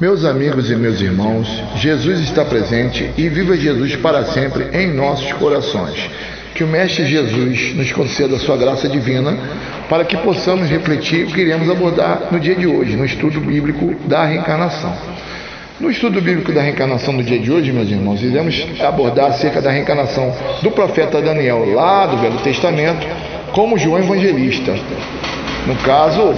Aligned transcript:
Meus 0.00 0.24
amigos 0.24 0.70
e 0.70 0.74
meus 0.74 1.00
irmãos, 1.00 1.48
Jesus 1.76 2.18
está 2.20 2.44
presente 2.44 3.12
e 3.16 3.28
viva 3.28 3.56
Jesus 3.56 3.94
para 3.96 4.24
sempre 4.24 4.76
em 4.76 4.92
nossos 4.92 5.32
corações. 5.34 6.10
Que 6.52 6.64
o 6.64 6.66
Mestre 6.66 7.06
Jesus 7.06 7.74
nos 7.76 7.92
conceda 7.92 8.34
a 8.34 8.38
sua 8.40 8.56
graça 8.56 8.88
divina 8.88 9.38
para 9.88 10.04
que 10.04 10.16
possamos 10.16 10.68
refletir 10.68 11.26
o 11.26 11.32
que 11.32 11.40
iremos 11.40 11.70
abordar 11.70 12.28
no 12.32 12.40
dia 12.40 12.56
de 12.56 12.66
hoje, 12.66 12.96
no 12.96 13.04
estudo 13.04 13.40
bíblico 13.40 13.94
da 14.08 14.24
reencarnação. 14.24 14.92
No 15.80 15.90
estudo 15.90 16.20
bíblico 16.20 16.52
da 16.52 16.62
reencarnação 16.62 17.16
do 17.16 17.22
dia 17.22 17.38
de 17.38 17.52
hoje, 17.52 17.72
meus 17.72 17.88
irmãos, 17.88 18.20
iremos 18.20 18.66
abordar 18.80 19.26
acerca 19.26 19.62
da 19.62 19.70
reencarnação 19.70 20.34
do 20.60 20.70
profeta 20.72 21.22
Daniel, 21.22 21.72
lá 21.72 22.06
do 22.06 22.18
Velho 22.18 22.38
Testamento, 22.38 23.06
como 23.52 23.78
João 23.78 23.98
Evangelista. 23.98 24.74
No 25.66 25.76
caso, 25.76 26.34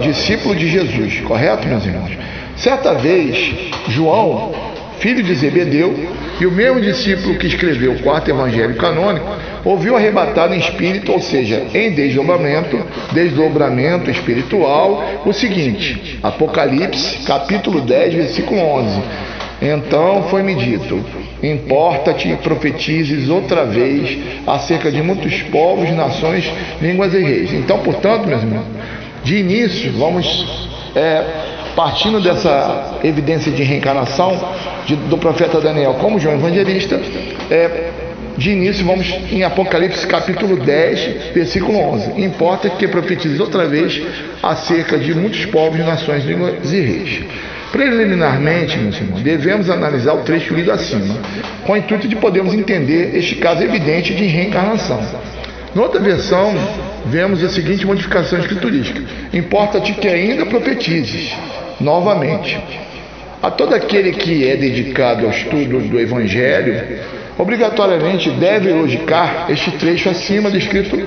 discípulo 0.00 0.56
de 0.56 0.68
Jesus, 0.68 1.20
correto, 1.20 1.68
meus 1.68 1.86
irmãos? 1.86 2.10
Certa 2.56 2.94
vez, 2.94 3.54
João, 3.88 4.52
filho 4.98 5.22
de 5.22 5.34
Zebedeu, 5.34 5.94
e 6.40 6.46
o 6.46 6.50
mesmo 6.50 6.80
discípulo 6.80 7.36
que 7.36 7.46
escreveu 7.46 7.92
o 7.92 7.98
quarto 8.00 8.30
evangelho 8.30 8.74
canônico, 8.76 9.26
ouviu 9.64 9.94
arrebatado 9.94 10.54
em 10.54 10.58
espírito, 10.58 11.12
ou 11.12 11.20
seja, 11.20 11.66
em 11.74 11.92
desdobramento, 11.92 12.78
desdobramento 13.12 14.10
espiritual, 14.10 15.22
o 15.24 15.32
seguinte: 15.32 16.18
Apocalipse, 16.22 17.18
capítulo 17.26 17.82
10, 17.82 18.14
versículo 18.14 18.60
11. 18.60 19.02
Então 19.60 20.24
foi-me 20.24 20.54
dito: 20.54 21.04
Importa-te 21.42 22.28
e 22.28 22.36
profetizes 22.36 23.28
outra 23.28 23.64
vez 23.64 24.18
acerca 24.46 24.90
de 24.90 25.02
muitos 25.02 25.42
povos, 25.44 25.90
nações, 25.90 26.50
línguas 26.80 27.14
e 27.14 27.18
reis. 27.18 27.52
Então, 27.52 27.78
portanto, 27.78 28.26
meus 28.26 28.42
irmãos, 28.42 28.66
de 29.22 29.36
início, 29.36 29.92
vamos 29.92 30.70
é, 30.94 31.24
partindo 31.74 32.20
dessa 32.20 32.98
evidência 33.04 33.52
de 33.52 33.62
reencarnação 33.62 34.38
de, 34.86 34.96
do 34.96 35.18
profeta 35.18 35.60
Daniel 35.60 35.94
como 35.94 36.18
João 36.18 36.34
Evangelista, 36.34 37.00
é, 37.50 37.90
de 38.36 38.50
início 38.50 38.84
vamos 38.86 39.06
em 39.30 39.42
Apocalipse 39.42 40.06
capítulo 40.06 40.56
10, 40.56 41.32
versículo 41.34 41.78
11. 41.78 42.22
Importa 42.22 42.70
que 42.70 42.88
profetize 42.88 43.40
outra 43.40 43.66
vez 43.66 44.02
acerca 44.42 44.98
de 44.98 45.14
muitos 45.14 45.44
povos, 45.46 45.78
nações, 45.80 46.24
línguas 46.24 46.72
e 46.72 46.80
reis. 46.80 47.20
Preliminarmente, 47.72 48.78
meus 48.78 48.96
irmãos, 48.96 49.22
devemos 49.22 49.70
analisar 49.70 50.14
o 50.14 50.22
trecho 50.22 50.54
lido 50.54 50.72
acima, 50.72 51.16
com 51.64 51.72
o 51.72 51.76
intuito 51.76 52.08
de 52.08 52.16
podermos 52.16 52.52
entender 52.52 53.16
este 53.16 53.36
caso 53.36 53.62
evidente 53.62 54.12
de 54.14 54.24
reencarnação. 54.24 55.00
Na 55.74 55.82
outra 55.82 56.00
versão, 56.00 56.52
vemos 57.06 57.44
a 57.44 57.48
seguinte 57.48 57.86
modificação 57.86 58.40
escriturística: 58.40 59.00
Importa-te 59.32 59.92
que 59.92 60.08
ainda 60.08 60.46
profetizes 60.46 61.32
novamente. 61.80 62.58
A 63.42 63.50
todo 63.50 63.74
aquele 63.74 64.12
que 64.12 64.46
é 64.46 64.56
dedicado 64.56 65.24
ao 65.24 65.30
estudo 65.30 65.78
do 65.78 65.98
Evangelho, 65.98 66.98
obrigatoriamente 67.38 68.30
deve 68.30 68.70
logicar 68.70 69.46
este 69.48 69.70
trecho 69.72 70.10
acima 70.10 70.50
descrito, 70.50 70.98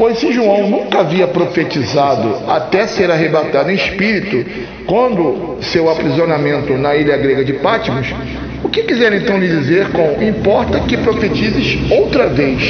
pois 0.00 0.18
se 0.18 0.32
João 0.32 0.66
nunca 0.66 1.00
havia 1.00 1.26
profetizado 1.28 2.34
até 2.48 2.86
ser 2.86 3.10
arrebatado 3.10 3.70
em 3.70 3.74
espírito, 3.74 4.50
quando 4.86 5.58
seu 5.60 5.90
aprisionamento 5.90 6.72
na 6.78 6.96
ilha 6.96 7.18
grega 7.18 7.44
de 7.44 7.52
Patmos, 7.52 8.08
o 8.64 8.70
que 8.70 8.84
quiser 8.84 9.12
então 9.12 9.38
lhe 9.38 9.46
dizer 9.46 9.88
com 9.90 10.22
importa 10.22 10.80
que 10.80 10.96
profetizes 10.96 11.78
outra 11.90 12.28
vez? 12.28 12.62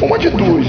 Uma 0.00 0.16
de 0.16 0.30
duas. 0.30 0.66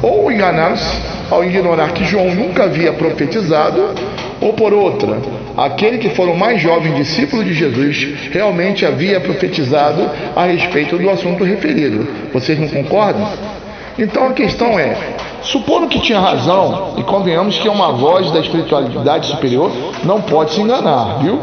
Ou 0.00 0.30
enganaram-se 0.30 0.96
ao 1.28 1.42
ignorar 1.42 1.92
que 1.92 2.04
João 2.04 2.32
nunca 2.32 2.64
havia 2.64 2.92
profetizado, 2.92 3.96
ou 4.40 4.52
por 4.52 4.72
outra, 4.72 5.18
aquele 5.56 5.98
que 5.98 6.10
for 6.10 6.28
o 6.28 6.36
mais 6.36 6.62
jovem 6.62 6.94
discípulo 6.94 7.42
de 7.42 7.52
Jesus 7.52 8.06
realmente 8.30 8.86
havia 8.86 9.18
profetizado 9.18 10.08
a 10.36 10.44
respeito 10.44 10.96
do 10.96 11.10
assunto 11.10 11.42
referido. 11.42 12.06
Vocês 12.32 12.56
não 12.60 12.68
concordam? 12.68 13.57
Então 13.98 14.28
a 14.28 14.32
questão 14.32 14.78
é: 14.78 14.96
supondo 15.42 15.88
que 15.88 16.00
tinha 16.00 16.20
razão, 16.20 16.94
e 16.96 17.02
convenhamos 17.02 17.58
que 17.58 17.66
é 17.66 17.70
uma 17.70 17.92
voz 17.92 18.30
da 18.30 18.40
espiritualidade 18.40 19.26
superior, 19.26 19.70
não 20.04 20.22
pode 20.22 20.52
se 20.52 20.60
enganar, 20.60 21.18
viu? 21.20 21.40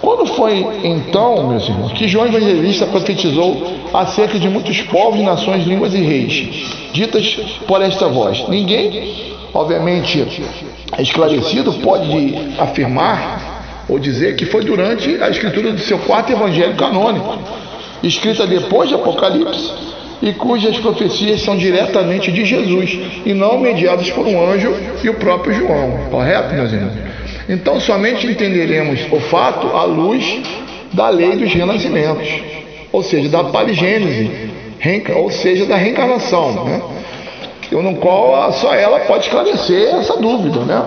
Quando 0.00 0.24
foi 0.24 0.66
então, 0.82 1.46
meus 1.48 1.68
irmãos, 1.68 1.92
que 1.92 2.08
João 2.08 2.26
Evangelista 2.26 2.86
profetizou 2.86 3.62
acerca 3.92 4.38
de 4.38 4.48
muitos 4.48 4.80
povos, 4.82 5.20
nações, 5.20 5.66
línguas 5.66 5.92
e 5.92 6.00
reis, 6.00 6.64
ditas 6.92 7.38
por 7.66 7.82
esta 7.82 8.08
voz? 8.08 8.48
Ninguém, 8.48 9.34
obviamente, 9.52 10.24
esclarecido 10.98 11.72
pode 11.74 12.34
afirmar 12.58 13.84
ou 13.88 13.98
dizer 13.98 14.36
que 14.36 14.46
foi 14.46 14.64
durante 14.64 15.22
a 15.22 15.28
escritura 15.28 15.72
do 15.72 15.80
seu 15.80 15.98
quarto 15.98 16.32
evangelho 16.32 16.74
canônico, 16.76 17.38
escrita 18.02 18.46
depois 18.46 18.88
de 18.88 18.94
Apocalipse, 18.94 19.70
e 20.22 20.32
cujas 20.32 20.78
profecias 20.78 21.42
são 21.42 21.56
diretamente 21.56 22.30
de 22.30 22.44
Jesus 22.44 22.98
e 23.24 23.32
não 23.32 23.58
mediadas 23.58 24.10
por 24.10 24.26
um 24.26 24.50
anjo 24.50 24.74
e 25.02 25.08
o 25.08 25.14
próprio 25.14 25.54
João. 25.54 26.08
Correto, 26.10 26.54
meus 26.54 26.72
irmãos? 26.72 26.94
Então 27.48 27.80
somente 27.80 28.26
entenderemos 28.26 29.00
o 29.10 29.18
fato 29.20 29.68
à 29.76 29.84
luz 29.84 30.40
da 30.92 31.08
lei 31.08 31.36
dos 31.36 31.52
renascimentos, 31.52 32.28
ou 32.92 33.02
seja, 33.02 33.28
da 33.28 33.44
paligênese, 33.44 34.30
ou 35.14 35.30
seja, 35.30 35.66
da 35.66 35.76
reencarnação, 35.76 36.64
né? 36.64 36.82
no 37.72 37.96
qual 37.96 38.52
só 38.52 38.74
ela 38.74 39.00
pode 39.00 39.24
esclarecer 39.24 39.94
essa 39.94 40.16
dúvida. 40.16 40.60
Né? 40.60 40.82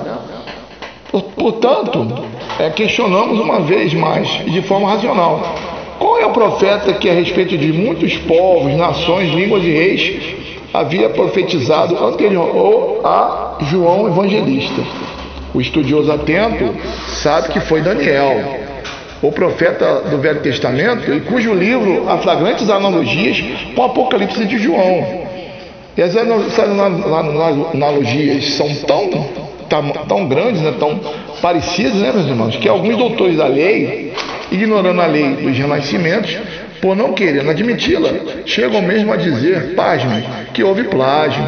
Portanto, 1.36 2.26
é, 2.60 2.70
questionamos 2.70 3.40
uma 3.40 3.62
vez 3.62 3.94
mais 3.94 4.28
de 4.46 4.62
forma 4.62 4.90
racional. 4.90 5.56
Qual 6.00 6.20
é 6.20 6.26
o 6.26 6.32
profeta 6.32 6.94
que, 6.94 7.10
a 7.10 7.14
respeito 7.14 7.58
de 7.58 7.72
muitos 7.72 8.16
povos, 8.18 8.76
nações, 8.76 9.34
línguas 9.34 9.64
e 9.64 9.72
reis, 9.72 10.36
havia 10.74 11.10
profetizado 11.10 12.04
anterior 12.04 13.02
a 13.04 13.58
João 13.62 14.08
Evangelista? 14.08 14.82
O 15.54 15.62
estudioso 15.62 16.12
atento 16.12 16.74
sabe 17.08 17.50
que 17.50 17.60
foi 17.60 17.82
Daniel, 17.82 18.64
o 19.22 19.32
profeta 19.32 20.02
do 20.10 20.18
Velho 20.18 20.42
Testamento, 20.42 21.14
e 21.14 21.22
cujo 21.22 21.54
livro 21.54 22.10
há 22.10 22.18
flagrantes 22.18 22.70
analogias 22.70 23.44
com 23.76 23.82
o 23.82 23.86
Apocalipse 23.86 24.46
de 24.46 24.58
João. 24.58 25.24
E 25.96 26.02
as 26.02 26.16
analogias 27.74 28.46
são 28.56 28.68
tão, 28.88 29.10
tão, 29.70 29.90
tão 30.08 30.26
grandes, 30.26 30.60
né, 30.62 30.74
tão 30.80 31.00
parecidas, 31.40 31.94
né, 31.94 32.12
meus 32.12 32.26
irmãos, 32.26 32.56
que 32.56 32.68
alguns 32.68 32.98
doutores 32.98 33.38
da 33.38 33.46
lei, 33.46 34.12
ignorando 34.54 35.02
a 35.02 35.08
lei 35.08 35.36
dos 35.36 35.58
renascimentos, 35.58 36.38
por 36.82 36.96
não 36.96 37.14
querendo 37.14 37.50
admiti-la, 37.50 38.12
chegam 38.46 38.82
mesmo 38.82 39.12
a 39.12 39.16
dizer, 39.16 39.74
pasme, 39.76 40.24
que 40.54 40.64
houve 40.64 40.84
plágio. 40.84 41.44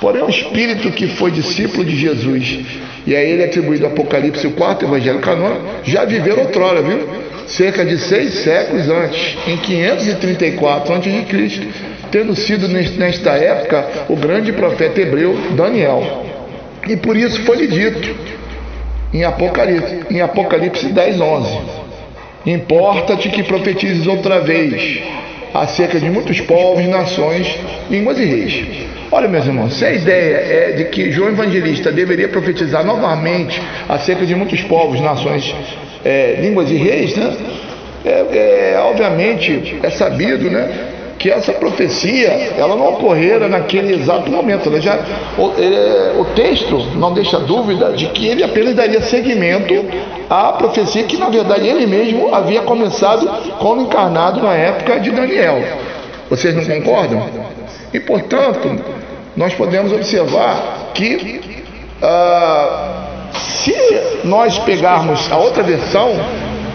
Porém, 0.00 0.22
o 0.22 0.28
espírito 0.28 0.90
que 0.90 1.08
foi 1.08 1.30
discípulo 1.30 1.84
de 1.84 1.96
Jesus 1.96 2.60
e 3.06 3.16
a 3.16 3.20
ele 3.20 3.42
é 3.42 3.46
atribuído 3.46 3.86
Apocalipse, 3.86 4.46
o 4.46 4.52
quarto 4.52 4.84
evangelho 4.84 5.18
canônico, 5.20 5.64
já 5.84 6.04
viveu 6.04 6.38
outrora, 6.38 6.82
viu? 6.82 7.08
Cerca 7.46 7.84
de 7.84 7.98
seis 7.98 8.34
séculos 8.34 8.88
antes, 8.88 9.36
em 9.46 9.56
534 9.56 10.94
a.C., 10.94 11.68
tendo 12.10 12.36
sido 12.36 12.68
nesta 12.68 13.30
época 13.30 13.86
o 14.08 14.16
grande 14.16 14.52
profeta 14.52 15.00
hebreu 15.00 15.36
Daniel. 15.56 16.24
E 16.86 16.96
por 16.96 17.16
isso 17.16 17.40
foi-lhe 17.42 17.66
dito 17.66 18.14
em 19.12 19.24
Apocalipse, 19.24 20.00
em 20.10 20.20
Apocalipse 20.20 20.86
10, 20.86 21.20
11: 21.20 21.58
Importa-te 22.44 23.28
que 23.28 23.42
profetizes 23.44 24.06
outra 24.06 24.40
vez 24.40 25.02
acerca 25.54 26.00
de 26.00 26.10
muitos 26.10 26.40
povos, 26.40 26.86
nações, 26.86 27.46
línguas 27.90 28.18
e 28.18 28.24
reis. 28.24 28.64
Olha, 29.10 29.28
meus 29.28 29.46
irmãos, 29.46 29.74
se 29.74 29.84
a 29.84 29.92
ideia 29.92 30.36
é 30.36 30.72
de 30.72 30.84
que 30.86 31.12
João 31.12 31.28
Evangelista 31.28 31.92
deveria 31.92 32.28
profetizar 32.28 32.84
novamente 32.84 33.60
acerca 33.88 34.24
de 34.24 34.34
muitos 34.34 34.62
povos, 34.62 35.00
nações, 35.00 35.54
é, 36.04 36.38
línguas 36.40 36.70
e 36.70 36.76
reis, 36.76 37.14
né? 37.14 37.36
É, 38.04 38.72
é, 38.72 38.80
obviamente 38.80 39.78
é 39.82 39.90
sabido, 39.90 40.50
né? 40.50 40.91
Que 41.22 41.30
essa 41.30 41.52
profecia 41.52 42.52
ela 42.58 42.74
não 42.74 42.94
ocorrera 42.94 43.48
naquele 43.48 43.94
exato 43.94 44.28
momento. 44.28 44.68
Já, 44.80 44.98
o, 45.38 45.52
é, 45.56 46.14
o, 46.18 46.24
texto 46.34 46.76
não 46.96 47.14
deixa 47.14 47.38
dúvida 47.38 47.92
de 47.92 48.06
que 48.06 48.26
ele 48.26 48.42
apenas 48.42 48.74
daria 48.74 49.00
seguimento 49.00 49.72
à 50.28 50.52
profecia 50.54 51.04
que, 51.04 51.16
na 51.16 51.28
verdade, 51.28 51.68
ele 51.68 51.86
mesmo 51.86 52.34
havia 52.34 52.62
começado 52.62 53.24
como 53.60 53.82
encarnado 53.82 54.42
na 54.42 54.52
época 54.52 54.98
de 54.98 55.12
Daniel. 55.12 55.62
Vocês 56.28 56.56
não 56.56 56.64
concordam? 56.64 57.24
E, 57.94 58.00
portanto, 58.00 58.84
nós 59.36 59.54
podemos 59.54 59.92
observar 59.92 60.90
que 60.92 61.62
ah, 62.02 63.04
se 63.32 63.76
nós 64.24 64.58
pegarmos 64.58 65.30
a 65.30 65.36
outra 65.36 65.62
versão, 65.62 66.16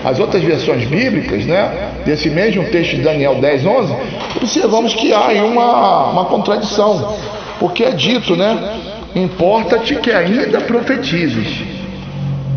as 0.04 0.20
outras 0.20 0.44
versões 0.44 0.86
bíblicas, 0.86 1.46
né, 1.46 1.92
desse 2.06 2.30
mesmo 2.30 2.64
texto 2.66 2.96
de 2.96 3.02
Daniel 3.02 3.36
10, 3.36 3.66
11, 3.66 3.96
observamos 4.38 4.94
que 4.94 5.14
há 5.14 5.28
aí 5.28 5.42
uma, 5.42 6.12
uma 6.12 6.26
contradição, 6.26 7.16
porque 7.60 7.84
é 7.84 7.92
dito, 7.92 8.36
né, 8.36 8.80
importa-te 9.16 9.96
que 9.96 10.12
ainda 10.12 10.62
profetizes. 10.62 11.64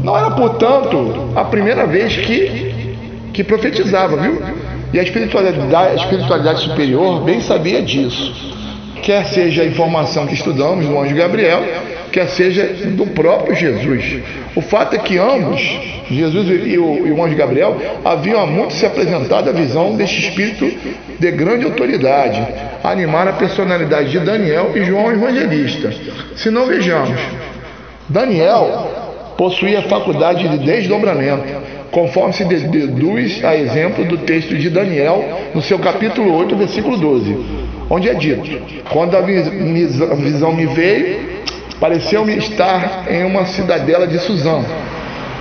Não 0.02 0.16
era, 0.16 0.30
portanto, 0.30 1.30
a 1.36 1.44
primeira 1.44 1.86
vez 1.86 2.16
que, 2.16 2.96
que 3.32 3.44
profetizava, 3.44 4.16
viu? 4.16 4.42
E 4.92 4.98
a 4.98 5.02
espiritualidade, 5.02 5.74
a 5.74 5.94
espiritualidade 5.94 6.60
superior 6.62 7.20
bem 7.20 7.40
sabia 7.40 7.82
disso. 7.82 8.34
Quer 9.02 9.26
seja 9.26 9.62
a 9.62 9.66
informação 9.66 10.26
que 10.26 10.34
estudamos 10.34 10.86
do 10.86 10.98
anjo 10.98 11.14
Gabriel, 11.14 11.62
quer 12.10 12.28
seja 12.28 12.66
do 12.96 13.06
próprio 13.06 13.54
Jesus. 13.54 14.20
O 14.54 14.60
fato 14.60 14.96
é 14.96 14.98
que 14.98 15.18
ambos, 15.18 15.60
Jesus 16.10 16.48
e 16.48 16.78
o, 16.78 17.06
e 17.06 17.12
o 17.12 17.24
anjo 17.24 17.36
Gabriel, 17.36 17.76
haviam 18.04 18.40
há 18.40 18.46
muito 18.46 18.74
se 18.74 18.84
apresentado 18.84 19.48
a 19.48 19.52
visão 19.52 19.96
deste 19.96 20.28
espírito 20.28 20.70
de 21.18 21.30
grande 21.30 21.64
autoridade, 21.64 22.46
animar 22.82 23.28
a 23.28 23.32
personalidade 23.34 24.10
de 24.10 24.20
Daniel 24.20 24.72
e 24.74 24.84
João 24.84 25.12
Evangelista. 25.12 25.92
Se 26.36 26.50
não 26.50 26.66
vejamos, 26.66 27.18
Daniel 28.08 28.90
possuía 29.36 29.78
a 29.78 29.82
faculdade 29.82 30.48
de 30.48 30.58
desdobramento, 30.58 31.44
conforme 31.90 32.32
se 32.32 32.44
deduz 32.44 33.44
a 33.44 33.56
exemplo 33.56 34.04
do 34.04 34.18
texto 34.18 34.56
de 34.56 34.68
Daniel, 34.68 35.24
no 35.54 35.62
seu 35.62 35.78
capítulo 35.78 36.34
8, 36.34 36.56
versículo 36.56 36.96
12, 36.96 37.36
onde 37.88 38.08
é 38.08 38.14
dito: 38.14 38.50
Quando 38.90 39.16
a 39.16 39.20
visão 39.20 40.52
me 40.52 40.66
veio, 40.66 41.40
pareceu-me 41.80 42.36
estar 42.36 43.06
em 43.10 43.24
uma 43.24 43.46
cidadela 43.46 44.06
de 44.06 44.18
Suzã, 44.18 44.62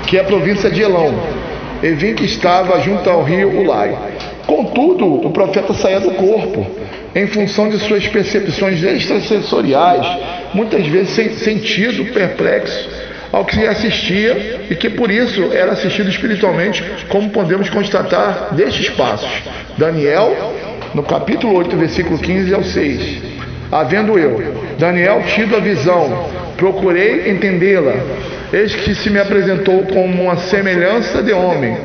que 0.07 0.17
é 0.17 0.21
a 0.21 0.23
província 0.23 0.71
de 0.71 0.81
Elão, 0.81 1.13
e 1.83 1.89
vi 1.89 2.13
que 2.13 2.23
estava 2.23 2.79
junto 2.79 3.09
ao 3.09 3.23
rio 3.23 3.59
Ulai. 3.59 3.95
Contudo, 4.47 5.05
o 5.05 5.29
profeta 5.31 5.73
saía 5.73 5.99
do 5.99 6.11
corpo, 6.11 6.65
em 7.13 7.27
função 7.27 7.69
de 7.69 7.77
suas 7.79 8.07
percepções 8.07 8.81
extrasensoriais, 8.81 10.07
muitas 10.53 10.87
vezes 10.87 11.09
sem 11.09 11.33
sentido, 11.33 12.05
perplexo 12.13 12.89
ao 13.31 13.45
que 13.45 13.65
assistia 13.67 14.61
e 14.69 14.75
que 14.75 14.89
por 14.89 15.11
isso 15.11 15.51
era 15.53 15.73
assistido 15.73 16.09
espiritualmente, 16.09 16.83
como 17.09 17.29
podemos 17.29 17.69
constatar 17.69 18.55
destes 18.55 18.89
passos. 18.89 19.29
Daniel, 19.77 20.55
no 20.95 21.03
capítulo 21.03 21.55
8, 21.57 21.77
versículo 21.77 22.17
15 22.17 22.53
ao 22.53 22.63
6. 22.63 23.38
Havendo 23.71 24.17
eu, 24.17 24.41
Daniel, 24.77 25.21
tido 25.27 25.55
a 25.55 25.59
visão, 25.59 26.25
procurei 26.57 27.29
entendê-la. 27.29 27.93
Eis 28.51 28.75
que 28.75 28.95
se 28.95 29.09
me 29.09 29.19
apresentou 29.19 29.83
como 29.83 30.23
uma 30.23 30.37
semelhança 30.37 31.21
de 31.21 31.31
homem. 31.31 31.77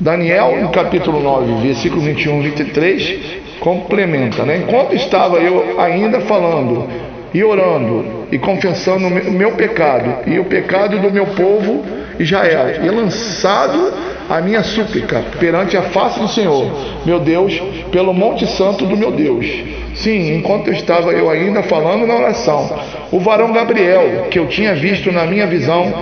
Daniel, 0.00 0.56
no 0.60 0.70
capítulo 0.70 1.20
9, 1.20 1.66
versículo 1.66 2.00
21 2.00 2.40
e 2.40 2.42
23, 2.50 3.20
complementa, 3.60 4.44
né? 4.44 4.56
Enquanto 4.56 4.94
estava 4.96 5.36
eu 5.36 5.78
ainda 5.80 6.20
falando 6.22 6.88
e 7.32 7.44
orando 7.44 8.26
e 8.32 8.38
confessando 8.38 9.06
o 9.06 9.30
meu 9.30 9.52
pecado 9.52 10.28
e 10.28 10.38
o 10.38 10.44
pecado 10.46 10.98
do 10.98 11.12
meu 11.12 11.26
povo 11.26 11.84
Israel, 12.22 12.84
e 12.84 12.88
lançado 12.90 13.92
a 14.28 14.40
minha 14.40 14.62
súplica 14.62 15.24
perante 15.38 15.76
a 15.76 15.82
face 15.82 16.20
do 16.20 16.28
Senhor, 16.28 16.70
meu 17.04 17.18
Deus, 17.18 17.60
pelo 17.90 18.12
Monte 18.12 18.46
Santo 18.46 18.86
do 18.86 18.96
meu 18.96 19.10
Deus. 19.10 19.46
Sim, 19.94 20.36
enquanto 20.36 20.68
eu 20.68 20.74
estava 20.74 21.10
eu 21.12 21.28
ainda 21.28 21.62
falando 21.62 22.06
na 22.06 22.14
oração, 22.14 22.70
o 23.10 23.18
varão 23.18 23.52
Gabriel, 23.52 24.28
que 24.30 24.38
eu 24.38 24.46
tinha 24.46 24.74
visto 24.74 25.10
na 25.10 25.26
minha 25.26 25.46
visão, 25.46 25.92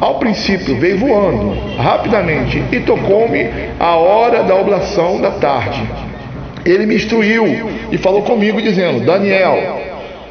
ao 0.00 0.18
princípio 0.18 0.76
veio 0.76 0.98
voando 0.98 1.56
rapidamente 1.76 2.62
e 2.72 2.80
tocou-me 2.80 3.48
a 3.78 3.96
hora 3.96 4.42
da 4.42 4.54
oblação 4.54 5.20
da 5.20 5.30
tarde. 5.32 5.82
Ele 6.64 6.86
me 6.86 6.96
instruiu 6.96 7.70
e 7.90 7.98
falou 7.98 8.22
comigo, 8.22 8.60
dizendo: 8.60 9.04
Daniel, 9.04 9.80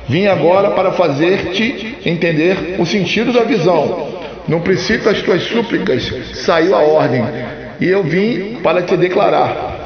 vim 0.08 0.28
agora 0.28 0.72
para 0.72 0.92
fazer-te 0.92 1.98
entender 2.06 2.76
o 2.80 2.86
sentido 2.86 3.34
da 3.34 3.44
visão. 3.44 4.21
No 4.48 4.62
princípio 4.62 5.06
das 5.06 5.22
tuas 5.22 5.44
súplicas 5.44 6.12
saiu 6.34 6.76
a 6.76 6.80
ordem, 6.80 7.24
e 7.80 7.88
eu 7.88 8.04
vim 8.04 8.58
para 8.64 8.82
te 8.82 8.98
declarar. 8.98 9.80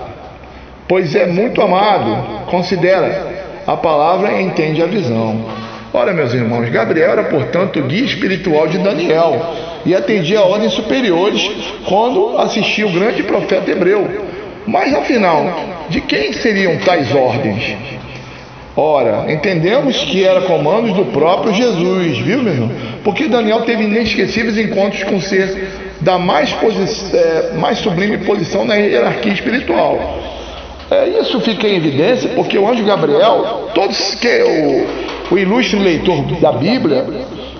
Pois 0.87 1.15
é 1.15 1.25
muito 1.25 1.61
amado, 1.61 2.45
considera 2.45 3.35
a 3.65 3.75
palavra 3.75 4.41
entende 4.41 4.81
a 4.83 4.85
visão. 4.85 5.43
Ora, 5.91 6.13
meus 6.13 6.33
irmãos, 6.33 6.69
Gabriel 6.69 7.11
era, 7.11 7.23
portanto, 7.23 7.81
guia 7.81 8.03
espiritual 8.03 8.67
de 8.67 8.77
Daniel 8.77 9.41
e 9.85 9.95
atendia 9.95 10.39
a 10.39 10.45
ordens 10.45 10.73
superiores 10.73 11.49
quando 11.87 12.37
assistia 12.37 12.85
o 12.85 12.91
grande 12.91 13.23
profeta 13.23 13.71
hebreu. 13.71 14.07
Mas 14.67 14.93
afinal, 14.93 15.85
de 15.89 16.01
quem 16.01 16.33
seriam 16.33 16.77
tais 16.77 17.13
ordens? 17.15 17.77
Ora, 18.77 19.31
entendemos 19.31 19.97
que 20.03 20.25
era 20.25 20.41
comandos 20.41 20.93
do 20.93 21.05
próprio 21.05 21.53
Jesus, 21.53 22.17
viu, 22.17 22.43
meu 22.43 22.53
irmão? 22.53 22.71
Porque 23.05 23.27
Daniel 23.27 23.61
teve 23.61 23.83
inesquecíveis 23.85 24.57
encontros 24.57 25.03
com 25.03 25.15
o 25.15 25.21
ser 25.21 25.69
da 26.01 26.19
mais, 26.19 26.53
é, 27.13 27.53
mais 27.57 27.77
sublime 27.79 28.17
posição 28.19 28.65
na 28.65 28.75
hierarquia 28.75 29.31
espiritual. 29.31 30.19
É, 30.91 31.07
isso 31.21 31.39
fica 31.39 31.67
em 31.67 31.77
evidência 31.77 32.29
porque 32.35 32.57
o 32.57 32.67
anjo 32.67 32.83
Gabriel, 32.83 33.69
todos 33.73 34.15
que 34.15 34.43
o, 34.43 35.33
o 35.33 35.37
ilustre 35.37 35.79
leitor 35.79 36.23
da 36.41 36.51
Bíblia, 36.51 37.05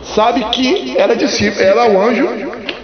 sabe 0.03 0.43
que 0.51 0.95
era 0.97 1.15
discípulo, 1.15 1.63
era 1.63 1.89
o 1.89 2.01
anjo 2.01 2.27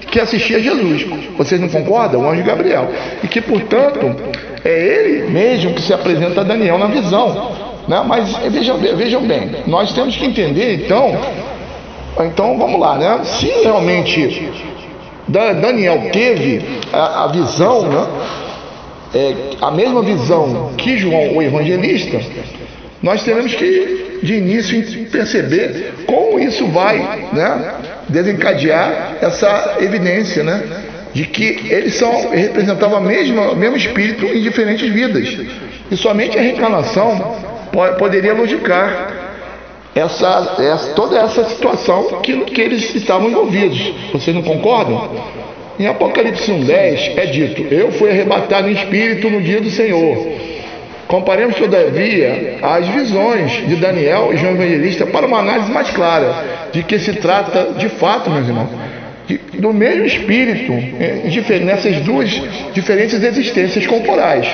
que 0.09 0.19
assistia 0.21 0.57
a 0.57 0.59
Jesus. 0.61 1.05
Vocês 1.37 1.59
não 1.59 1.67
concordam? 1.67 2.21
O 2.21 2.29
anjo 2.29 2.43
Gabriel. 2.43 2.89
E 3.21 3.27
que, 3.27 3.41
portanto, 3.41 4.15
é 4.63 4.71
ele 4.71 5.29
mesmo 5.29 5.73
que 5.73 5.81
se 5.81 5.93
apresenta 5.93 6.41
a 6.41 6.43
Daniel 6.45 6.77
na 6.77 6.87
visão. 6.87 7.70
Né? 7.87 8.03
Mas 8.05 8.35
vejam, 8.51 8.77
vejam 8.77 9.21
bem, 9.21 9.63
nós 9.67 9.93
temos 9.93 10.15
que 10.15 10.25
entender 10.25 10.85
então, 10.85 11.17
então 12.19 12.57
vamos 12.57 12.79
lá, 12.79 12.97
né? 12.97 13.21
Se 13.23 13.47
realmente 13.63 14.51
Daniel 15.27 16.09
teve 16.11 16.61
a, 16.91 17.23
a 17.23 17.27
visão, 17.27 17.83
né? 17.83 18.07
É, 19.13 19.35
a 19.61 19.71
mesma 19.71 20.01
visão 20.01 20.71
que 20.77 20.97
João, 20.97 21.35
o 21.35 21.41
evangelista, 21.41 22.17
nós 23.03 23.23
teremos 23.23 23.53
que 23.53 24.19
de 24.23 24.35
início 24.35 25.05
perceber 25.09 25.93
como 26.05 26.39
isso 26.39 26.65
vai 26.67 27.27
né, 27.33 27.73
desencadear 28.07 29.17
essa 29.21 29.77
evidência 29.81 30.43
né, 30.43 30.63
de 31.13 31.25
que 31.25 31.67
eles 31.69 31.95
são 31.95 32.29
representavam 32.29 32.99
o 32.99 33.03
mesmo, 33.03 33.55
mesmo 33.55 33.75
espírito 33.75 34.25
em 34.25 34.41
diferentes 34.41 34.89
vidas. 34.89 35.27
E 35.89 35.97
somente 35.97 36.37
a 36.37 36.41
reencarnação 36.41 37.35
poderia 37.97 38.33
logicar 38.33 39.21
essa, 39.95 40.55
essa, 40.59 40.93
toda 40.93 41.17
essa 41.19 41.43
situação 41.45 42.21
que, 42.21 42.37
que 42.45 42.61
eles 42.61 42.95
estavam 42.95 43.29
envolvidos. 43.29 43.93
Vocês 44.11 44.35
não 44.35 44.43
concordam? 44.43 45.09
Em 45.79 45.87
Apocalipse 45.87 46.51
1,10 46.51 47.17
é 47.17 47.25
dito: 47.25 47.73
Eu 47.73 47.91
fui 47.93 48.09
arrebatado 48.09 48.69
em 48.69 48.73
espírito 48.73 49.29
no 49.29 49.41
dia 49.41 49.59
do 49.61 49.69
Senhor. 49.69 50.51
Comparemos, 51.07 51.57
todavia, 51.57 52.59
as 52.61 52.87
visões 52.87 53.67
de 53.67 53.75
Daniel 53.75 54.29
e 54.33 54.37
João 54.37 54.53
Evangelista 54.53 55.05
para 55.05 55.27
uma 55.27 55.39
análise 55.39 55.69
mais 55.69 55.89
clara 55.89 56.69
de 56.71 56.83
que 56.83 56.97
se 56.99 57.13
trata 57.15 57.73
de 57.77 57.89
fato, 57.89 58.29
meus 58.29 58.47
irmãos, 58.47 58.69
de, 59.27 59.37
do 59.59 59.73
mesmo 59.73 60.05
espírito 60.05 60.71
nessas 61.65 61.97
duas 61.97 62.29
diferentes 62.73 63.21
existências 63.21 63.85
corporais. 63.85 64.47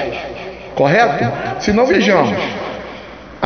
Correto? 0.74 1.32
Se 1.60 1.72
não 1.72 1.86
vejamos, 1.86 2.36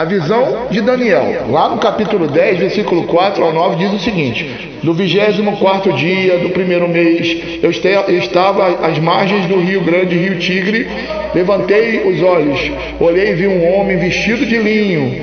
a 0.02 0.06
visão 0.06 0.66
de 0.72 0.82
Daniel, 0.82 1.46
lá 1.52 1.70
no 1.70 1.78
capítulo 1.78 2.28
10, 2.28 2.58
versículo 2.58 3.04
4 3.04 3.44
ao 3.44 3.54
9, 3.54 3.76
diz 3.76 3.94
o 3.94 4.00
seguinte: 4.00 4.80
No 4.82 4.96
24 4.96 5.94
dia 5.94 6.40
do 6.40 6.50
primeiro 6.50 6.90
mês, 6.90 7.60
eu 7.62 7.70
estava 7.70 8.88
às 8.88 8.98
margens 8.98 9.46
do 9.46 9.60
rio 9.60 9.82
grande, 9.82 10.18
rio 10.18 10.40
Tigre, 10.40 10.88
levantei 11.36 12.02
os 12.12 12.20
olhos, 12.24 12.60
olhei 13.00 13.30
e 13.30 13.36
vi 13.36 13.48
um 13.48 13.76
homem 13.76 13.98
vestido 13.98 14.44
de 14.44 14.58
linho, 14.58 15.22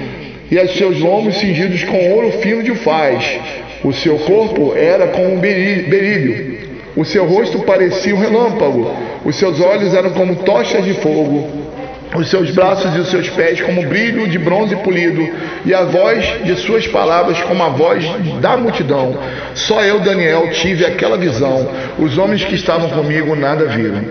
e 0.48 0.56
os 0.56 0.76
seus 0.76 1.00
lombos 1.00 1.34
cingidos 1.38 1.82
com 1.82 2.12
ouro 2.12 2.30
fino 2.38 2.62
de 2.62 2.76
faz. 2.76 3.36
O 3.82 3.92
seu 3.92 4.16
corpo 4.20 4.74
era 4.76 5.08
como 5.08 5.34
um 5.34 5.38
berílio, 5.40 6.56
o 6.94 7.04
seu 7.04 7.26
rosto 7.26 7.64
parecia 7.64 8.14
um 8.14 8.20
relâmpago, 8.20 8.92
os 9.24 9.34
seus 9.34 9.60
olhos 9.60 9.92
eram 9.92 10.10
como 10.10 10.36
tochas 10.36 10.84
de 10.84 10.94
fogo 10.94 11.68
os 12.14 12.28
seus 12.30 12.50
braços 12.50 12.94
e 12.94 12.98
os 12.98 13.08
seus 13.10 13.28
pés 13.30 13.60
como 13.60 13.86
brilho 13.86 14.28
de 14.28 14.38
bronze 14.38 14.74
polido, 14.76 15.28
e 15.64 15.74
a 15.74 15.82
voz 15.84 16.24
de 16.44 16.56
suas 16.56 16.86
palavras 16.86 17.40
como 17.42 17.62
a 17.62 17.68
voz 17.68 18.04
da 18.40 18.56
multidão. 18.56 19.16
Só 19.54 19.82
eu, 19.82 20.00
Daniel, 20.00 20.50
tive 20.50 20.86
aquela 20.86 21.16
visão. 21.16 21.68
Os 21.98 22.16
homens 22.16 22.44
que 22.44 22.54
estavam 22.54 22.88
comigo 22.90 23.34
nada 23.36 23.66
viram. 23.66 24.04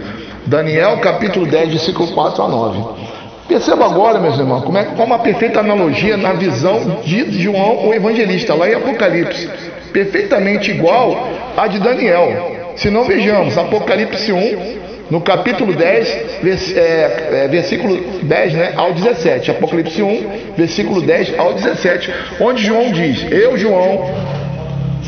Daniel, 0.45 0.97
capítulo 0.97 1.45
10, 1.45 1.69
versículo 1.69 2.07
4 2.09 2.43
a 2.43 2.47
9. 2.47 3.07
Perceba 3.47 3.85
agora, 3.85 4.19
meus 4.19 4.37
irmãos, 4.37 4.63
como 4.63 4.77
é 4.77 4.83
como 4.83 5.03
uma 5.03 5.19
perfeita 5.19 5.61
analogia 5.61 6.17
na 6.17 6.33
visão 6.33 7.01
de 7.03 7.41
João, 7.41 7.87
o 7.87 7.93
evangelista, 7.93 8.53
lá 8.53 8.69
em 8.69 8.75
Apocalipse. 8.75 9.49
Perfeitamente 9.93 10.71
igual 10.71 11.27
à 11.55 11.67
de 11.67 11.79
Daniel. 11.79 12.73
Se 12.75 12.89
não 12.89 13.05
vejamos, 13.05 13.57
Apocalipse 13.57 14.31
1, 14.31 14.86
no 15.09 15.21
capítulo 15.21 15.73
10, 15.73 16.41
vers, 16.43 16.75
é, 16.75 17.43
é, 17.45 17.47
versículo 17.47 17.97
10 18.23 18.53
né, 18.53 18.73
ao 18.75 18.93
17. 18.93 19.51
Apocalipse 19.51 20.01
1, 20.01 20.53
versículo 20.57 21.01
10 21.01 21.37
ao 21.37 21.53
17, 21.53 22.13
onde 22.41 22.63
João 22.63 22.91
diz: 22.91 23.25
Eu, 23.31 23.57
João, 23.57 24.05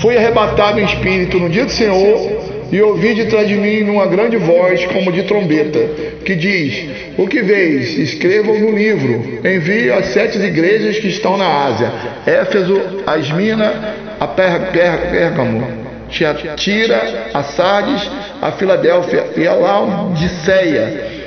Fui 0.01 0.15
arrebatado 0.15 0.79
em 0.79 0.85
espírito 0.85 1.37
no 1.37 1.49
dia 1.49 1.65
do 1.65 1.71
Senhor 1.71 2.67
e 2.71 2.81
ouvi 2.81 3.13
de 3.15 3.25
trás 3.25 3.47
de 3.47 3.55
mim 3.55 3.81
numa 3.81 4.05
grande 4.05 4.37
voz, 4.37 4.85
como 4.85 5.11
de 5.11 5.23
trombeta, 5.23 5.79
que 6.23 6.35
diz: 6.35 6.85
O 7.17 7.27
que 7.27 7.41
veis? 7.41 7.97
Escrevam 7.97 8.57
no 8.57 8.71
livro. 8.71 9.39
Envie 9.43 9.91
às 9.91 10.07
sete 10.07 10.37
igrejas 10.37 10.99
que 10.99 11.09
estão 11.09 11.37
na 11.37 11.65
Ásia: 11.65 11.91
Éfeso, 12.25 12.79
Asmina, 13.05 13.95
a 14.19 14.27
Pérgamo, 14.27 15.88
Tiatira, 16.09 17.29
a 17.33 17.43
Sardes, 17.43 18.09
a 18.41 18.51
Filadélfia 18.51 19.25
e 19.37 19.47
a 19.47 19.53
Laodiceia. 19.53 21.19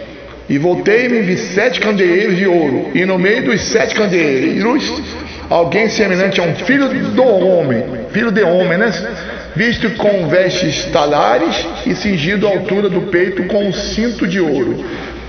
E 0.49 0.59
voltei-me 0.59 1.19
e 1.19 1.23
vi 1.23 1.37
sete 1.37 1.81
candeeiros 1.81 2.37
de 2.37 2.47
ouro, 2.47 2.91
e 2.95 3.05
no 3.07 3.19
meio 3.19 3.45
dos 3.45 3.61
sete 3.62 3.95
candeeiros, 3.95 5.03
alguém 5.49 5.89
semelhante 5.89 6.41
a 6.41 6.45
um 6.45 6.55
filho 6.55 6.89
do 6.89 7.25
homem, 7.25 7.85
filho 8.11 8.31
de 8.31 8.43
homem, 8.43 8.77
né? 8.77 8.93
Visto 9.55 9.91
com 9.91 10.29
vestes 10.29 10.87
talares 10.87 11.67
e 11.87 11.95
cingido 11.95 12.47
à 12.47 12.51
altura 12.51 12.89
do 12.89 13.03
peito 13.03 13.45
com 13.45 13.65
um 13.65 13.73
cinto 13.73 14.27
de 14.27 14.41
ouro. 14.41 14.85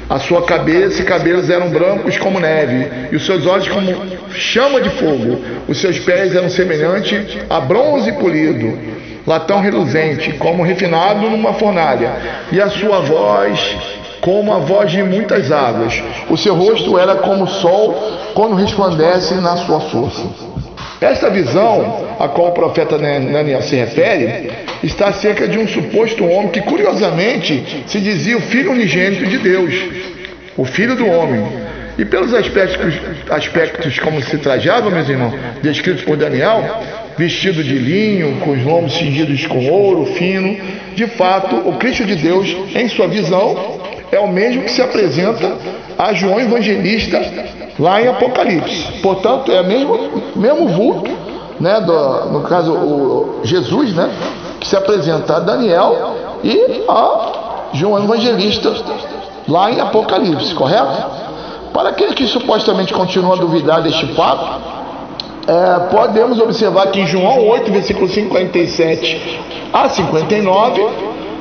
A 0.09 0.19
sua 0.19 0.43
cabeça 0.43 1.01
e 1.01 1.05
cabelos 1.05 1.49
eram 1.49 1.69
brancos 1.69 2.17
como 2.17 2.39
neve, 2.39 3.09
e 3.11 3.15
os 3.15 3.25
seus 3.25 3.45
olhos 3.45 3.67
como 3.67 3.89
chama 4.31 4.81
de 4.81 4.89
fogo. 4.91 5.41
Os 5.67 5.79
seus 5.79 5.99
pés 5.99 6.35
eram 6.35 6.49
semelhantes 6.49 7.37
a 7.49 7.59
bronze 7.59 8.11
polido, 8.13 8.77
latão 9.25 9.61
reluzente, 9.61 10.33
como 10.33 10.63
refinado 10.63 11.29
numa 11.29 11.53
fornalha, 11.53 12.11
e 12.51 12.61
a 12.61 12.69
sua 12.69 12.99
voz 12.99 13.75
como 14.23 14.53
a 14.53 14.59
voz 14.59 14.89
de 14.89 15.03
muitas 15.03 15.51
águas. 15.51 16.01
O 16.29 16.37
seu 16.37 16.55
rosto 16.55 16.97
era 16.97 17.15
como 17.15 17.43
o 17.43 17.47
sol 17.47 17.93
quando 18.33 18.55
resplandece 18.55 19.35
na 19.35 19.57
sua 19.57 19.81
força. 19.81 20.52
Esta 21.03 21.29
visão, 21.29 22.15
a 22.17 22.29
qual 22.29 22.47
o 22.47 22.51
profeta 22.53 22.97
Daniel 22.97 23.61
se 23.61 23.75
refere, 23.75 24.51
está 24.81 25.07
acerca 25.07 25.45
de 25.49 25.59
um 25.59 25.67
suposto 25.67 26.23
homem 26.23 26.47
que, 26.47 26.61
curiosamente, 26.61 27.83
se 27.85 27.99
dizia 27.99 28.37
o 28.37 28.41
filho 28.41 28.71
unigênito 28.71 29.25
de 29.25 29.37
Deus, 29.37 29.73
o 30.55 30.63
filho 30.63 30.95
do 30.95 31.05
homem. 31.05 31.45
E 31.97 32.05
pelos 32.05 32.33
aspectos, 32.33 32.95
aspectos 33.29 33.99
como 33.99 34.23
se 34.23 34.37
trajava, 34.37 34.89
meus 34.89 35.09
irmãos, 35.09 35.33
descritos 35.61 36.05
por 36.05 36.15
Daniel, 36.15 36.63
vestido 37.17 37.61
de 37.61 37.77
linho, 37.77 38.37
com 38.39 38.51
os 38.51 38.63
lombos 38.63 38.93
cingidos 38.97 39.45
com 39.45 39.67
ouro 39.69 40.05
fino, 40.05 40.57
de 40.95 41.05
fato, 41.07 41.67
o 41.67 41.73
Cristo 41.73 42.05
de 42.05 42.15
Deus, 42.15 42.55
em 42.73 42.87
sua 42.87 43.09
visão, 43.09 43.81
é 44.09 44.19
o 44.19 44.29
mesmo 44.29 44.63
que 44.63 44.71
se 44.71 44.81
apresenta 44.81 45.57
a 45.97 46.13
João 46.13 46.39
Evangelista 46.39 47.19
lá 47.79 48.01
em 48.01 48.07
Apocalipse. 48.07 49.01
Portanto, 49.01 49.51
é 49.51 49.63
mesmo, 49.63 49.97
mesmo 50.35 50.67
vulto, 50.69 51.11
né, 51.59 51.79
do, 51.81 52.25
no 52.31 52.41
caso, 52.41 52.73
o 52.73 53.41
Jesus, 53.43 53.93
né, 53.93 54.09
que 54.59 54.67
se 54.67 54.75
apresenta 54.75 55.37
a 55.37 55.39
Daniel 55.39 56.15
e 56.43 56.83
a 56.87 57.69
João 57.73 58.03
Evangelista 58.03 58.73
lá 59.47 59.71
em 59.71 59.79
Apocalipse, 59.79 60.53
correto? 60.53 61.23
Para 61.73 61.89
aqueles 61.89 62.13
que 62.13 62.27
supostamente 62.27 62.93
continuam 62.93 63.33
a 63.33 63.35
duvidar 63.35 63.81
deste 63.81 64.05
fato, 64.13 64.61
é, 65.47 65.79
podemos 65.89 66.39
observar 66.39 66.87
que 66.87 67.01
em 67.01 67.07
João 67.07 67.47
8, 67.47 67.71
versículo 67.71 68.07
57 68.07 69.41
a 69.73 69.89
59, 69.89 70.87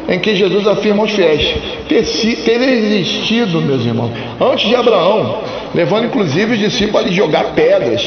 em 0.08 0.18
que 0.18 0.34
Jesus 0.34 0.66
afirma 0.66 1.02
aos 1.02 1.12
fiéis 1.12 1.54
ter, 1.88 1.98
existido, 1.98 3.60
meus 3.60 3.84
irmãos, 3.84 4.12
antes 4.40 4.68
de 4.68 4.74
Abraão, 4.74 5.38
levando 5.74 6.06
inclusive 6.06 6.54
os 6.54 6.58
discípulos 6.58 7.06
a 7.06 7.10
jogar 7.10 7.52
pedras 7.54 8.02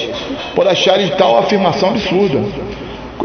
por 0.54 0.68
acharem 0.68 1.08
tal 1.18 1.38
afirmação 1.38 1.90
absurda. 1.90 2.40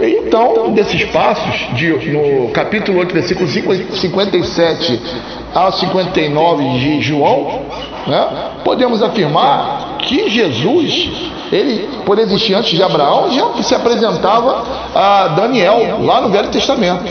Então, 0.02 0.72
desses 0.72 1.04
passos, 1.06 1.76
de, 1.76 1.90
no 2.10 2.48
capítulo 2.50 3.00
8, 3.00 3.12
versículo 3.12 3.48
57 3.48 5.00
ao 5.54 5.72
59 5.72 6.78
de 6.78 7.00
João, 7.02 7.62
né, 8.06 8.26
podemos 8.64 9.02
afirmar 9.02 9.96
que 9.98 10.30
Jesus, 10.30 11.10
ele, 11.52 11.88
por 12.06 12.18
existir 12.18 12.54
antes 12.54 12.70
de 12.70 12.82
Abraão, 12.82 13.30
já 13.30 13.62
se 13.62 13.74
apresentava 13.74 14.64
a 14.94 15.28
Daniel 15.28 15.98
lá 16.02 16.20
no 16.20 16.30
Velho 16.30 16.48
Testamento. 16.48 17.04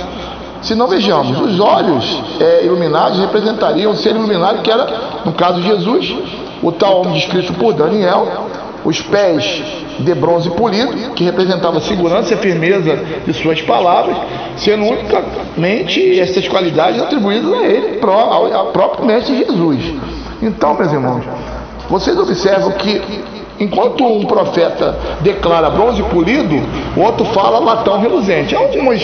Se 0.62 0.75
não 0.75 0.88
vejamos, 0.88 1.39
os 1.39 1.60
olhos 1.60 2.24
é, 2.39 2.66
iluminados 2.66 3.20
representariam 3.20 3.92
o 3.92 3.96
ser 3.96 4.12
iluminado 4.12 4.62
que 4.62 4.70
era, 4.70 5.22
no 5.25 5.32
caso 5.34 5.62
de 5.62 5.68
Jesus, 5.68 6.13
o 6.62 6.72
tal 6.72 7.01
homem 7.01 7.13
descrito 7.13 7.54
por 7.54 7.74
Daniel, 7.74 8.28
os 8.84 9.01
pés 9.01 9.63
de 10.00 10.13
bronze 10.16 10.50
polido, 10.51 11.12
que 11.12 11.24
representava 11.24 11.78
a 11.78 11.82
segurança 11.82 12.34
e 12.34 12.38
a 12.38 12.38
firmeza 12.38 12.96
de 13.25 13.34
suas 13.34 13.62
palavras, 13.62 14.18
sendo 14.58 14.86
unicamente 14.86 16.20
essas 16.20 16.48
qualidades 16.48 17.01
atribuídas 17.01 17.54
a 17.54 17.63
ele, 17.63 18.00
ao 18.54 18.68
próprio 18.68 19.06
Mestre 19.06 19.38
Jesus. 19.38 19.94
Então, 20.42 20.74
meus 20.74 20.92
irmãos, 20.92 21.24
vocês 21.89 22.18
observam 22.18 22.72
que 22.74 23.01
Enquanto 23.60 24.06
um 24.06 24.25
profeta 24.25 24.98
declara 25.22 25.70
bronze 25.70 26.01
polido, 26.04 26.56
o 26.96 27.01
outro 27.01 27.25
fala 27.25 27.60
latão 27.60 28.00
reluzente. 28.00 28.56
Há 28.56 28.60
algumas 28.60 29.01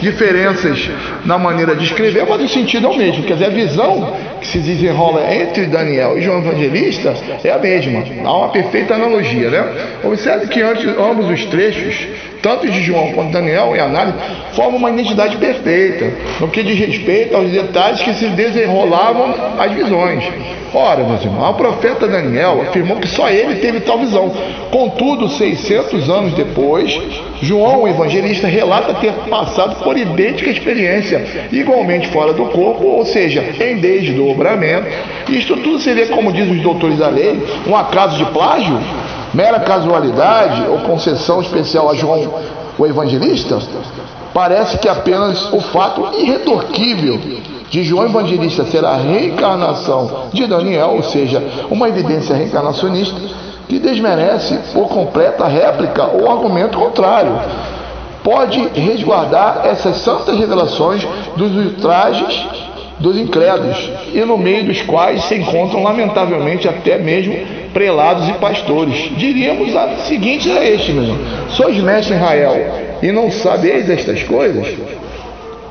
diferenças 0.00 0.90
na 1.24 1.38
maneira 1.38 1.74
de 1.76 1.84
escrever, 1.84 2.26
mas 2.28 2.42
o 2.42 2.48
sentido 2.48 2.86
é 2.86 2.90
o 2.90 2.96
mesmo. 2.96 3.24
Quer 3.24 3.34
dizer, 3.34 3.46
a 3.46 3.50
visão 3.50 4.12
se 4.50 4.58
desenrola 4.58 5.34
entre 5.34 5.66
Daniel 5.66 6.18
e 6.18 6.22
João 6.22 6.38
Evangelista 6.38 7.14
é 7.44 7.50
a 7.50 7.58
mesma. 7.58 8.02
Há 8.24 8.32
uma 8.32 8.48
perfeita 8.48 8.94
analogia, 8.94 9.50
né? 9.50 9.64
Observe 10.04 10.46
que 10.48 10.62
antes, 10.62 10.86
ambos 10.86 11.28
os 11.30 11.44
trechos, 11.46 12.08
tanto 12.42 12.68
de 12.68 12.82
João 12.82 13.12
quanto 13.12 13.32
Daniel, 13.32 13.74
em 13.76 13.80
análise, 13.80 14.16
formam 14.52 14.78
uma 14.78 14.90
identidade 14.90 15.36
perfeita 15.36 16.12
no 16.40 16.48
que 16.48 16.62
diz 16.62 16.78
respeito 16.78 17.36
aos 17.36 17.50
detalhes 17.50 18.00
que 18.00 18.14
se 18.14 18.26
desenrolavam 18.28 19.34
as 19.58 19.72
visões. 19.72 20.24
Ora, 20.72 21.02
meus 21.02 21.24
irmãos, 21.24 21.50
o 21.50 21.54
profeta 21.54 22.06
Daniel 22.06 22.62
afirmou 22.62 22.98
que 22.98 23.08
só 23.08 23.28
ele 23.28 23.56
teve 23.56 23.80
tal 23.80 23.98
visão. 23.98 24.30
Contudo, 24.70 25.28
600 25.28 26.10
anos 26.10 26.34
depois, 26.34 26.94
João, 27.40 27.82
o 27.82 27.88
evangelista, 27.88 28.46
relata 28.48 28.94
ter 28.94 29.12
passado 29.28 29.76
por 29.82 29.96
idêntica 29.96 30.50
experiência, 30.50 31.48
igualmente 31.52 32.08
fora 32.08 32.32
do 32.32 32.46
corpo, 32.46 32.86
ou 32.86 33.04
seja, 33.04 33.42
em 33.60 33.76
desdobramento. 33.78 34.88
Isto 35.28 35.56
tudo 35.56 35.78
seria, 35.78 36.06
como 36.08 36.32
dizem 36.32 36.56
os 36.56 36.62
doutores 36.62 36.98
da 36.98 37.08
lei, 37.08 37.40
um 37.66 37.76
acaso 37.76 38.16
de 38.16 38.24
plágio? 38.26 38.78
Mera 39.32 39.60
casualidade 39.60 40.62
ou 40.68 40.78
concessão 40.78 41.40
especial 41.40 41.90
a 41.90 41.94
João, 41.94 42.34
o 42.78 42.86
evangelista? 42.86 43.58
Parece 44.32 44.78
que 44.78 44.88
apenas 44.88 45.52
o 45.52 45.60
fato 45.60 46.10
irretorquível 46.18 47.18
de 47.70 47.82
João 47.84 48.06
Evangelista 48.06 48.64
ser 48.64 48.84
a 48.84 48.96
reencarnação 48.96 50.28
de 50.32 50.46
Daniel, 50.46 50.92
ou 50.96 51.02
seja, 51.02 51.42
uma 51.70 51.88
evidência 51.88 52.34
reencarnacionista, 52.34 53.20
que 53.68 53.78
desmerece 53.78 54.58
por 54.72 54.88
completa 54.88 55.46
réplica 55.46 56.04
ou 56.04 56.30
argumento 56.30 56.78
contrário. 56.78 57.38
Pode 58.24 58.58
resguardar 58.74 59.62
essas 59.64 59.98
santas 59.98 60.38
revelações 60.38 61.06
dos 61.36 61.54
ultrajes 61.54 62.68
dos 62.98 63.16
incrédulos, 63.16 63.90
e 64.12 64.20
no 64.24 64.36
meio 64.36 64.64
dos 64.64 64.82
quais 64.82 65.24
se 65.24 65.36
encontram, 65.36 65.82
lamentavelmente, 65.82 66.68
até 66.68 66.98
mesmo 66.98 67.34
prelados 67.72 68.28
e 68.28 68.32
pastores. 68.34 69.16
Diríamos 69.16 69.74
a 69.76 69.96
seguinte 69.98 70.50
a 70.50 70.64
este, 70.64 70.92
meu 70.92 71.16
Sois 71.50 71.76
mestre 71.76 72.16
Israel 72.16 72.56
e 73.02 73.12
não 73.12 73.30
sabeis 73.30 73.88
estas 73.88 74.22
coisas? 74.24 74.66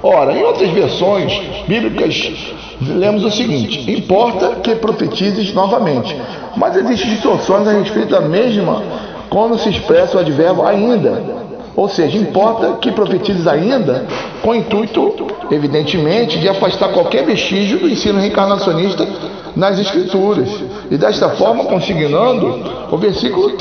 Ora, 0.01 0.31
em 0.33 0.43
outras 0.43 0.69
versões 0.69 1.33
bíblicas, 1.67 2.53
lemos 2.81 3.23
o 3.23 3.31
seguinte: 3.31 3.91
importa 3.91 4.55
que 4.61 4.75
profetizes 4.75 5.53
novamente, 5.53 6.15
mas 6.55 6.75
existem 6.75 7.11
distorções 7.11 7.67
a 7.67 7.71
respeito 7.71 8.09
da 8.09 8.21
mesma 8.21 8.81
quando 9.29 9.57
se 9.57 9.69
expressa 9.69 10.17
o 10.17 10.19
advérbio 10.19 10.65
ainda. 10.65 11.47
Ou 11.75 11.87
seja, 11.87 12.17
importa 12.17 12.77
que 12.81 12.91
profetizes 12.91 13.45
ainda, 13.45 14.07
com 14.41 14.49
o 14.49 14.55
intuito, 14.55 15.27
evidentemente, 15.51 16.39
de 16.39 16.49
afastar 16.49 16.89
qualquer 16.89 17.23
vestígio 17.23 17.77
do 17.77 17.87
ensino 17.87 18.19
reencarnacionista 18.19 19.07
nas 19.55 19.77
Escrituras. 19.77 20.49
E 20.89 20.97
desta 20.97 21.29
forma, 21.29 21.65
consignando, 21.65 22.63
o 22.91 22.97
versículo 22.97 23.51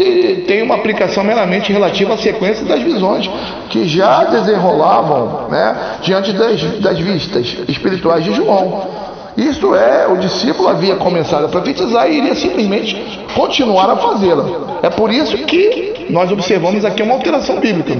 tem 0.46 0.62
uma 0.62 0.76
aplicação 0.76 1.24
meramente 1.24 1.70
relativa 1.70 2.14
à 2.14 2.16
sequência 2.16 2.64
das 2.64 2.80
visões 2.80 3.28
que 3.68 3.86
já 3.86 4.24
desenrolavam 4.24 5.48
né, 5.50 5.76
diante 6.02 6.32
das, 6.32 6.62
das 6.80 6.98
vistas 6.98 7.56
espirituais 7.68 8.24
de 8.24 8.32
João. 8.32 9.05
Isto 9.36 9.74
é, 9.74 10.06
o 10.08 10.16
discípulo 10.16 10.68
havia 10.68 10.96
começado 10.96 11.44
a 11.44 11.48
profetizar 11.48 12.10
e 12.10 12.18
iria 12.18 12.34
simplesmente 12.34 13.20
continuar 13.34 13.90
a 13.90 13.96
fazê-la. 13.96 14.78
É 14.82 14.88
por 14.88 15.10
isso 15.10 15.36
que 15.44 16.05
nós 16.10 16.30
observamos 16.30 16.84
aqui 16.84 17.02
uma 17.02 17.14
alteração 17.14 17.58
bíblica. 17.58 17.92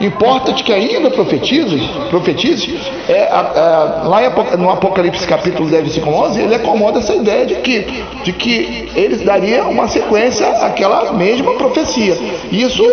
Importa-te 0.00 0.62
que 0.62 0.72
ainda 0.72 1.10
profetizes, 1.10 1.82
profetizes 2.08 2.74
é, 3.08 3.28
lá 4.04 4.20
no 4.58 4.70
Apocalipse 4.70 5.26
capítulo 5.26 5.68
10, 5.68 5.82
versículo 5.82 6.16
11, 6.16 6.40
ele 6.40 6.54
acomoda 6.54 6.98
essa 6.98 7.14
ideia 7.14 7.46
de 7.46 7.56
que, 7.56 8.04
de 8.24 8.32
que 8.32 8.90
ele 8.94 9.16
daria 9.24 9.64
uma 9.64 9.88
sequência 9.88 10.46
àquela 10.46 11.12
mesma 11.12 11.54
profecia. 11.54 12.16
Isso 12.50 12.84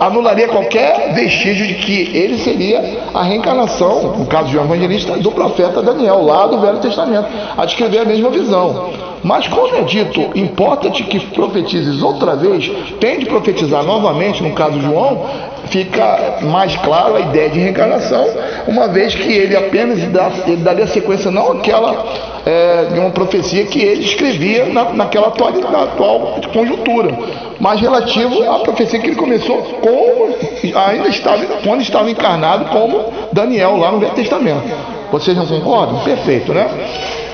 anularia 0.00 0.48
qualquer 0.48 1.12
vestígio 1.14 1.66
de 1.66 1.74
que 1.74 2.10
ele 2.16 2.38
seria 2.38 2.82
a 3.14 3.22
reencarnação, 3.22 4.16
no 4.16 4.26
caso 4.26 4.46
de 4.46 4.52
João 4.52 4.66
Evangelista, 4.66 5.16
do 5.16 5.30
profeta 5.30 5.82
Daniel, 5.82 6.22
lá 6.22 6.46
do 6.46 6.60
Velho 6.60 6.78
Testamento, 6.78 7.28
a 7.56 7.64
descrever 7.64 8.00
a 8.00 8.04
mesma 8.04 8.30
visão. 8.30 9.15
Mas 9.22 9.46
quando 9.48 9.76
é 9.76 9.82
dito, 9.82 10.30
importa-te 10.34 11.02
que 11.04 11.18
profetizes 11.18 12.02
outra 12.02 12.36
vez, 12.36 12.70
tem 13.00 13.18
de 13.18 13.26
profetizar 13.26 13.82
novamente, 13.82 14.42
no 14.42 14.52
caso 14.52 14.78
de 14.78 14.84
João, 14.84 15.26
fica 15.68 16.38
mais 16.42 16.76
claro 16.76 17.16
a 17.16 17.20
ideia 17.20 17.50
de 17.50 17.58
reencarnação, 17.58 18.26
uma 18.68 18.88
vez 18.88 19.14
que 19.14 19.32
ele 19.32 19.56
apenas 19.56 20.00
dá, 20.08 20.30
ele 20.46 20.62
daria 20.62 20.86
sequência 20.86 21.30
não 21.30 21.52
àquela 21.52 22.04
é, 22.44 22.84
de 22.92 23.00
uma 23.00 23.10
profecia 23.10 23.64
que 23.66 23.80
ele 23.80 24.04
escrevia 24.04 24.66
na, 24.66 24.92
naquela 24.92 25.28
atual, 25.28 25.52
na 25.52 25.82
atual 25.82 26.40
conjuntura, 26.52 27.10
mas 27.58 27.80
relativo 27.80 28.48
à 28.50 28.60
profecia 28.60 29.00
que 29.00 29.08
ele 29.08 29.16
começou 29.16 29.56
como 29.80 30.36
ainda 30.74 31.08
estava, 31.08 31.44
quando 31.64 31.80
estava 31.80 32.10
encarnado 32.10 32.66
como 32.66 33.12
Daniel 33.32 33.76
lá 33.76 33.90
no 33.90 33.98
Velho 33.98 34.14
Testamento. 34.14 34.95
Vocês 35.10 35.36
não 35.36 35.46
concordam? 35.46 36.00
Perfeito, 36.04 36.52
né? 36.52 36.68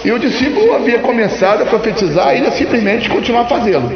E 0.04 0.10
o 0.10 0.18
discípulo 0.18 0.74
havia 0.74 0.98
começado 0.98 1.62
a 1.62 1.66
profetizar 1.66 2.34
e 2.34 2.38
ele 2.38 2.50
simplesmente 2.50 3.08
continuar 3.08 3.44
fazendo. 3.46 3.92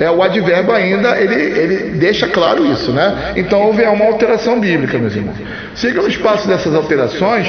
É, 0.00 0.10
o 0.10 0.22
advérbio 0.22 0.72
ainda, 0.72 1.20
ele, 1.20 1.34
ele 1.34 1.76
deixa 1.98 2.26
claro 2.26 2.64
isso, 2.64 2.90
né? 2.90 3.34
Então 3.36 3.60
houve 3.60 3.82
uma 3.82 4.06
alteração 4.06 4.58
bíblica, 4.58 4.98
meus 4.98 5.14
irmãos. 5.14 5.36
Siga 5.74 6.00
o 6.00 6.08
espaço 6.08 6.48
dessas 6.48 6.74
alterações, 6.74 7.46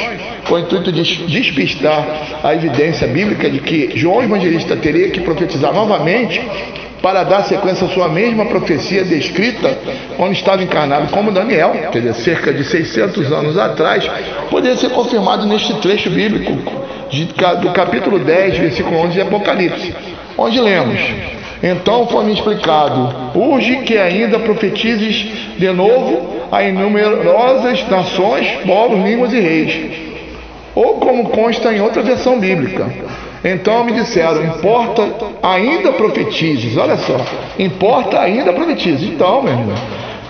com 0.48 0.56
o 0.56 0.60
intuito 0.60 0.92
de 0.92 1.02
despistar 1.28 2.06
a 2.44 2.54
evidência 2.54 3.08
bíblica 3.08 3.50
de 3.50 3.60
que 3.60 3.92
João 3.96 4.22
Evangelista 4.22 4.76
teria 4.76 5.10
que 5.10 5.22
profetizar 5.22 5.74
novamente 5.74 6.42
para 7.02 7.24
dar 7.24 7.44
sequência 7.44 7.88
à 7.88 7.90
sua 7.90 8.08
mesma 8.08 8.46
profecia 8.46 9.04
descrita 9.04 9.78
quando 10.16 10.34
estava 10.34 10.62
encarnado 10.62 11.08
como 11.12 11.32
Daniel, 11.32 11.72
quer 11.92 12.00
dizer, 12.00 12.14
cerca 12.16 12.54
de 12.54 12.64
600 12.64 13.32
anos 13.32 13.58
atrás, 13.58 14.10
poderia 14.50 14.78
ser 14.78 14.92
confirmado 14.92 15.48
neste 15.48 15.74
trecho 15.76 16.10
bíblico 16.10 16.52
de, 17.10 17.26
do 17.26 17.72
capítulo 17.72 18.20
10, 18.20 18.58
versículo 18.58 18.98
11 18.98 19.14
de 19.14 19.22
Apocalipse, 19.22 19.96
onde 20.38 20.60
lemos: 20.60 21.00
Então 21.64 22.08
foi-me 22.08 22.34
explicado, 22.34 23.32
urge 23.36 23.78
que 23.78 23.98
ainda 23.98 24.40
profetizes 24.40 25.26
de 25.58 25.72
novo 25.72 26.42
a 26.52 26.64
inumerosas 26.64 27.88
nações, 27.90 28.48
povos, 28.66 29.04
línguas 29.04 29.34
e 29.34 29.40
reis, 29.40 29.92
ou 30.76 31.00
como 31.00 31.30
consta 31.30 31.74
em 31.74 31.82
outra 31.82 32.04
versão 32.04 32.40
bíblica. 32.40 32.88
Então 33.44 33.84
me 33.84 33.94
disseram: 33.94 34.44
importa 34.46 35.08
ainda 35.42 35.92
profetizes, 35.94 36.78
olha 36.78 36.98
só, 36.98 37.18
importa 37.58 38.20
ainda 38.20 38.54
profetizes. 38.54 39.04
Então, 39.10 39.42
meu 39.42 39.54
irmão, 39.54 39.76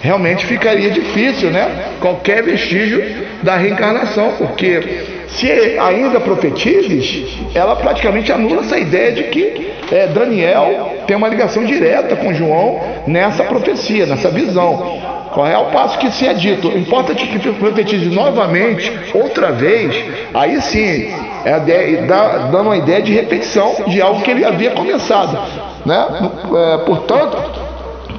realmente 0.02 0.46
ficaria 0.46 0.90
difícil, 0.90 1.50
né? 1.50 1.94
Qualquer 2.00 2.44
vestígio 2.44 3.04
da 3.44 3.58
reencarnação, 3.58 4.34
porque 4.38 5.21
se 5.32 5.50
ainda 5.80 6.20
profetizes, 6.20 7.40
ela 7.56 7.76
praticamente 7.76 8.32
anula 8.32 8.62
essa 8.62 8.78
ideia 8.78 9.12
de 9.12 9.24
que 9.24 9.72
é, 9.92 10.08
Daniel 10.08 10.96
tem 11.08 11.16
uma 11.16 11.28
ligação 11.28 11.64
direta 11.64 12.16
com 12.16 12.34
João 12.34 12.80
nessa 13.08 13.44
profecia, 13.44 14.06
nessa 14.06 14.30
visão. 14.30 15.00
Qual 15.34 15.48
é 15.48 15.58
o 15.58 15.66
passo 15.66 15.98
que 15.98 16.12
se 16.12 16.28
é 16.28 16.34
dito? 16.34 16.68
Importa 16.78 17.16
que 17.16 17.40
profetize 17.54 18.10
novamente, 18.10 18.92
outra 19.14 19.52
vez, 19.52 19.96
aí 20.34 20.62
sim, 20.62 21.14
é, 21.46 22.02
dá, 22.06 22.62
uma 22.62 22.76
ideia 22.76 23.02
de 23.02 23.14
repetição 23.14 23.74
de 23.88 24.02
algo 24.02 24.22
que 24.22 24.32
ele 24.32 24.44
havia 24.44 24.72
começado. 24.72 25.38
Né? 25.86 26.08
É, 26.54 26.78
portanto, 26.80 27.61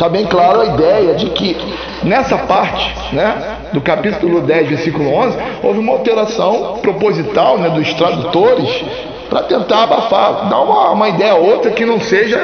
está 0.02 0.08
bem 0.08 0.26
claro 0.26 0.62
a 0.62 0.66
ideia 0.66 1.14
de 1.14 1.26
que 1.26 1.56
nessa 2.02 2.36
parte 2.36 3.14
né, 3.14 3.56
do 3.72 3.80
capítulo 3.80 4.40
10, 4.40 4.70
versículo 4.70 5.14
11, 5.14 5.38
houve 5.62 5.78
uma 5.78 5.92
alteração 5.92 6.78
proposital 6.82 7.56
né, 7.56 7.70
dos 7.70 7.94
tradutores 7.94 8.84
para 9.30 9.44
tentar 9.44 9.84
abafar, 9.84 10.48
dar 10.48 10.60
uma, 10.60 10.90
uma 10.90 11.08
ideia 11.08 11.36
outra 11.36 11.70
que 11.70 11.84
não 11.84 12.00
seja 12.00 12.40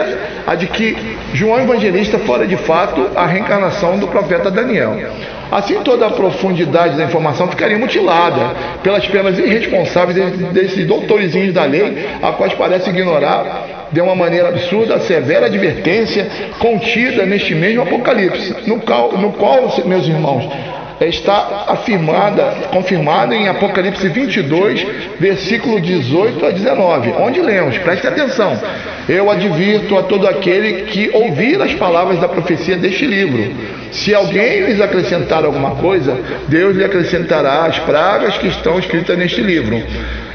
a 0.47 0.55
de 0.55 0.69
que 0.69 0.97
João 1.35 1.59
Evangelista 1.59 2.21
fora 2.21 2.47
de 2.47 2.57
fato 2.59 3.09
a 3.17 3.27
reencarnação 3.27 3.99
do 3.99 4.07
profeta 4.07 4.53
Daniel. 4.53 4.97
Assim, 5.51 5.81
toda 5.83 6.07
a 6.07 6.11
profundidade 6.11 6.97
da 6.97 7.05
informação 7.05 7.49
ficaria 7.49 7.77
mutilada 7.77 8.55
pelas 8.85 9.05
penas 9.09 9.37
irresponsáveis 9.37 10.17
desses 10.53 10.87
doutores 10.87 11.53
da 11.53 11.65
lei, 11.65 12.07
a 12.23 12.31
quais 12.33 12.55
parece 12.55 12.89
ignorar 12.91 13.78
de 13.93 14.01
uma 14.01 14.15
maneira 14.15 14.49
absurda 14.49 14.97
a 14.97 15.01
severa 15.01 15.47
advertência 15.47 16.27
contida 16.59 17.25
neste 17.25 17.55
mesmo 17.55 17.83
Apocalipse, 17.83 18.55
no 18.67 18.81
qual, 18.81 19.13
no 19.13 19.33
qual 19.33 19.73
meus 19.85 20.07
irmãos, 20.07 20.49
está 21.07 21.67
afirmada, 21.69 22.43
confirmada 22.73 23.35
em 23.35 23.49
Apocalipse 23.49 24.09
22, 24.09 24.87
versículo 25.21 25.81
18 25.81 26.45
a 26.45 26.51
19, 26.51 27.13
onde 27.21 27.41
lemos, 27.41 27.79
preste 27.79 28.07
atenção, 28.07 28.59
eu 29.09 29.31
advirto 29.31 29.97
a 29.97 30.03
todo 30.03 30.27
aquele 30.27 30.83
que 30.83 31.11
ouvir 31.15 31.61
as 31.63 31.73
palavras 31.75 32.19
da 32.19 32.29
profecia 32.29 32.77
deste 32.77 33.07
livro, 33.07 33.55
se 33.93 34.15
alguém 34.15 34.67
lhes 34.67 34.81
acrescentar 34.81 35.45
alguma 35.45 35.77
coisa, 35.77 36.19
Deus 36.49 36.77
lhe 36.77 36.85
acrescentará 36.85 37.65
as 37.65 37.79
pragas 37.79 38.37
que 38.37 38.49
estão 38.49 38.79
escritas 38.79 39.17
neste 39.17 39.41
livro. 39.41 39.83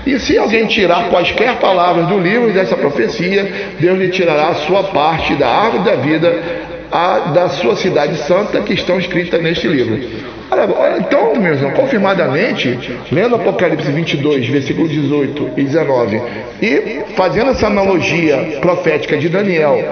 E 0.06 0.20
se 0.20 0.38
alguém 0.38 0.66
tirar 0.68 1.10
quaisquer 1.10 1.56
palavras 1.60 2.08
do 2.08 2.20
livro 2.20 2.52
dessa 2.52 2.76
profecia, 2.76 3.74
Deus 3.80 3.98
lhe 3.98 4.10
tirará 4.10 4.50
a 4.50 4.56
sua 4.56 4.84
parte 4.84 5.34
da 5.36 5.48
árvore 5.48 5.84
da 5.84 5.96
vida, 5.96 6.44
a, 6.92 7.20
da 7.34 7.50
sua 7.50 7.76
cidade 7.76 8.18
santa, 8.18 8.62
que 8.62 8.74
estão 8.74 9.00
escritas 9.00 9.42
neste 9.42 9.68
livro. 9.68 10.00
Olha, 10.52 10.98
então, 11.00 11.34
meus 11.36 11.58
irmãos, 11.58 11.76
confirmadamente, 11.76 12.78
lendo 13.12 13.36
Apocalipse 13.36 13.92
22, 13.92 14.48
versículos 14.48 14.92
18 14.92 15.52
e 15.58 15.64
19, 15.64 16.22
e 16.62 17.02
fazendo 17.16 17.52
essa 17.52 17.68
analogia 17.68 18.60
profética 18.62 19.18
de 19.18 19.30
Daniel 19.30 19.84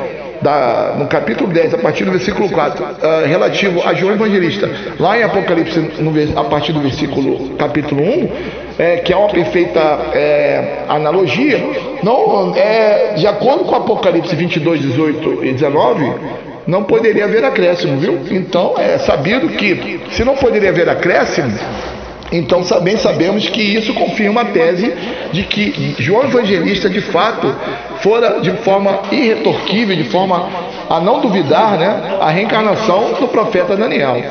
da, 0.41 0.95
no 0.97 1.07
capítulo 1.07 1.51
10, 1.51 1.75
a 1.75 1.77
partir 1.77 2.03
do 2.03 2.11
versículo 2.11 2.49
4, 2.49 2.83
uh, 2.83 2.87
ah, 3.01 3.23
relativo 3.25 3.81
a 3.85 3.93
João 3.93 4.13
Evangelista, 4.13 4.69
lá 4.99 5.17
em 5.17 5.23
Apocalipse, 5.23 5.79
no, 5.79 6.39
a 6.39 6.43
partir 6.45 6.73
do 6.73 6.81
versículo 6.81 7.55
capítulo 7.55 8.01
1, 8.01 8.29
é, 8.81 8.97
que 8.97 9.13
é 9.13 9.15
uma 9.15 9.29
perfeita 9.29 9.79
é, 10.11 10.85
analogia, 10.89 11.63
não, 12.01 12.51
é, 12.55 13.13
de 13.15 13.27
acordo 13.27 13.63
com 13.65 13.75
Apocalipse 13.75 14.35
22, 14.35 14.81
18 14.81 15.45
e 15.45 15.51
19, 15.51 16.11
não 16.65 16.83
poderia 16.85 17.25
haver 17.25 17.45
acréscimo, 17.45 17.99
viu? 17.99 18.19
Então 18.31 18.73
é 18.79 18.97
sabido 18.97 19.49
que, 19.49 19.99
se 20.09 20.25
não 20.25 20.35
poderia 20.35 20.69
haver 20.69 20.89
acréscimo, 20.89 21.53
então 22.31 22.63
também 22.63 22.97
sabemos 22.97 23.47
que 23.49 23.61
isso 23.61 23.93
confirma 23.93 24.41
a 24.41 24.45
tese 24.45 24.91
de 25.31 25.43
que 25.43 25.95
João 25.99 26.23
Evangelista 26.23 26.89
de 26.89 27.01
fato 27.01 27.55
fora 27.97 28.39
de 28.41 28.49
forma 28.63 29.01
irretorquível, 29.11 29.95
de 29.95 30.05
forma 30.05 30.49
a 30.89 30.99
não 30.99 31.19
duvidar, 31.19 31.77
né, 31.77 32.17
a 32.19 32.31
reencarnação 32.31 33.13
do 33.19 33.27
profeta 33.27 33.77
Daniel. 33.77 34.23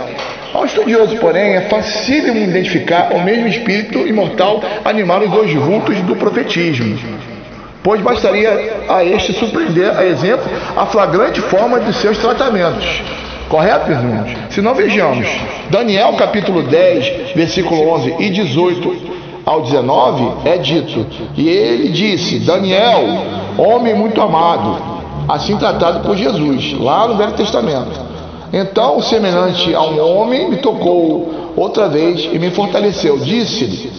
Ao 0.53 0.65
estudioso, 0.65 1.17
porém, 1.19 1.55
é 1.55 1.61
fácil 1.63 2.37
identificar 2.37 3.13
o 3.15 3.21
mesmo 3.21 3.47
espírito 3.47 4.07
imortal 4.07 4.61
animar 4.85 5.23
os 5.23 5.31
dois 5.31 5.53
vultos 5.55 5.97
do 6.03 6.17
profetismo, 6.17 6.99
pois 7.83 8.01
bastaria 8.01 8.83
a 8.89 9.05
este 9.05 9.33
surpreender, 9.33 9.97
a 9.97 10.05
exemplo, 10.05 10.51
a 10.77 10.87
flagrante 10.87 11.41
forma 11.41 11.79
de 11.81 11.93
seus 11.95 12.19
tratamentos. 12.19 13.03
Correto, 13.49 13.91
irmãos? 13.91 14.31
Se 14.51 14.61
não 14.61 14.75
vejamos, 14.75 15.27
Daniel 15.71 16.15
capítulo 16.15 16.63
10, 16.63 17.33
versículo 17.35 17.89
11 17.95 18.17
e 18.19 18.31
18 18.31 19.11
ao 19.47 19.63
19, 19.63 20.49
é 20.49 20.57
dito: 20.59 21.07
E 21.37 21.49
ele 21.49 21.89
disse, 21.89 22.41
Daniel, 22.41 23.03
homem 23.57 23.95
muito 23.95 24.21
amado, 24.21 24.81
assim 25.29 25.57
tratado 25.57 26.01
por 26.01 26.17
Jesus, 26.17 26.73
lá 26.79 27.07
no 27.07 27.17
Velho 27.17 27.33
Testamento. 27.33 28.10
Então, 28.53 29.01
semelhante 29.01 29.75
a 29.75 29.83
um 29.83 30.01
homem, 30.01 30.51
me 30.51 30.57
tocou 30.57 31.53
outra 31.57 31.89
vez 31.89 32.29
e 32.33 32.39
me 32.39 32.51
fortaleceu. 32.51 33.19
Disse-lhe: 33.19 33.93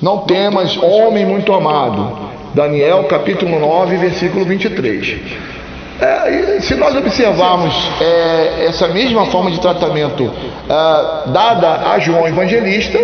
Não 0.00 0.18
temas, 0.18 0.76
homem 0.78 1.26
muito 1.26 1.52
amado. 1.52 2.28
Daniel 2.54 3.04
capítulo 3.04 3.58
9, 3.58 3.96
versículo 3.96 4.44
23. 4.44 5.16
É, 6.00 6.60
se 6.60 6.76
nós 6.76 6.94
observarmos 6.94 7.74
é, 8.00 8.66
essa 8.66 8.86
mesma 8.88 9.26
forma 9.26 9.50
de 9.50 9.60
tratamento 9.60 10.22
é, 10.24 11.30
dada 11.30 11.90
a 11.90 11.98
João 11.98 12.26
Evangelista, 12.26 12.98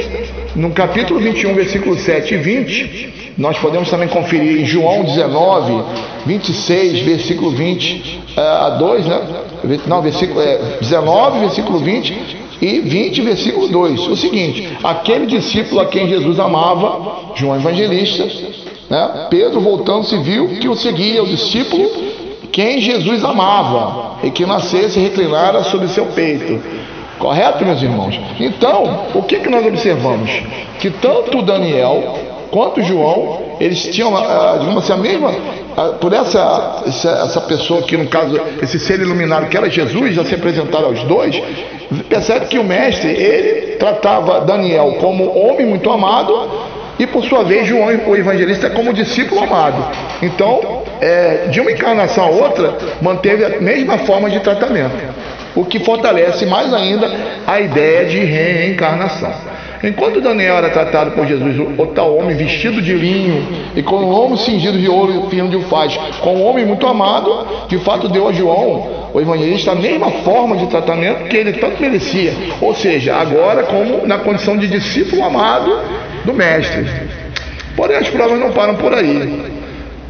No 0.55 0.71
capítulo 0.71 1.19
21, 1.19 1.53
versículo 1.55 1.97
7 1.97 2.35
e 2.35 2.37
20, 2.37 3.24
nós 3.37 3.59
podemos 3.59 3.91
também 3.91 4.09
conferir 4.09 4.63
em 4.63 4.65
João 4.65 5.03
19, 5.03 5.83
26, 6.27 7.01
versículo 7.01 7.51
20 7.51 8.23
uh, 8.37 8.41
eh, 8.41 8.43
a 8.43 8.71
2, 8.71 9.07
né? 9.07 9.21
Não, 9.87 10.03
versículo 10.03 10.41
é, 10.41 10.79
19, 10.81 11.41
versículo 11.41 11.79
20 11.79 12.37
e 12.61 12.81
20, 12.81 13.23
versículo 13.23 13.69
2. 13.69 14.09
O 14.09 14.17
seguinte: 14.17 14.69
aquele 14.83 15.27
discípulo 15.27 15.81
a 15.81 15.87
quem 15.87 16.09
Jesus 16.09 16.39
amava, 16.39 17.35
João 17.35 17.57
Evangelista, 17.57 18.25
né? 18.89 19.27
Pedro 19.31 19.61
voltando-se 19.61 20.17
viu 20.19 20.49
que 20.49 20.69
o 20.69 20.77
seguia, 20.77 21.23
o 21.23 21.27
discípulo 21.27 21.91
quem 22.55 22.81
Jesus 22.81 23.25
amava 23.25 24.19
e 24.23 24.31
que 24.31 24.47
nascesse 24.47 25.01
e 25.01 25.03
reclinara 25.03 25.65
sobre 25.65 25.89
seu 25.89 26.07
peito. 26.07 26.63
Correto, 27.19 27.65
meus 27.65 27.83
irmãos? 27.83 28.21
Então, 28.39 29.07
o 29.13 29.23
que, 29.23 29.41
que 29.41 29.51
nós 29.51 29.67
observamos? 29.67 30.31
Que 30.79 30.89
tanto 30.89 31.43
Daniel 31.43 32.17
quanto 32.55 32.81
João, 32.85 33.57
eles 33.59 33.83
tinham, 33.83 34.17
ah, 34.17 34.59
digamos 34.61 34.85
assim, 34.85 34.93
a 34.93 34.97
mesma, 34.97 35.35
ah, 35.77 35.95
por 36.01 36.13
essa, 36.13 36.85
essa, 36.87 37.11
essa 37.11 37.41
pessoa 37.41 37.83
que, 37.83 37.97
no 37.97 38.07
caso, 38.07 38.41
esse 38.63 38.79
ser 38.79 39.01
iluminado 39.01 39.49
que 39.49 39.57
era 39.57 39.69
Jesus, 39.69 40.15
já 40.15 40.25
se 40.25 40.37
apresentaram 40.37 40.87
aos 40.87 41.03
dois, 41.03 41.43
percebe 42.09 42.47
que 42.47 42.57
o 42.57 42.63
mestre, 42.63 43.11
ele 43.11 43.73
tratava 43.73 44.43
Daniel 44.43 44.99
como 45.01 45.37
homem 45.37 45.67
muito 45.67 45.91
amado 45.91 46.49
e, 46.97 47.09
por 47.09 47.25
sua 47.25 47.43
vez, 47.43 47.67
João, 47.67 47.89
o 48.07 48.15
evangelista, 48.15 48.71
como 48.71 48.93
discípulo 48.93 49.43
amado. 49.43 49.85
Então, 50.23 50.85
é, 51.01 51.49
de 51.51 51.61
uma 51.61 51.73
encarnação 51.73 52.23
a 52.23 52.29
outra, 52.29 52.79
manteve 53.03 53.45
a 53.45 53.61
mesma 53.61 53.99
forma 53.99 54.31
de 54.31 54.39
tratamento, 54.39 54.95
o 55.57 55.65
que 55.65 55.81
fortalece 55.81 56.47
mais 56.47 56.73
ainda 56.73 57.11
a 57.49 57.61
ideia 57.61 58.05
de 58.05 58.21
reencarnação. 58.21 59.54
Enquanto 59.87 60.21
Daniel 60.21 60.57
era 60.57 60.71
tratado 60.71 61.11
por 61.11 61.27
Jesus, 61.27 61.57
o 61.79 61.87
tal 61.89 62.17
homem 62.17 62.37
vestido 62.37 62.81
de 62.81 62.95
linho 62.95 63.47
e 63.77 63.83
com 63.83 63.97
um 63.97 64.09
lombo 64.09 64.37
cingido 64.37 64.79
de 64.79 64.89
ouro 64.89 65.29
fino 65.29 65.49
de 65.49 65.57
ufaz, 65.57 65.95
com 66.21 66.37
um 66.37 66.43
homem 66.43 66.65
muito 66.65 66.87
amado, 66.87 67.47
de 67.69 67.79
fato 67.79 68.09
deu 68.09 68.27
a 68.29 68.33
João, 68.33 69.11
o 69.13 69.21
evangelista, 69.21 69.73
a 69.73 69.75
mesma 69.75 70.11
forma 70.11 70.57
de 70.57 70.67
tratamento 70.69 71.25
que 71.25 71.37
ele 71.37 71.53
tanto 71.55 71.83
merecia. 71.83 72.33
Ou 72.61 72.75
seja, 72.75 73.15
agora 73.17 73.65
como 73.65 74.07
na 74.07 74.19
condição 74.19 74.57
de 74.57 74.69
discípulo 74.69 75.23
amado 75.23 75.71
do 76.25 76.33
Mestre. 76.33 76.87
Porém, 77.77 77.97
as 77.99 78.09
provas 78.09 78.39
não 78.39 78.53
param 78.53 78.77
por 78.77 78.95
aí 78.95 79.54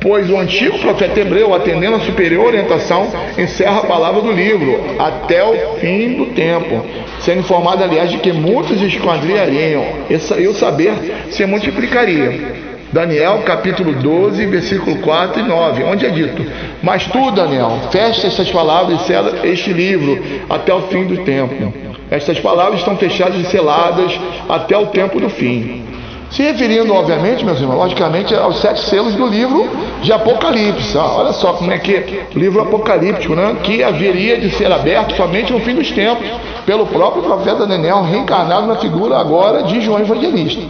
pois 0.04 0.28
o 0.28 0.36
antigo 0.36 0.78
profeta 0.80 1.18
hebreu, 1.18 1.54
atendendo 1.54 1.96
a 1.96 2.00
superior 2.00 2.48
orientação, 2.48 3.08
encerra 3.38 3.78
a 3.78 3.86
palavra 3.86 4.20
do 4.20 4.30
livro 4.30 4.78
até 4.98 5.42
o 5.42 5.76
fim 5.78 6.12
do 6.12 6.26
tempo, 6.26 6.84
sendo 7.20 7.40
informado, 7.40 7.82
aliás, 7.82 8.10
de 8.10 8.18
que 8.18 8.30
muitos 8.30 8.82
esquadriariam 8.82 9.82
e 10.10 10.46
o 10.46 10.52
saber 10.52 10.92
se 11.30 11.46
multiplicaria. 11.46 12.64
Daniel 12.92 13.42
capítulo 13.46 13.94
12, 13.94 14.44
versículo 14.46 14.98
4 14.98 15.40
e 15.40 15.42
9, 15.42 15.84
onde 15.84 16.04
é 16.04 16.10
dito: 16.10 16.44
Mas 16.82 17.06
tu, 17.06 17.30
Daniel, 17.30 17.88
fecha 17.90 18.26
estas 18.26 18.50
palavras 18.50 19.00
e 19.00 19.04
sela 19.06 19.38
este 19.42 19.72
livro 19.72 20.22
até 20.50 20.72
o 20.72 20.82
fim 20.82 21.04
do 21.06 21.24
tempo. 21.24 21.72
Estas 22.10 22.38
palavras 22.38 22.80
estão 22.80 22.94
fechadas 22.98 23.40
e 23.40 23.44
seladas 23.46 24.20
até 24.50 24.76
o 24.76 24.86
tempo 24.88 25.18
do 25.18 25.30
fim. 25.30 25.93
Se 26.30 26.42
referindo, 26.42 26.92
obviamente, 26.92 27.44
meus 27.44 27.60
irmãos, 27.60 27.76
logicamente, 27.76 28.34
aos 28.34 28.56
sete 28.58 28.80
selos 28.80 29.14
do 29.14 29.26
livro 29.26 29.68
de 30.02 30.12
Apocalipse. 30.12 30.98
Ah, 30.98 31.12
olha 31.16 31.32
só 31.32 31.52
como 31.52 31.70
é 31.70 31.78
que 31.78 31.94
é 31.94 32.26
livro 32.34 32.60
apocalíptico, 32.60 33.34
né? 33.34 33.56
Que 33.62 33.84
haveria 33.84 34.40
de 34.40 34.50
ser 34.50 34.72
aberto 34.72 35.14
somente 35.16 35.52
no 35.52 35.60
fim 35.60 35.74
dos 35.74 35.90
tempos, 35.92 36.26
pelo 36.66 36.86
próprio 36.86 37.22
profeta 37.22 37.66
Daniel, 37.66 38.02
reencarnado 38.02 38.66
na 38.66 38.76
figura 38.76 39.18
agora 39.18 39.62
de 39.62 39.80
João 39.80 40.00
Evangelista. 40.00 40.62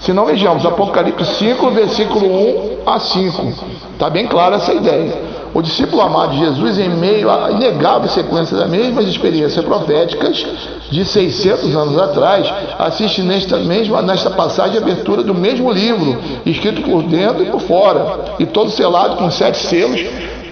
Se 0.00 0.12
não 0.12 0.26
vejamos, 0.26 0.64
Apocalipse 0.64 1.24
5, 1.36 1.70
versículo 1.70 2.26
1 2.26 2.78
a 2.86 3.00
5. 3.00 3.54
Está 3.92 4.10
bem 4.10 4.26
clara 4.26 4.56
essa 4.56 4.72
ideia. 4.72 5.27
O 5.54 5.62
discípulo 5.62 6.02
amado 6.02 6.32
de 6.32 6.38
Jesus, 6.38 6.78
em 6.78 6.90
meio 6.90 7.30
à 7.30 7.50
inegável 7.50 8.08
sequência 8.08 8.56
das 8.56 8.68
mesmas 8.68 9.06
experiências 9.06 9.64
proféticas 9.64 10.46
de 10.90 11.04
600 11.04 11.74
anos 11.74 11.98
atrás, 11.98 12.52
assiste 12.78 13.22
nesta 13.22 13.56
mesma 13.58 14.02
nesta 14.02 14.30
passagem 14.30 14.78
a 14.78 14.82
abertura 14.82 15.22
do 15.22 15.34
mesmo 15.34 15.70
livro, 15.70 16.18
escrito 16.44 16.82
por 16.82 17.02
dentro 17.02 17.42
e 17.42 17.46
por 17.46 17.60
fora, 17.60 18.36
e 18.38 18.46
todo 18.46 18.70
selado 18.70 19.16
com 19.16 19.30
sete 19.30 19.58
selos 19.58 20.00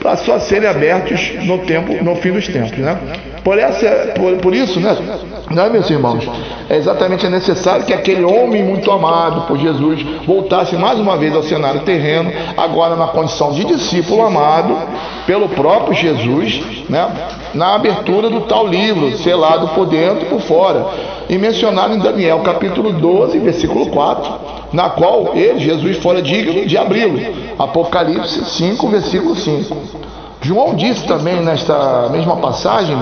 para 0.07 0.17
só 0.19 0.39
serem 0.39 0.69
abertos 0.69 1.33
no 1.43 1.59
tempo, 1.59 1.93
no 2.05 2.15
fim 2.15 2.31
dos 2.31 2.47
tempos, 2.47 2.79
né? 2.79 2.97
Por, 3.43 3.59
essa, 3.59 4.13
por, 4.15 4.37
por 4.37 4.55
isso, 4.55 4.79
né, 4.79 4.97
né, 5.51 5.69
meus 5.69 5.91
irmãos, 5.91 6.25
é 6.71 6.77
exatamente 6.77 7.29
necessário 7.29 7.85
que 7.85 7.93
aquele 7.93 8.23
homem 8.23 8.63
muito 8.63 8.89
amado 8.93 9.49
por 9.49 9.59
Jesus 9.59 10.01
voltasse 10.25 10.77
mais 10.77 11.01
uma 11.01 11.17
vez 11.17 11.35
ao 11.35 11.43
cenário 11.43 11.81
terreno, 11.81 12.33
agora 12.57 12.95
na 12.95 13.09
condição 13.09 13.51
de 13.51 13.65
discípulo 13.65 14.25
amado 14.25 14.77
pelo 15.27 15.49
próprio 15.49 15.95
Jesus, 15.95 16.85
né, 16.89 17.09
na 17.53 17.75
abertura 17.75 18.31
do 18.31 18.43
tal 18.43 18.69
livro, 18.69 19.11
selado 19.19 19.69
por 19.69 19.87
dentro 19.87 20.23
e 20.23 20.27
por 20.27 20.41
fora, 20.41 20.87
e 21.29 21.39
mencionado 21.39 21.95
em 21.95 21.99
Daniel 21.99 22.41
capítulo 22.41 22.93
12, 22.93 23.39
versículo 23.39 23.87
4 23.87 24.57
na 24.73 24.91
qual 24.91 25.33
ele, 25.35 25.61
Jesus, 25.61 25.97
fora 25.99 26.21
digno 26.21 26.67
de 26.67 26.77
abri-lo. 26.77 27.19
Apocalipse 27.59 28.45
5, 28.45 28.89
versículo 28.89 29.35
5. 29.35 29.77
João 30.43 30.75
disse 30.75 31.07
também 31.07 31.41
nesta 31.41 32.09
mesma 32.11 32.37
passagem, 32.37 32.97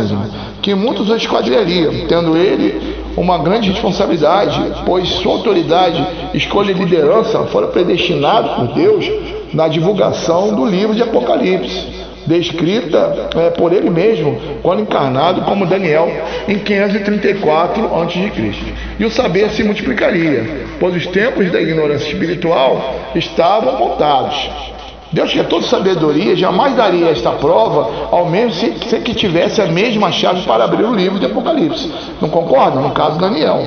que 0.63 0.75
muitos 0.75 1.11
o 1.11 1.17
esquadrilhariam, 1.17 2.07
tendo 2.09 2.37
ele 2.37 2.97
uma 3.17 3.39
grande 3.39 3.71
responsabilidade, 3.71 4.61
pois 4.87 5.09
sua 5.09 5.33
autoridade, 5.33 6.07
escolha 6.33 6.71
e 6.71 6.75
liderança 6.75 7.41
foram 7.45 7.69
predestinados 7.69 8.53
por 8.53 8.69
Deus 8.75 9.11
na 9.53 9.69
divulgação 9.69 10.55
do 10.55 10.65
livro 10.65 10.95
de 10.95 11.03
Apocalipse 11.03 12.04
descrita 12.27 13.31
é, 13.37 13.51
por 13.51 13.73
ele 13.73 13.91
mesmo 13.91 14.41
quando 14.63 14.83
encarnado 14.83 15.43
como 15.43 15.67
Daniel 15.67 16.09
em 16.49 16.59
534 16.59 17.85
a.C. 17.95 18.53
E 18.99 19.05
o 19.05 19.11
saber 19.11 19.51
se 19.51 19.63
multiplicaria, 19.63 20.67
pois 20.81 20.97
os 20.97 21.07
tempos 21.07 21.51
da 21.51 21.61
ignorância 21.61 22.09
espiritual 22.09 22.95
estavam 23.15 23.79
montados. 23.79 24.51
Deus, 25.15 25.33
que 25.33 25.39
é 25.39 25.45
toda 25.45 25.65
sabedoria, 25.67 26.35
jamais 26.35 26.75
daria 26.75 27.09
esta 27.11 27.31
prova, 27.31 28.09
ao 28.11 28.29
menos 28.29 28.57
sem, 28.57 28.77
sem 28.89 29.01
que 29.01 29.15
tivesse 29.15 29.63
a 29.63 29.67
mesma 29.67 30.11
chave 30.11 30.43
para 30.43 30.65
abrir 30.65 30.85
o 30.85 30.93
livro 30.93 31.21
de 31.21 31.27
Apocalipse. 31.27 31.91
Não 32.21 32.29
concorda? 32.29 32.81
No 32.81 32.91
caso 32.91 33.17
Daniel. 33.17 33.63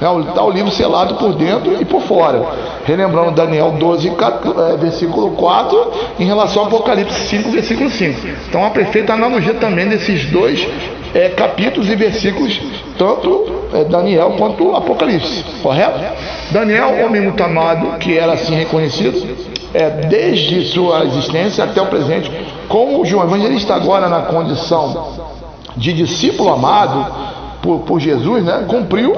Está 0.00 0.44
o 0.44 0.50
livro 0.50 0.70
selado 0.70 1.16
por 1.16 1.34
dentro 1.34 1.80
e 1.80 1.84
por 1.84 2.00
fora. 2.02 2.40
Relembrando 2.84 3.32
Daniel 3.32 3.72
12, 3.72 4.08
é, 4.08 4.76
versículo 4.76 5.32
4, 5.32 5.92
em 6.20 6.24
relação 6.24 6.62
ao 6.62 6.68
Apocalipse 6.68 7.28
5, 7.28 7.50
versículo 7.50 7.90
5. 7.90 8.28
Então, 8.48 8.64
a 8.64 8.70
perfeita 8.70 9.12
analogia 9.12 9.54
também 9.54 9.88
desses 9.88 10.30
dois 10.30 10.66
é, 11.12 11.30
capítulos 11.30 11.88
e 11.90 11.96
versículos, 11.96 12.60
tanto 12.96 13.58
é, 13.74 13.84
Daniel 13.84 14.34
quanto 14.38 14.76
Apocalipse, 14.76 15.44
correto? 15.62 15.98
Daniel, 16.52 17.04
homem 17.04 17.22
muito 17.22 17.42
amado, 17.42 17.98
que 17.98 18.16
era 18.16 18.34
assim 18.34 18.54
reconhecido, 18.54 19.36
é, 19.74 19.90
desde 19.90 20.64
sua 20.66 21.04
existência 21.06 21.64
até 21.64 21.82
o 21.82 21.86
presente, 21.86 22.30
como 22.68 23.04
João 23.04 23.24
Evangelista 23.24 23.74
agora 23.74 24.08
na 24.08 24.22
condição 24.22 25.28
de 25.76 25.92
discípulo 25.92 26.50
amado 26.50 27.06
por, 27.62 27.80
por 27.80 28.00
Jesus, 28.00 28.44
né, 28.44 28.64
cumpriu 28.66 29.14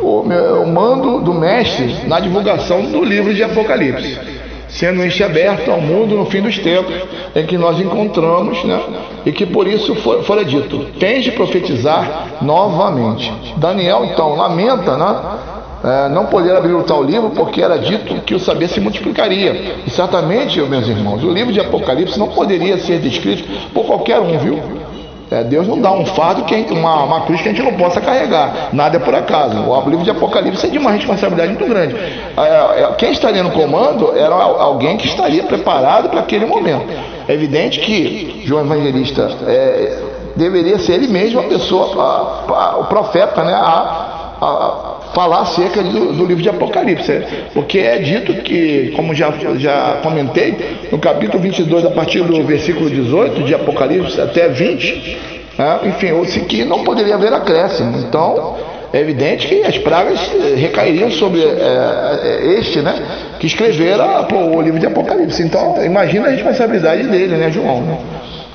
o, 0.00 0.22
o 0.62 0.66
mando 0.66 1.20
do 1.20 1.34
mestre 1.34 2.06
na 2.06 2.20
divulgação 2.20 2.82
do 2.90 3.04
livro 3.04 3.34
de 3.34 3.42
Apocalipse, 3.42 4.18
sendo 4.68 5.02
este 5.04 5.22
aberto 5.22 5.70
ao 5.70 5.80
mundo 5.80 6.16
no 6.16 6.26
fim 6.26 6.42
dos 6.42 6.58
tempos 6.58 6.94
em 7.34 7.46
que 7.46 7.58
nós 7.58 7.80
encontramos, 7.80 8.62
né? 8.64 8.80
E 9.26 9.32
que 9.32 9.46
por 9.46 9.66
isso 9.66 9.94
for, 9.96 10.22
fora 10.24 10.44
dito, 10.44 10.86
tens 10.98 11.24
de 11.24 11.32
profetizar 11.32 12.38
novamente. 12.40 13.32
Daniel 13.56 14.04
então 14.04 14.34
lamenta, 14.34 14.96
né? 14.96 15.16
É, 15.84 16.08
não 16.08 16.26
poder 16.26 16.56
abrir 16.56 16.74
o 16.74 16.82
tal 16.82 17.04
livro 17.04 17.30
porque 17.30 17.62
era 17.62 17.78
dito 17.78 18.16
que 18.22 18.34
o 18.34 18.40
saber 18.40 18.68
se 18.68 18.80
multiplicaria. 18.80 19.76
E 19.86 19.90
certamente, 19.90 20.60
meus 20.62 20.88
irmãos, 20.88 21.22
o 21.22 21.30
livro 21.30 21.52
de 21.52 21.60
Apocalipse 21.60 22.18
não 22.18 22.28
poderia 22.28 22.78
ser 22.78 22.98
descrito 22.98 23.44
por 23.72 23.86
qualquer 23.86 24.18
um, 24.18 24.36
viu? 24.38 24.60
É, 25.30 25.44
Deus 25.44 25.68
não 25.68 25.78
dá 25.80 25.92
um 25.92 26.06
fardo, 26.06 26.44
que 26.44 26.54
gente, 26.54 26.72
uma, 26.72 27.04
uma, 27.04 27.20
cruz 27.22 27.40
que 27.42 27.48
a 27.48 27.52
gente 27.52 27.62
não 27.62 27.74
possa 27.74 28.00
carregar. 28.00 28.70
Nada 28.72 28.96
é 28.96 29.00
por 29.00 29.14
acaso. 29.14 29.58
O 29.58 29.88
livro 29.88 30.04
de 30.04 30.10
Apocalipse 30.10 30.66
é 30.66 30.70
de 30.70 30.78
uma 30.78 30.90
responsabilidade 30.90 31.52
muito 31.52 31.66
grande. 31.66 31.96
É, 31.96 32.82
é, 32.82 32.94
quem 32.96 33.12
estaria 33.12 33.42
no 33.42 33.50
comando 33.50 34.16
era 34.16 34.34
alguém 34.34 34.96
que 34.96 35.06
estaria 35.06 35.42
preparado 35.44 36.08
para 36.08 36.20
aquele 36.20 36.46
momento. 36.46 36.86
É 37.28 37.34
evidente 37.34 37.80
que 37.80 38.42
João 38.44 38.64
Evangelista 38.64 39.30
é, 39.46 39.98
deveria 40.34 40.78
ser 40.78 40.94
ele 40.94 41.08
mesmo 41.08 41.40
a 41.40 41.44
pessoa, 41.44 42.02
a, 42.02 42.52
a, 42.52 42.78
o 42.78 42.84
profeta, 42.84 43.44
né, 43.44 43.52
a, 43.52 44.17
a 44.40 45.12
falar 45.14 45.40
acerca 45.40 45.82
do, 45.82 46.12
do, 46.12 46.24
livro 46.24 46.42
de 46.42 46.48
Apocalipse, 46.48 47.22
porque 47.52 47.78
é 47.78 47.98
dito 47.98 48.34
que, 48.42 48.92
como 48.94 49.14
já, 49.14 49.32
já 49.56 49.98
comentei, 50.02 50.54
no 50.92 50.98
capítulo 50.98 51.42
22, 51.42 51.84
a 51.84 51.90
partir 51.90 52.22
do 52.22 52.44
versículo 52.44 52.88
18 52.88 53.42
de 53.42 53.54
Apocalipse 53.54 54.20
até 54.20 54.48
20, 54.48 55.18
né, 55.58 55.80
enfim, 55.86 56.12
ou 56.12 56.24
se 56.24 56.40
que 56.40 56.64
não 56.64 56.84
poderia 56.84 57.16
haver 57.16 57.32
acréscimo. 57.32 57.98
Então, 57.98 58.56
é 58.92 59.00
evidente 59.00 59.46
que 59.48 59.62
as 59.64 59.76
pragas 59.78 60.18
eh, 60.32 60.54
recairiam 60.56 61.10
sobre 61.10 61.42
é, 61.42 62.54
este, 62.58 62.80
né? 62.80 62.94
Que 63.38 63.46
escrevera 63.46 64.22
pô, 64.24 64.36
o 64.36 64.62
livro 64.62 64.80
de 64.80 64.86
Apocalipse. 64.86 65.42
Então, 65.42 65.84
imagina 65.84 66.28
a 66.28 66.30
responsabilidade 66.30 67.02
dele, 67.06 67.36
né, 67.36 67.50
João? 67.50 67.82
Né? 67.82 67.98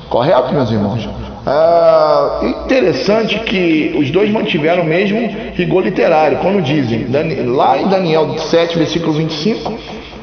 Correto, 0.10 0.54
meus 0.54 0.72
irmãos? 0.72 1.08
Ah, 1.46 2.40
interessante 2.44 3.38
que 3.40 3.94
os 4.00 4.10
dois 4.12 4.32
mantiveram 4.32 4.84
o 4.84 4.86
mesmo 4.86 5.20
rigor 5.54 5.84
literário, 5.84 6.38
quando 6.38 6.62
dizem, 6.62 7.08
lá 7.48 7.78
em 7.78 7.88
Daniel 7.88 8.38
7, 8.38 8.78
versículo 8.78 9.12
25, 9.12 9.74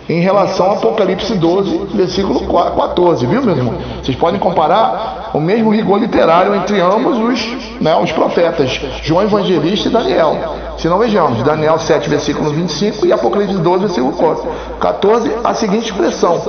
em 0.08 0.20
relação 0.20 0.66
ao 0.66 0.72
Apocalipse 0.76 1.34
12, 1.34 1.94
versículo 1.94 2.40
14, 2.46 3.26
viu, 3.26 3.42
meu 3.42 3.56
irmão? 3.56 3.74
Vocês 4.02 4.16
podem 4.16 4.40
comparar 4.40 5.30
o 5.34 5.40
mesmo 5.40 5.70
rigor 5.70 6.00
literário 6.00 6.54
entre 6.54 6.80
ambos 6.80 7.18
os, 7.18 7.80
né, 7.80 7.94
os 7.96 8.10
profetas, 8.10 8.80
João 9.02 9.22
Evangelista 9.22 9.88
e 9.88 9.92
Daniel. 9.92 10.56
Se 10.78 10.88
não 10.88 10.98
vejamos, 10.98 11.42
Daniel 11.42 11.78
7, 11.78 12.08
versículo 12.08 12.50
25 12.50 13.06
e 13.06 13.12
Apocalipse 13.12 13.58
12, 13.58 13.84
versículo 13.84 14.48
14, 14.80 15.30
a 15.44 15.54
seguinte 15.54 15.90
expressão: 15.90 16.42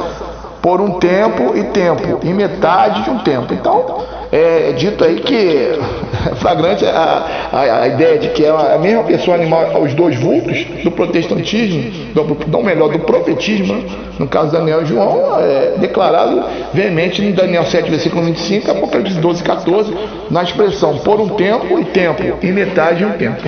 por 0.62 0.80
um 0.80 1.00
tempo 1.00 1.58
e 1.58 1.64
tempo, 1.66 2.20
e 2.24 2.34
metade 2.34 3.04
de 3.04 3.10
um 3.10 3.20
tempo. 3.20 3.54
Então, 3.54 4.06
é, 4.32 4.72
dito 4.74 5.04
aí 5.04 5.20
que 5.20 5.78
flagrante 6.40 6.86
a, 6.86 7.50
a, 7.52 7.82
a, 7.82 7.88
ideia 7.88 8.20
de 8.20 8.30
que 8.30 8.46
é 8.46 8.50
a 8.50 8.78
mesma 8.78 9.04
pessoa 9.04 9.36
animal, 9.36 9.82
os 9.82 9.94
dois 9.94 10.18
vultos 10.18 10.64
do 10.84 10.92
protestantismo, 10.92 11.92
do, 12.14 12.38
não 12.48 12.64
melhor, 12.64 12.90
do 12.90 13.00
profetismo, 13.00 13.74
né? 13.74 13.84
no 14.20 14.28
caso 14.28 14.52
Daniel 14.52 14.84
e 14.84 14.86
João, 14.86 15.40
é 15.40 15.74
declarado 15.78 16.44
veemente 16.74 17.22
em 17.22 17.32
Daniel 17.32 17.66
7, 17.66 17.90
versículo 17.90 18.24
25, 18.24 18.72
Apocalipse 18.72 19.16
12, 19.16 19.44
14, 19.44 19.94
na 20.30 20.44
expressão 20.44 21.00
por 21.00 21.20
um 21.20 21.30
tempo 21.30 21.80
e 21.80 21.86
tempo, 21.86 22.38
e 22.42 22.52
metade 22.52 23.00
de 23.00 23.06
um 23.06 23.12
tempo. 23.14 23.42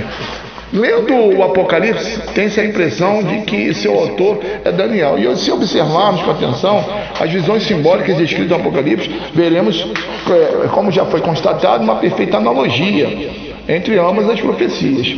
Lendo 0.73 1.38
o 1.38 1.43
Apocalipse, 1.43 2.19
tem-se 2.33 2.59
a 2.59 2.65
impressão 2.65 3.21
de 3.21 3.41
que 3.41 3.71
seu 3.75 3.93
autor 3.93 4.39
é 4.65 4.71
Daniel. 4.71 5.19
E 5.19 5.38
se 5.38 5.51
observarmos 5.51 6.23
com 6.23 6.31
atenção 6.31 6.83
as 7.19 7.31
visões 7.31 7.62
simbólicas 7.62 8.17
descritas 8.17 8.49
no 8.49 8.55
Apocalipse, 8.55 9.07
veremos, 9.36 9.88
é, 10.31 10.67
como 10.69 10.91
já 10.91 11.05
foi 11.05 11.21
constatado, 11.21 11.83
uma 11.83 11.97
perfeita 11.97 12.38
analogia 12.38 13.07
entre 13.69 13.99
ambas 13.99 14.27
as 14.27 14.41
profecias. 14.41 15.15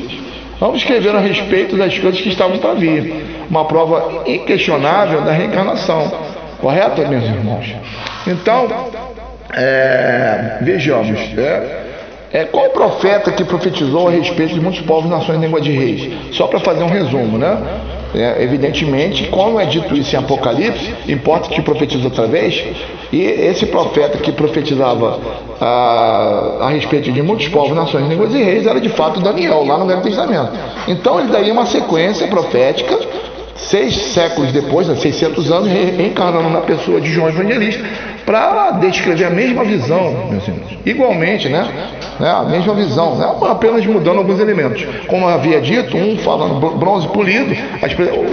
Vamos 0.59 0.79
escrever 0.79 1.15
a 1.15 1.19
respeito 1.19 1.77
das 1.77 1.97
coisas 1.97 2.19
que 2.19 2.27
estavam 2.27 2.57
para 2.57 2.73
vir, 2.73 3.45
uma 3.49 3.63
prova 3.63 4.23
inquestionável 4.27 5.21
da 5.21 5.31
reencarnação. 5.31 6.11
Correto, 6.59 7.07
meus 7.07 7.23
irmãos? 7.23 7.73
Então, 8.27 8.67
é, 9.53 10.57
vejamos. 10.61 11.17
É, 11.37 11.84
é, 12.35 12.43
qual 12.43 12.69
profeta 12.69 13.31
que 13.31 13.45
profetizou 13.45 14.09
a 14.09 14.11
respeito 14.11 14.53
de 14.53 14.59
muitos 14.59 14.81
povos, 14.81 15.09
nações 15.09 15.39
língua 15.39 15.61
de 15.61 15.71
reis? 15.71 16.35
Só 16.35 16.47
para 16.47 16.59
fazer 16.59 16.83
um 16.83 16.89
resumo, 16.89 17.37
né? 17.37 17.57
É, 18.13 18.43
evidentemente, 18.43 19.27
como 19.27 19.57
é 19.57 19.65
dito 19.65 19.95
isso 19.95 20.13
em 20.13 20.19
Apocalipse, 20.19 20.93
importa 21.07 21.47
que 21.47 21.61
profetizou 21.61 22.07
através, 22.07 22.61
e 23.09 23.21
esse 23.21 23.65
profeta 23.67 24.17
que 24.17 24.33
profetizava 24.33 25.17
a, 25.61 26.57
a 26.59 26.69
respeito 26.71 27.09
de 27.09 27.21
muitos 27.21 27.47
povos, 27.47 27.73
nações, 27.73 28.05
línguas 28.09 28.33
e 28.33 28.43
reis 28.43 28.67
era 28.67 28.81
de 28.81 28.89
fato 28.89 29.21
Daniel, 29.21 29.65
lá 29.65 29.77
no 29.77 29.85
Velho 29.85 30.01
Testamento. 30.01 30.51
Então 30.89 31.21
ele 31.21 31.29
daria 31.29 31.53
uma 31.53 31.65
sequência 31.65 32.27
profética 32.27 32.99
seis 33.55 33.95
séculos 34.13 34.51
depois, 34.51 34.87
600 34.87 35.51
anos, 35.51 35.69
reencarnando 35.69 36.49
na 36.49 36.61
pessoa 36.61 36.99
de 36.99 37.09
João 37.09 37.29
Evangelista, 37.29 37.83
para 38.25 38.71
descrever 38.71 39.25
a 39.25 39.29
mesma 39.29 39.63
visão, 39.63 40.27
meus 40.29 40.47
irmãos. 40.47 40.77
Igualmente, 40.85 41.47
né? 41.47 41.67
né? 42.19 42.29
A 42.29 42.43
mesma 42.43 42.73
visão, 42.73 43.15
né? 43.15 43.27
apenas 43.49 43.85
mudando 43.85 44.17
alguns 44.17 44.39
elementos. 44.39 44.85
Como 45.07 45.27
havia 45.27 45.61
dito, 45.61 45.95
um 45.95 46.17
falando 46.17 46.59
bronze 46.77 47.07
polido, 47.09 47.55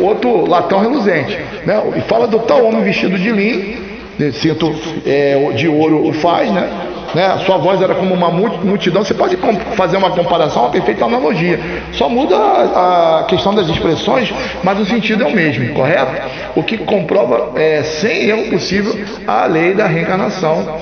outro 0.00 0.48
latão 0.48 0.80
reluzente. 0.80 1.38
Né? 1.64 1.82
E 1.96 2.00
fala 2.02 2.26
do 2.26 2.40
tal 2.40 2.64
homem 2.64 2.82
vestido 2.82 3.18
de 3.18 3.30
linho, 3.30 3.92
cinto 4.32 4.74
é, 5.06 5.52
de 5.54 5.68
ouro 5.68 6.08
o 6.08 6.12
faz, 6.12 6.50
né? 6.50 6.68
Né? 7.14 7.38
Sua 7.44 7.59
voz 7.59 7.81
era 7.81 7.94
como 7.94 8.14
uma 8.14 8.31
multidão. 8.31 9.05
Você 9.05 9.14
pode 9.14 9.37
fazer 9.77 9.96
uma 9.96 10.11
comparação, 10.11 10.62
uma 10.62 10.70
perfeita 10.70 11.05
analogia. 11.05 11.59
Só 11.92 12.09
muda 12.09 12.37
a 12.37 13.25
questão 13.29 13.55
das 13.55 13.68
expressões, 13.68 14.33
mas 14.62 14.79
o 14.79 14.87
sentido 14.87 15.25
é 15.25 15.27
o 15.27 15.35
mesmo, 15.35 15.75
correto? 15.75 16.12
O 16.55 16.62
que 16.62 16.79
comprova 16.79 17.59
é, 17.59 17.83
sem 17.83 18.29
erro 18.29 18.51
possível 18.51 18.98
a 19.27 19.46
lei 19.46 19.75
da 19.75 19.87
reencarnação. 19.87 20.81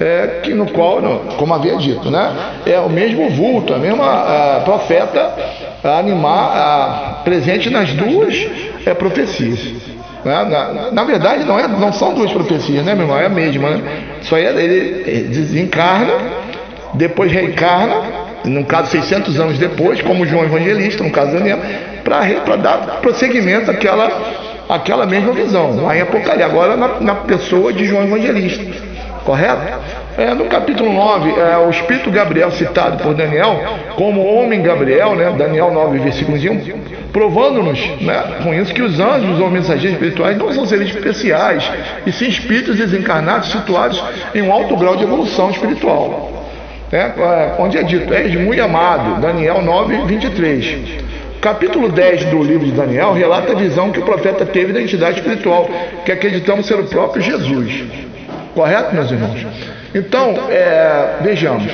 É, 0.00 0.42
que 0.44 0.54
no 0.54 0.70
qual, 0.70 1.02
como 1.36 1.52
havia 1.52 1.76
dito, 1.76 2.08
né, 2.08 2.32
é 2.64 2.78
o 2.78 2.88
mesmo 2.88 3.28
vulto, 3.30 3.74
a 3.74 3.78
mesma 3.78 4.06
a, 4.06 4.60
profeta 4.60 5.34
a 5.82 5.98
animar 5.98 6.56
a, 6.56 7.22
presente 7.24 7.68
nas 7.68 7.92
duas 7.92 8.46
é, 8.86 8.94
profecias. 8.94 9.97
Na, 10.24 10.44
na, 10.44 10.90
na, 10.90 11.04
verdade, 11.04 11.44
não, 11.44 11.58
é, 11.58 11.68
não 11.68 11.92
são 11.92 12.12
duas 12.12 12.32
profecias, 12.32 12.84
né, 12.84 12.94
meu 12.94 13.04
irmão? 13.04 13.18
É 13.18 13.26
a 13.26 13.28
mesma, 13.28 13.70
né? 13.70 13.82
Só 14.22 14.36
é, 14.36 14.50
ele 14.50 15.28
desencarna, 15.28 16.12
depois 16.94 17.30
reencarna, 17.30 18.02
no 18.44 18.64
caso 18.64 18.90
600 18.90 19.38
anos 19.38 19.58
depois, 19.58 20.02
como 20.02 20.26
João 20.26 20.44
Evangelista, 20.44 21.04
no 21.04 21.10
caso 21.10 21.32
Daniel, 21.32 21.58
para 22.04 22.56
dar 22.56 22.78
prosseguimento 23.00 23.70
àquela, 23.70 24.10
àquela 24.68 25.06
mesma 25.06 25.32
visão, 25.32 25.82
lá 25.82 25.96
em 25.96 26.00
Apocalipse, 26.00 26.42
agora 26.42 26.76
na, 26.76 27.00
na 27.00 27.14
pessoa 27.14 27.72
de 27.72 27.84
João 27.84 28.04
Evangelista. 28.04 28.64
Correto? 29.24 29.62
É, 30.18 30.34
no 30.34 30.46
capítulo 30.46 30.92
9, 30.92 31.30
é, 31.30 31.56
o 31.58 31.70
Espírito 31.70 32.10
Gabriel, 32.10 32.50
citado 32.50 33.00
por 33.04 33.14
Daniel, 33.14 33.62
como 33.94 34.24
homem 34.24 34.60
Gabriel, 34.60 35.14
né, 35.14 35.32
Daniel 35.38 35.72
9, 35.72 36.00
versículo 36.00 36.36
1, 36.36 37.12
provando-nos 37.12 37.78
né, 38.00 38.40
com 38.42 38.52
isso 38.52 38.74
que 38.74 38.82
os 38.82 38.98
anjos 38.98 39.38
ou 39.38 39.48
mensageiros 39.48 39.92
espirituais 39.92 40.36
não 40.36 40.52
são 40.52 40.66
seres 40.66 40.88
especiais, 40.88 41.70
e 42.04 42.10
sim 42.10 42.26
espíritos 42.26 42.74
desencarnados 42.74 43.52
situados 43.52 44.02
em 44.34 44.42
um 44.42 44.52
alto 44.52 44.76
grau 44.76 44.96
de 44.96 45.04
evolução 45.04 45.50
espiritual. 45.50 46.32
É, 46.90 46.96
é, 46.96 47.54
onde 47.60 47.78
é 47.78 47.84
dito, 47.84 48.12
és 48.12 48.34
muito 48.34 48.60
amado, 48.60 49.20
Daniel 49.20 49.62
9, 49.62 49.98
23. 50.04 51.06
Capítulo 51.40 51.90
10 51.90 52.24
do 52.24 52.42
livro 52.42 52.66
de 52.66 52.72
Daniel 52.72 53.12
relata 53.12 53.52
a 53.52 53.54
visão 53.54 53.92
que 53.92 54.00
o 54.00 54.04
profeta 54.04 54.44
teve 54.44 54.72
da 54.72 54.82
entidade 54.82 55.20
espiritual, 55.20 55.70
que 56.04 56.10
acreditamos 56.10 56.66
ser 56.66 56.74
o 56.74 56.84
próprio 56.86 57.22
Jesus. 57.22 57.84
Correto, 58.52 58.92
meus 58.96 59.12
irmãos? 59.12 59.77
Então, 59.94 60.34
é, 60.50 61.16
vejamos. 61.22 61.72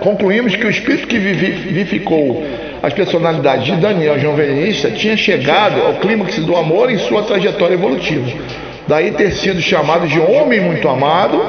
Concluímos 0.00 0.56
que 0.56 0.66
o 0.66 0.70
espírito 0.70 1.06
que 1.06 1.18
vivificou 1.18 2.44
as 2.82 2.92
personalidades 2.92 3.66
de 3.66 3.76
Daniel 3.76 4.18
João 4.18 4.34
Evangelista 4.34 4.90
tinha 4.90 5.16
chegado 5.16 5.80
ao 5.80 5.94
clímax 5.94 6.36
do 6.38 6.56
amor 6.56 6.90
em 6.90 6.98
sua 6.98 7.22
trajetória 7.22 7.74
evolutiva. 7.74 8.28
Daí 8.88 9.12
ter 9.12 9.30
sido 9.32 9.60
chamado 9.60 10.08
de 10.08 10.18
homem 10.18 10.60
muito 10.60 10.88
amado 10.88 11.40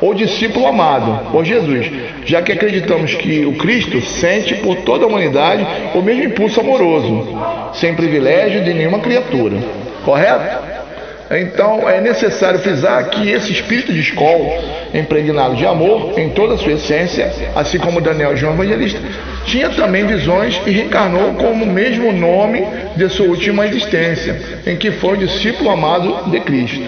ou 0.00 0.14
discípulo 0.14 0.66
amado 0.66 1.32
por 1.32 1.44
Jesus, 1.44 1.90
já 2.24 2.42
que 2.42 2.52
acreditamos 2.52 3.14
que 3.14 3.44
o 3.44 3.54
Cristo 3.54 4.00
sente 4.00 4.54
por 4.56 4.76
toda 4.76 5.04
a 5.04 5.08
humanidade 5.08 5.66
o 5.94 6.02
mesmo 6.02 6.24
impulso 6.24 6.60
amoroso, 6.60 7.26
sem 7.74 7.94
privilégio 7.94 8.62
de 8.62 8.72
nenhuma 8.72 9.00
criatura. 9.00 9.56
Correto? 10.04 10.85
Então 11.30 11.88
é 11.88 12.00
necessário 12.00 12.60
frisar 12.60 13.04
que 13.10 13.28
esse 13.28 13.52
espírito 13.52 13.92
de 13.92 14.00
escola, 14.00 14.62
impregnado 14.94 15.56
de 15.56 15.66
amor 15.66 16.18
em 16.18 16.30
toda 16.30 16.54
a 16.54 16.58
sua 16.58 16.72
essência, 16.72 17.32
assim 17.54 17.78
como 17.78 18.00
Daniel 18.00 18.36
João 18.36 18.54
Evangelista, 18.54 19.00
tinha 19.44 19.70
também 19.70 20.06
visões 20.06 20.60
e 20.66 20.70
reencarnou 20.70 21.34
como 21.34 21.64
o 21.64 21.66
mesmo 21.66 22.12
nome 22.12 22.64
de 22.96 23.08
sua 23.08 23.26
última 23.26 23.66
existência, 23.66 24.40
em 24.66 24.76
que 24.76 24.92
foi 24.92 25.16
discípulo 25.16 25.70
amado 25.70 26.30
de 26.30 26.40
Cristo. 26.40 26.80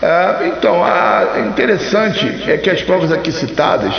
É, 0.00 0.46
então, 0.46 0.82
a, 0.82 1.40
interessante 1.48 2.44
é 2.46 2.56
que 2.56 2.70
as 2.70 2.80
provas 2.82 3.10
aqui 3.10 3.32
citadas 3.32 3.92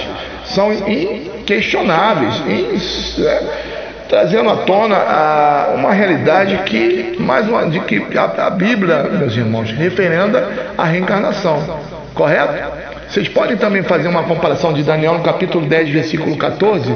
são 0.45 0.71
inquestionáveis. 0.73 2.35
In, 2.47 3.23
é, 3.23 3.78
trazendo 4.09 4.49
à 4.49 4.57
tona 4.57 4.95
a, 4.95 5.73
uma 5.75 5.93
realidade 5.93 6.57
que, 6.65 7.15
mais 7.19 7.47
uma, 7.47 7.69
de 7.69 7.79
que 7.81 8.03
a, 8.17 8.47
a 8.47 8.49
Bíblia, 8.49 9.03
meus 9.03 9.37
irmãos, 9.37 9.71
referenda 9.71 10.49
a 10.75 10.83
reencarnação. 10.83 11.79
Correto? 12.15 12.53
Vocês 13.07 13.27
podem 13.27 13.55
também 13.55 13.83
fazer 13.83 14.07
uma 14.07 14.23
comparação 14.23 14.73
de 14.73 14.83
Daniel 14.83 15.13
no 15.13 15.23
capítulo 15.23 15.65
10, 15.65 15.89
versículo 15.89 16.35
14, 16.37 16.95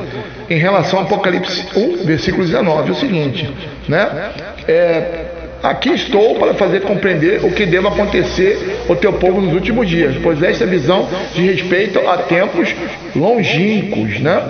em 0.49 0.57
relação 0.57 0.99
ao 0.99 1.05
Apocalipse 1.05 1.65
1, 1.75 2.03
versículo 2.03 2.43
19. 2.45 2.89
É 2.89 2.91
o 2.91 2.95
seguinte, 2.95 3.53
né? 3.87 4.31
É, 4.67 5.25
aqui 5.61 5.89
estou 5.89 6.35
para 6.35 6.53
fazer 6.55 6.81
compreender 6.81 7.43
o 7.45 7.51
que 7.51 7.65
deve 7.65 7.87
acontecer 7.87 8.83
ao 8.89 8.95
teu 8.95 9.13
povo 9.13 9.39
nos 9.39 9.53
últimos 9.53 9.87
dias, 9.87 10.15
pois 10.21 10.41
esta 10.41 10.65
visão 10.65 11.07
de 11.33 11.41
respeito 11.41 11.99
a 12.07 12.17
tempos 12.17 12.73
longínquos, 13.15 14.19
né? 14.19 14.41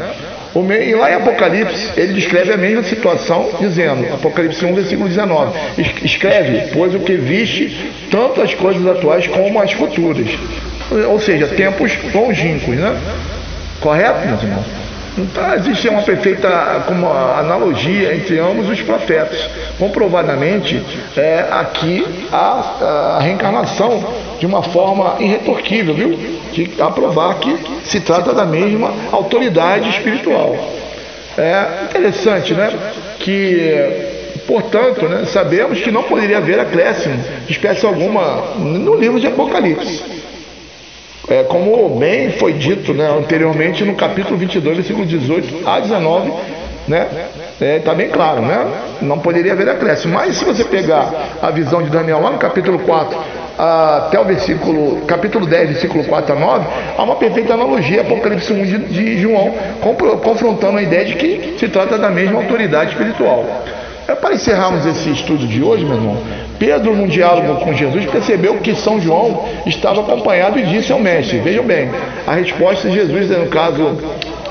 E 0.55 0.93
lá 0.93 1.11
em 1.11 1.15
Apocalipse, 1.15 1.93
ele 1.97 2.13
descreve 2.13 2.53
a 2.53 2.57
mesma 2.57 2.83
situação, 2.83 3.49
dizendo, 3.59 4.13
Apocalipse 4.13 4.63
1, 4.63 4.75
versículo 4.75 5.09
19: 5.09 5.51
Escreve, 6.03 6.69
pois 6.73 6.93
o 6.93 6.99
que 6.99 7.15
viste, 7.15 7.91
tanto 8.11 8.39
as 8.41 8.53
coisas 8.53 8.85
atuais 8.85 9.25
como 9.27 9.59
as 9.59 9.71
futuras. 9.73 10.27
Ou 11.09 11.19
seja, 11.19 11.47
tempos 11.47 11.91
longínquos, 12.13 12.75
né? 12.75 12.95
Correto, 13.81 14.27
meus 14.27 14.43
irmãos? 14.43 14.82
Então, 15.17 15.53
existe 15.53 15.87
uma 15.87 16.01
perfeita 16.01 16.83
como 16.87 17.07
analogia 17.07 18.15
entre 18.15 18.39
ambos 18.39 18.67
os 18.67 18.81
profetas. 18.81 19.47
Comprovadamente, 19.77 20.81
é 21.15 21.45
aqui 21.51 22.05
a, 22.31 23.17
a 23.17 23.19
reencarnação 23.21 24.03
de 24.39 24.45
uma 24.45 24.63
forma 24.63 25.17
irretorquível, 25.19 25.93
viu? 25.93 26.19
De 26.51 26.81
aprovar 26.81 27.35
que 27.35 27.55
se 27.83 27.99
trata 27.99 28.33
da 28.33 28.45
mesma 28.45 28.91
autoridade 29.11 29.89
espiritual. 29.89 30.55
É 31.37 31.85
interessante, 31.85 32.53
né? 32.53 32.71
Que, 33.19 34.41
portanto, 34.47 35.05
né, 35.05 35.25
sabemos 35.25 35.79
que 35.79 35.91
não 35.91 36.03
poderia 36.03 36.37
haver 36.37 36.59
acréscimo 36.59 37.17
de 37.45 37.51
espécie 37.51 37.85
alguma 37.85 38.55
no 38.57 38.95
livro 38.95 39.19
de 39.19 39.27
Apocalipse. 39.27 40.12
É, 41.29 41.43
como 41.43 41.97
bem 41.97 42.31
foi 42.31 42.53
dito 42.53 42.93
né, 42.93 43.09
anteriormente 43.09 43.85
no 43.85 43.95
capítulo 43.95 44.37
22, 44.37 44.77
versículo 44.77 45.05
18 45.05 45.67
a 45.67 45.79
19, 45.79 46.33
né? 46.87 47.07
Está 47.53 47.65
é, 47.65 47.79
tá 47.79 47.93
bem 47.93 48.09
claro, 48.09 48.41
né? 48.41 48.67
Não 49.01 49.19
poderia 49.19 49.53
haver 49.53 49.69
acréscimo. 49.69 50.13
Mas 50.13 50.35
se 50.35 50.43
você 50.43 50.65
pegar 50.65 51.37
a 51.41 51.49
visão 51.49 51.81
de 51.81 51.89
Daniel 51.89 52.21
lá 52.21 52.29
no 52.29 52.37
capítulo 52.37 52.79
4 52.79 53.17
até 53.57 54.19
o 54.19 54.25
versículo, 54.25 55.01
capítulo 55.05 55.45
10, 55.45 55.69
versículo 55.69 56.03
4 56.03 56.35
a 56.35 56.39
9, 56.39 56.67
há 56.97 57.03
uma 57.03 57.15
perfeita 57.15 57.53
analogia, 57.53 58.01
Apocalipse 58.01 58.51
1 58.51 58.65
de, 58.65 58.77
de 58.79 59.17
João, 59.19 59.53
confrontando 60.23 60.77
a 60.77 60.81
ideia 60.81 61.05
de 61.05 61.15
que 61.15 61.55
se 61.57 61.69
trata 61.69 61.97
da 61.97 62.09
mesma 62.09 62.39
autoridade 62.39 62.91
espiritual. 62.91 63.45
É 64.07 64.15
para 64.15 64.33
encerrarmos 64.33 64.85
esse 64.85 65.09
estudo 65.11 65.47
de 65.47 65.63
hoje, 65.63 65.85
meu 65.85 65.95
irmão, 65.95 66.17
Pedro, 66.59 66.95
num 66.95 67.07
diálogo 67.07 67.55
com 67.63 67.73
Jesus, 67.73 68.05
percebeu 68.05 68.55
que 68.57 68.75
São 68.75 68.99
João 68.99 69.45
estava 69.65 70.01
acompanhado 70.01 70.59
e 70.59 70.63
disse 70.63 70.91
ao 70.91 70.99
mestre: 70.99 71.39
Vejam 71.39 71.63
bem, 71.63 71.89
a 72.27 72.33
resposta 72.33 72.89
de 72.89 72.95
Jesus, 72.95 73.29
no 73.29 73.47
caso, 73.47 73.97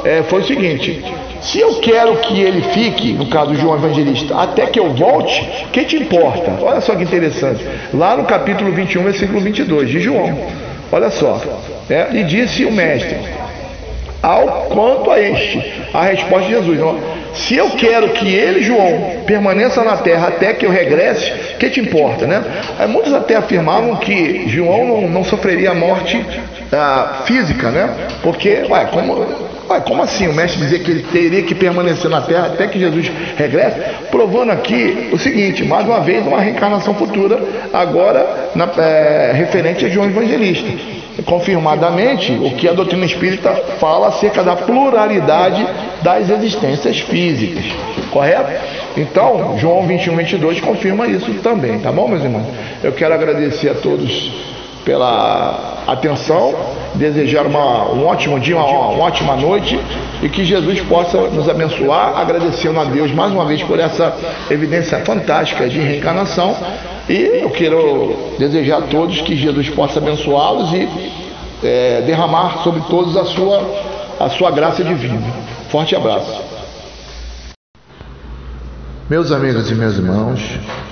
é, 0.04 0.22
foi 0.22 0.40
o 0.40 0.44
seguinte: 0.44 1.04
se 1.42 1.58
eu 1.58 1.74
quero 1.80 2.16
que 2.16 2.40
ele 2.40 2.62
fique, 2.62 3.12
no 3.12 3.26
caso 3.26 3.54
João 3.54 3.74
Evangelista, 3.76 4.34
até 4.36 4.66
que 4.66 4.78
eu 4.78 4.90
volte, 4.94 5.66
que 5.72 5.84
te 5.84 5.96
importa? 5.96 6.56
Olha 6.62 6.80
só 6.80 6.94
que 6.94 7.02
interessante. 7.02 7.66
Lá 7.92 8.16
no 8.16 8.24
capítulo 8.24 8.72
21, 8.72 9.02
versículo 9.02 9.40
22 9.40 9.90
de 9.90 10.00
João. 10.00 10.34
Olha 10.90 11.10
só. 11.10 11.40
É, 11.90 12.08
e 12.12 12.24
disse 12.24 12.64
o 12.64 12.72
mestre: 12.72 13.16
Ao 14.22 14.66
quanto 14.70 15.10
a 15.10 15.20
este, 15.20 15.60
a 15.92 16.04
resposta 16.04 16.46
de 16.46 16.54
Jesus: 16.54 16.78
se 17.34 17.56
eu 17.56 17.70
quero 17.70 18.10
que 18.10 18.32
ele, 18.32 18.62
João, 18.62 19.22
permaneça 19.26 19.82
na 19.82 19.96
terra 19.96 20.28
até 20.28 20.52
que 20.52 20.64
eu 20.64 20.70
regresse, 20.70 21.32
que 21.58 21.70
te 21.70 21.80
importa, 21.80 22.26
né? 22.26 22.42
Aí 22.78 22.86
muitos 22.86 23.12
até 23.12 23.34
afirmavam 23.34 23.96
que 23.96 24.48
João 24.48 24.86
não, 24.86 25.08
não 25.08 25.24
sofreria 25.24 25.70
a 25.70 25.74
morte 25.74 26.24
ah, 26.72 27.22
física, 27.24 27.70
né? 27.70 27.88
Porque, 28.22 28.64
ué, 28.68 28.84
como, 28.92 29.26
como 29.86 30.02
assim 30.02 30.28
o 30.28 30.34
mestre 30.34 30.60
dizer 30.60 30.84
que 30.84 30.90
ele 30.92 31.06
teria 31.10 31.42
que 31.42 31.54
permanecer 31.54 32.08
na 32.08 32.20
terra 32.20 32.46
até 32.46 32.68
que 32.68 32.78
Jesus 32.78 33.10
regresse? 33.36 33.80
Provando 34.10 34.52
aqui 34.52 35.08
o 35.12 35.18
seguinte, 35.18 35.64
mais 35.64 35.84
uma 35.84 36.00
vez, 36.00 36.24
uma 36.24 36.40
reencarnação 36.40 36.94
futura, 36.94 37.40
agora 37.72 38.50
na, 38.54 38.70
é, 38.78 39.32
referente 39.34 39.84
a 39.84 39.88
João 39.88 40.06
Evangelista 40.06 41.01
confirmadamente 41.24 42.32
o 42.32 42.50
que 42.52 42.68
a 42.68 42.72
doutrina 42.72 43.04
espírita 43.04 43.50
fala 43.78 44.08
acerca 44.08 44.42
da 44.42 44.56
pluralidade 44.56 45.66
das 46.02 46.30
existências 46.30 47.00
físicas, 47.00 47.64
correto? 48.10 48.50
Então, 48.96 49.56
João 49.58 49.86
21, 49.86 50.16
22 50.16 50.60
confirma 50.60 51.06
isso 51.06 51.32
também, 51.42 51.78
tá 51.78 51.92
bom, 51.92 52.08
meus 52.08 52.22
irmãos? 52.22 52.46
Eu 52.82 52.92
quero 52.92 53.14
agradecer 53.14 53.70
a 53.70 53.74
todos 53.74 54.32
pela 54.84 55.84
atenção, 55.86 56.54
desejar 56.94 57.46
uma, 57.46 57.90
um 57.92 58.06
ótimo 58.06 58.38
dia, 58.40 58.56
uma, 58.56 58.66
uma 58.66 59.04
ótima 59.04 59.36
noite 59.36 59.78
e 60.22 60.28
que 60.28 60.44
Jesus 60.44 60.80
possa 60.82 61.18
nos 61.28 61.48
abençoar, 61.48 62.18
agradecendo 62.18 62.80
a 62.80 62.84
Deus 62.84 63.12
mais 63.12 63.32
uma 63.32 63.44
vez 63.44 63.62
por 63.62 63.78
essa 63.78 64.14
evidência 64.50 64.98
fantástica 64.98 65.68
de 65.68 65.78
reencarnação 65.78 66.56
e 67.12 67.42
eu 67.42 67.50
quero 67.50 68.16
desejar 68.38 68.78
a 68.78 68.82
todos 68.82 69.20
que 69.20 69.36
Jesus 69.36 69.68
possa 69.68 69.98
abençoá-los 69.98 70.72
e 70.72 70.88
é, 71.62 72.00
derramar 72.06 72.62
sobre 72.64 72.80
todos 72.88 73.14
a 73.18 73.26
sua, 73.26 73.62
a 74.18 74.30
sua 74.30 74.50
graça 74.50 74.82
divina. 74.82 75.26
Forte 75.70 75.94
abraço. 75.94 76.40
Meus 79.10 79.30
amigos 79.30 79.70
e 79.70 79.74
meus 79.74 79.98
irmãos, 79.98 80.40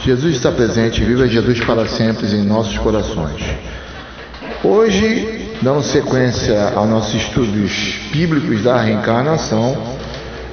Jesus 0.04 0.36
está 0.36 0.52
presente 0.52 1.02
viva 1.02 1.26
Jesus 1.26 1.58
para 1.64 1.86
sempre 1.86 2.26
em 2.26 2.44
nossos 2.44 2.76
corações. 2.76 3.42
Hoje, 4.62 5.56
dando 5.62 5.82
sequência 5.82 6.74
aos 6.76 6.86
nossos 6.86 7.14
estudos 7.14 7.98
bíblicos 8.12 8.62
da 8.62 8.78
reencarnação, 8.78 9.74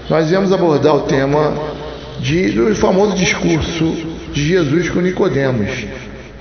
nós 0.09 0.31
vamos 0.31 0.53
abordar 0.53 0.95
o 0.95 1.01
tema 1.01 1.53
de, 2.21 2.51
do 2.51 2.73
famoso 2.73 3.17
discurso 3.17 4.15
de 4.37 4.47
Jesus 4.47 4.89
com 4.89 5.01
Nicodemos. 5.01 5.69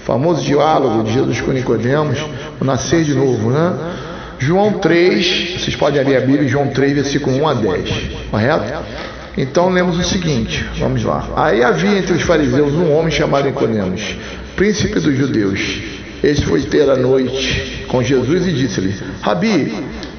Famoso 0.04 0.44
diálogo 0.44 1.02
de 1.04 1.14
Jesus 1.14 1.40
com 1.40 1.50
Nicodemos, 1.50 2.18
o 2.60 2.64
nascer 2.64 3.02
de 3.02 3.14
novo, 3.14 3.50
né? 3.50 3.72
João 4.38 4.74
3, 4.74 5.56
vocês 5.58 5.74
podem 5.74 6.00
abrir 6.00 6.16
a 6.16 6.20
Bíblia, 6.20 6.46
João 6.46 6.68
3, 6.68 6.92
versículo 6.92 7.36
1 7.36 7.48
a 7.48 7.54
10, 7.54 7.90
correto? 8.30 8.84
Então 9.38 9.70
lemos 9.70 9.98
o 9.98 10.04
seguinte, 10.04 10.64
vamos 10.78 11.02
lá. 11.04 11.26
Aí 11.36 11.62
havia 11.62 11.98
entre 11.98 12.12
os 12.12 12.22
fariseus 12.22 12.74
um 12.74 12.92
homem 12.92 13.10
chamado 13.10 13.46
Nicodemos, 13.46 14.02
príncipe 14.54 15.00
dos 15.00 15.16
judeus. 15.16 15.80
Este 16.22 16.44
foi 16.44 16.62
ter 16.62 16.88
a 16.90 16.96
noite 16.96 17.86
com 17.88 18.02
Jesus 18.02 18.46
e 18.46 18.52
disse-lhe: 18.52 18.94
Rabi, 19.22 19.74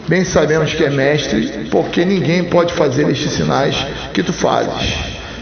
bem 0.07 0.25
sabemos 0.25 0.73
que 0.73 0.83
é 0.83 0.89
mestre, 0.89 1.67
porque 1.69 2.03
ninguém 2.03 2.43
pode 2.43 2.73
fazer 2.73 3.07
estes 3.09 3.31
sinais 3.31 3.75
que 4.13 4.23
tu 4.23 4.33
fazes, 4.33 4.95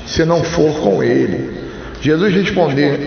se 0.05 0.25
não 0.25 0.43
for 0.43 0.73
com 0.79 1.01
ele. 1.01 1.64
Jesus 2.05 2.35
respondeu, 2.35 2.99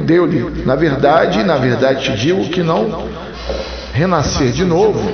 deu-lhe, 0.00 0.64
na 0.66 0.74
verdade, 0.74 1.44
na 1.44 1.56
verdade 1.56 2.02
te 2.02 2.16
digo 2.16 2.48
que 2.48 2.64
não 2.64 3.08
renascer 3.92 4.50
de 4.50 4.64
novo 4.64 5.08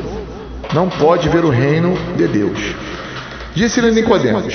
não 0.72 0.88
pode 0.88 1.28
ver 1.28 1.44
o 1.44 1.50
reino 1.50 1.98
de 2.16 2.26
Deus. 2.26 2.58
Disse-lhe 3.54 3.90
Nicodemos: 3.90 4.54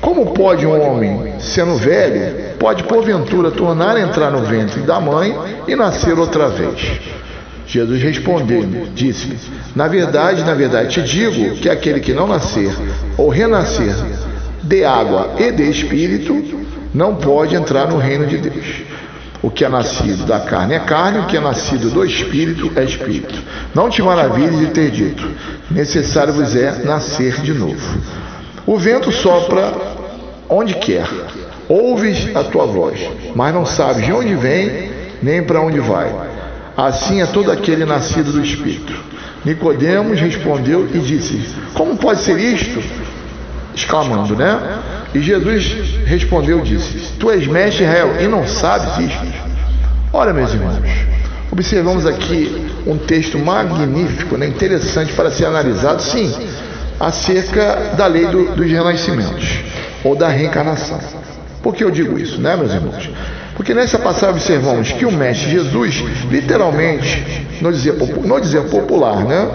Como 0.00 0.26
pode 0.26 0.64
um 0.64 0.80
homem, 0.80 1.34
sendo 1.40 1.74
velho, 1.74 2.54
pode 2.60 2.84
porventura 2.84 3.50
tornar 3.50 3.96
a 3.96 4.00
entrar 4.00 4.30
no 4.30 4.42
ventre 4.42 4.82
da 4.82 5.00
mãe 5.00 5.36
e 5.66 5.74
nascer 5.74 6.16
outra 6.16 6.48
vez? 6.48 7.00
Jesus 7.66 8.00
respondeu, 8.00 8.86
disse-lhe: 8.94 9.36
Na 9.74 9.88
verdade, 9.88 10.44
na 10.44 10.54
verdade 10.54 10.90
te 10.90 11.02
digo 11.02 11.56
que 11.56 11.68
aquele 11.68 11.98
que 11.98 12.12
não 12.12 12.28
nascer 12.28 12.72
ou 13.18 13.28
renascer 13.30 13.96
de 14.62 14.84
água 14.84 15.34
e 15.40 15.50
de 15.50 15.68
espírito 15.68 16.65
não 16.94 17.16
pode 17.16 17.54
entrar 17.54 17.88
no 17.88 17.98
reino 17.98 18.26
de 18.26 18.38
Deus. 18.38 18.82
O 19.42 19.50
que 19.50 19.64
é 19.64 19.68
nascido 19.68 20.24
da 20.24 20.40
carne 20.40 20.74
é 20.74 20.78
carne, 20.80 21.20
o 21.20 21.26
que 21.26 21.36
é 21.36 21.40
nascido 21.40 21.90
do 21.90 22.04
espírito 22.04 22.72
é 22.74 22.84
espírito. 22.84 23.34
Não 23.74 23.88
te 23.88 24.02
maravilhes 24.02 24.58
de 24.58 24.66
ter 24.68 24.90
dito: 24.90 25.28
necessário 25.70 26.32
vos 26.32 26.56
é 26.56 26.82
nascer 26.84 27.40
de 27.42 27.52
novo. 27.52 27.98
O 28.66 28.78
vento 28.78 29.12
sopra 29.12 29.72
onde 30.48 30.74
quer, 30.74 31.06
ouves 31.68 32.34
a 32.34 32.42
tua 32.44 32.66
voz, 32.66 32.98
mas 33.34 33.54
não 33.54 33.66
sabes 33.66 34.04
de 34.04 34.12
onde 34.12 34.34
vem 34.34 34.90
nem 35.22 35.42
para 35.42 35.60
onde 35.60 35.80
vai. 35.80 36.12
Assim 36.76 37.22
é 37.22 37.26
todo 37.26 37.50
aquele 37.50 37.84
nascido 37.84 38.32
do 38.32 38.42
espírito. 38.42 38.92
Nicodemos 39.44 40.20
respondeu 40.20 40.88
e 40.92 40.98
disse: 40.98 41.54
Como 41.72 41.96
pode 41.96 42.20
ser 42.20 42.38
isto? 42.38 42.82
Exclamando, 43.74 44.34
né? 44.34 44.58
E 45.14 45.20
Jesus 45.20 46.00
respondeu 46.04 46.60
e 46.60 46.62
disse: 46.62 47.12
Tu 47.18 47.30
és 47.30 47.46
mestre 47.46 47.84
Israel 47.84 48.16
e 48.20 48.26
não 48.26 48.46
sabes 48.46 48.98
isto? 48.98 49.26
Ora, 50.12 50.32
meus 50.32 50.52
irmãos, 50.52 50.78
observamos 51.50 52.06
aqui 52.06 52.66
um 52.86 52.96
texto 52.96 53.38
magnífico, 53.38 54.36
né, 54.36 54.46
interessante 54.46 55.12
para 55.12 55.30
ser 55.30 55.46
analisado, 55.46 56.02
sim, 56.02 56.32
acerca 56.98 57.94
da 57.96 58.06
lei 58.06 58.26
do, 58.26 58.54
dos 58.54 58.70
renascimentos 58.70 59.60
ou 60.04 60.14
da 60.14 60.28
reencarnação. 60.28 60.98
Por 61.62 61.74
que 61.74 61.82
eu 61.82 61.90
digo 61.90 62.18
isso, 62.18 62.40
né, 62.40 62.56
meus 62.56 62.72
irmãos? 62.72 63.10
Porque 63.56 63.74
nessa 63.74 63.98
passagem 63.98 64.36
observamos 64.36 64.92
que 64.92 65.04
o 65.04 65.12
Mestre 65.12 65.50
Jesus, 65.50 66.04
literalmente, 66.30 67.46
não 67.60 67.72
dizer, 67.72 67.94
não 68.24 68.38
dizer 68.38 68.62
popular, 68.64 69.24
né, 69.24 69.50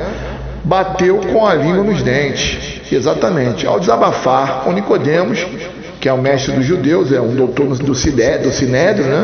bateu 0.64 1.18
com 1.18 1.46
a 1.46 1.54
língua 1.54 1.84
nos 1.84 2.02
dentes 2.02 2.81
Exatamente. 2.92 3.66
Ao 3.66 3.80
desabafar 3.80 4.62
com 4.64 4.72
Nicodemos, 4.72 5.46
que 6.00 6.10
é 6.10 6.14
o 6.14 6.18
mestre 6.18 6.54
dos 6.54 6.66
judeus, 6.66 7.12
é 7.12 7.22
um 7.22 7.34
doutor 7.36 7.68
do, 7.78 7.96
Sinédrio, 7.96 9.06
né? 9.06 9.24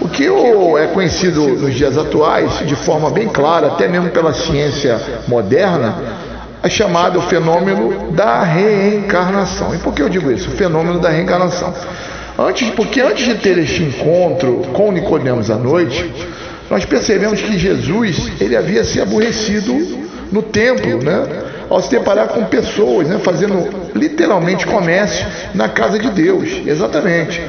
O 0.00 0.08
que 0.08 0.26
é 0.26 0.86
conhecido 0.92 1.40
nos 1.48 1.74
dias 1.74 1.96
atuais, 1.96 2.66
de 2.66 2.76
forma 2.76 3.10
bem 3.10 3.28
clara, 3.28 3.68
até 3.68 3.88
mesmo 3.88 4.10
pela 4.10 4.32
ciência 4.34 5.00
moderna, 5.26 5.94
é 6.62 6.68
chamado 6.68 7.18
o 7.18 7.22
fenômeno 7.22 8.12
da 8.12 8.42
reencarnação. 8.42 9.74
E 9.74 9.78
por 9.78 9.94
que 9.94 10.02
eu 10.02 10.08
digo 10.08 10.30
isso? 10.30 10.50
O 10.50 10.52
fenômeno 10.52 10.98
da 10.98 11.08
reencarnação. 11.08 11.72
Antes, 12.38 12.68
porque 12.70 13.00
antes 13.00 13.24
de 13.24 13.34
ter 13.36 13.56
este 13.56 13.82
encontro 13.82 14.62
com 14.74 14.92
Nicodemos 14.92 15.50
à 15.50 15.56
noite, 15.56 16.12
nós 16.70 16.84
percebemos 16.84 17.40
que 17.40 17.58
Jesus 17.58 18.30
ele 18.40 18.56
havia 18.56 18.84
se 18.84 19.00
aborrecido 19.00 19.72
no 20.30 20.42
templo, 20.42 21.02
né? 21.02 21.24
Ao 21.68 21.82
se 21.82 21.90
deparar 21.90 22.28
com 22.28 22.44
pessoas, 22.44 23.08
né, 23.08 23.18
fazendo 23.18 23.68
literalmente 23.94 24.66
comércio 24.66 25.26
na 25.54 25.68
casa 25.68 25.98
de 25.98 26.10
Deus. 26.10 26.62
Exatamente 26.66 27.42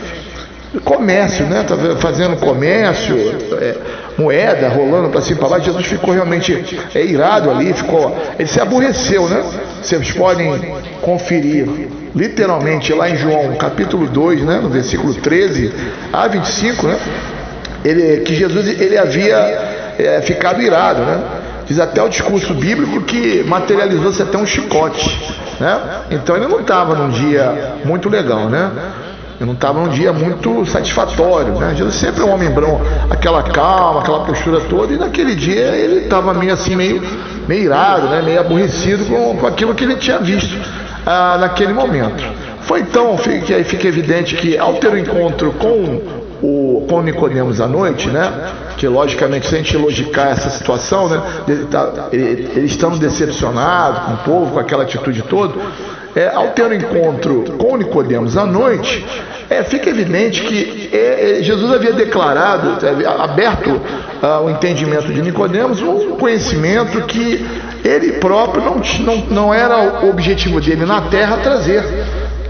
comércio, 0.84 1.46
né? 1.46 1.64
Tá 1.64 1.76
fazendo 2.00 2.36
comércio, 2.38 3.16
é, 3.60 3.76
moeda 4.18 4.68
rolando 4.70 5.10
para 5.10 5.22
cima 5.22 5.38
e 5.38 5.40
para 5.40 5.50
baixo. 5.50 5.66
Jesus 5.66 5.86
ficou 5.86 6.14
realmente 6.14 6.82
é, 6.94 7.06
irado 7.06 7.50
ali, 7.50 7.74
ficou, 7.74 8.16
ele 8.38 8.48
se 8.48 8.60
aborreceu, 8.60 9.28
né? 9.28 9.44
Vocês 9.82 10.12
podem 10.12 10.76
conferir 11.02 11.68
literalmente 12.16 12.94
lá 12.94 13.10
em 13.10 13.16
João 13.16 13.56
capítulo 13.56 14.08
2, 14.08 14.42
né? 14.42 14.60
No 14.62 14.70
versículo 14.70 15.14
13 15.14 15.74
a 16.12 16.28
25, 16.28 16.88
né? 16.88 17.00
Ele, 17.86 18.22
que 18.22 18.36
Jesus 18.36 18.68
ele 18.68 18.98
havia 18.98 19.38
é, 19.98 20.22
ficado 20.22 20.62
irado, 20.62 21.02
né? 21.02 21.24
Diz 21.68 21.80
até 21.80 22.02
o 22.02 22.08
discurso 22.08 22.54
bíblico 22.54 23.02
que 23.02 23.44
materializou-se 23.44 24.22
até 24.22 24.38
um 24.38 24.46
chicote, 24.46 25.36
né? 25.60 26.02
Então 26.12 26.36
ele 26.36 26.48
não 26.48 26.62
estava 26.62 26.96
num 26.96 27.10
dia 27.10 27.76
muito 27.84 28.10
legal, 28.10 28.50
né? 28.50 28.72
Eu 29.40 29.46
não 29.46 29.54
estava 29.54 29.80
num 29.80 29.90
dia 29.90 30.12
muito 30.12 30.66
satisfatório. 30.66 31.54
Né? 31.54 31.76
Jesus 31.76 31.96
sempre 31.96 32.24
é 32.24 32.26
um 32.26 32.34
homem 32.34 32.50
branco, 32.50 32.82
aquela 33.10 33.44
calma, 33.44 34.00
aquela 34.02 34.22
postura 34.22 34.62
toda, 34.62 34.94
e 34.94 34.98
naquele 34.98 35.36
dia 35.36 35.76
ele 35.76 36.06
estava 36.06 36.34
meio 36.34 36.54
assim, 36.54 36.76
meio, 36.76 37.04
meio 37.48 37.66
irado, 37.66 38.08
né? 38.08 38.22
meio 38.24 38.40
aborrecido 38.40 39.06
com, 39.06 39.38
com 39.38 39.46
aquilo 39.46 39.76
que 39.76 39.84
ele 39.84 39.96
tinha 39.98 40.18
visto 40.18 40.58
ah, 41.06 41.38
naquele 41.40 41.74
momento. 41.74 42.24
Foi 42.62 42.82
então 42.82 43.16
que 43.18 43.54
aí 43.54 43.64
fica 43.64 43.88
evidente 43.88 44.36
que 44.36 44.58
ao 44.58 44.74
ter 44.74 44.88
o 44.88 44.94
um 44.94 44.98
encontro 44.98 45.52
com 45.54 46.02
o 46.42 46.86
com 46.88 47.02
Nicodemos 47.02 47.60
à 47.60 47.68
noite, 47.68 48.10
né? 48.10 48.32
Que 48.78 48.88
logicamente 48.88 49.48
se 49.48 49.56
a 49.56 49.58
gente 49.58 49.76
logicar 49.78 50.30
essa 50.30 50.50
situação, 50.50 51.10
né? 51.10 51.22
Ele, 51.48 51.66
tá, 51.66 52.10
ele, 52.12 52.50
ele 52.56 52.66
estando 52.66 52.98
decepcionado 52.98 54.02
com 54.02 54.14
o 54.14 54.18
povo, 54.18 54.52
com 54.54 54.60
aquela 54.60 54.84
atitude 54.84 55.24
toda, 55.24 55.56
é, 56.16 56.32
ao 56.34 56.50
ter 56.50 56.66
um 56.66 56.74
encontro 56.74 57.44
com 57.58 57.78
Nicodemos 57.78 58.38
à 58.38 58.46
noite, 58.46 59.06
é, 59.50 59.64
fica 59.64 59.90
evidente 59.90 60.42
que 60.42 60.90
é, 60.92 61.40
é 61.40 61.44
Jesus 61.44 61.72
havia 61.72 61.94
declarado, 61.94 62.86
é, 62.86 63.06
aberto 63.24 63.80
ah, 64.22 64.42
o 64.42 64.50
entendimento 64.50 65.14
de 65.14 65.22
Nicodemos, 65.22 65.82
um 65.82 66.18
conhecimento 66.18 67.02
que 67.04 67.46
ele 67.84 68.14
próprio 68.14 68.64
não, 68.64 68.82
não, 69.00 69.16
não 69.30 69.54
era 69.54 70.04
o 70.04 70.10
objetivo 70.10 70.60
dele 70.60 70.86
na 70.86 71.02
terra 71.02 71.38
trazer 71.38 71.84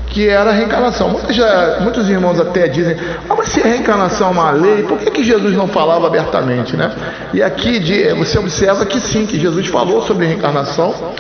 que 0.10 0.28
era 0.28 0.50
a 0.50 0.54
reencarnação. 0.54 1.10
Muitos, 1.10 1.36
já, 1.36 1.78
muitos 1.82 2.10
irmãos 2.10 2.40
até 2.40 2.68
dizem, 2.68 2.98
ah, 3.30 3.36
mas 3.38 3.50
se 3.50 3.62
a 3.62 3.66
reencarnação 3.66 4.30
é 4.30 4.32
uma 4.32 4.52
lei, 4.52 4.84
por 4.84 4.98
que, 4.98 5.12
que 5.12 5.24
Jesus 5.24 5.54
não 5.56 5.68
falava 5.68 6.08
abertamente? 6.08 6.76
Né? 6.76 6.92
E 7.34 7.44
aqui 7.44 7.80
de, 7.80 8.14
você 8.14 8.40
observa 8.40 8.86
que 8.86 9.00
sim, 9.00 9.26
que 9.26 9.40
Jesus 9.40 9.68
falou 9.68 10.02
sobre 10.02 10.26
reencarnação, 10.26 11.14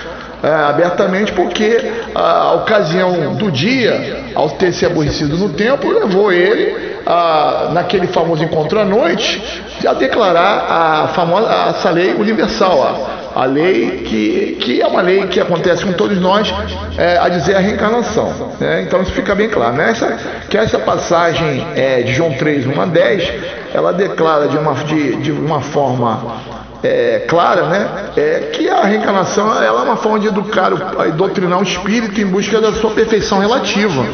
é, 0.43 0.49
abertamente, 0.49 1.31
porque 1.31 1.91
a 2.13 2.53
ocasião 2.53 3.35
do 3.35 3.51
dia, 3.51 4.25
ao 4.35 4.51
ter 4.51 4.71
se 4.71 4.85
aborrecido 4.85 5.37
no 5.37 5.49
templo, 5.49 5.91
levou 5.91 6.31
ele, 6.31 7.01
a, 7.05 7.69
naquele 7.73 8.07
famoso 8.07 8.43
encontro 8.43 8.79
à 8.79 8.85
noite, 8.85 9.41
a 9.87 9.93
declarar 9.93 10.65
a 10.69 11.07
famosa 11.09 11.47
essa 11.69 11.89
lei 11.89 12.13
universal, 12.13 12.83
a, 13.35 13.41
a 13.41 13.45
lei 13.45 14.03
que, 14.05 14.57
que 14.61 14.81
é 14.81 14.87
uma 14.87 15.01
lei 15.01 15.25
que 15.27 15.39
acontece 15.39 15.85
com 15.85 15.93
todos 15.93 16.19
nós, 16.19 16.53
é, 16.97 17.17
a 17.17 17.29
dizer 17.29 17.55
a 17.55 17.59
reencarnação. 17.59 18.51
Né? 18.59 18.83
Então 18.83 19.01
isso 19.01 19.13
fica 19.13 19.33
bem 19.33 19.49
claro. 19.49 19.75
Nessa, 19.75 20.17
que 20.49 20.57
essa 20.57 20.77
passagem 20.79 21.65
é, 21.75 22.01
de 22.01 22.13
João 22.13 22.33
3, 22.33 22.67
1 22.67 22.81
a 22.81 22.85
10, 22.85 23.33
ela 23.73 23.93
declara 23.93 24.47
de 24.47 24.57
uma, 24.57 24.73
de, 24.73 25.15
de 25.17 25.31
uma 25.31 25.61
forma 25.61 26.56
é, 26.83 27.25
clara, 27.27 27.67
né, 27.67 27.89
é 28.15 28.39
que 28.53 28.69
a 28.69 28.83
reencarnação 28.83 29.51
ela 29.61 29.81
é 29.81 29.83
uma 29.83 29.97
forma 29.97 30.19
de 30.19 30.27
educar 30.27 30.71
e 31.07 31.11
doutrinar 31.11 31.59
o 31.59 31.63
espírito 31.63 32.19
em 32.21 32.25
busca 32.25 32.61
da 32.61 32.73
sua 32.73 32.91
perfeição 32.91 33.39
relativa. 33.39 34.05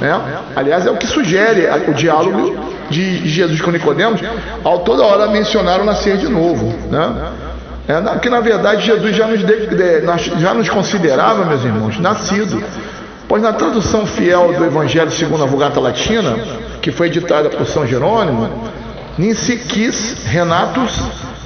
Né? 0.00 0.20
Aliás, 0.56 0.86
é 0.86 0.90
o 0.90 0.96
que 0.96 1.06
sugere 1.06 1.68
o 1.88 1.94
diálogo 1.94 2.56
de 2.88 3.28
Jesus 3.28 3.60
com 3.60 3.70
Nicodemos 3.70 4.20
ao 4.64 4.80
toda 4.80 5.04
hora 5.04 5.28
mencionar 5.28 5.80
o 5.80 5.84
nascer 5.84 6.16
de 6.16 6.28
novo. 6.28 6.66
Né? 6.90 7.32
É, 7.88 8.18
que 8.18 8.28
na 8.28 8.40
verdade 8.40 8.86
Jesus 8.86 9.16
já 9.16 9.26
nos, 9.26 9.40
de, 9.40 9.66
de, 9.66 10.40
já 10.40 10.54
nos 10.54 10.68
considerava, 10.68 11.44
meus 11.44 11.64
irmãos, 11.64 11.98
nascido. 11.98 12.62
Pois 13.28 13.42
na 13.42 13.52
tradução 13.52 14.06
fiel 14.06 14.52
do 14.56 14.64
Evangelho 14.64 15.10
segundo 15.10 15.44
a 15.44 15.46
Vulgata 15.46 15.78
Latina, 15.78 16.36
que 16.82 16.90
foi 16.90 17.06
editada 17.06 17.48
por 17.48 17.64
São 17.66 17.86
Jerônimo, 17.86 18.50
Ninsiquis 19.16 20.24
Renatus 20.24 21.00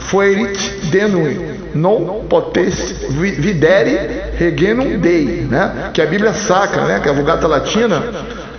fuerit 0.04 0.90
denui, 0.90 1.54
non 1.74 2.26
potes 2.28 3.06
videre 3.08 4.32
regenum 4.36 4.98
Dei, 4.98 5.46
né? 5.50 5.90
que 5.92 6.00
a 6.00 6.06
Bíblia 6.06 6.32
Sacra, 6.32 6.82
né? 6.82 7.00
que 7.00 7.08
a 7.08 7.12
Vulgata 7.12 7.46
Latina, 7.46 8.02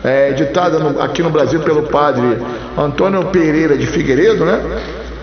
é, 0.03 0.29
editada 0.31 0.79
no, 0.79 1.01
aqui 1.01 1.23
no 1.23 1.29
Brasil 1.29 1.61
pelo 1.61 1.83
padre 1.83 2.37
Antônio 2.77 3.25
Pereira 3.25 3.77
de 3.77 3.87
Figueiredo, 3.87 4.45
né? 4.45 4.61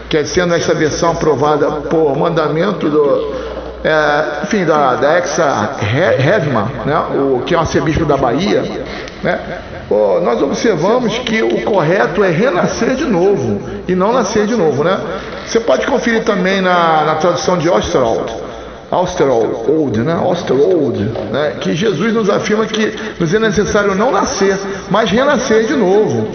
que 0.09 0.17
é 0.17 0.25
sendo 0.25 0.55
essa 0.55 0.75
versão 0.75 1.13
aprovada 1.13 1.71
por 1.71 2.17
mandamento 2.17 2.89
do, 2.89 3.35
é, 3.85 4.45
enfim, 4.45 4.65
da, 4.65 4.95
da 4.95 5.19
Exa 5.19 5.77
Hevma, 5.81 6.71
né? 6.87 6.97
o, 7.15 7.43
que 7.45 7.55
é 7.55 7.59
um 7.59 7.61
arcebispo 7.61 8.05
da 8.05 8.17
Bahia, 8.17 8.63
né? 9.23 9.39
Oh, 9.95 10.21
nós 10.21 10.41
observamos 10.41 11.19
que 11.19 11.43
o 11.43 11.61
correto 11.61 12.25
é 12.25 12.31
renascer 12.31 12.95
de 12.95 13.05
novo 13.05 13.61
e 13.87 13.95
não 13.95 14.11
nascer 14.11 14.47
de 14.47 14.57
novo, 14.57 14.83
né? 14.83 14.99
Você 15.47 15.61
pode 15.61 15.87
conferir 15.87 16.25
também 16.25 16.63
na, 16.63 17.05
na 17.05 17.15
tradução 17.17 17.59
de 17.59 17.69
Osterwald, 17.69 18.33
Osterwald, 18.91 19.99
né? 20.01 20.17
Osterwald, 20.17 20.99
né? 21.31 21.57
Que 21.61 21.75
Jesus 21.75 22.11
nos 22.15 22.31
afirma 22.31 22.65
que 22.65 22.95
nos 23.21 23.35
é 23.35 23.39
necessário 23.39 23.95
não 23.95 24.11
nascer, 24.11 24.59
mas 24.91 25.11
renascer 25.11 25.67
de 25.67 25.75
novo. 25.75 26.27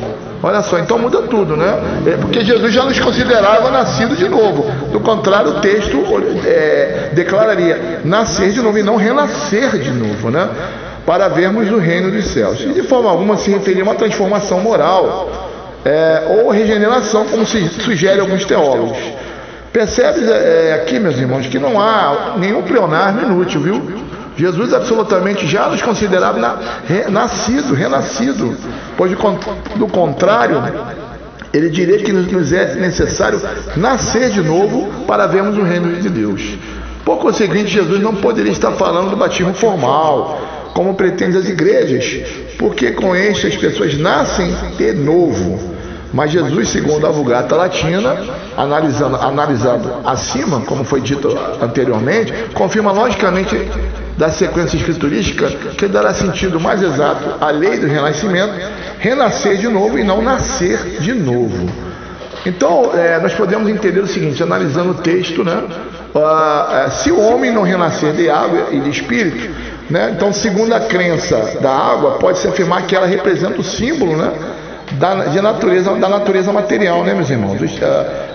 Olha 0.44 0.62
só, 0.62 0.78
então 0.78 1.00
muda 1.00 1.24
tudo, 1.24 1.58
né? 1.58 1.82
É 2.06 2.16
porque 2.16 2.42
Jesus 2.42 2.72
já 2.72 2.84
nos 2.84 3.00
considerava 3.00 3.72
nascido 3.72 4.16
de 4.16 4.30
novo. 4.30 4.72
Do 4.92 5.00
contrário, 5.00 5.54
o 5.54 5.62
texto 5.62 5.98
é, 6.46 7.10
declararia 7.12 8.02
nascer 8.06 8.52
de 8.52 8.62
novo 8.62 8.78
e 8.78 8.84
não 8.84 8.98
renascer 8.98 9.80
de 9.80 9.90
novo, 9.90 10.30
né? 10.30 10.48
Para 11.08 11.30
vermos 11.30 11.72
o 11.72 11.78
reino 11.78 12.12
dos 12.12 12.26
céus. 12.26 12.60
E 12.60 12.68
de 12.68 12.84
forma 12.84 13.10
alguma 13.10 13.38
se 13.38 13.50
referia 13.50 13.82
a 13.82 13.86
uma 13.86 13.96
transformação 13.96 14.60
moral 14.60 15.30
é, 15.86 16.42
ou 16.44 16.50
regeneração, 16.52 17.26
como 17.28 17.46
se 17.46 17.66
sugere 17.80 18.20
alguns 18.20 18.44
teólogos. 18.44 18.98
Percebe 19.72 20.30
é, 20.30 20.74
aqui, 20.74 21.00
meus 21.00 21.18
irmãos, 21.18 21.48
que 21.48 21.58
não 21.58 21.80
há 21.80 22.36
nenhum 22.38 22.62
pleonasmo 22.62 23.22
inútil, 23.22 23.62
viu? 23.62 23.82
Jesus 24.36 24.74
absolutamente 24.74 25.48
já 25.48 25.70
nos 25.70 25.82
considerava 25.82 26.40
na, 26.40 26.58
nascido, 27.10 27.74
renascido, 27.74 28.58
pois 28.98 29.10
do 29.78 29.88
contrário, 29.88 30.62
ele 31.54 31.70
diria 31.70 32.00
que 32.00 32.12
nos 32.12 32.52
é 32.52 32.76
necessário 32.76 33.42
nascer 33.78 34.30
de 34.30 34.42
novo 34.42 35.06
para 35.08 35.26
vermos 35.26 35.58
o 35.58 35.64
reino 35.64 36.02
de 36.02 36.10
Deus. 36.10 36.58
Por 37.06 37.18
conseguinte, 37.20 37.70
Jesus 37.70 38.02
não 38.02 38.14
poderia 38.14 38.52
estar 38.52 38.74
falando 38.74 39.12
do 39.12 39.16
batismo 39.16 39.54
formal, 39.54 40.57
como 40.74 40.94
pretendem 40.96 41.40
as 41.40 41.48
igrejas, 41.48 42.24
porque 42.58 42.92
com 42.92 43.16
este 43.16 43.48
as 43.48 43.56
pessoas 43.56 43.98
nascem 43.98 44.54
de 44.78 44.94
novo. 44.94 45.78
Mas 46.14 46.32
Jesus, 46.32 46.70
segundo 46.70 47.06
a 47.06 47.12
Vulgata 47.12 47.56
Latina, 47.56 48.18
analisando, 48.56 49.18
analisado 49.18 49.94
acima, 50.06 50.62
como 50.62 50.84
foi 50.84 51.02
dito 51.02 51.38
anteriormente, 51.62 52.34
confirma 52.54 52.92
logicamente 52.92 53.56
da 54.18 54.30
sequência 54.30 54.78
escriturística 54.78 55.48
que 55.78 55.88
dará 55.88 56.14
sentido 56.14 56.60
mais 56.60 56.82
exato 56.82 57.36
à 57.44 57.52
lei 57.52 57.78
do 57.78 57.88
renascimento, 57.88 58.54
renascer 59.00 59.58
de 59.58 59.68
novo 59.68 60.00
e 60.00 60.04
não 60.04 60.22
nascer 60.22 61.00
de 61.00 61.14
novo. 61.14 61.70
Então, 62.46 62.92
é, 62.94 63.20
nós 63.20 63.34
podemos 63.34 63.70
entender 63.70 64.00
o 64.00 64.08
seguinte, 64.08 64.42
analisando 64.42 64.92
o 64.92 64.96
texto, 64.96 65.44
né? 65.44 65.64
Uh, 66.16 66.90
se 66.92 67.12
o 67.12 67.20
homem 67.20 67.52
não 67.52 67.62
renascer 67.62 68.14
de 68.14 68.30
água 68.30 68.70
e 68.72 68.80
de 68.80 68.90
espírito, 68.90 69.54
né? 69.90 70.14
Então, 70.16 70.34
segundo 70.34 70.74
a 70.74 70.82
crença 70.82 71.60
da 71.62 71.72
água, 71.72 72.12
pode-se 72.20 72.48
afirmar 72.48 72.86
que 72.86 72.96
ela 72.96 73.08
representa 73.08 73.60
o 73.60 73.64
símbolo, 73.64 74.16
né? 74.16 74.34
da, 74.94 75.26
de 75.26 75.42
natureza, 75.42 75.94
da 75.96 76.10
natureza 76.10 76.54
material, 76.54 77.04
né, 77.04 77.14
meus 77.14 77.30
irmãos? 77.30 77.60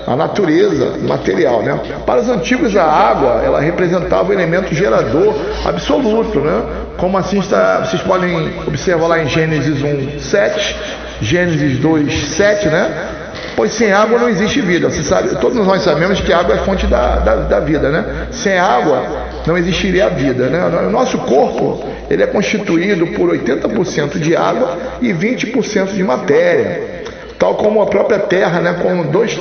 A 0.06 0.16
natureza 0.16 0.92
material, 1.06 1.62
né? 1.62 1.78
Para 2.04 2.20
os 2.20 2.28
antigos, 2.28 2.76
a 2.76 2.84
água, 2.84 3.40
ela 3.44 3.60
representava 3.60 4.30
o 4.30 4.32
elemento 4.32 4.74
gerador 4.74 5.34
absoluto, 5.64 6.40
né? 6.40 6.62
Como 6.98 7.16
assim 7.16 7.38
está, 7.38 7.80
vocês 7.80 8.02
podem 8.02 8.52
observar 8.66 9.06
lá 9.06 9.22
em 9.22 9.28
Gênesis 9.28 9.82
1, 9.82 10.18
7, 10.20 10.76
Gênesis 11.20 11.78
2, 11.78 12.28
7, 12.30 12.68
né? 12.68 13.08
Pois 13.54 13.72
sem 13.72 13.92
água 13.92 14.18
não 14.18 14.28
existe 14.28 14.60
vida. 14.60 14.90
Você 14.90 15.02
sabe, 15.02 15.28
todos 15.36 15.64
nós 15.66 15.82
sabemos 15.82 16.20
que 16.20 16.32
a 16.32 16.38
água 16.38 16.54
é 16.54 16.58
fonte 16.58 16.86
da, 16.86 17.16
da, 17.16 17.36
da 17.36 17.60
vida, 17.60 17.90
né? 17.90 18.26
Sem 18.30 18.58
água 18.58 19.04
não 19.46 19.56
existiria 19.58 20.06
a 20.06 20.08
vida, 20.08 20.48
né? 20.48 20.64
O 20.86 20.90
nosso 20.90 21.18
corpo 21.18 21.84
ele 22.08 22.22
é 22.22 22.26
constituído 22.26 23.06
por 23.08 23.30
80% 23.30 24.18
de 24.18 24.36
água 24.36 24.76
e 25.00 25.12
20% 25.12 25.92
de 25.92 26.02
matéria. 26.02 27.02
Tal 27.38 27.54
como 27.56 27.82
a 27.82 27.86
própria 27.86 28.20
Terra, 28.20 28.60
né, 28.60 28.76
com 28.80 29.02
2 29.10 29.40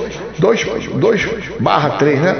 barra 1.59 1.91
3, 1.91 2.19
né, 2.19 2.35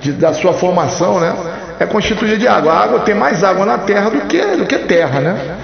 de, 0.00 0.12
da 0.12 0.34
sua 0.34 0.52
formação, 0.52 1.18
né, 1.18 1.34
é 1.80 1.86
constituída 1.86 2.36
de 2.36 2.46
água. 2.46 2.72
A 2.72 2.84
água 2.84 3.00
tem 3.00 3.14
mais 3.14 3.42
água 3.42 3.64
na 3.64 3.78
terra 3.78 4.10
do 4.10 4.20
que, 4.22 4.40
do 4.40 4.66
que 4.66 4.78
terra, 4.80 5.20
né? 5.20 5.56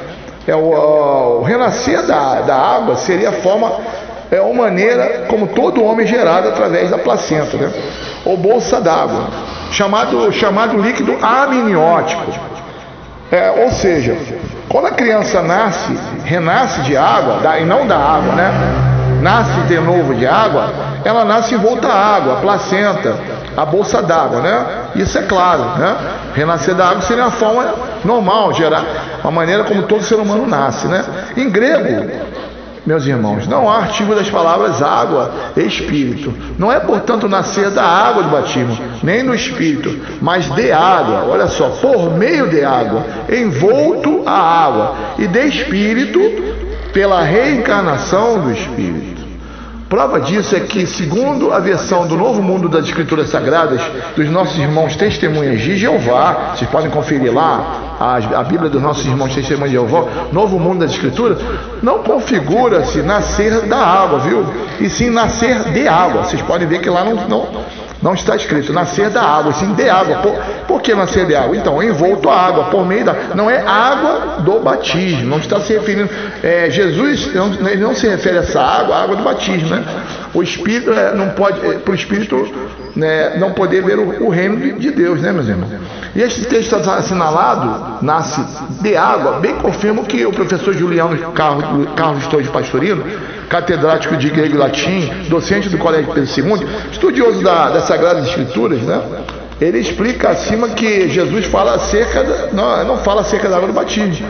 É 0.46 0.54
o, 0.54 1.40
o 1.40 1.42
renascer 1.42 2.02
da, 2.02 2.40
da 2.40 2.56
água 2.56 2.96
seria 2.96 3.28
a 3.28 3.32
forma, 3.32 3.72
é 4.30 4.38
a 4.38 4.54
maneira 4.54 5.26
como 5.28 5.48
todo 5.48 5.84
homem 5.84 6.06
gerado 6.06 6.48
através 6.48 6.90
da 6.90 6.98
placenta, 6.98 7.56
né? 7.56 7.70
Ou 8.24 8.36
bolsa 8.36 8.80
d'água, 8.80 9.28
chamado, 9.70 10.30
chamado 10.32 10.76
líquido 10.80 11.16
amniótico. 11.22 12.32
É, 13.30 13.64
ou 13.64 13.70
seja, 13.70 14.16
quando 14.68 14.86
a 14.86 14.90
criança 14.90 15.42
nasce, 15.42 15.98
renasce 16.24 16.82
de 16.82 16.96
água, 16.96 17.40
e 17.58 17.64
não 17.64 17.86
da 17.86 17.96
água, 17.96 18.34
né? 18.34 18.52
Nasce 19.22 19.60
de 19.62 19.78
novo 19.78 20.14
de 20.14 20.26
água, 20.26 20.70
ela 21.04 21.24
nasce 21.24 21.54
envolta 21.54 21.88
à 21.88 22.16
água, 22.16 22.34
a 22.34 22.36
placenta, 22.36 23.16
a 23.56 23.64
bolsa 23.64 24.02
d'água, 24.02 24.40
né? 24.40 24.66
Isso 24.96 25.16
é 25.18 25.22
claro, 25.22 25.62
né? 25.78 25.96
Renascer 26.34 26.74
da 26.74 26.88
água 26.88 27.02
seria 27.02 27.24
uma 27.24 27.30
forma 27.30 27.74
normal, 28.04 28.52
gerar, 28.52 28.84
uma 29.22 29.30
maneira 29.30 29.64
como 29.64 29.82
todo 29.82 30.02
ser 30.02 30.16
humano 30.16 30.46
nasce, 30.46 30.86
né? 30.86 31.04
Em 31.36 31.48
grego, 31.48 32.10
meus 32.84 33.06
irmãos, 33.06 33.46
não 33.46 33.70
há 33.70 33.78
artigo 33.78 34.14
das 34.14 34.28
palavras 34.28 34.82
água 34.82 35.32
espírito. 35.56 36.34
Não 36.58 36.70
é, 36.70 36.80
portanto, 36.80 37.28
nascer 37.28 37.70
da 37.70 37.84
água 37.84 38.22
do 38.24 38.30
batismo, 38.30 38.76
nem 39.02 39.24
do 39.24 39.34
espírito, 39.34 39.96
mas 40.20 40.52
de 40.54 40.72
água. 40.72 41.24
Olha 41.28 41.46
só, 41.46 41.68
por 41.68 42.10
meio 42.16 42.48
de 42.48 42.64
água, 42.64 43.04
envolto 43.30 44.22
a 44.26 44.32
água, 44.32 44.94
e 45.18 45.26
de 45.26 45.46
espírito, 45.46 46.20
pela 46.92 47.22
reencarnação 47.22 48.40
do 48.40 48.52
espírito. 48.52 49.11
Prova 49.92 50.18
disso 50.22 50.56
é 50.56 50.60
que, 50.60 50.86
segundo 50.86 51.52
a 51.52 51.58
versão 51.58 52.06
do 52.06 52.16
Novo 52.16 52.42
Mundo 52.42 52.66
das 52.66 52.86
Escrituras 52.86 53.28
Sagradas, 53.28 53.78
dos 54.16 54.26
nossos 54.30 54.56
irmãos 54.58 54.96
testemunhas 54.96 55.60
de 55.60 55.76
Jeová, 55.76 56.54
vocês 56.56 56.70
podem 56.70 56.90
conferir 56.90 57.30
lá 57.30 57.96
a, 58.00 58.16
a 58.40 58.42
Bíblia 58.42 58.70
dos 58.70 58.80
nossos 58.80 59.04
irmãos 59.04 59.34
testemunhas 59.34 59.68
de 59.68 59.76
Jeová, 59.76 60.06
Novo 60.32 60.58
Mundo 60.58 60.78
das 60.78 60.92
Escrituras, 60.92 61.36
não 61.82 62.02
configura-se 62.02 63.02
nascer 63.02 63.66
da 63.66 63.76
água, 63.76 64.20
viu? 64.20 64.46
E 64.80 64.88
sim 64.88 65.10
nascer 65.10 65.62
de 65.64 65.86
água. 65.86 66.24
Vocês 66.24 66.40
podem 66.40 66.66
ver 66.66 66.80
que 66.80 66.88
lá 66.88 67.04
não, 67.04 67.28
não 67.28 67.46
não 68.02 68.14
está 68.14 68.34
escrito 68.34 68.72
nascer 68.72 69.08
da 69.10 69.22
água, 69.22 69.52
sim 69.52 69.72
de 69.74 69.88
água. 69.88 70.16
Por, 70.16 70.34
por 70.66 70.82
que 70.82 70.92
nascer 70.94 71.24
de 71.24 71.36
água? 71.36 71.56
Então, 71.56 71.80
envolto 71.80 72.28
a 72.28 72.36
água, 72.36 72.64
por 72.64 72.84
meio 72.84 73.04
da. 73.04 73.14
Não 73.34 73.48
é 73.48 73.64
água 73.64 74.38
do 74.40 74.58
batismo, 74.58 75.24
não 75.24 75.38
está 75.38 75.60
se 75.60 75.72
referindo. 75.72 76.10
É, 76.42 76.68
Jesus, 76.68 77.32
não, 77.32 77.52
ele 77.68 77.82
não 77.82 77.94
se 77.94 78.08
refere 78.08 78.38
a 78.38 78.40
essa 78.40 78.60
água, 78.60 78.96
a 78.96 79.02
água 79.04 79.16
do 79.16 79.22
batismo, 79.22 79.68
né? 79.68 79.84
O 80.34 80.42
Espírito 80.42 80.92
é, 80.92 81.14
não 81.14 81.30
pode, 81.30 81.64
é, 81.64 81.74
para 81.74 81.92
o 81.92 81.94
Espírito 81.94 82.36
né, 82.94 83.36
não 83.38 83.52
poder 83.52 83.82
ver 83.82 83.98
o, 83.98 84.24
o, 84.24 84.28
reino 84.28 84.78
de 84.78 84.90
Deus, 84.90 85.20
né, 85.20 85.32
meus 85.32 85.48
irmãos? 85.48 85.70
E 86.14 86.20
este 86.20 86.44
texto 86.44 86.74
assinalado, 86.74 88.04
nasce 88.04 88.42
de 88.80 88.96
água, 88.96 89.40
bem 89.40 89.54
confirma 89.56 90.02
que 90.02 90.26
o 90.26 90.32
professor 90.32 90.74
Juliano 90.74 91.32
Carlos, 91.32 91.88
Carlos 91.96 92.26
Torres 92.26 92.48
Pastorino 92.48 93.04
catedrático 93.52 94.16
de 94.16 94.30
grego 94.30 94.54
e 94.54 94.58
latim, 94.58 95.10
docente 95.28 95.68
do 95.68 95.76
Colégio 95.76 96.10
Pedro 96.14 96.58
II, 96.58 96.66
estudioso 96.90 97.42
da, 97.42 97.68
das 97.68 97.84
Sagradas 97.84 98.26
Escrituras, 98.28 98.80
né? 98.80 99.02
Ele 99.60 99.78
explica 99.78 100.30
acima 100.30 100.68
que 100.70 101.08
Jesus 101.08 101.46
fala 101.46 101.74
acerca, 101.74 102.24
da, 102.24 102.46
não, 102.52 102.84
não 102.84 102.96
fala 102.98 103.20
acerca 103.20 103.48
da 103.48 103.56
água 103.56 103.68
do 103.68 103.74
batismo. 103.74 104.26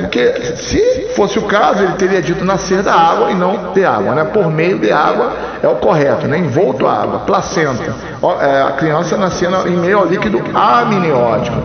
Porque 0.00 0.56
se 0.56 1.08
fosse 1.14 1.38
o 1.38 1.42
caso, 1.42 1.82
ele 1.82 1.92
teria 1.94 2.22
dito 2.22 2.44
nascer 2.44 2.82
da 2.82 2.94
água 2.94 3.30
e 3.30 3.34
não 3.34 3.72
de 3.72 3.84
água, 3.84 4.14
né? 4.14 4.24
Por 4.24 4.50
meio 4.50 4.78
de 4.78 4.90
água 4.90 5.32
é 5.62 5.68
o 5.68 5.76
correto, 5.76 6.26
né? 6.26 6.38
Envolto 6.38 6.86
a 6.86 7.02
água, 7.02 7.20
placenta. 7.20 7.94
É, 8.40 8.62
a 8.62 8.72
criança 8.72 9.16
nascendo 9.16 9.68
em 9.68 9.76
meio 9.76 9.98
ao 9.98 10.06
líquido 10.06 10.42
amniótico. 10.54 11.56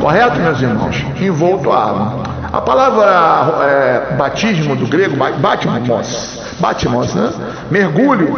Correto, 0.00 0.40
meus 0.40 0.60
irmãos? 0.60 1.04
Envolto 1.20 1.70
a 1.70 1.84
água. 1.84 2.22
A 2.52 2.60
palavra 2.60 3.64
é, 3.64 4.14
batismo 4.16 4.74
do 4.74 4.86
grego, 4.86 5.16
batimos, 5.16 6.38
Batmos, 6.58 7.14
né? 7.14 7.30
Mergulho 7.70 8.36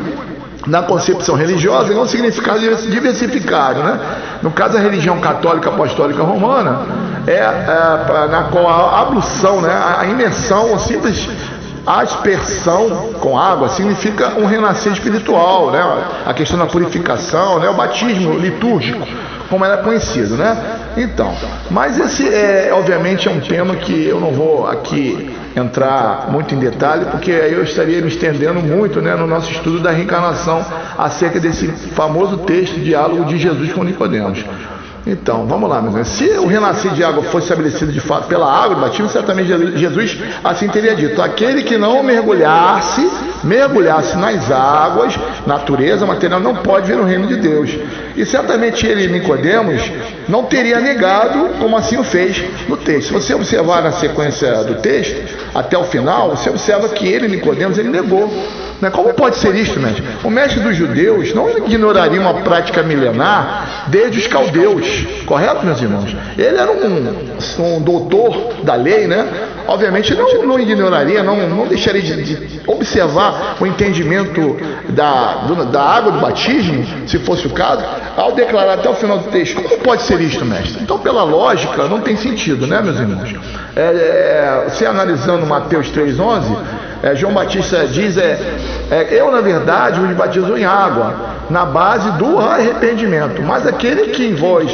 na 0.66 0.82
concepção 0.82 1.34
religiosa 1.34 1.92
é 1.92 1.96
um 1.96 2.06
significado 2.06 2.60
diversificado, 2.60 3.82
né? 3.82 3.98
No 4.42 4.50
caso 4.50 4.74
da 4.74 4.80
religião 4.80 5.18
católica 5.18 5.70
apostólica 5.70 6.22
romana, 6.22 6.80
é, 7.26 7.34
é 7.34 8.28
na 8.30 8.44
qual 8.50 8.68
a 8.68 9.00
ablução, 9.00 9.60
né, 9.60 9.72
a 9.72 10.04
imersão, 10.06 10.70
ou 10.70 10.78
simples 10.78 11.28
aspersão 11.86 13.14
com 13.20 13.38
água 13.38 13.68
significa 13.68 14.34
um 14.38 14.44
renascer 14.44 14.92
espiritual, 14.92 15.70
né? 15.70 15.82
A 16.26 16.34
questão 16.34 16.58
da 16.58 16.66
purificação, 16.66 17.58
né? 17.58 17.68
O 17.68 17.74
batismo 17.74 18.38
litúrgico, 18.38 19.06
como 19.48 19.64
era 19.64 19.78
conhecido, 19.78 20.36
né? 20.36 20.56
Então, 20.96 21.34
mas 21.70 21.98
esse 21.98 22.28
é, 22.28 22.70
obviamente, 22.72 23.28
é 23.28 23.30
um 23.30 23.40
tema 23.40 23.76
que 23.76 24.06
eu 24.06 24.20
não 24.20 24.30
vou 24.30 24.68
aqui 24.68 25.34
entrar 25.54 26.30
muito 26.30 26.54
em 26.54 26.58
detalhe, 26.58 27.06
porque 27.06 27.32
aí 27.32 27.52
eu 27.52 27.62
estaria 27.62 28.00
me 28.00 28.08
estendendo 28.08 28.60
muito 28.60 29.00
né, 29.00 29.14
no 29.14 29.26
nosso 29.26 29.50
estudo 29.50 29.80
da 29.80 29.90
reencarnação 29.90 30.64
acerca 30.96 31.40
desse 31.40 31.66
famoso 31.94 32.38
texto, 32.38 32.80
diálogo 32.80 33.24
de 33.24 33.38
Jesus 33.38 33.72
com 33.72 33.82
Nicodemos. 33.82 34.44
Então, 35.06 35.46
vamos 35.46 35.68
lá, 35.68 35.80
meus 35.80 36.08
Se 36.08 36.28
o 36.38 36.46
renascer 36.46 36.92
de 36.92 37.02
água 37.02 37.22
fosse 37.24 37.44
estabelecido 37.44 37.90
de 37.90 38.00
fato 38.00 38.28
pela 38.28 38.46
água 38.46 38.74
do 38.74 38.80
batismo, 38.82 39.08
certamente 39.08 39.48
Jesus 39.78 40.18
assim 40.44 40.68
teria 40.68 40.94
dito: 40.94 41.20
aquele 41.22 41.62
que 41.62 41.78
não 41.78 42.02
mergulhasse, 42.02 43.10
mergulhasse 43.42 44.16
nas 44.18 44.50
águas, 44.50 45.18
natureza 45.46 46.04
material, 46.04 46.40
não 46.40 46.56
pode 46.56 46.86
ver 46.86 47.00
o 47.00 47.04
reino 47.04 47.26
de 47.26 47.36
Deus. 47.36 47.70
E 48.14 48.26
certamente 48.26 48.86
ele, 48.86 49.08
Nicodemos, 49.08 49.80
não 50.28 50.44
teria 50.44 50.78
negado, 50.80 51.50
como 51.58 51.76
assim 51.76 51.96
o 51.96 52.04
fez 52.04 52.42
no 52.68 52.76
texto. 52.76 53.08
Se 53.08 53.12
você 53.12 53.34
observar 53.34 53.82
na 53.82 53.92
sequência 53.92 54.64
do 54.64 54.74
texto, 54.76 55.16
até 55.54 55.78
o 55.78 55.84
final, 55.84 56.30
você 56.30 56.50
observa 56.50 56.88
que 56.90 57.08
ele, 57.08 57.28
Nicodemos, 57.28 57.78
ele 57.78 57.88
negou. 57.88 58.30
Né? 58.80 58.90
Como 58.90 59.12
pode 59.14 59.36
ser 59.36 59.54
isto, 59.54 59.78
mestre? 59.78 60.02
O 60.24 60.30
mestre 60.30 60.60
dos 60.60 60.74
judeus 60.74 61.34
não 61.34 61.50
ignoraria 61.50 62.20
uma 62.20 62.34
prática 62.34 62.82
milenar 62.82 63.79
desde 63.88 64.18
os 64.18 64.26
caldeus, 64.26 65.06
correto, 65.26 65.64
meus 65.64 65.80
irmãos? 65.80 66.16
Ele 66.36 66.56
era 66.56 66.70
um, 66.70 67.28
um 67.58 67.80
doutor 67.80 68.54
da 68.62 68.74
lei, 68.74 69.06
né? 69.06 69.26
Obviamente 69.66 70.14
não, 70.14 70.46
não 70.46 70.58
ignoraria, 70.58 71.22
não, 71.22 71.48
não 71.48 71.66
deixaria 71.66 72.02
de, 72.02 72.22
de 72.22 72.60
observar 72.66 73.56
o 73.60 73.66
entendimento 73.66 74.56
da, 74.88 75.44
do, 75.46 75.64
da 75.66 75.82
água 75.82 76.12
do 76.12 76.18
batismo, 76.18 76.84
se 77.06 77.18
fosse 77.20 77.46
o 77.46 77.50
caso, 77.50 77.84
ao 78.16 78.32
declarar 78.32 78.74
até 78.74 78.88
o 78.88 78.94
final 78.94 79.18
do 79.18 79.30
texto. 79.30 79.62
Como 79.62 79.78
pode 79.78 80.02
ser 80.02 80.20
isto, 80.20 80.44
mestre? 80.44 80.82
Então, 80.82 80.98
pela 80.98 81.22
lógica, 81.22 81.84
não 81.88 82.00
tem 82.00 82.16
sentido, 82.16 82.66
né, 82.66 82.80
meus 82.82 82.98
irmãos? 82.98 83.34
É, 83.76 83.80
é, 83.80 84.70
se 84.70 84.84
analisando 84.84 85.46
Mateus 85.46 85.88
3,11, 85.92 86.42
é, 87.02 87.14
João 87.14 87.32
Batista 87.32 87.86
diz: 87.86 88.16
é, 88.16 88.38
é, 88.90 89.08
Eu, 89.10 89.30
na 89.30 89.40
verdade, 89.40 90.00
os 90.00 90.16
batizo 90.16 90.56
em 90.56 90.64
água, 90.64 91.39
na 91.50 91.64
base 91.64 92.10
do 92.12 92.38
arrependimento, 92.38 93.42
mas 93.42 93.66
aquele 93.66 94.08
que 94.08 94.24
em 94.24 94.34
vós 94.34 94.70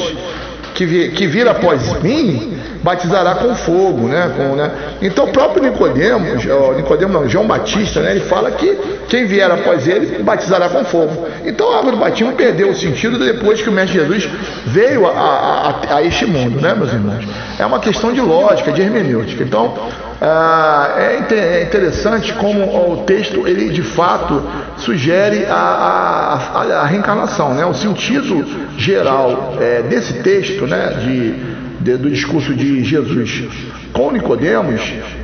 que, 0.77 1.09
que 1.09 1.27
vir 1.27 1.49
após 1.49 2.03
mim, 2.03 2.59
batizará 2.83 3.35
com 3.35 3.55
fogo, 3.55 4.07
né? 4.07 4.31
Com, 4.37 4.55
né? 4.55 4.71
Então 5.01 5.25
o 5.25 5.33
próprio 5.33 5.63
Nicodemos, 5.63 6.45
Nicodemos 6.77 7.15
não, 7.15 7.29
João 7.29 7.47
Batista, 7.47 8.01
né? 8.01 8.13
Ele 8.13 8.21
fala 8.21 8.51
que 8.51 8.79
quem 9.09 9.25
vier 9.25 9.51
após 9.51 9.89
ele 9.89 10.23
batizará 10.23 10.69
com 10.69 10.85
fogo. 10.85 11.27
Então 11.45 11.73
a 11.73 11.79
água 11.79 11.93
do 11.93 11.97
batismo 11.97 12.33
perdeu 12.35 12.71
o 12.71 12.75
sentido 12.75 13.19
depois 13.19 13.63
que 13.63 13.71
o 13.71 13.73
Mestre 13.73 13.99
Jesus 13.99 14.29
veio 14.67 15.07
a, 15.07 15.11
a, 15.11 15.71
a, 15.71 15.97
a 15.97 16.03
este 16.03 16.27
mundo, 16.27 16.61
né, 16.61 16.75
meus 16.75 16.93
irmãos? 16.93 17.25
É 17.59 17.65
uma 17.65 17.81
questão 17.81 18.13
de 18.13 18.21
lógica, 18.21 18.71
de 18.71 18.83
hermenêutica. 18.83 19.43
Então 19.43 19.75
ah, 20.21 20.95
é, 20.97 21.35
é 21.35 21.63
interessante 21.63 22.33
como 22.35 22.93
o 22.93 23.05
texto 23.05 23.47
ele 23.47 23.69
de 23.69 23.83
fato 23.83 24.43
sugere 24.79 25.45
a, 25.45 26.41
a, 26.55 26.63
a, 26.81 26.87
reencarnação, 26.87 27.53
né? 27.55 27.67
O 27.67 27.75
sentido 27.75 28.45
geral 28.79 29.55
é, 29.61 29.83
desse 29.83 30.15
texto, 30.23 30.67
né, 30.67 30.97
de, 31.01 31.33
de, 31.81 31.97
do 31.99 32.11
discurso 32.11 32.55
de 32.55 32.83
Jesus 32.83 33.45
com 33.93 34.11
Nicodemos, 34.11 34.81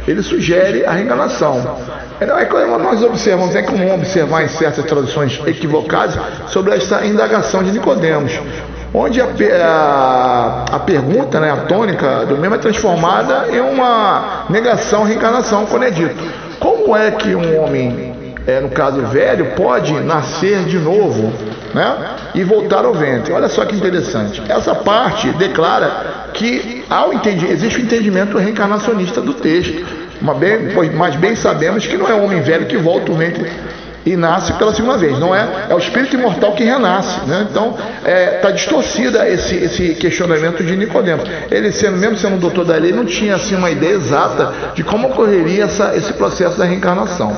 ele 0.06 0.22
sugere 0.22 0.84
a 0.84 0.92
reencarnação. 0.92 1.78
É 2.20 2.44
como 2.44 2.78
nós 2.78 3.02
observamos, 3.02 3.54
é 3.54 3.62
comum 3.62 3.94
observar 3.94 4.44
em 4.44 4.48
certas 4.48 4.84
traduções 4.84 5.40
equivocadas 5.46 6.18
sobre 6.48 6.74
essa 6.74 7.04
indagação 7.04 7.62
de 7.62 7.72
Nicodemos 7.72 8.32
onde 8.94 9.20
a, 9.20 9.26
a, 9.26 10.76
a, 10.76 10.78
pergunta, 10.80 11.40
né, 11.40 11.50
a 11.50 11.56
tônica 11.58 12.26
do 12.26 12.36
mesmo 12.36 12.56
é 12.56 12.58
transformada 12.58 13.46
em 13.50 13.60
uma 13.60 14.44
negação, 14.50 15.04
reencarnação, 15.04 15.66
quando 15.66 15.84
é 15.84 15.90
dito: 15.90 16.22
como 16.58 16.96
é 16.96 17.10
que 17.10 17.34
um 17.34 17.62
homem, 17.62 18.34
é, 18.46 18.60
no 18.60 18.68
caso 18.68 19.00
velho, 19.02 19.52
pode 19.56 19.92
nascer 20.00 20.64
de 20.64 20.78
novo 20.78 21.32
né, 21.74 21.96
e 22.34 22.44
voltar 22.44 22.84
ao 22.84 22.92
ventre? 22.92 23.32
Olha 23.32 23.48
só 23.48 23.64
que 23.64 23.74
interessante. 23.74 24.42
Essa 24.48 24.74
parte 24.74 25.30
declara 25.30 26.30
que 26.34 26.84
ao 26.88 27.12
entendi, 27.12 27.46
existe 27.46 27.78
o 27.78 27.82
entendimento 27.82 28.36
reencarnacionista 28.36 29.20
do 29.20 29.34
texto, 29.34 29.84
mas 30.20 30.36
bem, 30.36 30.58
mas 30.94 31.16
bem 31.16 31.34
sabemos 31.34 31.86
que 31.86 31.96
não 31.96 32.08
é 32.08 32.14
o 32.14 32.24
homem 32.24 32.42
velho 32.42 32.66
que 32.66 32.76
volta 32.76 33.10
ao 33.10 33.16
ventre 33.16 33.50
e 34.04 34.16
nasce 34.16 34.52
pela 34.54 34.74
segunda 34.74 34.98
vez. 34.98 35.18
Não 35.18 35.34
é, 35.34 35.66
é 35.70 35.74
o 35.74 35.78
espírito 35.78 36.16
imortal 36.16 36.52
que 36.52 36.64
renasce. 36.64 37.20
Né? 37.26 37.46
Então 37.50 37.76
está 37.98 38.10
é, 38.10 38.26
tá 38.38 38.50
distorcida 38.50 39.28
esse, 39.28 39.54
esse 39.54 39.94
questionamento 39.94 40.62
de 40.62 40.76
Nicodemos. 40.76 41.28
Ele, 41.50 41.70
sendo, 41.72 41.96
mesmo 41.96 42.16
sendo 42.16 42.36
um 42.36 42.38
doutor 42.38 42.64
da 42.64 42.76
lei, 42.76 42.92
não 42.92 43.04
tinha 43.04 43.36
assim, 43.36 43.54
uma 43.54 43.70
ideia 43.70 43.94
exata 43.94 44.52
de 44.74 44.82
como 44.82 45.08
ocorreria 45.08 45.64
essa, 45.64 45.94
esse 45.96 46.12
processo 46.12 46.58
da 46.58 46.64
reencarnação. 46.64 47.36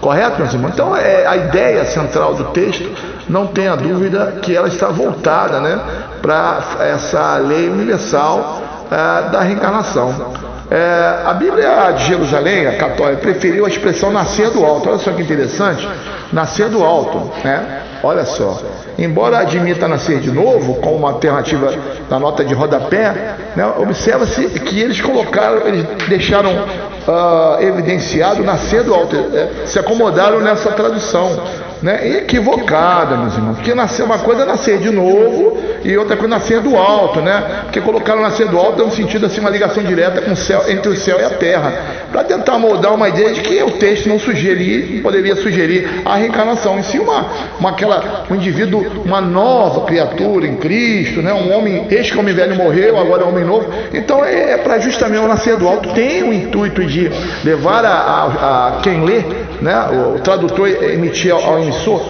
Correto, 0.00 0.40
meus 0.40 0.52
irmãos? 0.52 0.72
Então 0.72 0.96
é, 0.96 1.24
a 1.26 1.36
ideia 1.36 1.84
central 1.84 2.34
do 2.34 2.44
texto, 2.46 2.90
não 3.28 3.46
tenha 3.46 3.76
dúvida 3.76 4.38
que 4.42 4.54
ela 4.54 4.66
está 4.66 4.88
voltada 4.88 5.60
né, 5.60 5.80
para 6.20 6.60
essa 6.80 7.36
lei 7.38 7.68
universal 7.68 8.60
é, 8.90 9.30
da 9.30 9.40
reencarnação. 9.42 10.51
É, 10.74 11.26
a 11.26 11.34
Bíblia 11.34 11.92
de 11.92 12.06
Jerusalém, 12.06 12.66
a 12.66 12.78
católica, 12.78 13.20
preferiu 13.20 13.66
a 13.66 13.68
expressão 13.68 14.10
nascer 14.10 14.48
do 14.48 14.64
alto. 14.64 14.88
Olha 14.88 14.98
só 14.98 15.12
que 15.12 15.20
interessante, 15.20 15.86
nascer 16.32 16.70
do 16.70 16.82
alto, 16.82 17.30
né? 17.44 17.82
Olha 18.02 18.24
só. 18.24 18.58
Embora 18.98 19.40
admita 19.40 19.86
nascer 19.86 20.18
de 20.20 20.30
novo, 20.30 20.76
como 20.76 20.96
uma 20.96 21.10
alternativa 21.10 21.74
da 22.08 22.18
nota 22.18 22.42
de 22.42 22.54
rodapé, 22.54 23.36
né, 23.54 23.66
observa-se 23.78 24.48
que 24.60 24.80
eles 24.80 24.98
colocaram, 24.98 25.66
eles 25.68 25.84
deixaram 26.08 26.50
uh, 27.06 27.62
evidenciado 27.62 28.42
nascer 28.42 28.82
do 28.82 28.94
alto, 28.94 29.16
é, 29.16 29.66
se 29.66 29.78
acomodaram 29.78 30.40
nessa 30.40 30.70
tradução 30.72 31.40
né? 31.82 32.18
equivocada, 32.18 33.16
meus 33.16 33.34
irmãos. 33.34 33.56
Porque 33.56 33.74
nascer 33.74 34.04
uma 34.04 34.18
coisa 34.20 34.42
é 34.42 34.44
nascer 34.46 34.78
de 34.78 34.90
novo 34.90 35.58
e 35.84 35.96
outra 35.98 36.16
coisa 36.16 36.34
é 36.34 36.38
nascer 36.38 36.60
do 36.60 36.76
alto, 36.76 37.20
né? 37.20 37.62
Porque 37.64 37.80
colocaram 37.80 38.22
nascer 38.22 38.46
do 38.48 38.56
alto 38.56 38.80
é 38.80 38.84
um 38.84 38.90
sentido 38.90 39.26
assim, 39.26 39.40
uma 39.40 39.50
ligação 39.50 39.82
direta 39.82 40.22
com 40.22 40.32
o 40.32 40.36
céu, 40.36 40.62
entre 40.68 40.90
o 40.90 40.96
céu 40.96 41.18
e 41.20 41.24
a 41.24 41.30
terra, 41.30 41.72
para 42.10 42.22
tentar 42.22 42.58
moldar 42.58 42.94
uma 42.94 43.08
ideia 43.08 43.32
de 43.32 43.40
que 43.40 43.60
o 43.62 43.72
texto 43.72 44.08
não 44.08 44.18
sugerir, 44.18 45.02
poderia 45.02 45.34
sugerir 45.34 46.02
a 46.04 46.16
reencarnação 46.16 46.78
em 46.78 46.82
si, 46.82 46.98
uma, 46.98 47.26
uma 47.58 47.70
aquela, 47.70 48.24
um 48.30 48.36
indivíduo, 48.36 49.02
uma 49.04 49.20
nova 49.20 49.84
criatura 49.86 50.46
em 50.46 50.56
Cristo, 50.56 51.20
né? 51.20 51.32
Um 51.32 51.52
homem, 51.52 51.86
este 51.90 52.16
homem 52.16 52.32
velho 52.32 52.54
morreu, 52.54 52.98
agora 52.98 53.22
é 53.22 53.26
um 53.26 53.30
homem 53.30 53.44
novo. 53.44 53.68
Então 53.92 54.24
é, 54.24 54.52
é 54.52 54.58
para 54.58 54.78
justamente 54.78 55.24
o 55.24 55.28
nascer 55.28 55.56
do 55.56 55.66
alto 55.66 55.92
tem 55.94 56.22
o 56.22 56.32
intuito 56.32 56.84
de 56.84 56.91
levar 57.44 57.84
a, 57.84 57.90
a, 57.90 58.68
a 58.68 58.80
quem 58.82 59.04
lê, 59.04 59.22
né? 59.60 59.86
O, 60.16 60.20
tradutor 60.20 60.68
emitir 60.68 61.32
ao, 61.32 61.42
ao 61.44 61.58
emissor, 61.58 62.00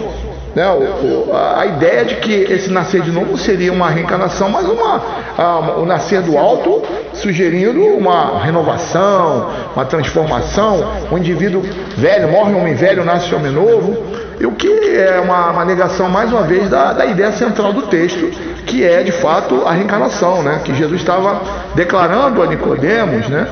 né, 0.55 0.69
o, 0.69 1.31
o, 1.31 1.31
a, 1.35 1.65
ideia 1.65 2.05
de 2.05 2.17
que 2.17 2.33
esse 2.33 2.71
nascer 2.71 3.01
de 3.01 3.11
novo 3.11 3.39
seria 3.39 3.73
uma 3.73 3.89
reencarnação, 3.89 4.51
mas 4.51 4.69
uma, 4.69 5.01
a, 5.39 5.59
o 5.79 5.87
nascer 5.87 6.21
do 6.21 6.37
alto 6.37 6.83
sugerindo 7.15 7.83
uma 7.87 8.39
renovação, 8.39 9.49
uma 9.75 9.85
transformação. 9.85 10.85
O 11.11 11.17
indivíduo 11.17 11.63
velho 11.97 12.29
morre 12.29 12.55
homem 12.55 12.75
velho, 12.75 13.05
nasce 13.05 13.35
homem 13.35 13.53
novo. 13.53 13.97
E 14.39 14.47
o 14.47 14.53
que 14.53 14.69
é 14.97 15.21
uma, 15.21 15.51
uma 15.51 15.65
negação, 15.65 16.09
mais 16.09 16.31
uma 16.31 16.43
vez, 16.43 16.69
da, 16.69 16.93
da 16.93 17.07
ideia 17.07 17.33
central 17.33 17.73
do 17.73 17.83
texto, 17.83 18.31
que 18.67 18.85
é 18.85 19.03
de 19.03 19.13
fato 19.13 19.63
a 19.67 19.73
reencarnação, 19.73 20.43
né? 20.43 20.61
que 20.65 20.75
Jesus 20.75 21.01
estava 21.01 21.41
declarando 21.75 22.43
a 22.43 22.47
Nicodemos, 22.47 23.29
né? 23.29 23.47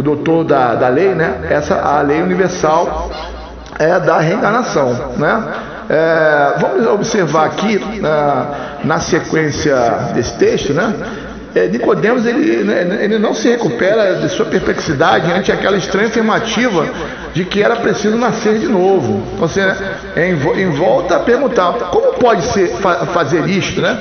O 0.00 0.02
doutor 0.02 0.44
da, 0.44 0.74
da 0.74 0.88
lei, 0.88 1.14
né? 1.14 1.46
essa 1.50 1.76
a 1.76 2.00
lei 2.00 2.22
universal 2.22 3.10
é 3.78 4.00
da 4.00 4.18
reencarnação. 4.18 5.12
Né? 5.16 5.44
É, 5.90 6.54
vamos 6.58 6.86
observar 6.86 7.46
aqui 7.46 8.00
na, 8.00 8.46
na 8.82 8.98
sequência 8.98 9.76
desse 10.14 10.36
texto, 10.38 10.72
né? 10.72 10.94
É, 11.54 11.66
Nicodemos 11.66 12.24
ele, 12.26 12.62
né, 12.62 13.00
ele 13.02 13.18
não 13.18 13.34
se 13.34 13.48
recupera 13.48 14.14
de 14.14 14.28
sua 14.28 14.46
perplexidade 14.46 15.32
ante 15.32 15.50
aquela 15.50 15.76
estranha 15.76 16.06
afirmativa 16.06 16.86
de 17.32 17.44
que 17.44 17.62
era 17.62 17.76
preciso 17.76 18.16
nascer 18.16 18.58
de 18.58 18.66
novo. 18.66 19.22
Você 19.38 19.60
é, 20.16 20.28
em, 20.28 20.70
volta 20.70 21.16
a 21.16 21.20
perguntar 21.20 21.72
como 21.90 22.14
pode 22.14 22.42
ser 22.46 22.68
fa 22.76 23.06
fazer 23.06 23.48
isto, 23.48 23.80
né? 23.80 23.98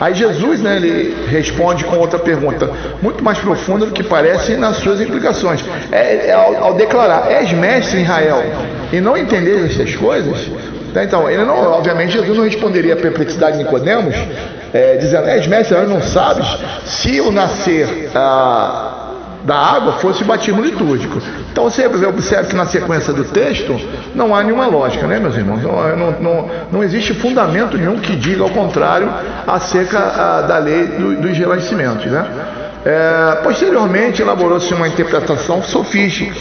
Aí 0.00 0.14
Jesus, 0.14 0.60
né, 0.60 0.76
ele 0.76 1.14
responde 1.28 1.84
com 1.84 1.96
outra 1.96 2.18
pergunta, 2.18 2.68
muito 3.00 3.22
mais 3.22 3.38
profunda 3.38 3.86
do 3.86 3.92
que 3.92 4.02
parece 4.02 4.56
nas 4.56 4.78
suas 4.78 5.00
implicações. 5.00 5.64
É, 5.92 6.26
é 6.26 6.32
ao, 6.32 6.56
ao, 6.64 6.74
declarar, 6.74 7.30
és 7.30 7.52
mestre 7.52 8.02
Israel 8.02 8.42
e 8.92 9.00
não 9.00 9.16
entender 9.16 9.64
estas 9.64 9.94
coisas, 9.94 10.50
tá, 10.92 11.04
então, 11.04 11.30
ele 11.30 11.44
não, 11.44 11.56
obviamente, 11.72 12.14
Jesus 12.14 12.36
não 12.36 12.44
responderia 12.44 12.94
a 12.94 12.96
perplexidade 12.96 13.58
de 13.58 13.62
Nicodemos, 13.62 14.16
é, 14.74 14.96
dizendo, 14.96 15.28
és 15.28 15.46
mestre, 15.46 15.78
não 15.86 16.02
sabes 16.02 16.46
se 16.84 17.20
o 17.20 17.30
nascer 17.30 18.10
ah, 18.12 19.01
da 19.44 19.56
água 19.56 19.94
fosse 19.94 20.24
batismo 20.24 20.62
litúrgico. 20.62 21.20
Então 21.50 21.64
você 21.64 21.86
observa 21.86 22.44
que 22.44 22.54
na 22.54 22.66
sequência 22.66 23.12
do 23.12 23.24
texto 23.24 23.78
não 24.14 24.34
há 24.34 24.42
nenhuma 24.42 24.66
lógica, 24.66 25.06
né, 25.06 25.18
meus 25.18 25.36
irmãos? 25.36 25.62
Não, 25.62 25.96
não, 25.96 26.20
não, 26.20 26.50
não 26.72 26.82
existe 26.82 27.14
fundamento 27.14 27.76
nenhum 27.76 27.98
que 27.98 28.14
diga 28.14 28.42
ao 28.42 28.50
contrário 28.50 29.12
acerca 29.46 29.98
ah, 29.98 30.42
da 30.42 30.58
lei 30.58 30.86
do, 30.86 31.16
dos 31.16 31.36
renascimentos, 31.36 32.06
né? 32.06 32.26
É, 32.84 33.36
posteriormente 33.44 34.20
elaborou-se 34.20 34.72
uma 34.74 34.88
interpretação 34.88 35.62
sofística, 35.62 36.34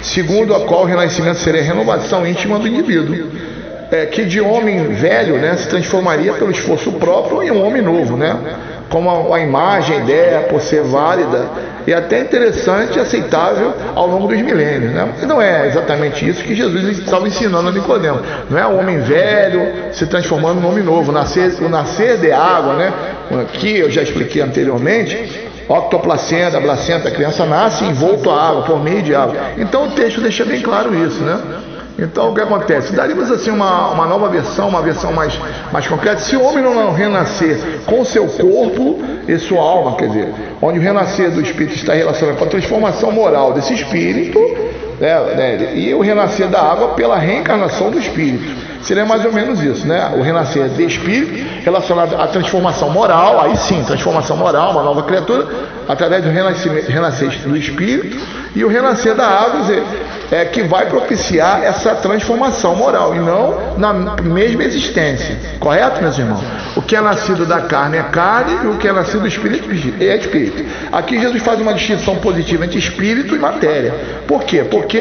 segundo 0.00 0.54
a 0.54 0.60
qual 0.60 0.82
o 0.82 0.84
renascimento 0.84 1.38
seria 1.38 1.60
a 1.60 1.64
renovação 1.64 2.24
íntima 2.24 2.60
do 2.60 2.68
indivíduo 2.68 3.28
é, 3.90 4.06
que 4.06 4.24
de 4.24 4.40
homem 4.40 4.86
velho 4.94 5.36
né, 5.36 5.56
se 5.56 5.68
transformaria 5.68 6.32
pelo 6.34 6.50
esforço 6.50 6.92
próprio 6.92 7.42
em 7.42 7.50
um 7.50 7.64
homem 7.64 7.82
novo, 7.82 8.16
né? 8.16 8.36
como 8.88 9.10
a, 9.10 9.36
a 9.36 9.40
imagem, 9.40 9.96
a 9.96 10.00
ideia, 10.00 10.40
por 10.42 10.60
ser 10.60 10.82
válida 10.82 11.48
e 11.90 11.94
até 11.94 12.20
interessante 12.20 12.96
e 12.96 13.00
aceitável 13.00 13.74
ao 13.96 14.06
longo 14.06 14.28
dos 14.28 14.40
milênios. 14.40 14.92
Né? 14.92 15.12
Mas 15.12 15.26
não 15.26 15.42
é 15.42 15.66
exatamente 15.66 16.26
isso 16.26 16.44
que 16.44 16.54
Jesus 16.54 16.98
estava 16.98 17.26
ensinando 17.26 17.68
a 17.68 17.72
Nicodemo. 17.72 18.20
Não 18.48 18.56
é 18.56 18.64
o 18.64 18.78
homem 18.78 19.00
velho 19.00 19.92
se 19.92 20.06
transformando 20.06 20.60
em 20.60 20.64
um 20.64 20.68
homem 20.68 20.84
novo, 20.84 21.10
nascer, 21.10 21.52
o 21.60 21.68
nascer 21.68 22.18
de 22.18 22.30
água, 22.30 22.74
né? 22.74 22.92
que 23.54 23.78
eu 23.78 23.90
já 23.90 24.02
expliquei 24.02 24.40
anteriormente, 24.40 25.50
octoplacenta, 25.66 26.58
a 26.58 26.60
placenta, 26.60 27.08
a 27.08 27.10
criança 27.10 27.44
nasce 27.44 27.84
envolto 27.84 28.30
a 28.30 28.40
água, 28.40 28.62
por 28.62 28.80
meio 28.80 29.02
de 29.02 29.12
água. 29.12 29.34
Então 29.58 29.88
o 29.88 29.90
texto 29.90 30.20
deixa 30.20 30.44
bem 30.44 30.60
claro 30.60 30.94
isso, 30.94 31.20
né? 31.24 31.40
Então 31.98 32.30
o 32.30 32.34
que 32.34 32.40
acontece? 32.40 32.94
Daríamos 32.94 33.30
assim 33.30 33.50
uma, 33.50 33.90
uma 33.90 34.06
nova 34.06 34.28
versão, 34.28 34.68
uma 34.68 34.82
versão 34.82 35.12
mais, 35.12 35.38
mais 35.72 35.86
concreta. 35.86 36.20
Se 36.20 36.36
o 36.36 36.42
homem 36.42 36.62
não 36.62 36.92
renascer 36.92 37.58
com 37.86 38.04
seu 38.04 38.26
corpo 38.26 39.02
e 39.28 39.38
sua 39.38 39.60
alma, 39.60 39.96
quer 39.96 40.08
dizer, 40.08 40.34
onde 40.62 40.78
o 40.78 40.82
renascer 40.82 41.30
do 41.30 41.40
espírito 41.40 41.76
está 41.76 41.92
relacionado 41.92 42.36
com 42.36 42.44
a 42.44 42.48
transformação 42.48 43.12
moral 43.12 43.52
desse 43.52 43.74
espírito, 43.74 44.38
né, 45.00 45.20
né, 45.34 45.72
e 45.74 45.94
o 45.94 46.00
renascer 46.00 46.48
da 46.48 46.60
água 46.60 46.88
pela 46.88 47.16
reencarnação 47.16 47.90
do 47.90 47.98
espírito. 47.98 48.70
Seria 48.82 49.04
mais 49.04 49.24
ou 49.24 49.32
menos 49.32 49.62
isso, 49.62 49.86
né? 49.86 50.10
O 50.16 50.22
renascer 50.22 50.68
de 50.70 50.84
espírito 50.84 51.62
relacionado 51.62 52.14
à 52.14 52.26
transformação 52.26 52.88
moral, 52.88 53.40
aí 53.40 53.54
sim, 53.56 53.84
transformação 53.84 54.38
moral, 54.38 54.72
uma 54.72 54.82
nova 54.82 55.02
criatura, 55.02 55.46
através 55.86 56.24
do 56.24 56.30
renascer 56.30 57.30
do 57.46 57.56
espírito 57.56 58.16
e 58.54 58.64
o 58.64 58.68
renascer 58.68 59.14
da 59.14 59.26
água, 59.26 59.60
é 60.30 60.44
que 60.44 60.62
vai 60.62 60.86
propiciar 60.86 61.62
essa 61.62 61.94
transformação 61.96 62.76
moral 62.76 63.14
e 63.14 63.18
não 63.18 63.76
na 63.76 63.92
mesma 64.22 64.62
existência. 64.62 65.36
Correto, 65.58 66.00
meus 66.00 66.18
irmãos? 66.18 66.44
O 66.76 66.82
que 66.82 66.94
é 66.94 67.00
nascido 67.00 67.44
da 67.44 67.62
carne 67.62 67.96
é 67.96 68.02
carne 68.04 68.64
e 68.64 68.66
o 68.68 68.76
que 68.76 68.86
é 68.86 68.92
nascido 68.92 69.20
do 69.20 69.28
espírito 69.28 69.68
é 70.00 70.16
espírito. 70.16 70.64
Aqui 70.92 71.20
Jesus 71.20 71.42
faz 71.42 71.60
uma 71.60 71.74
distinção 71.74 72.16
positiva 72.16 72.64
entre 72.64 72.78
espírito 72.78 73.34
e 73.34 73.38
matéria. 73.38 73.94
Por 74.26 74.44
quê? 74.44 74.64
Porque 74.64 75.00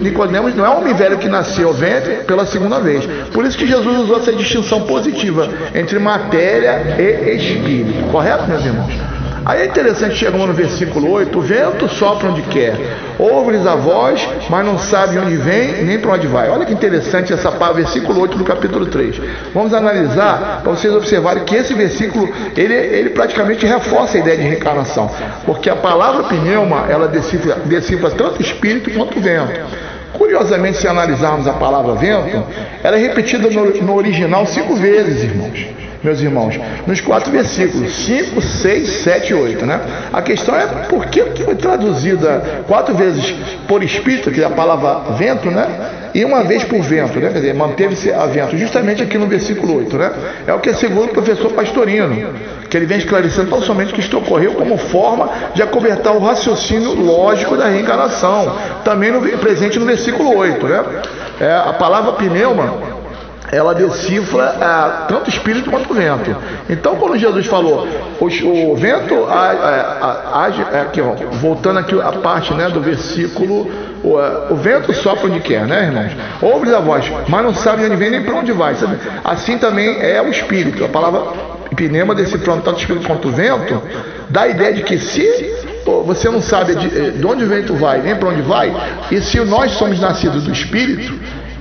Nicodemos 0.00 0.54
não 0.54 0.64
é 0.64 0.70
um 0.70 0.78
homem 0.78 0.94
velho 0.94 1.18
que 1.18 1.28
nasceu 1.28 1.72
ventre 1.72 2.24
pela 2.24 2.46
segunda 2.46 2.80
vez. 2.80 3.04
Por 3.32 3.44
isso 3.44 3.56
que 3.58 3.66
Jesus 3.66 3.98
usou 3.98 4.16
essa 4.16 4.32
distinção 4.32 4.82
positiva 4.82 5.48
entre 5.74 5.98
matéria 5.98 6.96
e 6.98 7.36
espírito. 7.36 8.10
Correto, 8.10 8.48
meus 8.48 8.64
irmãos? 8.64 9.21
Aí 9.44 9.62
é 9.62 9.64
interessante, 9.66 10.14
chegamos 10.14 10.46
no 10.46 10.54
versículo 10.54 11.10
8: 11.10 11.36
o 11.36 11.42
vento 11.42 11.88
sopra 11.88 12.28
onde 12.28 12.42
quer, 12.42 12.76
ouves 13.18 13.66
a 13.66 13.74
voz, 13.74 14.26
mas 14.48 14.64
não 14.64 14.78
sabe 14.78 15.18
onde 15.18 15.36
vem 15.36 15.82
nem 15.82 15.98
para 15.98 16.12
onde 16.12 16.28
vai. 16.28 16.48
Olha 16.48 16.64
que 16.64 16.72
interessante 16.72 17.32
essa 17.32 17.50
palavra, 17.50 17.82
versículo 17.82 18.20
8 18.20 18.38
do 18.38 18.44
capítulo 18.44 18.86
3. 18.86 19.20
Vamos 19.52 19.74
analisar 19.74 20.60
para 20.62 20.70
vocês 20.70 20.94
observarem 20.94 21.44
que 21.44 21.56
esse 21.56 21.74
versículo 21.74 22.32
ele, 22.56 22.74
ele 22.74 23.10
praticamente 23.10 23.66
reforça 23.66 24.16
a 24.16 24.20
ideia 24.20 24.36
de 24.36 24.42
reencarnação, 24.44 25.10
porque 25.44 25.68
a 25.68 25.76
palavra 25.76 26.24
pneuma 26.24 26.86
ela 26.88 27.08
decifra, 27.08 27.56
decifra 27.64 28.10
tanto 28.10 28.38
o 28.38 28.42
espírito 28.42 28.90
quanto 28.92 29.18
o 29.18 29.22
vento. 29.22 29.60
Curiosamente, 30.12 30.78
se 30.78 30.86
analisarmos 30.86 31.48
a 31.48 31.54
palavra 31.54 31.94
vento, 31.94 32.44
ela 32.82 32.96
é 32.96 33.00
repetida 33.00 33.48
no, 33.50 33.82
no 33.82 33.96
original 33.96 34.46
cinco 34.46 34.76
vezes, 34.76 35.24
irmãos. 35.24 35.91
Meus 36.02 36.20
irmãos, 36.20 36.58
nos 36.86 37.00
quatro 37.00 37.30
versículos, 37.30 37.92
5, 37.94 38.40
6, 38.40 38.88
7 38.88 39.30
e 39.30 39.34
8, 39.34 39.66
né? 39.66 39.80
A 40.12 40.20
questão 40.20 40.54
é 40.54 40.66
por 40.88 41.06
que 41.06 41.22
foi 41.44 41.54
traduzida 41.54 42.64
quatro 42.66 42.94
vezes 42.94 43.34
por 43.68 43.82
espírito, 43.82 44.30
que 44.30 44.42
é 44.42 44.44
a 44.44 44.50
palavra 44.50 45.14
vento, 45.14 45.50
né? 45.50 45.66
E 46.14 46.24
uma 46.24 46.42
vez 46.42 46.64
por 46.64 46.82
vento, 46.82 47.18
né? 47.18 47.28
Quer 47.28 47.38
dizer, 47.38 47.54
manteve-se 47.54 48.12
a 48.12 48.26
vento, 48.26 48.56
justamente 48.56 49.02
aqui 49.02 49.16
no 49.16 49.26
versículo 49.26 49.78
8, 49.78 49.96
né? 49.96 50.12
É 50.46 50.52
o 50.52 50.58
que 50.58 50.74
segundo 50.74 51.10
o 51.10 51.12
professor 51.12 51.52
Pastorino, 51.52 52.34
que 52.68 52.76
ele 52.76 52.86
vem 52.86 52.98
esclarecendo 52.98 53.50
tão 53.50 53.62
somente 53.62 53.92
que 53.92 54.00
isto 54.00 54.18
ocorreu 54.18 54.54
como 54.54 54.76
forma 54.76 55.30
de 55.54 55.62
acobertar 55.62 56.14
o 56.14 56.18
raciocínio 56.18 56.94
lógico 56.94 57.56
da 57.56 57.68
reencarnação, 57.68 58.56
também 58.84 59.12
no, 59.12 59.20
presente 59.38 59.78
no 59.78 59.86
versículo 59.86 60.36
8, 60.36 60.66
né? 60.66 60.84
É, 61.40 61.52
a 61.52 61.72
palavra 61.72 62.12
pneuma 62.12 62.91
ela 63.50 63.74
decifra 63.74 64.56
ah, 64.60 65.04
tanto 65.08 65.28
espírito 65.28 65.70
quanto 65.70 65.92
vento. 65.92 66.34
Então, 66.70 66.96
quando 66.96 67.18
Jesus 67.18 67.46
falou, 67.46 67.86
o, 68.20 68.26
o 68.72 68.76
vento 68.76 69.26
age, 69.28 70.64
é, 70.72 70.80
aqui, 70.80 71.00
ó, 71.00 71.14
voltando 71.32 71.78
aqui 71.78 72.00
a 72.00 72.12
parte 72.12 72.54
né, 72.54 72.68
do 72.68 72.80
versículo, 72.80 73.70
o, 74.02 74.18
é, 74.18 74.52
o, 74.52 74.56
vento 74.56 74.92
sopra 74.94 75.26
onde 75.26 75.40
quer, 75.40 75.66
né, 75.66 75.86
irmãos? 75.86 76.12
Ouve 76.40 76.74
a 76.74 76.80
voz, 76.80 77.10
mas 77.28 77.44
não 77.44 77.54
sabe 77.54 77.84
onde 77.84 77.96
vem 77.96 78.10
nem 78.10 78.22
para 78.22 78.34
onde 78.34 78.52
vai. 78.52 78.74
Sabe? 78.74 78.96
Assim 79.24 79.58
também 79.58 80.00
é 80.00 80.22
o 80.22 80.28
espírito. 80.28 80.84
A 80.84 80.88
palavra 80.88 81.20
pneuma 81.74 82.14
decifrando 82.14 82.62
tanto 82.62 82.80
espírito 82.80 83.06
quanto 83.06 83.30
vento, 83.30 83.82
dá 84.28 84.42
a 84.42 84.48
ideia 84.48 84.72
de 84.74 84.82
que 84.82 84.98
se 84.98 85.26
você 86.04 86.28
não 86.28 86.40
sabe 86.40 86.74
de, 86.74 86.86
eh, 86.86 87.10
de 87.10 87.26
onde 87.26 87.44
o 87.44 87.48
vento 87.48 87.74
vai, 87.74 88.00
nem 88.00 88.14
para 88.14 88.28
onde 88.28 88.42
vai, 88.42 88.72
e 89.10 89.20
se 89.20 89.40
nós 89.40 89.72
somos 89.72 90.00
nascidos 90.00 90.44
do 90.44 90.52
espírito, 90.52 91.12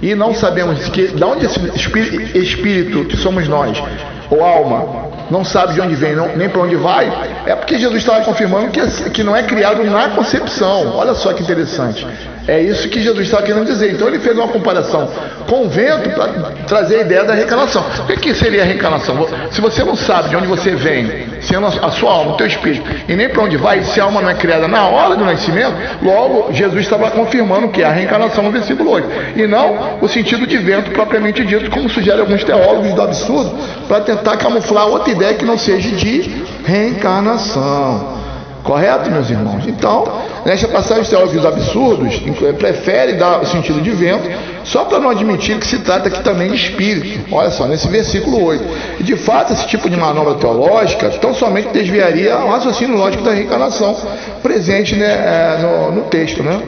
e 0.01 0.15
não 0.15 0.33
sabemos 0.33 0.89
que, 0.89 1.07
de 1.07 1.23
onde 1.23 1.45
esse 1.45 1.59
espírito, 1.75 2.37
espírito 2.37 3.05
que 3.05 3.17
somos 3.17 3.47
nós, 3.47 3.81
ou 4.29 4.43
alma, 4.43 5.11
não 5.29 5.45
sabe 5.45 5.73
de 5.73 5.81
onde 5.81 5.95
vem, 5.95 6.15
não, 6.15 6.35
nem 6.35 6.49
para 6.49 6.61
onde 6.61 6.75
vai, 6.75 7.11
é 7.45 7.55
porque 7.55 7.77
Jesus 7.77 7.97
estava 8.01 8.23
confirmando 8.25 8.69
que, 8.69 9.09
que 9.11 9.23
não 9.23 9.35
é 9.35 9.43
criado 9.43 9.83
na 9.83 10.09
concepção. 10.09 10.95
Olha 10.95 11.13
só 11.13 11.33
que 11.33 11.43
interessante. 11.43 12.05
É 12.47 12.59
isso 12.59 12.89
que 12.89 13.01
Jesus 13.01 13.25
estava 13.25 13.43
querendo 13.43 13.65
dizer. 13.65 13.91
Então 13.91 14.07
ele 14.07 14.19
fez 14.19 14.35
uma 14.35 14.47
comparação 14.47 15.09
com 15.47 15.65
o 15.65 15.69
vento 15.69 16.09
para 16.09 16.27
trazer 16.67 16.97
a 16.97 17.01
ideia 17.01 17.23
da 17.23 17.33
reencarnação. 17.33 17.83
O 17.99 18.07
que, 18.07 18.17
que 18.17 18.33
seria 18.33 18.63
a 18.63 18.65
reencarnação? 18.65 19.27
Se 19.51 19.61
você 19.61 19.83
não 19.83 19.95
sabe 19.95 20.29
de 20.29 20.35
onde 20.35 20.47
você 20.47 20.71
vem, 20.71 21.27
sendo 21.41 21.67
a 21.67 21.91
sua 21.91 22.11
alma, 22.11 22.33
o 22.33 22.37
teu 22.37 22.47
espírito, 22.47 22.89
e 23.07 23.15
nem 23.15 23.29
para 23.29 23.43
onde 23.43 23.57
vai, 23.57 23.83
se 23.83 23.99
a 23.99 24.05
alma 24.05 24.21
não 24.21 24.29
é 24.29 24.33
criada 24.33 24.67
na 24.67 24.87
hora 24.87 25.15
do 25.15 25.23
nascimento, 25.23 25.73
logo 26.01 26.51
Jesus 26.51 26.81
estava 26.81 27.11
confirmando 27.11 27.69
que 27.69 27.81
é 27.81 27.85
a 27.85 27.91
reencarnação 27.91 28.43
no 28.43 28.51
versículo 28.51 28.91
8. 28.91 29.39
E 29.39 29.47
não 29.47 29.99
o 30.01 30.07
sentido 30.07 30.47
de 30.47 30.57
vento 30.57 30.91
propriamente 30.91 31.45
dito, 31.45 31.69
como 31.69 31.89
sugerem 31.89 32.21
alguns 32.21 32.43
teólogos 32.43 32.93
do 32.93 33.01
absurdo, 33.01 33.51
para 33.87 34.01
tentar 34.01 34.37
camuflar 34.37 34.87
outra 34.87 35.11
ideia 35.11 35.33
que 35.35 35.45
não 35.45 35.57
seja 35.57 35.89
de 35.91 36.43
reencarnação. 36.65 38.20
Correto, 38.63 39.09
meus 39.09 39.29
irmãos? 39.29 39.65
Então, 39.67 40.05
nesta 40.45 40.67
passagem, 40.67 41.03
os 41.03 41.09
teólogos 41.09 41.45
absurdos 41.45 42.21
preferem 42.57 43.17
dar 43.17 43.41
o 43.41 43.45
sentido 43.45 43.81
de 43.81 43.89
vento, 43.91 44.29
só 44.63 44.85
para 44.85 44.99
não 44.99 45.09
admitir 45.09 45.57
que 45.57 45.65
se 45.65 45.79
trata 45.79 46.09
aqui 46.09 46.21
também 46.21 46.49
de 46.49 46.55
espírito. 46.55 47.33
Olha 47.33 47.49
só, 47.49 47.65
nesse 47.65 47.87
versículo 47.87 48.43
8. 48.43 48.63
E 48.99 49.03
de 49.03 49.15
fato, 49.15 49.53
esse 49.53 49.65
tipo 49.67 49.89
de 49.89 49.97
manobra 49.97 50.35
teológica 50.35 51.09
tão 51.09 51.33
somente 51.33 51.69
desviaria 51.69 52.37
o 52.37 52.49
raciocínio 52.49 52.95
lógico 52.95 53.23
da 53.23 53.31
reencarnação 53.31 53.95
presente 54.43 54.95
né, 54.95 55.07
é, 55.07 55.61
no, 55.61 55.91
no 55.91 56.01
texto, 56.03 56.43
né? 56.43 56.61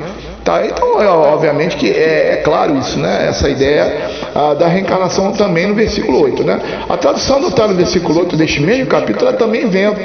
Tá, 0.43 0.65
então, 0.65 1.01
é, 1.01 1.07
obviamente 1.07 1.77
que 1.77 1.89
é, 1.89 2.33
é, 2.33 2.35
claro 2.43 2.77
isso, 2.77 2.99
né? 2.99 3.27
Essa 3.29 3.49
ideia 3.49 4.09
ah, 4.35 4.53
da 4.53 4.67
reencarnação 4.67 5.31
também 5.31 5.67
no 5.67 5.73
versículo 5.73 6.21
8, 6.21 6.43
né? 6.43 6.59
A 6.89 6.97
tradução 6.97 7.37
adotada 7.37 7.69
no 7.69 7.75
versículo 7.75 8.19
8 8.19 8.35
deste 8.35 8.61
mesmo 8.61 8.85
capítulo 8.87 9.29
é 9.29 9.33
também 9.33 9.69
vento, 9.69 10.01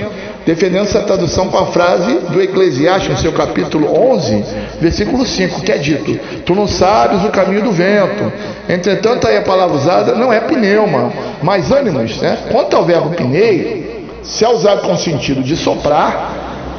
defendendo 0.47 0.85
essa 0.85 1.01
tradução 1.01 1.49
com 1.49 1.59
a 1.59 1.67
frase 1.67 2.21
do 2.31 2.41
Eclesiastes, 2.41 3.11
no 3.11 3.19
seu 3.19 3.33
capítulo 3.33 3.93
11, 4.13 4.45
versículo 4.81 5.27
5, 5.27 5.61
que 5.63 5.73
é 5.73 5.79
dito: 5.79 6.17
Tu 6.47 6.55
não 6.55 6.69
sabes 6.69 7.25
o 7.25 7.31
caminho 7.31 7.65
do 7.65 7.73
vento. 7.73 8.33
Entretanto, 8.69 9.27
aí 9.27 9.39
a 9.39 9.43
palavra 9.43 9.77
usada 9.77 10.15
não 10.15 10.33
é 10.33 10.39
pneuma, 10.39 11.13
mas 11.43 11.73
ânimos, 11.73 12.17
né? 12.19 12.39
Quanto 12.53 12.77
ao 12.77 12.85
verbo 12.85 13.11
pnei, 13.11 14.07
se 14.23 14.45
é 14.45 14.49
usado 14.49 14.83
com 14.83 14.93
o 14.93 14.99
sentido 14.99 15.43
de 15.43 15.57
soprar, 15.57 16.38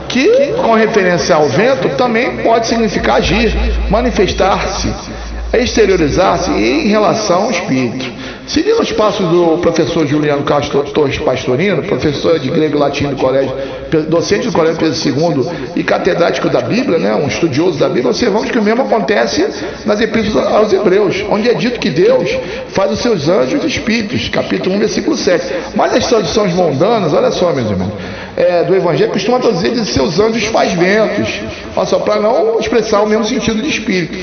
que, 0.10 0.54
com 0.62 0.74
referência 0.74 1.36
ao 1.36 1.48
vento, 1.48 1.90
também 1.90 2.38
pode 2.38 2.68
significar 2.68 3.18
agir, 3.18 3.56
manifestar-se, 3.90 4.92
exteriorizar-se 5.54 6.52
em 6.52 6.88
relação 6.88 7.44
ao 7.44 7.52
espírito. 7.52 8.12
Seguindo 8.50 8.82
os 8.82 8.92
passos 8.92 9.28
do 9.28 9.60
professor 9.60 10.08
Juliano 10.08 10.42
Castro 10.42 10.82
Torres 10.86 11.20
Pastorino, 11.20 11.84
professor 11.84 12.40
de 12.40 12.50
grego 12.50 12.78
e 12.78 12.80
latim 12.80 13.08
do 13.08 13.16
colégio, 13.16 13.56
docente 14.08 14.48
do 14.48 14.52
colégio 14.52 14.80
Pedro 14.80 15.38
II 15.38 15.72
e 15.76 15.84
catedrático 15.84 16.50
da 16.50 16.60
Bíblia, 16.60 16.98
né, 16.98 17.14
um 17.14 17.28
estudioso 17.28 17.78
da 17.78 17.88
Bíblia, 17.88 18.08
observamos 18.08 18.50
que 18.50 18.58
o 18.58 18.64
mesmo 18.64 18.82
acontece 18.82 19.48
nas 19.86 20.02
epístolas 20.02 20.52
aos 20.52 20.74
Hebreus, 20.74 21.24
onde 21.30 21.48
é 21.48 21.54
dito 21.54 21.80
que 21.80 21.92
Deus 21.92 22.36
faz 22.70 22.92
os 22.92 23.00
seus 23.02 23.30
anjos 23.30 23.64
espíritos, 23.64 24.30
capítulo 24.30 24.76
1, 24.78 24.80
versículo 24.80 25.16
7. 25.16 25.46
Mas 25.76 25.94
as 25.94 26.08
traduções 26.08 26.52
mundanas, 26.52 27.14
olha 27.14 27.30
só, 27.30 27.54
meus 27.54 27.70
irmãos, 27.70 27.94
é, 28.36 28.64
do 28.64 28.76
Evangelho 28.76 29.12
costumam 29.12 29.40
traduzir 29.40 29.74
de 29.74 29.86
seus 29.86 30.20
anjos 30.20 30.46
faz 30.46 30.74
ventos, 30.74 31.40
só, 31.86 32.00
para 32.00 32.20
não 32.20 32.60
expressar 32.60 33.04
o 33.04 33.08
mesmo 33.08 33.26
sentido 33.26 33.62
de 33.62 33.70
espírito 33.70 34.18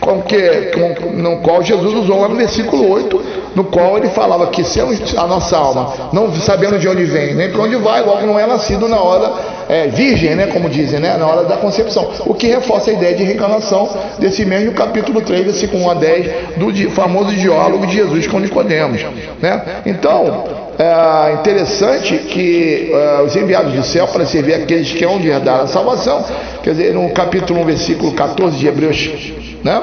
com 0.00 0.22
que, 0.22 0.72
com, 0.72 1.10
no 1.12 1.36
qual 1.38 1.62
Jesus 1.62 1.94
usou 1.94 2.20
lá 2.20 2.28
no 2.28 2.36
versículo 2.36 2.90
8, 2.90 3.22
no 3.54 3.64
qual 3.64 3.98
ele 3.98 4.08
falava 4.08 4.46
que 4.46 4.64
se 4.64 4.80
a 4.80 5.26
nossa 5.26 5.56
alma, 5.56 5.92
não 6.12 6.34
sabendo 6.34 6.78
de 6.78 6.88
onde 6.88 7.04
vem, 7.04 7.34
nem 7.34 7.50
para 7.50 7.62
onde 7.62 7.76
vai, 7.76 8.02
logo 8.02 8.26
não 8.26 8.38
é 8.38 8.46
nascido 8.46 8.88
na 8.88 9.00
hora 9.00 9.59
é, 9.70 9.86
virgem, 9.86 10.34
né, 10.34 10.48
como 10.48 10.68
dizem, 10.68 10.98
né, 10.98 11.16
na 11.16 11.24
hora 11.24 11.44
da 11.44 11.56
concepção. 11.56 12.10
O 12.26 12.34
que 12.34 12.48
reforça 12.48 12.90
a 12.90 12.94
ideia 12.94 13.14
de 13.14 13.22
reencarnação 13.22 13.88
desse 14.18 14.44
mesmo 14.44 14.72
capítulo 14.72 15.20
3, 15.20 15.44
versículo 15.44 15.84
1 15.84 15.90
a 15.90 15.94
10, 15.94 16.26
do 16.56 16.90
famoso 16.90 17.32
diálogo 17.36 17.86
de 17.86 17.94
Jesus 17.94 18.26
com 18.26 18.40
Nicodemos. 18.40 19.00
Né? 19.40 19.62
Então, 19.86 20.44
é 20.76 21.34
interessante 21.34 22.18
que 22.18 22.90
é, 22.92 23.22
os 23.22 23.36
enviados 23.36 23.72
do 23.72 23.84
céu 23.84 24.08
para 24.08 24.26
servir 24.26 24.54
aqueles 24.54 24.90
que 24.90 25.04
hão 25.04 25.20
de 25.20 25.28
herdar 25.28 25.60
a 25.60 25.66
salvação, 25.68 26.24
quer 26.64 26.70
dizer, 26.70 26.92
no 26.92 27.08
capítulo 27.10 27.60
1, 27.60 27.64
versículo 27.64 28.12
14 28.12 28.58
de 28.58 28.66
Hebreus 28.66 29.32
né? 29.62 29.82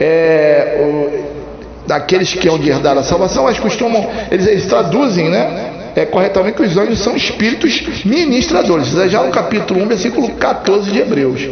É, 0.00 0.78
o, 0.80 1.86
daqueles 1.86 2.32
que 2.32 2.48
hão 2.48 2.58
de 2.58 2.70
herdar 2.70 2.96
a 2.96 3.02
salvação, 3.02 3.44
mas 3.44 3.58
costumam, 3.58 4.08
eles, 4.30 4.46
eles 4.46 4.66
traduzem, 4.66 5.28
né? 5.28 5.79
É, 5.96 6.06
corretamente 6.06 6.56
que 6.56 6.62
os 6.62 6.76
anjos 6.76 7.00
são 7.00 7.16
espíritos 7.16 8.04
ministradores. 8.04 8.88
Isso 8.88 9.00
é 9.00 9.08
já 9.08 9.22
no 9.22 9.30
capítulo 9.30 9.82
1, 9.82 9.88
versículo 9.88 10.30
14 10.30 10.90
de 10.90 10.98
Hebreus. 11.00 11.48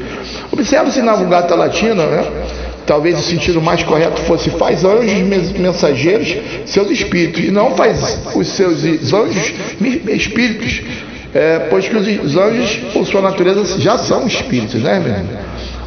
Observe-se 0.53 1.03
na 1.03 1.15
Vulgata 1.15 1.55
Latina, 1.55 2.07
né? 2.07 2.25
talvez 2.87 3.19
o 3.19 3.23
sentido 3.23 3.61
mais 3.61 3.83
correto 3.83 4.23
fosse 4.23 4.49
faz 4.51 4.83
anjos 4.83 5.53
mensageiros 5.53 6.37
seus 6.65 6.91
espíritos, 6.91 7.45
e 7.45 7.51
não 7.51 7.77
faz 7.77 8.19
os 8.35 8.49
seus 8.49 8.83
anjos 9.13 9.53
espíritos, 10.09 10.83
é, 11.35 11.59
pois 11.69 11.87
que 11.87 11.97
os 11.97 12.37
anjos, 12.37 12.77
por 12.93 13.07
sua 13.07 13.21
natureza, 13.21 13.79
já 13.79 13.99
são 13.99 14.27
espíritos, 14.27 14.83
né, 14.83 14.99
meu? 14.99 15.39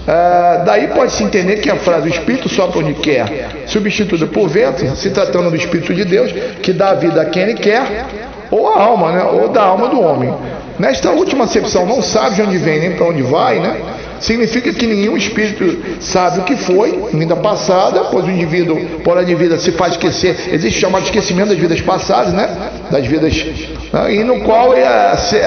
Ah, 0.08 0.64
daí 0.66 0.88
pode-se 0.88 1.24
entender 1.24 1.58
que 1.58 1.70
a 1.70 1.76
frase 1.76 2.08
o 2.08 2.12
Espírito 2.12 2.50
sopra 2.50 2.80
onde 2.80 2.94
quer, 2.96 3.66
substituída 3.68 4.26
por 4.26 4.48
vento, 4.48 4.96
se 4.96 5.12
tratando 5.12 5.50
do 5.50 5.56
Espírito 5.56 5.94
de 5.94 6.04
Deus, 6.06 6.32
que 6.62 6.74
dá 6.74 6.94
vida 6.94 7.22
a 7.22 7.26
quem 7.26 7.44
ele 7.44 7.54
quer, 7.54 8.06
ou 8.52 8.68
a 8.68 8.84
alma, 8.84 9.12
né? 9.12 9.24
ou 9.24 9.48
da 9.48 9.64
alma 9.64 9.88
do 9.88 10.00
homem. 10.00 10.34
Nesta 10.78 11.10
última 11.12 11.46
acepção, 11.46 11.86
não 11.86 12.02
sabe 12.02 12.36
de 12.36 12.42
onde 12.42 12.58
vem 12.58 12.80
nem 12.80 12.92
para 12.92 13.08
onde 13.08 13.22
vai, 13.22 13.60
né? 13.60 13.82
significa 14.22 14.72
que 14.72 14.86
nenhum 14.86 15.18
espírito 15.18 16.00
sabe 16.00 16.40
o 16.40 16.44
que 16.44 16.56
foi, 16.56 17.10
vida 17.12 17.36
passada, 17.36 18.06
pois 18.06 18.26
o 18.26 18.30
indivíduo, 18.30 18.80
por 19.04 19.18
a 19.18 19.24
vida, 19.24 19.58
se 19.58 19.72
faz 19.72 19.94
esquecer, 19.94 20.50
existe 20.54 20.78
o 20.78 20.82
chamado 20.82 21.04
esquecimento 21.04 21.50
das 21.50 21.58
vidas 21.58 21.82
passadas, 21.82 22.32
né? 22.32 22.48
Das 22.92 23.06
vidas, 23.06 23.34
né? 23.92 24.14
e 24.14 24.24
no 24.24 24.42
qual 24.42 24.76
é 24.76 24.86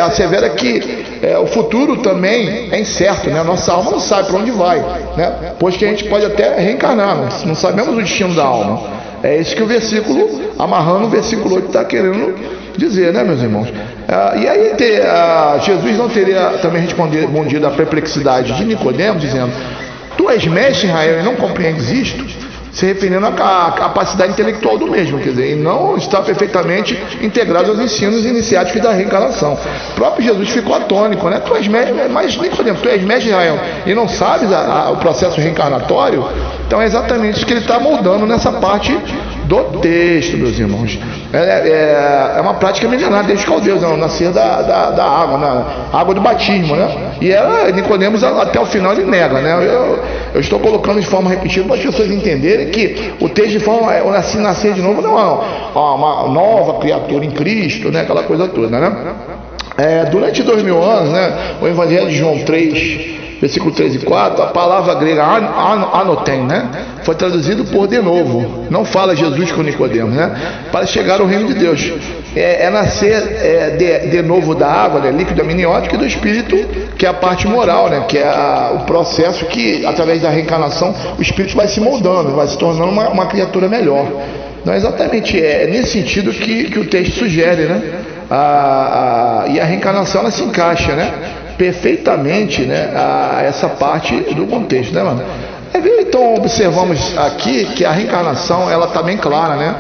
assevera 0.01 0.51
que 0.51 1.05
é, 1.23 1.39
o 1.39 1.47
futuro 1.47 1.99
também 1.99 2.69
é 2.73 2.81
incerto, 2.81 3.31
né? 3.31 3.41
A 3.41 3.45
nossa 3.45 3.73
alma 3.73 3.93
não 3.93 4.01
sabe 4.01 4.29
para 4.29 4.39
onde 4.39 4.51
vai, 4.51 4.81
né? 5.17 5.53
Pois 5.59 5.77
que 5.77 5.85
a 5.85 5.89
gente 5.89 6.05
pode 6.05 6.27
até 6.27 6.59
reencarnar, 6.59 7.17
não, 7.17 7.47
não 7.47 7.55
sabemos 7.55 7.95
o 7.95 8.03
destino 8.03 8.35
da 8.35 8.45
alma. 8.45 9.05
É 9.23 9.39
isso 9.39 9.55
que 9.57 9.63
o 9.63 9.67
versículo, 9.67 10.29
amarrando 10.59 11.07
o 11.07 11.09
versículo 11.09 11.55
8, 11.55 11.69
está 11.69 11.85
querendo 11.85 12.35
dizer, 12.77 13.13
né, 13.13 13.23
meus 13.23 13.41
irmãos? 13.41 13.69
Ah, 14.09 14.35
e 14.37 14.49
aí 14.49 14.75
ter, 14.77 15.03
ah, 15.03 15.59
Jesus 15.63 15.97
não 15.97 16.09
teria 16.09 16.59
também 16.61 16.83
respondido 16.83 17.67
à 17.67 17.71
perplexidade 17.71 18.53
de 18.53 18.65
Nicodemos, 18.65 19.23
dizendo: 19.23 19.53
Tu 20.17 20.31
és 20.31 20.47
mestre 20.47 20.87
Israel 20.89 21.21
e 21.21 21.23
não 21.23 21.37
compreendes 21.37 21.91
isto? 21.91 22.45
Se 22.73 22.87
referindo 22.87 23.25
à 23.25 23.73
capacidade 23.77 24.33
intelectual 24.33 24.77
do 24.77 24.89
mesmo, 24.89 25.21
quer 25.21 25.31
dizer, 25.31 25.53
e 25.53 25.55
não 25.55 25.97
está 25.97 26.21
perfeitamente 26.21 27.01
integrado 27.23 27.71
aos 27.71 27.79
ensinos 27.79 28.27
iniciáticos 28.27 28.83
da 28.83 28.91
reencarnação. 28.91 29.57
O 29.93 29.95
próprio 29.95 30.27
Jesus 30.27 30.51
ficou 30.51 30.75
atônico, 30.75 31.29
né? 31.29 31.39
Tu 31.39 31.55
és 31.55 31.69
mestre, 31.69 31.95
mas 32.11 32.37
Nicodemos, 32.37 32.81
tu 32.83 32.89
és 32.89 33.01
mestre 33.01 33.29
Israel 33.31 33.61
e 33.87 33.95
não 33.95 34.09
sabes 34.09 34.53
a, 34.53 34.87
a, 34.87 34.91
o 34.91 34.97
processo 34.97 35.41
reencarnatório? 35.41 36.27
Então 36.67 36.83
é 36.83 36.85
exatamente 36.85 37.37
isso 37.37 37.47
que 37.47 37.53
ele 37.53 37.61
está 37.61 37.79
moldando 37.79 38.27
nessa 38.27 38.51
parte 38.51 38.93
do 39.45 39.81
texto, 39.81 40.37
meus 40.37 40.59
irmãos. 40.59 40.99
É, 41.33 41.39
é, 41.39 42.35
é 42.39 42.41
uma 42.41 42.55
prática 42.55 42.89
milenar 42.89 43.25
desde 43.25 43.45
os 43.45 43.51
caldeus, 43.51 43.83
é 43.83 43.87
o 43.87 43.97
nascer 43.97 44.31
da, 44.31 44.63
da, 44.63 44.91
da 44.91 45.05
água, 45.05 45.39
na 45.39 45.67
água 45.93 46.15
do 46.15 46.21
batismo, 46.21 46.77
né? 46.77 47.17
E 47.21 47.31
ela, 47.31 47.71
Nicodemos, 47.71 48.23
até 48.25 48.61
o 48.61 48.67
final 48.67 48.93
ele 48.93 49.05
nega, 49.05 49.41
né? 49.41 49.53
Eu, 49.55 49.99
eu 50.35 50.41
estou 50.41 50.59
colocando 50.59 51.01
de 51.01 51.07
forma 51.07 51.31
repetida 51.31 51.67
para 51.67 51.77
as 51.77 51.83
pessoas 51.83 52.11
entenderem 52.11 52.69
que 52.69 53.13
o 53.21 53.29
texto 53.29 53.53
de 53.53 53.61
forma, 53.61 53.93
o 54.03 54.11
nascer, 54.11 54.41
nascer 54.41 54.75
de 54.75 54.83
novo 54.83 55.03
não 55.03 55.19
é 55.19 55.79
uma 55.79 56.29
nova 56.29 56.81
criatura 56.81 57.25
em 57.25 57.31
Cristo, 57.31 57.91
né? 57.91 58.01
Aquela 58.01 58.23
coisa 58.23 58.49
toda, 58.49 58.79
né? 58.79 59.15
É, 59.77 60.05
durante 60.05 60.43
dois 60.43 60.63
mil 60.63 60.81
anos, 60.81 61.11
né, 61.11 61.57
o 61.61 61.67
Evangelho 61.67 62.09
de 62.09 62.17
João 62.17 62.39
3, 62.45 63.24
versículo 63.41 63.73
3 63.73 63.97
e 63.97 63.99
4, 63.99 64.43
a 64.43 64.47
palavra 64.47 64.95
grega 64.95 65.23
anotem, 65.25 66.45
né, 66.45 66.69
foi 67.03 67.15
traduzido 67.15 67.65
por 67.65 67.87
de 67.87 67.99
novo. 67.99 68.67
Não 68.71 68.85
fala 68.85 69.15
Jesus 69.15 69.53
com 69.53 69.63
Nicodemos, 69.63 70.15
né, 70.15 70.35
para 70.73 70.87
chegar 70.87 71.21
ao 71.21 71.27
reino 71.27 71.47
de 71.49 71.55
Deus. 71.55 71.93
É, 72.37 72.65
é 72.65 72.71
nascer 72.71 73.15
é, 73.15 73.71
de, 73.71 74.11
de, 74.11 74.23
novo 74.23 74.55
da 74.55 74.69
água, 74.69 75.01
né, 75.01 75.11
líquido 75.11 75.41
amniótico, 75.43 75.95
e 75.95 75.99
do 75.99 76.07
espírito, 76.07 76.57
que 76.97 77.07
é 77.07 77.09
a 77.09 77.15
parte 77.15 77.47
moral, 77.47 77.89
né, 77.89 78.05
que 78.09 78.19
é 78.19 78.25
a, 78.25 78.73
o 78.75 78.87
processo 78.87 79.45
que, 79.47 79.85
através 79.87 80.23
da 80.23 80.31
reencarnação, 80.31 80.95
o 81.19 81.23
espírito 81.23 81.57
vai 81.57 81.69
se 81.69 81.81
moldando, 81.81 82.35
vai 82.35 82.47
se 82.49 82.59
tornando 82.59 82.91
uma, 82.91 83.09
uma 83.09 83.27
criatura 83.27 83.69
melhor. 83.69 84.07
Não 84.65 84.73
é 84.73 84.77
exatamente 84.77 85.41
é, 85.41 85.65
é 85.65 85.67
nesse 85.67 85.93
sentido 85.93 86.33
que, 86.33 86.65
que 86.65 86.79
o 86.79 86.87
texto 86.87 87.19
sugere, 87.19 87.67
né? 87.67 87.83
a, 88.31 89.45
a, 89.45 89.49
e 89.49 89.61
a 89.61 89.65
reencarnação 89.65 90.23
ela 90.23 90.31
se 90.31 90.43
encaixa 90.43 90.93
né, 90.95 91.13
perfeitamente 91.57 92.63
né, 92.63 92.93
a 92.95 93.43
essa 93.43 93.69
parte 93.69 94.15
do 94.35 94.47
contexto, 94.47 94.95
né, 94.95 95.03
mano? 95.03 95.23
É, 95.73 96.03
então 96.03 96.35
observamos 96.35 97.17
aqui 97.19 97.65
que 97.75 97.85
a 97.85 97.91
reencarnação 97.91 98.71
ela 98.71 98.87
está 98.87 99.03
bem 99.03 99.17
clara, 99.17 99.57
né? 99.57 99.75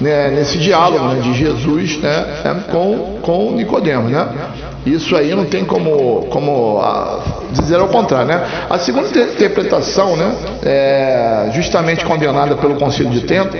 né 0.00 0.30
nesse 0.30 0.58
diálogo 0.58 1.06
né, 1.06 1.20
de 1.22 1.32
Jesus 1.32 1.98
né, 1.98 2.26
né 2.44 2.56
com, 2.70 3.18
com 3.22 3.52
Nicodemos, 3.52 4.10
né? 4.12 4.28
Isso 4.86 5.16
aí 5.16 5.34
não 5.34 5.44
tem 5.44 5.64
como, 5.64 6.26
como 6.30 6.80
ah, 6.80 7.20
dizer 7.52 7.78
ao 7.78 7.88
contrário, 7.88 8.28
né? 8.28 8.42
A 8.70 8.78
segunda 8.78 9.06
interpretação, 9.08 10.16
né, 10.16 10.34
é 10.64 11.50
justamente 11.52 12.04
condenada 12.04 12.54
pelo 12.54 12.76
Conselho 12.76 13.10
de 13.10 13.22
Trento, 13.22 13.56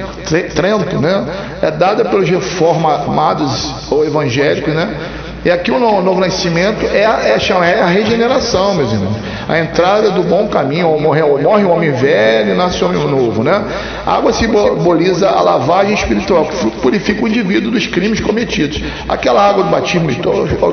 Trento, 0.55 0.99
né, 1.01 1.27
é 1.61 1.71
dada 1.71 2.05
pelos 2.05 2.29
reformados 2.29 3.91
ou 3.91 4.05
evangélicos, 4.07 4.73
né? 4.73 4.97
E 5.45 5.51
aqui 5.51 5.71
o 5.71 5.79
novo 5.79 6.21
nascimento 6.21 6.85
é 6.87 7.07
a, 7.07 7.21
é, 7.23 7.39
é 7.71 7.81
a 7.81 7.87
regeneração, 7.87 8.75
meus 8.75 8.93
irmãos. 8.93 9.17
A 9.49 9.59
entrada 9.61 10.11
do 10.11 10.23
bom 10.25 10.49
caminho, 10.49 10.99
morre, 10.99 11.23
morre 11.23 11.65
o 11.65 11.71
homem 11.71 11.93
velho 11.93 12.53
e 12.53 12.57
nasce 12.57 12.83
o 12.83 12.89
homem 12.89 13.07
novo, 13.07 13.43
né? 13.43 13.63
A 14.05 14.17
água 14.17 14.33
simboliza 14.33 15.31
a 15.31 15.41
lavagem 15.41 15.95
espiritual, 15.95 16.45
que 16.45 16.71
purifica 16.83 17.25
o 17.25 17.29
indivíduo 17.29 17.71
dos 17.71 17.87
crimes 17.87 18.21
cometidos. 18.21 18.83
Aquela 19.09 19.49
água 19.49 19.65
do 19.65 19.71
batismo, 19.71 20.09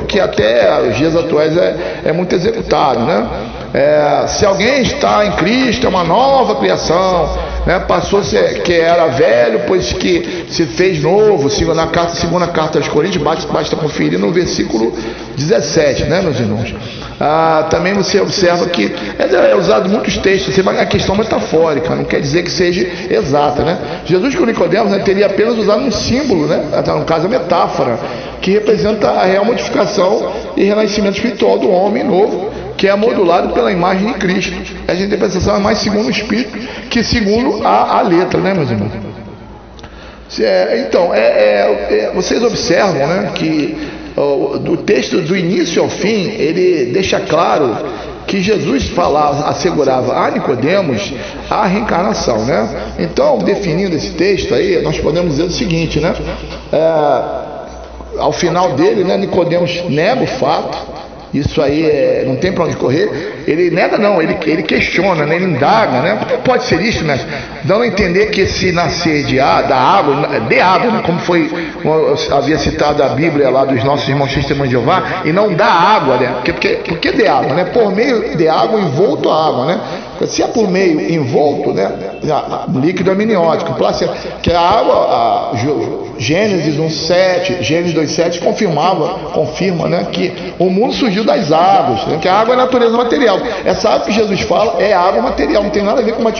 que 0.07 0.19
até 0.19 0.81
os 0.89 0.97
dias 0.97 1.15
atuais 1.15 1.55
é, 1.55 2.01
é 2.05 2.11
muito 2.11 2.33
executada, 2.33 2.99
né? 2.99 3.27
É, 3.73 4.27
se 4.27 4.45
alguém 4.45 4.81
está 4.81 5.25
em 5.25 5.31
Cristo, 5.33 5.85
é 5.85 5.89
uma 5.89 6.03
nova 6.03 6.55
criação, 6.55 7.37
né? 7.65 7.79
passou 7.79 8.23
ser, 8.23 8.61
que 8.61 8.73
era 8.73 9.07
velho, 9.07 9.61
pois 9.67 9.93
que 9.93 10.45
se 10.49 10.65
fez 10.65 11.01
novo, 11.01 11.49
segunda 11.49 11.87
carta, 11.87 12.15
segunda 12.15 12.47
carta 12.47 12.77
aos 12.77 12.87
Coríntios, 12.87 13.23
basta, 13.23 13.51
basta 13.51 13.75
conferir 13.75 14.19
no 14.19 14.31
versículo 14.31 14.93
17, 15.35 16.03
né, 16.05 16.21
meus 16.21 16.39
irmãos? 16.39 16.73
Ah, 17.19 17.67
também 17.69 17.93
você 17.93 18.19
observa 18.19 18.65
que 18.67 18.93
é, 19.17 19.51
é 19.51 19.55
usado 19.55 19.89
muitos 19.89 20.17
textos, 20.17 20.53
a 20.67 20.85
questão 20.85 21.15
metafórica, 21.15 21.95
não 21.95 22.03
quer 22.03 22.19
dizer 22.19 22.43
que 22.43 22.51
seja 22.51 22.87
exata, 23.09 23.63
né? 23.63 23.77
Jesus 24.05 24.35
com 24.35 24.45
Nicodemos 24.45 24.91
né, 24.91 24.99
teria 24.99 25.27
apenas 25.27 25.57
usado 25.57 25.81
um 25.81 25.91
símbolo, 25.91 26.45
né? 26.45 26.83
No 26.85 27.05
caso 27.05 27.27
a 27.27 27.29
metáfora, 27.29 27.97
que 28.41 28.51
representa 28.51 29.09
a 29.09 29.25
real 29.25 29.45
modificação 29.45 30.31
e 30.57 30.65
renascimento 30.65 31.15
espiritual 31.15 31.57
do 31.57 31.69
homem 31.69 32.03
novo 32.03 32.54
que 32.77 32.87
é 32.87 32.95
modulado 32.95 33.53
pela 33.53 33.71
imagem 33.71 34.07
de 34.07 34.13
Cristo. 34.15 34.53
Essa 34.87 35.01
interpretação 35.01 35.55
é 35.55 35.59
mais 35.59 35.77
segundo 35.79 36.07
o 36.07 36.11
Espírito 36.11 36.57
que 36.89 37.03
segundo 37.03 37.65
a, 37.65 37.99
a 37.99 38.01
letra, 38.01 38.39
né, 38.39 38.53
meus 38.53 38.69
irmãos? 38.69 38.91
É, 40.39 40.85
então, 40.87 41.13
é, 41.13 41.19
é, 41.19 41.87
é, 41.89 42.11
vocês 42.13 42.43
observam 42.43 42.93
né, 42.93 43.31
que 43.35 43.77
ó, 44.17 44.57
do 44.57 44.77
texto 44.77 45.21
do 45.21 45.35
início 45.35 45.81
ao 45.81 45.89
fim, 45.89 46.29
ele 46.31 46.91
deixa 46.91 47.19
claro 47.19 47.75
que 48.27 48.41
Jesus 48.41 48.87
falava, 48.89 49.49
assegurava 49.49 50.17
a 50.17 50.31
Nicodemos 50.31 51.13
a 51.49 51.67
reencarnação, 51.67 52.43
né? 52.43 52.93
Então, 52.97 53.37
definindo 53.37 53.95
esse 53.95 54.11
texto 54.11 54.53
aí, 54.53 54.81
nós 54.81 54.97
podemos 54.97 55.31
dizer 55.31 55.43
o 55.43 55.51
seguinte, 55.51 55.99
né? 55.99 56.13
É, 56.73 58.19
ao 58.19 58.31
final 58.31 58.73
dele, 58.73 59.03
né, 59.03 59.17
Nicodemos 59.17 59.83
nega 59.89 60.23
o 60.23 60.27
fato, 60.27 60.77
isso 61.33 61.61
aí 61.61 61.85
é, 61.85 62.23
não 62.25 62.35
tem 62.35 62.51
para 62.53 62.65
onde 62.65 62.75
correr. 62.75 63.43
Ele 63.47 63.69
nega, 63.69 63.97
não, 63.97 64.21
ele, 64.21 64.37
ele 64.45 64.63
questiona, 64.63 65.25
né? 65.25 65.35
ele 65.35 65.45
indaga, 65.45 66.01
né? 66.01 66.19
Como 66.27 66.41
pode 66.41 66.63
ser 66.63 66.81
isso, 66.81 67.03
né? 67.03 67.19
Dando 67.63 67.83
a 67.83 67.87
entender 67.87 68.27
que 68.27 68.45
se 68.45 68.71
nascer 68.71 69.25
de 69.25 69.37
da 69.37 69.77
água, 69.77 70.39
de 70.39 70.59
água, 70.59 70.91
né? 70.91 71.03
como 71.05 71.19
foi, 71.19 71.49
havia 72.31 72.57
citado 72.57 73.03
a 73.03 73.09
Bíblia 73.09 73.49
lá 73.49 73.65
dos 73.65 73.83
nossos 73.83 74.07
irmãos 74.07 74.33
testemunhos 74.33 74.69
de 74.69 74.75
Jeová, 74.75 75.21
e 75.25 75.31
não 75.31 75.53
da 75.53 75.67
água, 75.67 76.17
né? 76.17 76.27
Porque, 76.35 76.53
porque, 76.53 76.69
porque 76.87 77.11
de 77.11 77.27
água, 77.27 77.53
né? 77.53 77.65
Por 77.65 77.93
meio 77.93 78.35
de 78.35 78.47
água 78.47 78.79
envolto 78.79 79.29
a 79.29 79.47
água, 79.47 79.65
né? 79.65 79.79
Se 80.27 80.41
é 80.41 80.47
por 80.47 80.69
meio 80.69 81.13
envolto, 81.13 81.73
né? 81.73 81.91
Líquido 82.81 83.11
amniótico, 83.11 83.75
que 84.41 84.51
a 84.51 84.59
água, 84.59 84.95
a, 84.95 85.51
Gênesis 86.17 86.77
1,7, 86.77 87.61
Gênesis 87.61 87.93
2,7 87.93 88.39
confirmava, 88.39 89.29
confirma 89.33 89.87
né, 89.87 90.07
que 90.11 90.31
o 90.57 90.69
mundo 90.69 90.93
surgiu 90.93 91.23
das 91.23 91.51
águas, 91.51 92.05
né, 92.07 92.19
que 92.21 92.27
a 92.27 92.33
água 92.33 92.53
é 92.53 92.57
natureza 92.57 92.95
material. 92.95 93.39
Essa 93.65 93.89
água 93.89 94.05
que 94.05 94.13
Jesus 94.13 94.41
fala 94.41 94.81
é 94.81 94.93
água 94.93 95.21
material, 95.21 95.63
não 95.63 95.69
tem 95.69 95.83
nada 95.83 96.01
a 96.01 96.03
ver 96.03 96.13
com 96.13 96.21
uma. 96.21 96.33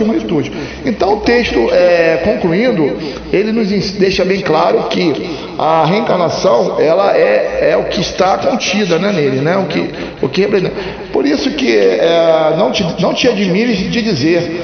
Então 0.86 1.14
o 1.14 1.20
texto, 1.22 1.70
é, 1.72 2.22
concluindo, 2.24 2.98
ele 3.32 3.52
nos 3.52 3.70
deixa 3.92 4.24
bem 4.24 4.42
claro 4.42 4.84
que 4.84 5.38
a 5.58 5.86
reencarnação 5.86 6.80
ela 6.80 7.16
é, 7.16 7.72
é 7.72 7.78
o 7.78 7.86
que 7.86 8.02
está 8.02 8.38
contida 8.38 9.00
né, 9.00 9.12
nele, 9.12 9.42
né, 9.42 9.58
o 9.58 9.66
que, 9.66 9.90
o 10.22 10.30
que 10.30 10.42
representa. 10.42 10.74
Por 11.12 11.26
isso 11.26 11.50
que 11.52 11.78
é, 11.78 12.54
não, 12.58 12.72
te, 12.72 12.86
não 13.00 13.14
te 13.14 13.28
de 13.74 14.02
dizer, 14.02 14.62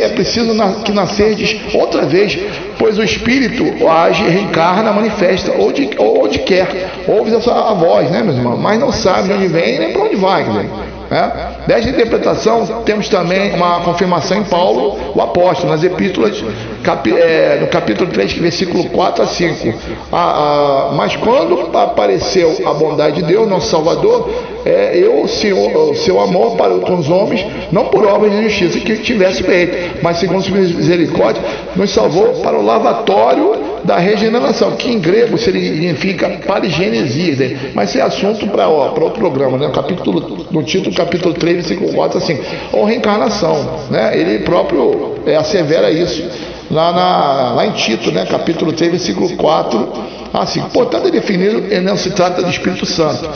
é 0.00 0.08
preciso 0.08 0.54
que 0.84 0.92
nascerdes 0.92 1.56
outra 1.74 2.06
vez, 2.06 2.38
pois 2.78 2.98
o 2.98 3.02
Espírito 3.02 3.88
age, 3.88 4.22
reencarna, 4.24 4.92
manifesta, 4.92 5.52
onde, 5.58 5.90
onde 5.98 6.38
quer, 6.40 6.90
ouve 7.06 7.34
a 7.34 7.40
sua 7.40 7.70
a 7.70 7.74
voz, 7.74 8.10
né, 8.10 8.22
meus 8.22 8.36
irmãos? 8.36 8.58
Mas 8.58 8.78
não 8.78 8.92
sabe 8.92 9.28
de 9.28 9.34
onde 9.34 9.48
vem 9.48 9.78
nem 9.78 9.92
para 9.92 10.02
onde 10.02 10.16
vai. 10.16 10.44
Quer 10.44 10.50
dizer. 10.50 10.87
Né? 11.10 11.32
Desta 11.66 11.90
interpretação, 11.90 12.82
temos 12.84 13.08
também 13.08 13.54
uma 13.54 13.80
confirmação 13.80 14.38
em 14.38 14.44
Paulo, 14.44 14.98
o 15.14 15.20
apóstolo, 15.20 15.70
nas 15.70 15.82
epístolas, 15.82 16.42
capi, 16.82 17.12
é, 17.12 17.58
no 17.60 17.66
capítulo 17.68 18.10
3, 18.10 18.34
versículo 18.34 18.84
4 18.90 19.22
a 19.22 19.26
5. 19.26 19.74
Ah, 20.12 20.16
ah, 20.16 20.92
mas 20.94 21.16
quando 21.16 21.76
apareceu 21.76 22.56
a 22.66 22.74
bondade 22.74 23.16
de 23.16 23.22
Deus, 23.22 23.48
nosso 23.48 23.68
Salvador, 23.68 24.28
é, 24.64 24.98
eu, 24.98 25.22
o 25.22 25.94
seu 25.94 26.20
amor 26.20 26.56
para 26.56 26.74
com 26.78 26.96
os 26.96 27.08
homens, 27.08 27.44
não 27.72 27.86
por 27.86 28.06
obras 28.06 28.32
de 28.32 28.42
justiça 28.42 28.78
que 28.80 28.96
tivesse 28.98 29.42
feito, 29.42 29.98
mas 30.02 30.18
segundo 30.18 30.42
sua 30.42 30.56
misericórdia, 30.56 31.42
nos 31.74 31.90
salvou 31.90 32.34
para 32.42 32.58
o 32.58 32.62
lavatório 32.62 33.77
da 33.84 33.98
regeneração, 33.98 34.72
que 34.72 34.90
em 34.90 34.98
grego 34.98 35.36
significa 35.38 36.28
parigenesia, 36.46 37.36
né? 37.36 37.70
mas 37.74 37.90
isso 37.90 37.98
é 37.98 38.02
assunto 38.02 38.46
para 38.48 38.68
outro 38.68 39.10
programa, 39.10 39.58
né? 39.58 39.70
capítulo, 39.72 40.46
no 40.50 40.62
título 40.62 40.94
capítulo 40.94 41.34
3, 41.34 41.56
versículo 41.56 41.92
4, 41.92 42.18
assim, 42.18 42.38
ou 42.72 42.84
reencarnação, 42.84 43.86
né? 43.90 44.18
ele 44.18 44.40
próprio 44.40 45.14
é, 45.26 45.36
assevera 45.36 45.90
isso 45.90 46.22
lá, 46.70 46.92
na, 46.92 47.52
lá 47.54 47.66
em 47.66 47.72
Tito, 47.72 48.10
né? 48.10 48.26
capítulo 48.26 48.72
3, 48.72 48.90
versículo 48.90 49.36
4, 49.36 49.92
assim, 50.32 50.60
portanto 50.72 51.08
é 51.08 51.10
definido, 51.10 51.62
não 51.82 51.96
se 51.96 52.10
trata 52.10 52.42
do 52.42 52.50
Espírito 52.50 52.86
Santo, 52.86 53.28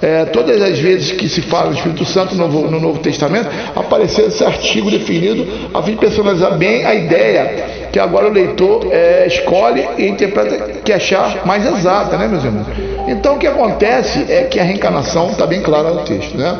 é, 0.00 0.24
todas 0.26 0.62
as 0.62 0.78
vezes 0.78 1.12
que 1.12 1.28
se 1.28 1.42
fala 1.42 1.70
do 1.70 1.76
Espírito 1.76 2.04
Santo 2.04 2.34
no 2.34 2.46
Novo, 2.46 2.70
no 2.70 2.80
Novo 2.80 2.98
Testamento, 3.00 3.48
apareceu 3.74 4.28
esse 4.28 4.44
artigo 4.44 4.90
definido 4.90 5.46
a 5.74 5.82
fim 5.82 5.92
de 5.92 5.98
personalizar 5.98 6.56
bem 6.56 6.84
a 6.84 6.94
ideia 6.94 7.78
que 7.90 7.98
agora 7.98 8.28
o 8.28 8.32
leitor 8.32 8.86
é, 8.92 9.26
escolhe 9.26 9.86
e 9.96 10.06
interpreta 10.06 10.80
que 10.84 10.92
achar 10.92 11.44
mais 11.46 11.66
exata, 11.66 12.16
né, 12.16 12.28
meus 12.28 12.44
irmãos? 12.44 12.66
Então 13.08 13.36
o 13.36 13.38
que 13.38 13.46
acontece 13.46 14.26
é 14.30 14.44
que 14.44 14.60
a 14.60 14.62
reencarnação 14.62 15.30
está 15.30 15.46
bem 15.46 15.62
clara 15.62 15.90
no 15.90 16.02
texto, 16.02 16.36
né? 16.36 16.58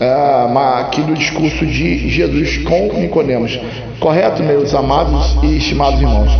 É, 0.00 0.80
aqui 0.80 1.02
do 1.02 1.12
discurso 1.12 1.66
de 1.66 2.08
Jesus 2.08 2.58
com 2.58 2.88
Nicodemos. 2.94 3.60
Correto, 4.00 4.42
meus 4.42 4.74
amados 4.74 5.36
e 5.42 5.58
estimados 5.58 6.00
irmãos? 6.00 6.32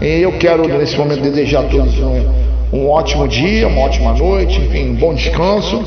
E 0.00 0.22
eu 0.22 0.32
quero, 0.38 0.66
nesse 0.68 0.96
momento, 0.96 1.20
desejar 1.20 1.60
a 1.60 1.64
todos 1.64 1.98
um 1.98 2.49
um 2.72 2.88
ótimo 2.88 3.26
dia, 3.26 3.66
uma 3.66 3.82
ótima 3.82 4.12
noite, 4.12 4.60
enfim, 4.60 4.90
um 4.90 4.94
bom 4.94 5.12
descanso 5.14 5.84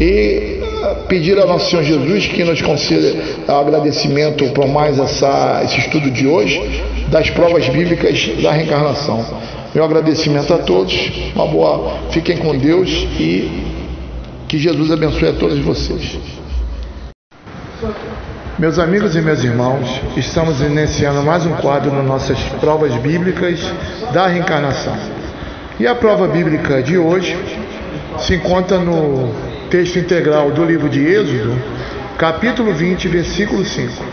e 0.00 0.60
eh, 0.60 0.96
pedir 1.08 1.38
ao 1.38 1.46
nosso 1.46 1.70
Senhor 1.70 1.84
Jesus 1.84 2.26
que 2.26 2.42
nos 2.42 2.60
conceda 2.60 3.14
agradecimento 3.46 4.44
por 4.48 4.66
mais 4.66 4.98
essa, 4.98 5.62
esse 5.64 5.78
estudo 5.78 6.10
de 6.10 6.26
hoje, 6.26 6.60
das 7.08 7.30
provas 7.30 7.68
bíblicas 7.68 8.30
da 8.42 8.50
reencarnação. 8.50 9.24
Meu 9.74 9.84
agradecimento 9.84 10.52
a 10.52 10.58
todos, 10.58 10.94
uma 11.34 11.46
boa, 11.46 11.98
fiquem 12.10 12.36
com 12.36 12.56
Deus 12.56 12.90
e 13.18 13.74
que 14.48 14.58
Jesus 14.58 14.90
abençoe 14.90 15.28
a 15.28 15.32
todos 15.32 15.58
vocês. 15.60 16.18
Meus 18.58 18.78
amigos 18.78 19.16
e 19.16 19.20
meus 19.20 19.42
irmãos, 19.42 20.00
estamos 20.16 20.60
iniciando 20.60 21.22
mais 21.22 21.44
um 21.44 21.54
quadro 21.54 21.92
nas 21.92 22.06
nossas 22.06 22.38
provas 22.60 22.94
bíblicas 22.96 23.60
da 24.12 24.28
reencarnação. 24.28 25.23
E 25.78 25.88
a 25.88 25.94
prova 25.96 26.28
bíblica 26.28 26.80
de 26.80 26.96
hoje 26.96 27.36
se 28.20 28.36
encontra 28.36 28.78
no 28.78 29.34
texto 29.68 29.98
integral 29.98 30.52
do 30.52 30.64
livro 30.64 30.88
de 30.88 31.04
Êxodo, 31.04 31.60
capítulo 32.16 32.72
20, 32.72 33.08
versículo 33.08 33.64
5. 33.64 34.04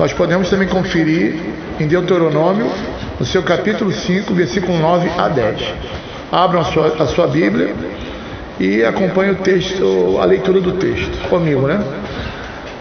Nós 0.00 0.14
podemos 0.14 0.48
também 0.48 0.66
conferir 0.66 1.34
em 1.78 1.86
Deuteronômio, 1.86 2.70
no 3.20 3.26
seu 3.26 3.42
capítulo 3.42 3.92
5, 3.92 4.32
versículo 4.32 4.78
9 4.78 5.10
a 5.18 5.28
10. 5.28 5.74
Abram 6.32 6.62
a 6.62 6.64
sua, 6.64 6.86
a 6.98 7.06
sua 7.06 7.26
Bíblia 7.26 7.74
e 8.58 8.82
acompanhem 8.82 9.32
o 9.32 9.36
texto, 9.36 10.18
a 10.22 10.24
leitura 10.24 10.58
do 10.58 10.72
texto 10.72 11.28
comigo, 11.28 11.66
né? 11.66 11.84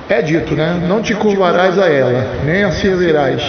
É 0.07 0.21
dito, 0.21 0.55
né? 0.55 0.81
Não 0.87 1.01
te 1.01 1.13
curvarás 1.13 1.77
a 1.77 1.89
ela, 1.89 2.25
nem 2.45 2.63
a 2.63 2.71
servirás, 2.71 3.43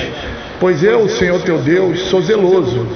pois 0.59 0.83
eu, 0.83 1.09
Senhor 1.09 1.41
teu 1.43 1.59
Deus, 1.59 2.01
sou 2.09 2.21
zeloso, 2.21 2.89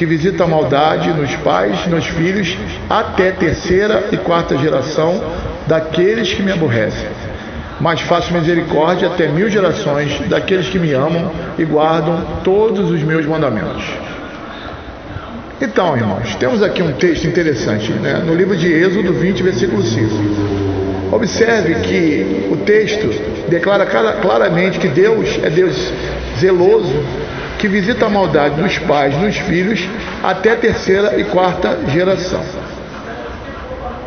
que 0.00 0.06
visita 0.06 0.44
a 0.44 0.46
maldade 0.46 1.12
nos 1.12 1.36
pais, 1.36 1.86
nos 1.86 2.06
filhos, 2.06 2.56
até 2.88 3.32
terceira 3.32 4.04
e 4.10 4.16
quarta 4.16 4.56
geração 4.56 5.22
daqueles 5.66 6.32
que 6.32 6.42
me 6.42 6.50
aborrecem. 6.50 7.06
Mas 7.78 8.00
faço 8.00 8.32
misericórdia 8.32 9.08
até 9.08 9.28
mil 9.28 9.50
gerações 9.50 10.18
daqueles 10.26 10.70
que 10.70 10.78
me 10.78 10.94
amam 10.94 11.30
e 11.58 11.66
guardam 11.66 12.24
todos 12.42 12.90
os 12.90 13.02
meus 13.02 13.26
mandamentos. 13.26 13.84
Então, 15.60 15.94
irmãos, 15.94 16.34
temos 16.36 16.62
aqui 16.62 16.82
um 16.82 16.92
texto 16.92 17.26
interessante, 17.26 17.92
né? 17.92 18.22
no 18.24 18.34
livro 18.34 18.56
de 18.56 18.72
Êxodo 18.72 19.12
20, 19.12 19.42
versículo 19.42 19.82
5. 19.82 20.08
Observe 21.12 21.74
que 21.74 22.48
o 22.50 22.56
texto 22.56 23.06
declara 23.50 23.84
claramente 24.22 24.78
que 24.78 24.88
Deus 24.88 25.38
é 25.42 25.50
Deus 25.50 25.92
zeloso, 26.38 27.04
que 27.60 27.68
visita 27.68 28.06
a 28.06 28.08
maldade 28.08 28.54
dos 28.54 28.78
pais 28.78 29.14
nos 29.18 29.36
filhos 29.36 29.86
até 30.22 30.52
a 30.52 30.56
terceira 30.56 31.20
e 31.20 31.24
quarta 31.24 31.78
geração. 31.88 32.40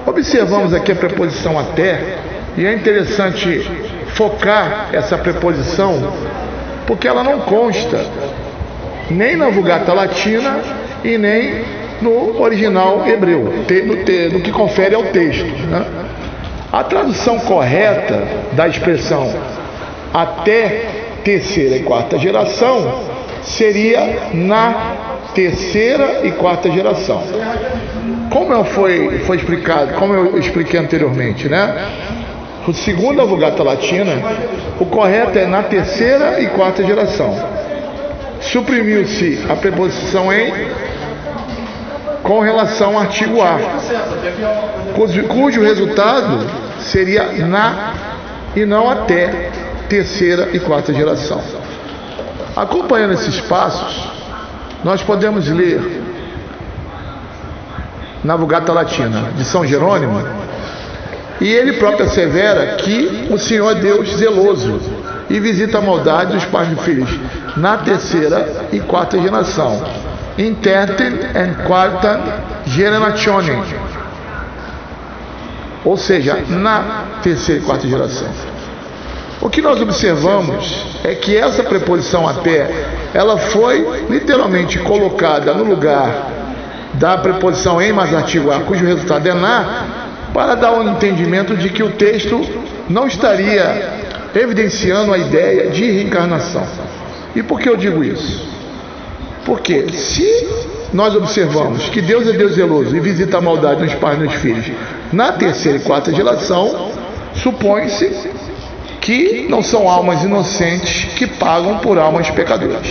Observamos 0.07 0.73
aqui 0.73 0.91
a 0.91 0.95
preposição 0.95 1.57
até, 1.59 2.17
e 2.57 2.65
é 2.65 2.73
interessante 2.73 3.69
focar 4.15 4.89
essa 4.91 5.19
preposição, 5.19 6.11
porque 6.87 7.07
ela 7.07 7.23
não 7.23 7.41
consta 7.41 8.03
nem 9.11 9.35
na 9.35 9.49
Vulgata 9.49 9.93
Latina 9.93 10.59
e 11.03 11.15
nem 11.15 11.63
no 12.01 12.41
original 12.41 13.07
hebreu, 13.07 13.53
no, 13.85 14.33
no 14.33 14.41
que 14.41 14.51
confere 14.51 14.95
ao 14.95 15.03
texto. 15.03 15.45
Né? 15.45 15.85
A 16.71 16.83
tradução 16.83 17.37
correta 17.39 18.27
da 18.53 18.67
expressão 18.67 19.31
até 20.11 21.03
terceira 21.23 21.77
e 21.77 21.83
quarta 21.83 22.17
geração 22.17 23.12
seria 23.45 24.29
na 24.33 24.95
terceira 25.33 26.21
e 26.23 26.31
quarta 26.31 26.69
geração. 26.71 27.23
Como 28.29 28.63
foi, 28.63 29.19
foi 29.19 29.37
explicado, 29.37 29.93
como 29.93 30.13
eu 30.13 30.37
expliquei 30.37 30.79
anteriormente, 30.79 31.47
né? 31.47 31.75
Segundo 32.73 33.21
a 33.21 33.25
Vulgata 33.25 33.61
Latina, 33.61 34.13
o 34.79 34.85
correto 34.85 35.37
é 35.37 35.45
na 35.45 35.63
terceira 35.63 36.39
e 36.39 36.47
quarta 36.47 36.83
geração. 36.83 37.35
Suprimiu-se 38.39 39.45
a 39.49 39.55
preposição 39.55 40.31
em 40.31 40.53
com 42.23 42.39
relação 42.39 42.95
ao 42.95 43.01
artigo 43.01 43.41
A, 43.41 43.59
cujo 45.27 45.61
resultado 45.61 46.47
seria 46.79 47.33
na 47.45 47.93
e 48.55 48.65
não 48.65 48.89
até 48.89 49.49
terceira 49.89 50.49
e 50.53 50.59
quarta 50.59 50.93
geração. 50.93 51.41
Acompanhando 52.55 53.13
esses 53.13 53.39
passos, 53.41 54.09
nós 54.83 55.01
podemos 55.01 55.47
ler 55.47 56.01
na 58.23 58.35
Vulgata 58.35 58.71
Latina 58.71 59.31
de 59.35 59.43
São 59.43 59.65
Jerônimo, 59.65 60.21
e 61.41 61.51
ele 61.51 61.73
próprio 61.73 62.05
assevera 62.05 62.75
que 62.75 63.27
o 63.31 63.37
Senhor 63.37 63.71
é 63.71 63.75
Deus 63.75 64.15
zeloso 64.15 64.79
e 65.29 65.39
visita 65.39 65.79
a 65.79 65.81
maldade 65.81 66.33
dos 66.33 66.45
pais 66.45 66.71
e 66.71 66.75
filhos 66.83 67.09
na 67.57 67.77
terceira 67.77 68.67
e 68.71 68.79
quarta 68.79 69.19
geração 69.19 69.83
in 70.37 70.55
and 71.35 71.65
quarta 71.65 72.19
generazione, 72.65 73.51
ou 75.85 75.97
seja, 75.97 76.43
na 76.49 77.05
terceira 77.21 77.61
e 77.61 77.63
quarta 77.63 77.87
geração. 77.87 78.52
O 79.43 79.49
que 79.49 79.61
nós 79.61 79.81
observamos 79.81 80.85
é 81.03 81.13
que 81.15 81.35
essa 81.35 81.63
preposição 81.63 82.25
até, 82.25 82.71
ela 83.13 83.37
foi 83.37 84.05
literalmente 84.09 84.79
colocada 84.79 85.53
no 85.53 85.65
lugar 85.65 86.31
da 86.93 87.17
preposição 87.17 87.81
em 87.81 87.91
mais 87.91 88.13
artigo 88.13 88.49
a, 88.49 88.61
cujo 88.61 88.85
resultado 88.85 89.27
é 89.27 89.33
na, 89.33 89.85
para 90.33 90.55
dar 90.55 90.71
um 90.71 90.89
entendimento 90.89 91.57
de 91.57 91.69
que 91.69 91.83
o 91.83 91.91
texto 91.91 92.39
não 92.87 93.05
estaria 93.05 93.91
evidenciando 94.33 95.13
a 95.13 95.17
ideia 95.17 95.69
de 95.69 95.91
reencarnação. 95.91 96.65
E 97.35 97.43
por 97.43 97.59
que 97.59 97.67
eu 97.67 97.75
digo 97.75 98.01
isso? 98.01 98.47
Porque 99.45 99.89
se 99.91 100.47
nós 100.93 101.13
observamos 101.17 101.89
que 101.89 102.01
Deus 102.01 102.29
é 102.29 102.31
Deus 102.31 102.53
zeloso 102.53 102.95
e 102.95 102.99
visita 103.01 103.39
a 103.39 103.41
maldade 103.41 103.83
nos 103.83 103.93
pais 103.95 104.17
e 104.17 104.23
nos 104.23 104.35
filhos 104.35 104.71
na 105.11 105.33
terceira 105.33 105.79
e 105.79 105.81
quarta 105.81 106.13
geração, 106.13 106.91
supõe-se 107.35 108.31
que 109.03 109.45
não 109.49 109.61
são 109.61 109.87
almas 109.89 110.23
inocentes 110.23 111.13
que 111.15 111.27
pagam 111.27 111.79
por 111.79 111.99
almas 111.99 112.29
pecadoras. 112.29 112.87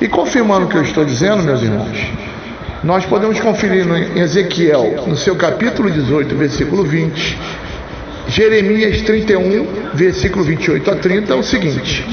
E 0.00 0.08
confirmando 0.08 0.66
o 0.66 0.68
que 0.68 0.76
eu 0.76 0.82
estou 0.82 1.04
dizendo, 1.04 1.44
meus 1.44 1.62
irmãos, 1.62 1.96
nós 2.82 3.06
podemos 3.06 3.38
conferir 3.38 3.86
em 3.86 4.18
Ezequiel, 4.18 5.04
no 5.06 5.16
seu 5.16 5.36
capítulo 5.36 5.88
18, 5.88 6.34
versículo 6.34 6.82
20, 6.82 7.38
Jeremias 8.26 9.02
31, 9.02 9.66
versículo 9.94 10.44
28 10.44 10.90
a 10.90 10.96
30, 10.96 11.36
o 11.36 11.42
seguinte: 11.44 12.04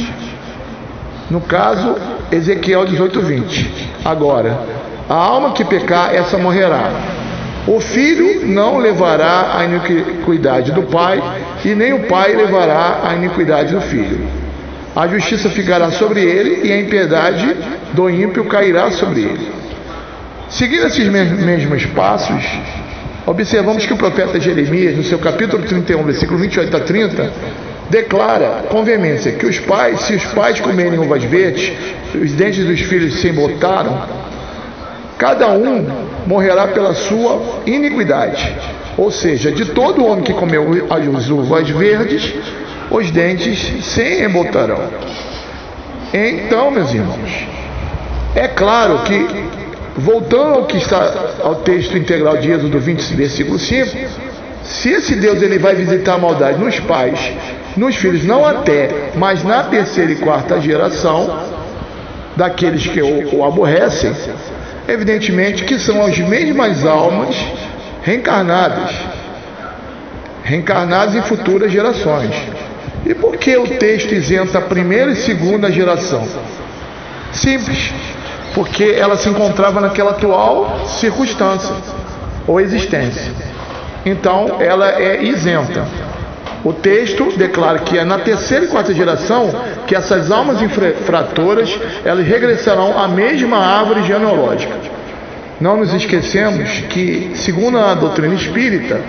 No 1.29 1.41
caso, 1.41 1.95
Ezequiel 2.31 2.85
18, 2.85 3.19
20. 3.19 3.71
Agora, 4.05 4.59
a 5.09 5.15
alma 5.15 5.53
que 5.53 5.65
pecar, 5.65 6.13
essa 6.13 6.37
morrerá. 6.37 6.91
O 7.67 7.79
filho 7.79 8.47
não 8.47 8.77
levará 8.77 9.57
a 9.57 9.65
iniquidade 9.65 10.71
do 10.71 10.83
pai, 10.83 11.21
e 11.63 11.75
nem 11.75 11.93
o 11.93 12.07
pai 12.07 12.35
levará 12.35 13.01
a 13.03 13.15
iniquidade 13.15 13.73
do 13.73 13.81
filho. 13.81 14.19
A 14.95 15.07
justiça 15.07 15.49
ficará 15.49 15.91
sobre 15.91 16.21
ele, 16.21 16.67
e 16.67 16.71
a 16.71 16.79
impiedade 16.79 17.55
do 17.93 18.09
ímpio 18.09 18.45
cairá 18.45 18.89
sobre 18.91 19.21
ele. 19.21 19.51
Seguindo 20.49 20.87
esses 20.87 21.07
mesmos 21.07 21.85
passos, 21.87 22.43
observamos 23.25 23.85
que 23.85 23.93
o 23.93 23.97
profeta 23.97 24.39
Jeremias, 24.39 24.97
no 24.97 25.03
seu 25.03 25.19
capítulo 25.19 25.63
31, 25.63 26.03
versículo 26.03 26.39
28 26.39 26.75
a 26.75 26.79
30, 26.79 27.33
declara 27.89 28.63
com 28.69 28.83
veemência 28.83 29.33
que 29.33 29.45
os 29.45 29.59
pais, 29.59 30.01
se 30.01 30.15
os 30.15 30.25
pais 30.25 30.59
comerem 30.59 30.97
uvas 30.97 31.23
verdes, 31.23 31.71
os 32.15 32.31
dentes 32.33 32.65
dos 32.65 32.81
filhos 32.81 33.21
se 33.21 33.29
embotaram, 33.29 34.01
cada 35.21 35.49
um 35.51 35.85
morrerá 36.25 36.69
pela 36.69 36.95
sua 36.95 37.61
iniquidade. 37.67 38.55
Ou 38.97 39.11
seja, 39.11 39.51
de 39.51 39.65
todo 39.65 40.03
homem 40.03 40.23
que 40.23 40.33
comeu 40.33 40.87
as 40.89 41.29
uvas 41.29 41.69
verdes, 41.69 42.33
os 42.89 43.11
dentes 43.11 43.85
se 43.85 44.25
embotarão. 44.25 44.81
Então, 46.11 46.71
meus 46.71 46.91
irmãos, 46.91 47.47
é 48.33 48.47
claro 48.47 49.03
que, 49.03 49.27
voltando 49.95 50.55
ao 50.55 50.65
que 50.65 50.77
está 50.77 51.13
ao 51.43 51.55
texto 51.57 51.95
integral 51.95 52.37
de 52.37 52.49
Êxodo 52.49 52.79
20, 52.79 53.13
versículo 53.13 53.59
5, 53.59 53.97
se 54.63 54.89
esse 54.89 55.15
Deus 55.17 55.39
ele 55.43 55.59
vai 55.59 55.75
visitar 55.75 56.15
a 56.15 56.17
maldade 56.17 56.57
nos 56.57 56.79
pais 56.79 57.31
nos 57.77 57.95
filhos, 57.95 58.25
não 58.25 58.43
até, 58.43 59.11
mas 59.15 59.43
na 59.43 59.63
terceira 59.65 60.11
e 60.11 60.15
quarta 60.15 60.59
geração 60.59 61.41
daqueles 62.35 62.87
que 62.87 63.01
o, 63.01 63.35
o 63.37 63.45
aborrecem, 63.45 64.11
evidentemente 64.91 65.63
que 65.63 65.79
são 65.79 66.03
as 66.03 66.17
mesmas 66.17 66.85
almas 66.85 67.35
reencarnadas, 68.03 68.91
reencarnadas 70.43 71.15
em 71.15 71.21
futuras 71.21 71.71
gerações. 71.71 72.35
E 73.05 73.13
por 73.13 73.37
que 73.37 73.57
o 73.57 73.67
texto 73.67 74.13
isenta 74.13 74.59
a 74.59 74.61
primeira 74.61 75.11
e 75.11 75.15
segunda 75.15 75.71
geração? 75.71 76.27
Simples, 77.33 77.91
porque 78.53 78.83
ela 78.83 79.17
se 79.17 79.29
encontrava 79.29 79.79
naquela 79.79 80.11
atual 80.11 80.85
circunstância 80.87 81.73
ou 82.45 82.59
existência. 82.59 83.31
Então 84.05 84.57
ela 84.59 84.89
é 85.01 85.23
isenta. 85.23 85.85
O 86.63 86.71
texto 86.73 87.31
declara 87.37 87.79
que 87.79 87.97
é 87.97 88.03
na 88.03 88.19
terceira 88.19 88.65
e 88.65 88.67
quarta 88.67 88.93
geração 88.93 89.49
que 89.87 89.95
essas 89.95 90.29
almas 90.29 90.61
infratoras 90.61 91.75
elas 92.05 92.25
regressarão 92.25 92.99
à 92.99 93.07
mesma 93.07 93.57
árvore 93.57 94.03
genealógica. 94.03 94.73
Não 95.59 95.77
nos 95.77 95.93
esquecemos 95.93 96.69
que, 96.89 97.31
segundo 97.35 97.77
a 97.77 97.93
doutrina 97.93 98.33
espírita, 98.33 98.99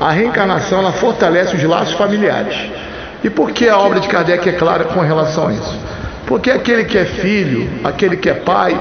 a 0.00 0.10
reencarnação 0.10 0.80
ela 0.80 0.92
fortalece 0.92 1.56
os 1.56 1.62
laços 1.62 1.94
familiares. 1.94 2.56
E 3.22 3.30
por 3.30 3.52
que 3.52 3.68
a 3.68 3.78
obra 3.78 4.00
de 4.00 4.08
Kardec 4.08 4.48
é 4.48 4.52
clara 4.52 4.84
com 4.84 5.00
relação 5.00 5.48
a 5.48 5.52
isso? 5.52 5.78
Porque 6.26 6.50
aquele 6.50 6.84
que 6.84 6.98
é 6.98 7.04
filho, 7.04 7.68
aquele 7.84 8.16
que 8.16 8.28
é 8.28 8.34
pai, 8.34 8.76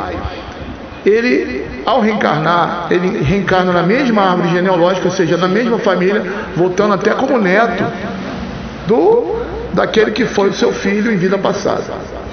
ele, 1.06 1.66
ao 1.86 2.00
reencarnar, 2.00 2.88
ele 2.92 3.24
reencarna 3.24 3.72
na 3.72 3.84
mesma 3.84 4.22
árvore 4.24 4.50
genealógica, 4.50 5.08
ou 5.08 5.14
seja, 5.14 5.38
na 5.38 5.48
mesma 5.48 5.80
família, 5.80 6.24
voltando 6.56 6.94
até 6.94 7.12
como 7.12 7.38
neto 7.38 7.84
do 8.88 9.42
daquele 9.74 10.12
que 10.12 10.26
foi 10.26 10.50
o 10.50 10.54
seu 10.54 10.74
filho 10.74 11.12
em 11.12 11.18
vida 11.18 11.38
passada. 11.38 11.84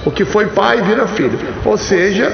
O 0.04 0.10
que 0.10 0.24
foi 0.24 0.46
pai 0.46 0.80
vira 0.82 1.06
filho. 1.06 1.38
Ou 1.64 1.76
seja, 1.76 2.32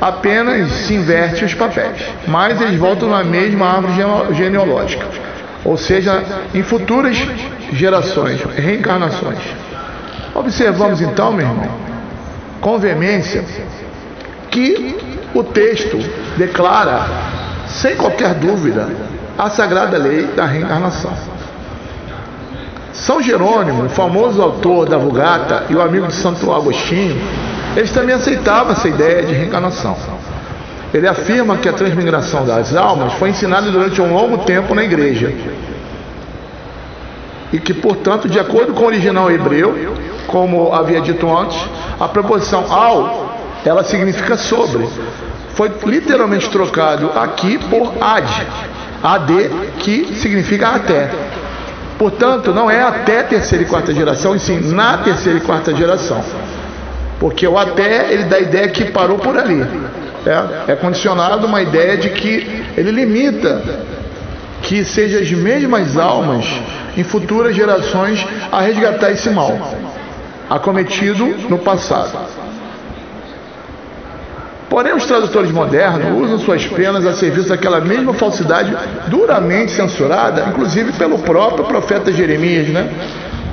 apenas 0.00 0.70
se 0.70 0.94
inverte 0.94 1.44
os 1.44 1.54
papéis, 1.54 2.02
mas 2.26 2.60
eles 2.60 2.78
voltam 2.78 3.08
na 3.08 3.22
mesma 3.22 3.66
árvore 3.66 3.92
genealógica, 4.34 5.06
ou 5.64 5.76
seja, 5.76 6.22
em 6.54 6.62
futuras 6.62 7.16
gerações, 7.72 8.40
reencarnações. 8.56 9.38
Observamos 10.34 11.00
então, 11.00 11.32
meu 11.32 11.46
irmão, 11.46 11.70
com 12.60 12.78
veemência, 12.78 13.44
que 14.50 14.96
o 15.34 15.44
texto 15.44 15.98
declara, 16.36 17.06
sem 17.66 17.96
qualquer 17.96 18.34
dúvida, 18.34 18.88
a 19.38 19.48
sagrada 19.48 19.96
lei 19.96 20.24
da 20.24 20.44
reencarnação. 20.44 21.12
São 22.92 23.22
Jerônimo, 23.22 23.84
o 23.84 23.88
famoso 23.88 24.42
autor 24.42 24.88
da 24.88 24.98
Vulgata 24.98 25.64
e 25.70 25.74
o 25.74 25.80
amigo 25.80 26.06
de 26.08 26.14
Santo 26.14 26.52
Agostinho, 26.52 27.16
eles 27.76 27.92
também 27.92 28.14
aceitavam 28.14 28.72
essa 28.72 28.88
ideia 28.88 29.22
de 29.22 29.32
reencarnação. 29.32 29.96
Ele 30.92 31.06
afirma 31.06 31.56
que 31.56 31.68
a 31.68 31.72
transmigração 31.72 32.44
das 32.44 32.74
almas 32.74 33.12
foi 33.14 33.30
ensinada 33.30 33.70
durante 33.70 34.02
um 34.02 34.12
longo 34.12 34.38
tempo 34.38 34.74
na 34.74 34.82
igreja. 34.82 35.32
E 37.52 37.58
que, 37.58 37.72
portanto, 37.72 38.28
de 38.28 38.38
acordo 38.38 38.74
com 38.74 38.82
o 38.82 38.86
original 38.86 39.30
hebreu, 39.30 39.94
como 40.26 40.72
havia 40.72 41.00
dito 41.00 41.32
antes, 41.34 41.58
a 41.98 42.08
preposição 42.08 42.72
ao, 42.72 43.29
ela 43.64 43.84
significa 43.84 44.36
sobre. 44.36 44.88
Foi 45.54 45.70
literalmente 45.86 46.48
trocado 46.48 47.10
aqui 47.14 47.58
por 47.58 47.92
ad. 48.00 48.46
Ad, 49.02 49.32
que 49.78 50.14
significa 50.14 50.68
até. 50.68 51.10
Portanto, 51.98 52.52
não 52.52 52.70
é 52.70 52.82
até 52.82 53.22
terceira 53.22 53.64
e 53.64 53.66
quarta 53.66 53.92
geração, 53.92 54.34
e 54.34 54.40
sim 54.40 54.72
na 54.72 54.98
terceira 54.98 55.38
e 55.38 55.42
quarta 55.42 55.74
geração. 55.74 56.22
Porque 57.18 57.46
o 57.46 57.58
até, 57.58 58.12
ele 58.12 58.24
dá 58.24 58.36
a 58.36 58.40
ideia 58.40 58.68
que 58.68 58.86
parou 58.86 59.18
por 59.18 59.36
ali. 59.36 59.62
É, 60.26 60.72
é 60.72 60.76
condicionado 60.76 61.46
uma 61.46 61.60
ideia 61.60 61.96
de 61.96 62.08
que 62.10 62.64
ele 62.76 62.90
limita 62.90 63.62
que 64.62 64.84
sejam 64.84 65.20
as 65.20 65.30
mesmas 65.30 65.96
almas 65.96 66.46
em 66.96 67.04
futuras 67.04 67.54
gerações 67.54 68.26
a 68.50 68.60
resgatar 68.60 69.10
esse 69.10 69.30
mal 69.30 69.58
acometido 70.48 71.24
no 71.48 71.58
passado. 71.58 72.18
Porém, 74.70 74.94
os 74.94 75.04
tradutores 75.04 75.50
modernos 75.50 76.24
usam 76.24 76.38
suas 76.38 76.64
penas 76.64 77.04
a 77.04 77.12
serviço 77.12 77.50
daquela 77.50 77.80
mesma 77.80 78.14
falsidade 78.14 78.74
duramente 79.08 79.72
censurada, 79.72 80.46
inclusive 80.48 80.92
pelo 80.92 81.18
próprio 81.18 81.64
profeta 81.64 82.10
Jeremias, 82.10 82.68
né? 82.68 82.88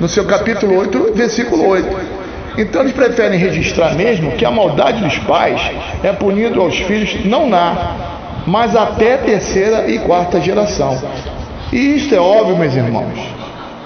no 0.00 0.08
seu 0.08 0.24
capítulo 0.24 0.78
8, 0.78 1.12
versículo 1.14 1.66
8 1.68 2.18
então 2.58 2.82
eles 2.82 2.92
preferem 2.92 3.38
registrar 3.38 3.94
mesmo 3.94 4.32
que 4.32 4.44
a 4.44 4.50
maldade 4.50 5.00
dos 5.04 5.16
pais 5.18 5.60
é 6.02 6.12
punido 6.12 6.60
aos 6.60 6.76
filhos 6.76 7.24
não 7.24 7.48
na, 7.48 7.94
mas 8.48 8.74
até 8.74 9.16
terceira 9.16 9.88
e 9.88 10.00
quarta 10.00 10.40
geração. 10.40 11.00
E 11.72 11.94
isto 11.94 12.12
é 12.16 12.18
óbvio, 12.18 12.56
meus 12.56 12.74
irmãos. 12.74 13.16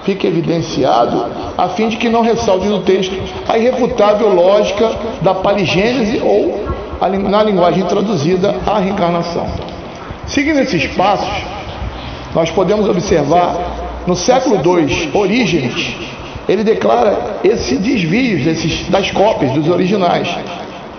Fica 0.04 0.26
evidenciado 0.26 1.26
a 1.56 1.68
fim 1.68 1.90
de 1.90 1.98
que 1.98 2.08
não 2.08 2.22
ressalte 2.22 2.66
no 2.66 2.80
texto 2.80 3.14
a 3.46 3.58
irrefutável 3.58 4.34
lógica 4.34 4.90
da 5.20 5.34
paligênese 5.34 6.20
ou, 6.24 6.66
na 7.09 7.42
linguagem 7.42 7.84
traduzida, 7.84 8.55
a 8.66 8.78
reencarnação. 8.78 9.46
Seguindo 10.26 10.61
esses 10.61 10.86
passos, 10.88 11.44
nós 12.34 12.50
podemos 12.50 12.88
observar 12.88 13.57
no 14.07 14.16
século 14.16 14.57
II, 14.57 15.11
Orígenes, 15.12 15.96
ele 16.48 16.64
declara 16.64 17.38
esse 17.44 17.76
desvio 17.76 18.42
desses, 18.44 18.88
das 18.88 19.11
cópias 19.11 19.53
dos 19.53 19.68
originais, 19.68 20.28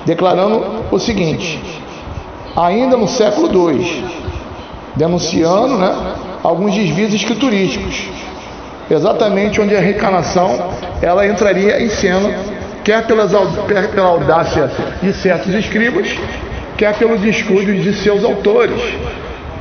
declarando 0.06 0.84
o 0.91 0.99
seguinte: 0.99 1.60
ainda 2.56 2.95
no 2.95 3.08
século 3.08 3.72
II, 3.72 4.06
denunciando 4.95 5.78
né, 5.78 6.16
alguns 6.43 6.74
desvios 6.74 7.14
escriturísticos, 7.14 8.04
exatamente 8.89 9.60
onde 9.60 9.76
a 9.76 9.80
reencarnação 9.80 10.70
ela 11.01 11.28
entraria 11.28 11.82
em 11.82 11.89
cena, 11.89 12.30
quer 12.84 13.05
pelas, 13.05 13.31
pela 13.93 14.07
audácia 14.07 14.69
de 15.01 15.13
certos 15.13 15.53
escribas, 15.53 16.07
quer 16.77 16.93
pelo 16.95 17.17
descuido 17.17 17.73
de 17.73 17.93
seus 17.93 18.23
autores. 18.23 18.81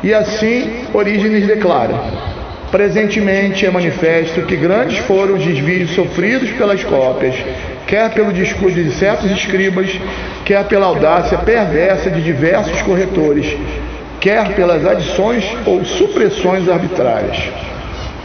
E 0.03 0.13
assim 0.13 0.87
Orígenes 0.93 1.47
declara: 1.47 1.95
Presentemente 2.71 3.65
é 3.67 3.71
manifesto 3.71 4.43
que 4.43 4.57
grandes 4.57 4.99
foram 4.99 5.35
os 5.35 5.45
desvios 5.45 5.91
sofridos 5.95 6.51
pelas 6.53 6.83
cópias, 6.83 7.35
quer 7.87 8.11
pelo 8.13 8.33
descuido 8.33 8.83
de 8.83 8.93
certos 8.93 9.31
escribas, 9.31 9.91
quer 10.45 10.65
pela 10.65 10.87
audácia 10.87 11.39
perversa 11.39 12.11
de 12.11 12.23
diversos 12.23 12.81
corretores, 12.83 13.47
quer 14.21 14.55
pelas 14.55 14.85
adições 14.85 15.45
ou 15.67 15.85
supressões 15.85 16.69
arbitrárias. 16.69 17.72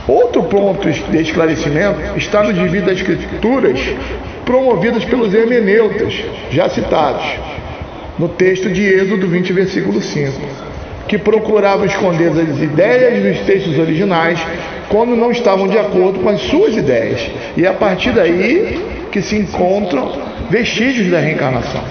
Outro 0.08 0.44
ponto 0.44 0.90
de 0.90 1.22
esclarecimento 1.22 2.00
está 2.18 2.44
no 2.44 2.54
desvio 2.54 2.82
das 2.84 2.98
escrituras 2.98 3.80
promovidas 4.46 5.04
pelos 5.04 5.34
hermeneutas, 5.34 6.24
já 6.50 6.70
citados, 6.70 7.26
no 8.18 8.30
texto 8.30 8.70
de 8.70 8.84
Êxodo 8.84 9.28
20, 9.28 9.52
versículo 9.52 10.02
5 10.02 10.68
que 11.08 11.18
procuravam 11.18 11.86
esconder 11.86 12.30
as 12.30 12.62
ideias 12.62 13.24
dos 13.24 13.46
textos 13.46 13.80
originais 13.80 14.40
quando 14.90 15.16
não 15.16 15.32
estavam 15.32 15.68
de 15.68 15.78
acordo 15.78 16.20
com 16.20 16.30
as 16.30 16.42
suas 16.42 16.76
ideias. 16.76 17.30
E 17.56 17.66
é 17.66 17.70
a 17.70 17.74
partir 17.74 18.12
daí 18.12 19.08
que 19.12 19.22
se 19.22 19.38
encontram 19.38 20.12
vestígios 20.50 21.10
da 21.10 21.20
reencarnação, 21.20 21.82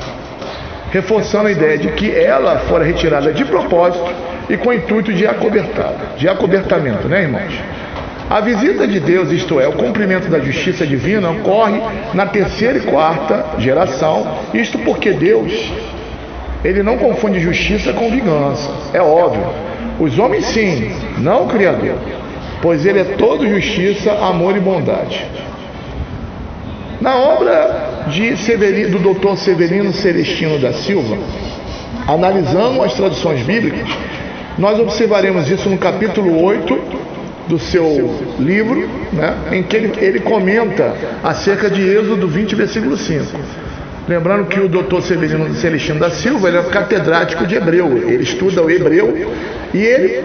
reforçando 0.90 1.48
a 1.48 1.50
ideia 1.50 1.78
de 1.78 1.88
que 1.88 2.10
ela 2.10 2.58
fora 2.68 2.84
retirada 2.84 3.32
de 3.32 3.44
propósito 3.44 4.04
e 4.48 4.56
com 4.56 4.68
o 4.68 4.74
intuito 4.74 5.12
de 5.12 5.26
acobertada, 5.26 6.16
de 6.16 6.28
acobertamento, 6.28 7.08
né, 7.08 7.22
irmãos? 7.22 7.54
A 8.28 8.40
visita 8.40 8.88
de 8.88 8.98
Deus, 8.98 9.30
isto 9.30 9.60
é, 9.60 9.68
o 9.68 9.72
cumprimento 9.72 10.28
da 10.28 10.40
justiça 10.40 10.84
divina, 10.84 11.30
ocorre 11.30 11.80
na 12.12 12.26
terceira 12.26 12.78
e 12.78 12.80
quarta 12.80 13.58
geração, 13.58 14.26
isto 14.52 14.78
porque 14.80 15.12
Deus 15.12 15.52
ele 16.64 16.82
não 16.82 16.98
confunde 16.98 17.38
justiça 17.38 17.92
com 17.92 18.10
vingança. 18.10 18.68
É 18.92 19.00
óbvio. 19.00 19.46
Os 20.00 20.18
homens 20.18 20.46
sim, 20.46 20.90
não 21.18 21.44
o 21.44 21.46
Criador. 21.46 21.96
Pois 22.60 22.84
ele 22.84 22.98
é 22.98 23.04
todo 23.04 23.48
justiça, 23.48 24.12
amor 24.12 24.56
e 24.56 24.60
bondade. 24.60 25.24
Na 27.00 27.14
obra 27.14 28.04
de 28.08 28.36
Severino, 28.38 28.98
do 28.98 29.14
Dr. 29.14 29.36
Severino 29.36 29.92
Celestino 29.92 30.58
da 30.58 30.72
Silva, 30.72 31.16
analisando 32.08 32.82
as 32.82 32.94
traduções 32.94 33.42
bíblicas, 33.42 33.88
nós 34.58 34.80
observaremos 34.80 35.48
isso 35.48 35.68
no 35.68 35.78
capítulo 35.78 36.42
8 36.42 37.06
do 37.48 37.58
seu 37.58 38.34
livro, 38.38 38.88
né, 39.12 39.34
em 39.52 39.62
que 39.62 39.76
ele, 39.76 39.92
ele 39.98 40.20
comenta 40.20 40.94
acerca 41.22 41.70
de 41.70 41.80
Êxodo 41.82 42.26
20, 42.26 42.54
versículo 42.54 42.96
5. 42.96 43.24
Lembrando 44.08 44.46
que 44.46 44.60
o 44.60 44.68
doutor 44.68 45.02
Severino 45.02 45.52
Celestino 45.54 45.98
da 45.98 46.10
Silva 46.10 46.48
ele 46.48 46.58
é 46.58 46.62
catedrático 46.62 47.44
de 47.44 47.56
hebreu, 47.56 47.96
ele 47.96 48.22
estuda 48.22 48.62
o 48.62 48.70
hebreu 48.70 49.32
e 49.74 49.78
ele, 49.78 50.24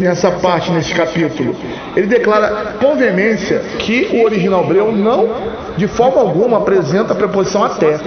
nessa 0.00 0.32
parte, 0.32 0.72
nesse 0.72 0.92
capítulo, 0.92 1.54
ele 1.96 2.08
declara 2.08 2.74
com 2.80 2.96
veemência 2.96 3.60
que 3.78 4.08
o 4.12 4.24
original 4.24 4.64
hebreu 4.64 4.90
não, 4.90 5.28
de 5.76 5.86
forma 5.86 6.20
alguma, 6.20 6.58
apresenta 6.58 7.12
a 7.12 7.16
preposição 7.16 7.62
até. 7.62 8.00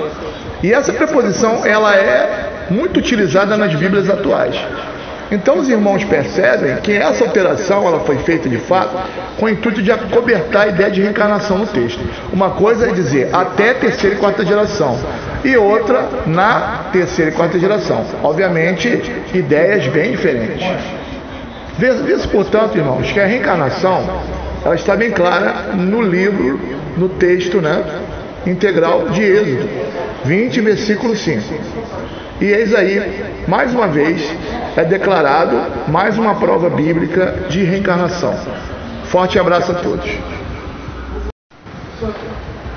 E 0.61 0.73
essa 0.73 0.91
preposição 0.91 1.65
ela 1.65 1.95
é 1.95 2.67
muito 2.69 2.99
utilizada 2.99 3.55
nas 3.55 3.73
Bíblias 3.75 4.09
atuais. 4.09 4.55
Então 5.31 5.59
os 5.59 5.67
irmãos 5.67 6.03
percebem 6.05 6.75
que 6.77 6.93
essa 6.93 7.25
alteração 7.25 7.85
ela 7.85 7.99
foi 8.01 8.17
feita 8.19 8.47
de 8.47 8.57
fato 8.57 8.97
com 9.37 9.45
o 9.45 9.49
intuito 9.49 9.81
de 9.81 9.91
acobertar 9.91 10.63
a 10.63 10.67
ideia 10.67 10.89
de 10.89 11.01
reencarnação 11.01 11.57
no 11.57 11.67
texto. 11.67 11.99
Uma 12.31 12.51
coisa 12.51 12.89
é 12.89 12.93
dizer 12.93 13.29
até 13.33 13.73
terceira 13.73 14.15
e 14.15 14.19
quarta 14.19 14.45
geração 14.45 14.97
e 15.43 15.55
outra 15.57 16.07
na 16.25 16.85
terceira 16.91 17.31
e 17.31 17.33
quarta 17.33 17.59
geração. 17.59 18.05
Obviamente, 18.23 19.01
ideias 19.33 19.87
bem 19.87 20.11
diferentes. 20.11 20.65
Vê-se, 21.77 22.27
portanto, 22.29 22.77
irmãos, 22.77 23.11
que 23.11 23.19
a 23.19 23.25
reencarnação 23.25 24.03
ela 24.65 24.75
está 24.75 24.95
bem 24.95 25.11
clara 25.11 25.73
no 25.75 26.01
livro, 26.01 26.59
no 26.97 27.09
texto 27.09 27.61
né, 27.61 27.83
integral 28.45 29.09
de 29.09 29.21
Êxodo 29.21 29.69
20, 30.25 30.61
versículo 30.61 31.15
5. 31.15 31.41
E 32.39 32.45
eis 32.45 32.71
aí, 32.71 33.23
mais 33.47 33.73
uma 33.73 33.87
vez, 33.87 34.21
é 34.75 34.83
declarado 34.83 35.59
mais 35.87 36.19
uma 36.19 36.35
prova 36.35 36.69
bíblica 36.69 37.33
de 37.49 37.63
reencarnação. 37.63 38.37
Forte 39.05 39.39
abraço 39.39 39.71
a 39.71 39.75
todos. 39.75 40.07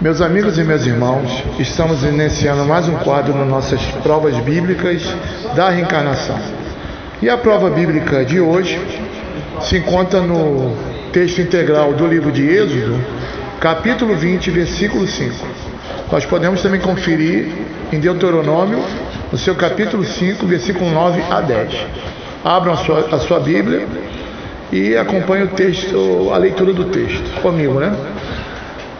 Meus 0.01 0.23
amigos 0.23 0.57
e 0.57 0.65
meus 0.65 0.87
irmãos, 0.87 1.45
estamos 1.59 2.03
iniciando 2.05 2.65
mais 2.65 2.89
um 2.89 2.95
quadro 3.01 3.35
nas 3.35 3.47
nossas 3.47 3.83
provas 4.03 4.35
bíblicas 4.39 5.03
da 5.55 5.69
reencarnação. 5.69 6.39
E 7.21 7.29
a 7.29 7.37
prova 7.37 7.69
bíblica 7.69 8.25
de 8.25 8.41
hoje 8.41 8.81
se 9.61 9.77
encontra 9.77 10.23
no 10.23 10.75
texto 11.13 11.43
integral 11.43 11.93
do 11.93 12.07
livro 12.07 12.33
de 12.33 12.49
Êxodo, 12.49 12.99
capítulo 13.61 14.15
20, 14.15 14.51
versículo 14.53 15.07
5. 15.07 15.35
Nós 16.11 16.25
podemos 16.25 16.63
também 16.63 16.81
conferir 16.81 17.49
em 17.93 18.01
Deuteronômio, 18.01 18.83
no 19.31 19.39
seu 19.39 19.55
capítulo 19.55 20.05
5, 20.05 20.47
versículo 20.47 20.91
9 20.91 21.23
a 21.31 21.41
10. 21.41 21.87
Abram 22.45 22.73
a 22.73 22.77
sua, 22.79 23.09
a 23.13 23.19
sua 23.19 23.41
Bíblia 23.41 23.87
e 24.73 24.97
acompanhem 24.97 25.45
o 25.45 25.49
texto, 25.49 26.31
a 26.33 26.39
leitura 26.39 26.73
do 26.73 26.87
texto 26.87 27.41
comigo, 27.41 27.79
né? 27.79 27.93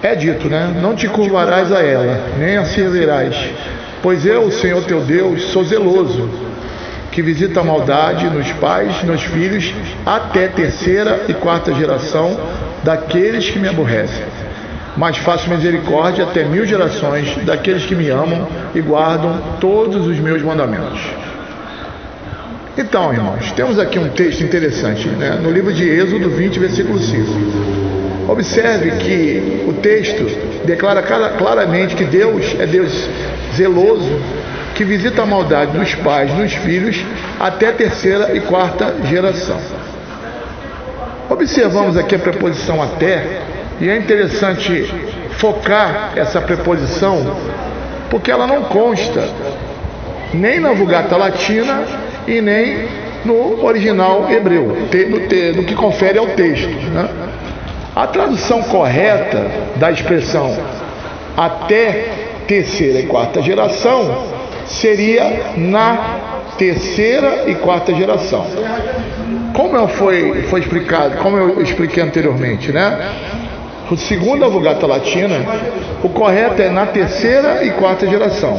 É 0.03 0.15
dito, 0.15 0.49
né? 0.49 0.79
Não 0.81 0.95
te 0.95 1.09
curvarás 1.09 1.73
a 1.73 1.81
ela, 1.81 2.21
nem 2.39 2.57
a 2.57 2.65
servirás, 2.65 3.37
pois 4.03 4.25
eu, 4.25 4.43
o 4.43 4.53
Senhor 4.53 4.83
teu 4.85 5.01
Deus, 5.01 5.43
sou 5.51 5.65
zeloso, 5.65 6.29
que 7.11 7.23
visita 7.23 7.61
a 7.61 7.65
maldade 7.65 8.31
nos 8.31 8.51
pais, 8.53 9.03
nos 9.03 9.23
filhos, 9.23 9.75
até 10.07 10.49
terceira 10.49 11.25
e 11.29 11.35
quarta 11.35 11.75
geração 11.75 12.39
daqueles 12.83 13.51
que 13.51 13.59
me 13.59 13.69
aborrecem. 13.69 14.25
Mas 14.97 15.17
faço 15.19 15.49
misericórdia 15.49 16.25
até 16.25 16.45
mil 16.45 16.67
gerações 16.67 17.37
daqueles 17.45 17.87
que 17.87 17.95
me 17.95 18.09
amam 18.09 18.47
e 18.75 18.81
guardam 18.81 19.41
todos 19.61 20.07
os 20.07 20.19
meus 20.19 20.43
mandamentos. 20.43 21.01
Então, 22.77 23.13
irmãos, 23.13 23.53
temos 23.53 23.79
aqui 23.79 23.99
um 23.99 24.09
texto 24.09 24.43
interessante, 24.43 25.09
né? 25.09 25.39
no 25.43 25.51
livro 25.51 25.73
de 25.73 25.89
Êxodo 25.89 26.31
20, 26.31 26.59
versículo 26.59 26.99
5. 26.99 28.31
Observe 28.31 28.93
que 28.93 29.65
o 29.69 29.73
texto 29.75 30.25
declara 30.65 31.03
claramente 31.03 31.95
que 31.97 32.05
Deus 32.05 32.55
é 32.59 32.67
Deus 32.67 33.09
zeloso, 33.57 34.09
que 34.75 34.85
visita 34.85 35.23
a 35.23 35.27
maldade 35.27 35.77
dos 35.77 35.95
pais, 35.97 36.33
dos 36.33 36.55
filhos, 36.55 37.05
até 37.39 37.69
a 37.69 37.73
terceira 37.73 38.35
e 38.35 38.41
quarta 38.41 38.95
geração. 39.05 39.59
Observamos 41.29 41.97
aqui 41.97 42.15
a 42.15 42.19
preposição 42.19 42.83
até, 42.83 43.43
e 43.81 43.89
é 43.89 43.97
interessante 43.97 44.93
focar 45.39 46.13
essa 46.15 46.41
preposição, 46.41 47.35
porque 48.11 48.31
ela 48.31 48.47
não 48.47 48.65
consta 48.65 49.27
nem 50.35 50.61
na 50.61 50.73
Vulgata 50.73 51.17
Latina 51.17 51.83
e 52.27 52.41
nem 52.41 52.89
no 53.25 53.65
original 53.65 54.31
hebreu, 54.31 54.77
no, 55.57 55.65
que 55.65 55.75
confere 55.75 56.19
ao 56.19 56.27
texto. 56.29 56.69
Né? 56.69 57.09
A 57.97 58.07
tradução 58.07 58.63
correta 58.65 59.51
da 59.77 59.91
expressão 59.91 60.57
até 61.37 62.11
terceira 62.47 63.01
e 63.01 63.07
quarta 63.07 63.43
geração 63.43 64.27
seria 64.67 65.55
na 65.57 66.19
terceira 66.59 67.45
e 67.49 67.55
quarta 67.55 67.95
geração. 67.95 68.47
Como 69.55 69.89
foi, 69.89 70.43
foi 70.43 70.61
explicado, 70.61 71.17
como 71.19 71.37
eu 71.37 71.63
expliquei 71.63 72.03
anteriormente, 72.03 72.71
né? 72.71 73.40
Segundo 73.97 74.45
a 74.45 74.49
Vulgata 74.49 74.87
Latina, 74.87 75.37
o 76.03 76.09
correto 76.09 76.63
é 76.63 76.71
na 76.71 76.87
terceira 76.87 77.65
e 77.65 77.71
quarta 77.73 78.07
geração. 78.07 78.59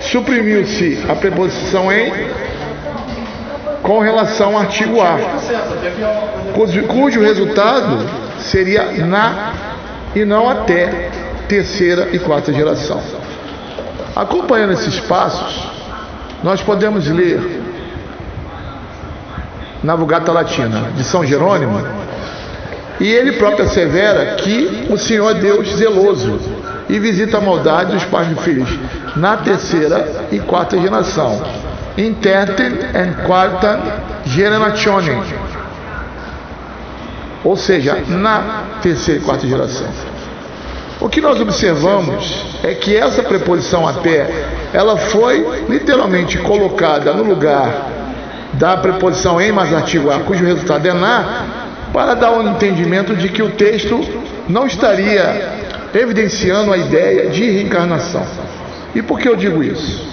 Suprimiu-se 0.00 1.04
a 1.08 1.14
preposição 1.14 1.92
em 1.92 2.12
com 3.82 4.00
relação 4.00 4.56
ao 4.56 4.62
artigo 4.62 5.00
A, 5.00 5.16
cujo, 6.54 6.82
cujo 6.88 7.20
resultado 7.20 8.04
seria 8.40 8.82
na 9.06 9.52
e 10.12 10.24
não 10.24 10.48
até 10.48 11.10
terceira 11.48 12.08
e 12.12 12.18
quarta 12.18 12.52
geração. 12.52 13.00
Acompanhando 14.14 14.72
esses 14.72 14.98
passos, 14.98 15.68
nós 16.42 16.60
podemos 16.62 17.06
ler 17.08 17.62
na 19.84 19.94
Vulgata 19.94 20.32
Latina 20.32 20.90
de 20.96 21.04
São 21.04 21.24
Jerônimo, 21.24 21.80
e 23.00 23.08
ele 23.08 23.32
próprio 23.32 23.64
assevera 23.64 24.36
que 24.36 24.86
o 24.90 24.96
Senhor 24.96 25.30
é 25.30 25.34
Deus 25.34 25.76
zeloso 25.76 26.38
e 26.88 26.98
visita 26.98 27.38
a 27.38 27.40
maldade 27.40 27.92
dos 27.92 28.04
pais 28.04 28.28
e 28.30 28.42
filhos 28.42 28.68
na 29.16 29.36
terceira 29.38 30.26
e 30.30 30.38
quarta 30.38 30.78
geração 30.78 31.42
in 31.98 32.14
tertem 32.14 32.66
and 32.94 33.24
quarta 33.24 33.80
generazione, 34.26 35.22
ou 37.42 37.56
seja, 37.56 37.96
na 38.08 38.64
terceira 38.82 39.20
e 39.20 39.24
quarta 39.24 39.46
geração. 39.46 39.88
O 41.00 41.08
que 41.08 41.20
nós 41.20 41.40
observamos 41.40 42.58
é 42.62 42.74
que 42.74 42.96
essa 42.96 43.22
preposição 43.22 43.86
até, 43.86 44.28
ela 44.72 44.96
foi 44.96 45.64
literalmente 45.68 46.38
colocada 46.38 47.12
no 47.12 47.22
lugar 47.22 47.86
da 48.54 48.76
preposição 48.76 49.40
em 49.40 49.52
mais 49.52 49.72
artigo 49.74 50.10
a, 50.10 50.20
cujo 50.20 50.44
resultado 50.44 50.86
é 50.86 50.92
na, 50.92 51.65
para 51.96 52.12
dar 52.12 52.32
um 52.32 52.46
entendimento 52.46 53.16
de 53.16 53.30
que 53.30 53.42
o 53.42 53.52
texto 53.52 53.98
não 54.46 54.66
estaria 54.66 55.88
evidenciando 55.94 56.70
a 56.70 56.76
ideia 56.76 57.30
de 57.30 57.50
reencarnação. 57.50 58.22
E 58.94 59.00
por 59.00 59.18
que 59.18 59.26
eu 59.26 59.34
digo 59.34 59.64
isso? 59.64 60.06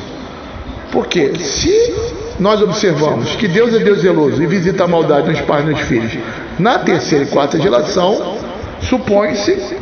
Porque 0.94 1.36
se 1.40 1.94
nós 2.40 2.62
observamos 2.62 3.36
que 3.36 3.50
Deus 3.50 3.74
é 3.74 3.80
Deus 3.80 4.00
zeloso 4.00 4.42
e 4.42 4.46
visita 4.48 4.86
a 4.86 4.88
maldade 4.88 5.30
nos 5.30 5.42
pais 5.42 5.66
e 5.66 5.72
nos 5.72 5.82
filhos 5.82 6.18
na 6.58 6.80
terceira 6.80 7.26
e 7.26 7.28
quarta 7.28 7.60
geração, 7.60 8.38
supõe-se 8.84 9.76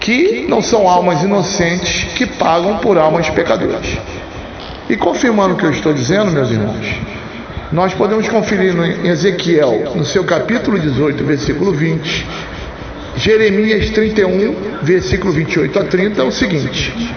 que 0.00 0.46
não 0.48 0.62
são 0.62 0.88
almas 0.88 1.22
inocentes 1.22 2.04
que 2.14 2.24
pagam 2.24 2.78
por 2.78 2.96
almas 2.96 3.28
pecadoras. 3.28 3.86
E 4.88 4.96
confirmando 4.96 5.52
o 5.52 5.58
que 5.58 5.66
eu 5.66 5.70
estou 5.70 5.92
dizendo, 5.92 6.32
meus 6.32 6.50
irmãos, 6.50 6.96
nós 7.72 7.92
podemos 7.94 8.28
conferir 8.28 8.74
em 8.76 9.08
Ezequiel, 9.08 9.92
no 9.94 10.04
seu 10.04 10.22
capítulo 10.24 10.78
18, 10.78 11.24
versículo 11.24 11.72
20, 11.72 12.26
Jeremias 13.16 13.90
31, 13.90 14.54
versículo 14.82 15.32
28 15.32 15.78
a 15.78 15.84
30, 15.84 16.24
o 16.24 16.30
seguinte: 16.30 17.14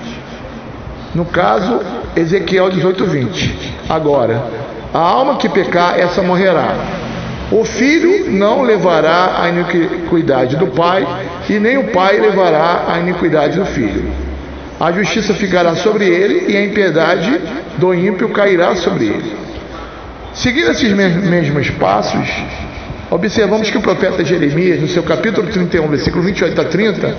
No 1.13 1.25
caso, 1.25 1.81
Ezequiel 2.15 2.69
18, 2.69 3.05
20. 3.05 3.73
Agora, 3.87 4.43
a 4.93 4.99
alma 4.99 5.37
que 5.37 5.47
pecar, 5.49 5.99
essa 5.99 6.21
morrerá. 6.21 6.73
O 7.51 7.65
filho 7.65 8.31
não 8.31 8.61
levará 8.61 9.41
a 9.41 9.49
iniquidade 9.49 10.55
do 10.55 10.67
pai, 10.67 11.05
e 11.49 11.59
nem 11.59 11.77
o 11.77 11.85
pai 11.91 12.19
levará 12.19 12.85
a 12.87 12.99
iniquidade 12.99 13.59
do 13.59 13.65
filho. 13.65 14.11
A 14.79 14.91
justiça 14.91 15.33
ficará 15.33 15.75
sobre 15.75 16.05
ele, 16.05 16.51
e 16.51 16.57
a 16.57 16.63
impiedade 16.63 17.39
do 17.77 17.93
ímpio 17.93 18.29
cairá 18.29 18.75
sobre 18.75 19.05
ele. 19.05 19.38
Seguindo 20.33 20.71
esses 20.71 20.91
mesmos 20.91 21.69
passos, 21.71 22.29
observamos 23.09 23.69
que 23.69 23.77
o 23.77 23.81
profeta 23.81 24.23
Jeremias, 24.23 24.79
no 24.79 24.87
seu 24.87 25.03
capítulo 25.03 25.47
31, 25.47 25.87
versículo 25.87 26.23
28 26.23 26.61
a 26.61 26.65
30, 26.65 27.15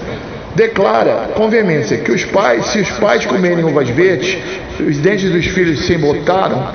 declara 0.55 1.31
com 1.35 1.49
veemência 1.49 1.99
que 1.99 2.11
os 2.11 2.25
pais, 2.25 2.67
se 2.67 2.81
os 2.81 2.91
pais 2.93 3.27
comerem 3.27 3.65
uvas 3.65 3.89
verdes, 3.89 4.39
os 4.81 4.97
dentes 4.99 5.31
dos 5.31 5.47
filhos 5.47 5.87
se 5.87 5.95
embotaram, 5.95 6.69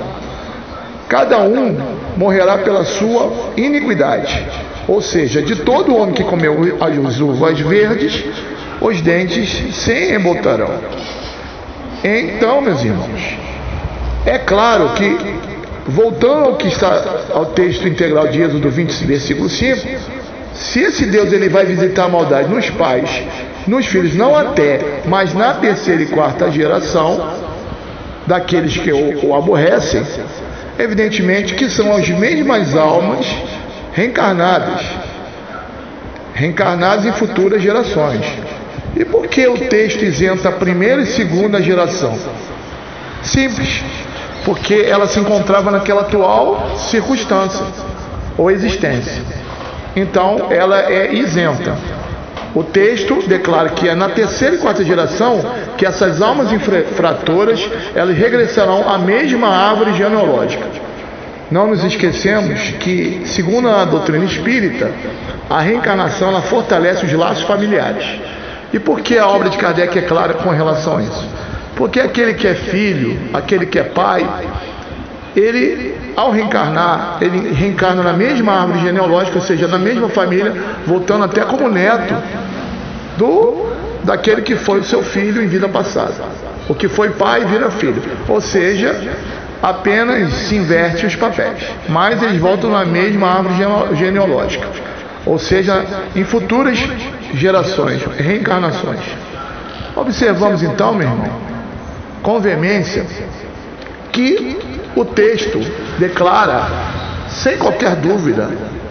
cada 1.07 1.39
um 1.39 1.77
morrerá 2.17 2.57
pela 2.59 2.85
sua 2.85 3.51
iniquidade. 3.57 4.45
Ou 4.87 5.01
seja, 5.01 5.41
de 5.41 5.55
todo 5.57 5.95
homem 5.95 6.13
que 6.13 6.23
comeu 6.23 6.77
as 6.79 7.19
uvas 7.19 7.59
verdes, 7.59 8.23
os 8.79 9.01
dentes 9.01 9.75
se 9.75 10.13
embotarão. 10.13 10.69
Então, 12.03 12.61
meus 12.61 12.83
irmãos, 12.83 13.37
é 14.25 14.37
claro 14.37 14.89
que, 14.89 15.17
voltando 15.87 16.45
ao 16.45 16.55
que 16.55 16.67
está 16.67 17.03
ao 17.33 17.47
texto 17.47 17.87
integral 17.87 18.27
de 18.27 18.41
Êxodo 18.41 18.69
20, 18.69 19.05
versículo 19.05 19.49
5, 19.49 19.87
se 20.53 20.79
esse 20.79 21.05
Deus 21.05 21.31
ele 21.31 21.49
vai 21.49 21.65
visitar 21.65 22.05
a 22.05 22.09
maldade 22.09 22.49
nos 22.49 22.69
pais, 22.71 23.09
nos 23.67 23.85
filhos, 23.85 24.15
não 24.15 24.35
até, 24.35 25.01
mas 25.05 25.33
na 25.33 25.53
terceira 25.55 26.01
e 26.01 26.07
quarta 26.07 26.49
geração 26.49 27.33
daqueles 28.25 28.77
que 28.77 28.91
o, 28.91 29.27
o 29.27 29.35
aborrecem, 29.35 30.03
evidentemente 30.79 31.53
que 31.53 31.69
são 31.69 31.95
as 31.95 32.09
mesmas 32.09 32.75
almas 32.75 33.25
reencarnadas, 33.93 34.81
reencarnadas 36.33 37.05
em 37.05 37.11
futuras 37.13 37.61
gerações. 37.61 38.25
E 38.95 39.03
por 39.03 39.27
que 39.27 39.45
o 39.47 39.57
texto 39.57 40.03
isenta 40.03 40.49
a 40.49 40.51
primeira 40.53 41.01
e 41.01 41.05
segunda 41.05 41.61
geração? 41.61 42.17
Simples, 43.23 43.83
porque 44.45 44.75
ela 44.87 45.07
se 45.07 45.19
encontrava 45.19 45.71
naquela 45.71 46.01
atual 46.01 46.77
circunstância 46.77 47.65
ou 48.37 48.51
existência. 48.51 49.23
então 49.95 50.47
ela 50.51 50.79
é 50.91 51.13
isenta. 51.13 51.75
O 52.53 52.63
texto 52.63 53.21
declara 53.27 53.69
que 53.69 53.89
é 53.89 53.95
na 53.95 54.07
terceira 54.07 54.55
e 54.55 54.59
quarta 54.59 54.81
geração 54.85 55.43
que 55.77 55.85
essas 55.85 56.21
almas 56.21 56.53
infratoras 56.53 57.69
elas 57.93 58.17
regressarão 58.17 58.87
à 58.87 58.97
mesma 58.97 59.49
árvore 59.49 59.93
genealógica. 59.93 60.65
Não 61.51 61.67
nos 61.67 61.83
esquecemos 61.83 62.59
que, 62.79 63.23
segundo 63.25 63.67
a 63.67 63.83
doutrina 63.83 64.23
espírita, 64.23 64.89
a 65.49 65.59
reencarnação 65.59 66.29
ela 66.29 66.41
fortalece 66.41 67.05
os 67.05 67.13
laços 67.13 67.43
familiares. 67.43 68.19
E 68.73 68.79
por 68.79 69.01
que 69.01 69.17
a 69.17 69.27
obra 69.27 69.49
de 69.49 69.57
Kardec 69.57 69.99
é 69.99 70.01
clara 70.01 70.33
com 70.35 70.49
relação 70.49 70.97
a 70.97 71.03
isso? 71.03 71.29
Porque 71.75 71.99
aquele 71.99 72.33
que 72.33 72.47
é 72.47 72.55
filho, 72.55 73.19
aquele 73.33 73.65
que 73.65 73.77
é 73.77 73.83
pai, 73.83 74.27
ele, 75.35 75.95
ao 76.15 76.31
reencarnar, 76.31 77.17
ele 77.19 77.53
reencarna 77.53 78.01
na 78.01 78.13
mesma 78.13 78.53
árvore 78.61 78.79
genealógica, 78.79 79.37
ou 79.37 79.43
seja, 79.43 79.67
na 79.67 79.77
mesma 79.77 80.07
família, 80.07 80.53
voltando 80.85 81.25
até 81.25 81.41
como 81.41 81.69
neto 81.69 82.15
do 83.17 83.65
daquele 84.05 84.43
que 84.43 84.55
foi 84.55 84.79
o 84.79 84.83
seu 84.83 85.03
filho 85.03 85.41
em 85.41 85.47
vida 85.47 85.67
passada. 85.67 86.13
O 86.69 86.75
que 86.75 86.87
foi 86.87 87.09
pai 87.09 87.43
vira 87.45 87.69
filho. 87.71 88.01
Ou 88.27 88.39
seja, 88.39 88.95
apenas 89.61 90.31
se 90.31 90.55
inverte 90.55 91.05
os 91.05 91.15
papéis. 91.15 91.63
Mas 91.89 92.21
eles 92.21 92.39
voltam 92.39 92.69
na 92.69 92.85
mesma 92.85 93.27
árvore 93.27 93.55
genealógica. 93.95 94.67
Ou 95.25 95.39
seja, 95.39 95.83
em 96.15 96.23
futuras 96.23 96.77
gerações, 97.33 98.03
reencarnações. 98.17 99.01
Observamos 99.95 100.61
então, 100.61 100.93
meu 100.93 101.07
irmão, 101.07 101.54
com 102.25 102.39
veemência, 102.39 103.05
que 104.11 104.57
o 104.95 105.05
texto 105.05 105.59
declara, 105.99 106.67
sem 107.29 107.55
qualquer 107.55 107.95
dúvida, 107.97 108.49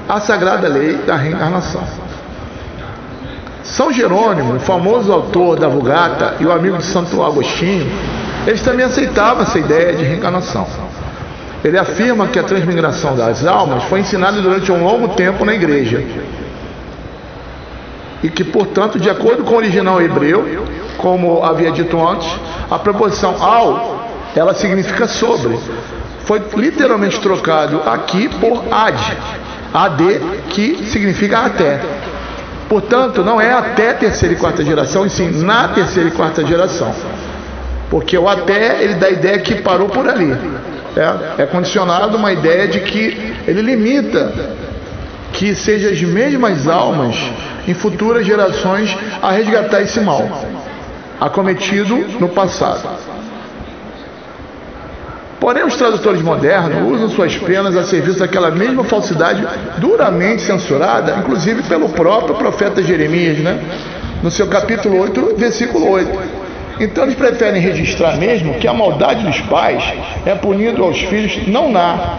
a 0.09 0.21
sagrada 0.21 0.69
lei 0.69 0.99
da 0.99 1.17
reencarnação. 1.17 1.83
São 3.65 3.93
Jerônimo, 3.93 4.55
o 4.55 4.61
famoso 4.61 5.13
autor 5.13 5.59
da 5.59 5.67
Vulgata 5.67 6.37
e 6.39 6.47
o 6.47 6.53
amigo 6.53 6.79
de 6.79 6.85
Santo 6.85 7.21
Agostinho, 7.25 7.91
eles 8.47 8.63
também 8.63 8.85
aceitavam 8.85 9.43
essa 9.43 9.59
ideia 9.59 9.95
de 9.95 10.05
reencarnação. 10.05 10.69
Ele 11.65 11.77
afirma 11.77 12.29
que 12.29 12.39
a 12.39 12.45
transmigração 12.45 13.17
das 13.17 13.45
almas 13.45 13.83
foi 13.85 13.99
ensinada 13.99 14.41
durante 14.41 14.71
um 14.71 14.85
longo 14.85 15.09
tempo 15.09 15.45
na 15.45 15.55
igreja. 15.55 16.05
E 18.23 18.29
que, 18.29 18.45
portanto, 18.45 19.01
de 19.01 19.11
acordo 19.11 19.43
com 19.43 19.55
o 19.55 19.57
original 19.57 20.01
hebreu, 20.01 20.65
como 21.05 21.45
havia 21.45 21.71
dito 21.71 22.01
antes, 22.01 22.27
a 22.71 22.79
preposição 22.79 23.37
ao, 23.39 24.09
ela 24.35 24.55
significa 24.55 25.07
sobre, 25.07 25.55
foi 26.25 26.43
literalmente 26.57 27.21
trocado 27.21 27.83
aqui 27.85 28.27
por 28.27 28.65
ad, 28.71 28.99
ad, 29.75 30.03
que 30.49 30.87
significa 30.87 31.41
até. 31.41 31.79
Portanto, 32.71 33.23
não 33.23 33.39
é 33.39 33.53
até 33.53 33.93
terceira 33.93 34.35
e 34.35 34.39
quarta 34.39 34.65
geração, 34.65 35.05
e 35.05 35.11
sim 35.11 35.45
na 35.45 35.69
terceira 35.69 36.09
e 36.09 36.13
quarta 36.13 36.43
geração. 36.43 36.91
Porque 37.91 38.17
o 38.17 38.27
até, 38.27 38.83
ele 38.83 38.95
dá 38.95 39.09
a 39.09 39.11
ideia 39.11 39.39
que 39.41 39.57
parou 39.57 39.91
por 39.91 40.09
ali. 40.09 40.35
É, 40.97 41.43
é 41.43 41.47
condicionado 41.47 42.17
uma 42.17 42.33
ideia 42.33 42.67
de 42.67 42.81
que 42.81 43.35
ele 43.47 43.61
limita 43.61 44.33
que 45.35 45.55
sejam 45.55 45.91
as 45.91 46.01
mesmas 46.01 46.67
almas 46.67 47.15
em 47.69 47.75
futuras 47.75 48.25
gerações 48.25 48.97
a 49.21 49.33
resgatar 49.33 49.83
esse 49.83 50.01
mal 50.01 50.27
acometido 51.21 51.97
no 52.19 52.29
passado. 52.29 52.89
Porém, 55.41 55.65
os 55.65 55.77
tradutores 55.77 56.23
modernos 56.23 56.91
usam 56.91 57.11
suas 57.11 57.37
penas 57.37 57.77
a 57.77 57.85
serviço 57.85 58.21
daquela 58.21 58.51
mesma 58.51 58.83
falsidade 58.83 59.47
duramente 59.77 60.43
censurada, 60.43 61.17
inclusive 61.19 61.63
pelo 61.65 61.91
próprio 61.91 62.35
profeta 62.35 62.83
Jeremias, 62.83 63.39
né? 63.39 63.61
no 64.23 64.31
seu 64.31 64.47
capítulo 64.47 64.99
8, 65.01 65.35
versículo 65.37 65.91
8. 65.91 66.45
Então 66.81 67.05
eles 67.05 67.15
preferem 67.15 67.61
registrar 67.61 68.17
mesmo 68.17 68.55
que 68.55 68.67
a 68.67 68.73
maldade 68.73 69.23
dos 69.23 69.39
pais 69.43 69.85
é 70.25 70.35
punida 70.35 70.81
aos 70.81 70.99
filhos 70.99 71.47
não 71.47 71.71
na, 71.71 72.17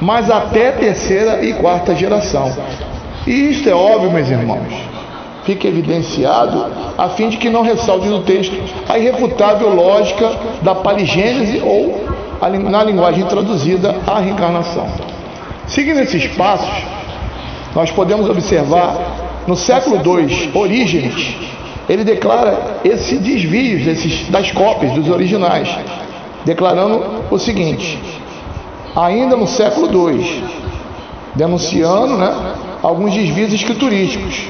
mas 0.00 0.30
até 0.30 0.70
terceira 0.72 1.42
e 1.42 1.54
quarta 1.54 1.94
geração. 1.94 2.54
E 3.26 3.50
isto 3.50 3.68
é 3.68 3.74
óbvio, 3.74 4.12
meus 4.12 4.28
irmãos. 4.28 4.95
Fica 5.46 5.68
evidenciado 5.68 6.66
a 6.98 7.08
fim 7.10 7.28
de 7.28 7.36
que 7.36 7.48
não 7.48 7.62
ressalte 7.62 8.08
no 8.08 8.22
texto 8.22 8.54
a 8.88 8.98
irrefutável 8.98 9.72
lógica 9.72 10.28
da 10.60 10.74
paligênese 10.74 11.62
ou 11.62 12.04
na 12.68 12.82
linguagem 12.82 13.24
traduzida, 13.24 13.94
a 14.06 14.18
reencarnação. 14.18 14.88
Seguindo 15.68 16.00
esses 16.00 16.26
passos, 16.34 16.84
nós 17.74 17.90
podemos 17.92 18.28
observar 18.28 18.96
no 19.46 19.56
século 19.56 19.96
II, 19.96 20.50
Orígenes, 20.52 21.36
ele 21.88 22.02
declara 22.02 22.80
esse 22.84 23.16
desvio 23.16 23.84
desses, 23.84 24.28
das 24.28 24.50
cópias 24.50 24.92
dos 24.92 25.08
originais, 25.08 25.68
declarando 26.44 27.04
o 27.30 27.38
seguinte: 27.38 27.98
ainda 28.96 29.36
no 29.36 29.46
século 29.46 30.10
II, 30.10 30.44
denunciando 31.36 32.16
né, 32.16 32.34
alguns 32.82 33.14
desvios 33.14 33.52
escriturísticos, 33.52 34.48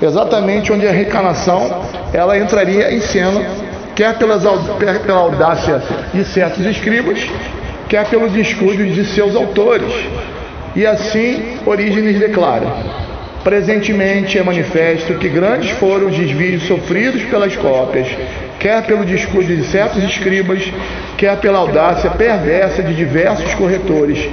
exatamente 0.00 0.72
onde 0.72 0.86
a 0.86 0.92
reencarnação 0.92 1.82
ela 2.12 2.38
entraria 2.38 2.92
em 2.94 3.00
cena 3.00 3.68
quer 3.98 4.16
pelas, 4.16 4.44
pela 5.04 5.18
audácia 5.18 5.82
de 6.14 6.24
certos 6.24 6.64
escribas, 6.64 7.18
quer 7.88 8.06
pelos 8.06 8.32
escudos 8.36 8.94
de 8.94 9.04
seus 9.06 9.34
autores. 9.34 9.92
E 10.76 10.86
assim 10.86 11.58
Orígenes 11.66 12.20
declara: 12.20 12.68
Presentemente 13.42 14.38
é 14.38 14.42
manifesto 14.44 15.14
que 15.14 15.28
grandes 15.28 15.70
foram 15.70 16.06
os 16.06 16.16
desvios 16.16 16.62
sofridos 16.68 17.24
pelas 17.24 17.56
cópias, 17.56 18.06
quer 18.60 18.84
pelo 18.84 19.04
descuido 19.04 19.56
de 19.56 19.64
certos 19.64 20.04
escribas, 20.04 20.62
quer 21.16 21.36
pela 21.38 21.58
audácia 21.58 22.08
perversa 22.08 22.84
de 22.84 22.94
diversos 22.94 23.52
corretores, 23.54 24.30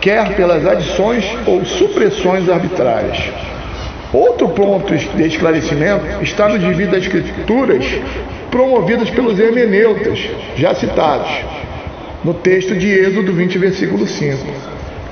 quer 0.00 0.34
pelas 0.34 0.66
adições 0.66 1.24
ou 1.46 1.64
supressões 1.64 2.48
arbitrárias. 2.48 3.55
Outro 4.12 4.48
ponto 4.50 4.94
de 4.94 5.26
esclarecimento 5.26 6.22
está 6.22 6.48
no 6.48 6.58
desvio 6.58 6.88
das 6.88 7.02
escrituras 7.02 7.84
promovidas 8.50 9.10
pelos 9.10 9.38
hermeneutas, 9.38 10.30
já 10.56 10.74
citados, 10.74 11.30
no 12.24 12.32
texto 12.34 12.74
de 12.74 12.88
Êxodo 12.88 13.32
20, 13.32 13.58
versículo 13.58 14.06
5, 14.06 14.46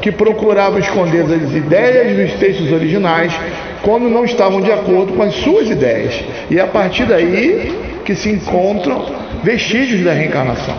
que 0.00 0.12
procuravam 0.12 0.78
esconder 0.78 1.22
as 1.22 1.52
ideias 1.54 2.16
dos 2.16 2.38
textos 2.38 2.72
originais 2.72 3.32
quando 3.82 4.08
não 4.08 4.24
estavam 4.24 4.60
de 4.60 4.72
acordo 4.72 5.12
com 5.12 5.22
as 5.22 5.34
suas 5.34 5.68
ideias. 5.68 6.24
E 6.50 6.58
é 6.58 6.62
a 6.62 6.66
partir 6.66 7.04
daí 7.04 8.00
que 8.04 8.14
se 8.14 8.30
encontram 8.30 9.06
vestígios 9.42 10.02
da 10.04 10.12
reencarnação, 10.12 10.76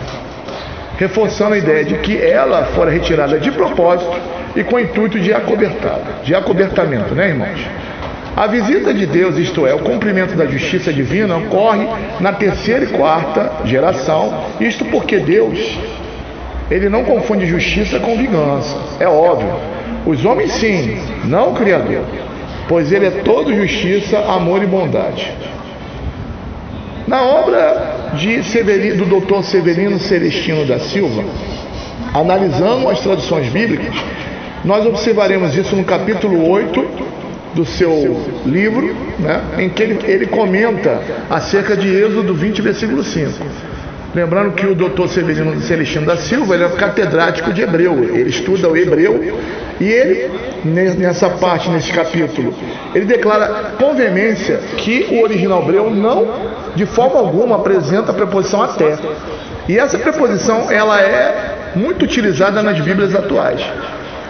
reforçando 0.98 1.54
a 1.54 1.58
ideia 1.58 1.84
de 1.84 1.94
que 1.98 2.20
ela 2.20 2.64
fora 2.66 2.90
retirada 2.90 3.38
de 3.38 3.50
propósito 3.52 4.18
e 4.56 4.64
com 4.64 4.76
o 4.76 4.80
intuito 4.80 5.20
de 5.20 5.32
acobertada, 5.32 6.22
de 6.24 6.34
acobertamento, 6.34 7.14
né, 7.14 7.28
irmãos? 7.28 7.60
A 8.36 8.46
visita 8.46 8.92
de 8.92 9.06
Deus, 9.06 9.38
isto 9.38 9.66
é, 9.66 9.74
o 9.74 9.78
cumprimento 9.78 10.36
da 10.36 10.44
justiça 10.44 10.92
divina, 10.92 11.38
ocorre 11.38 11.88
na 12.20 12.34
terceira 12.34 12.84
e 12.84 12.88
quarta 12.88 13.64
geração, 13.64 14.44
isto 14.60 14.84
porque 14.84 15.16
Deus, 15.16 15.58
ele 16.70 16.90
não 16.90 17.02
confunde 17.02 17.46
justiça 17.46 17.98
com 17.98 18.14
vingança, 18.14 18.76
é 19.00 19.08
óbvio. 19.08 19.54
Os 20.04 20.22
homens 20.26 20.52
sim, 20.52 20.98
não 21.24 21.52
o 21.52 21.54
Criador, 21.54 22.04
pois 22.68 22.92
ele 22.92 23.06
é 23.06 23.10
todo 23.10 23.56
justiça, 23.56 24.18
amor 24.18 24.62
e 24.62 24.66
bondade. 24.66 25.32
Na 27.08 27.22
obra 27.22 28.10
de 28.12 28.42
Severino, 28.44 29.02
do 29.02 29.18
Dr. 29.18 29.44
Severino 29.44 29.98
Celestino 29.98 30.66
da 30.66 30.78
Silva, 30.78 31.24
analisando 32.12 32.86
as 32.90 33.00
traduções 33.00 33.48
bíblicas, 33.48 33.94
nós 34.62 34.84
observaremos 34.84 35.56
isso 35.56 35.74
no 35.74 35.84
capítulo 35.84 36.46
8, 36.50 37.16
do 37.56 37.64
seu 37.64 38.22
livro, 38.44 38.94
né, 39.18 39.40
em 39.58 39.70
que 39.70 39.82
ele, 39.82 39.98
ele 40.04 40.26
comenta 40.26 41.00
acerca 41.30 41.74
de 41.74 41.88
Êxodo 41.88 42.34
20, 42.34 42.60
versículo 42.60 43.02
5. 43.02 43.32
Lembrando 44.14 44.52
que 44.52 44.66
o 44.66 44.74
doutor 44.74 45.08
Severino 45.08 45.58
Celestino 45.62 46.06
da 46.06 46.16
Silva 46.16 46.54
ele 46.54 46.64
é 46.64 46.68
catedrático 46.68 47.52
de 47.52 47.62
hebreu, 47.62 47.94
ele 48.14 48.28
estuda 48.28 48.68
o 48.68 48.76
hebreu 48.76 49.38
e 49.80 49.84
ele, 49.84 50.30
nessa 50.64 51.30
parte, 51.30 51.68
nesse 51.70 51.92
capítulo, 51.92 52.54
ele 52.94 53.04
declara 53.06 53.72
com 53.78 53.94
veemência 53.94 54.58
que 54.76 55.08
o 55.10 55.22
original 55.22 55.62
hebreu 55.62 55.90
não, 55.90 56.28
de 56.74 56.86
forma 56.86 57.18
alguma, 57.18 57.56
apresenta 57.56 58.10
a 58.10 58.14
preposição 58.14 58.62
até. 58.62 58.96
E 59.68 59.78
essa 59.78 59.98
preposição 59.98 60.70
ela 60.70 61.00
é 61.00 61.72
muito 61.74 62.04
utilizada 62.04 62.62
nas 62.62 62.78
Bíblias 62.80 63.14
atuais. 63.14 63.60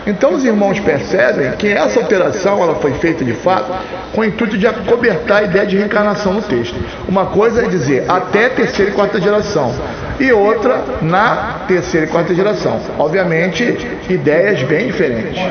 Então 0.06 0.34
os 0.34 0.44
irmãos 0.44 0.78
percebem 0.78 1.50
que 1.52 1.66
essa 1.66 1.98
alteração 1.98 2.62
ela 2.62 2.76
foi 2.76 2.92
feita 2.94 3.24
de 3.24 3.32
fato 3.32 3.72
com 4.14 4.20
o 4.20 4.24
intuito 4.24 4.56
de 4.56 4.66
acobertar 4.66 5.38
a 5.38 5.42
ideia 5.42 5.66
de 5.66 5.76
reencarnação 5.76 6.32
no 6.32 6.42
texto. 6.42 6.76
Uma 7.08 7.26
coisa 7.26 7.64
é 7.64 7.68
dizer 7.68 8.04
até 8.08 8.48
terceira 8.48 8.92
e 8.92 8.94
quarta 8.94 9.20
geração 9.20 9.74
e 10.20 10.32
outra 10.32 10.84
na 11.02 11.64
terceira 11.66 12.06
e 12.06 12.08
quarta 12.08 12.32
geração. 12.32 12.80
Obviamente, 12.98 13.76
ideias 14.08 14.62
bem 14.62 14.86
diferentes. 14.86 15.42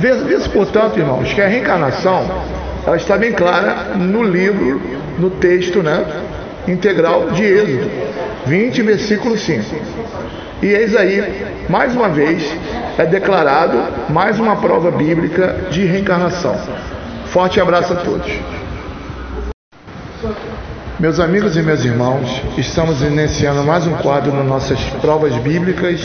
Vê-se, 0.00 0.48
portanto, 0.48 0.98
irmãos, 0.98 1.30
que 1.32 1.40
a 1.40 1.46
reencarnação 1.46 2.24
ela 2.86 2.96
está 2.96 3.16
bem 3.18 3.32
clara 3.32 3.94
no 3.96 4.22
livro, 4.22 4.80
no 5.18 5.30
texto 5.30 5.82
né, 5.82 6.04
integral 6.66 7.30
de 7.30 7.44
Êxodo 7.44 7.90
20, 8.46 8.82
versículo 8.82 9.36
5. 9.36 9.62
E 10.62 10.66
eis 10.66 10.94
aí, 10.94 11.44
mais 11.68 11.92
uma 11.96 12.08
vez, 12.08 12.40
é 12.96 13.04
declarado 13.04 13.76
mais 14.12 14.38
uma 14.38 14.54
prova 14.54 14.92
bíblica 14.92 15.56
de 15.72 15.84
reencarnação. 15.84 16.54
Forte 17.26 17.60
abraço 17.60 17.92
a 17.92 17.96
todos. 17.96 18.30
Meus 21.00 21.18
amigos 21.18 21.56
e 21.56 21.62
meus 21.62 21.84
irmãos, 21.84 22.40
estamos 22.56 23.02
iniciando 23.02 23.64
mais 23.64 23.88
um 23.88 23.94
quadro 23.94 24.32
nas 24.32 24.46
nossas 24.46 24.78
provas 25.00 25.34
bíblicas 25.38 26.00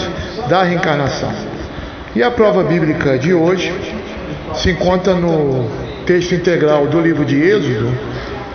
da 0.50 0.64
reencarnação. 0.64 1.32
E 2.16 2.24
a 2.24 2.32
prova 2.32 2.64
bíblica 2.64 3.16
de 3.20 3.36
hoje 3.36 3.72
se 4.56 4.72
encontra 4.72 5.14
no 5.14 5.70
texto 6.08 6.34
integral 6.34 6.88
do 6.88 7.00
livro 7.00 7.24
de 7.24 7.40
Êxodo, 7.40 7.96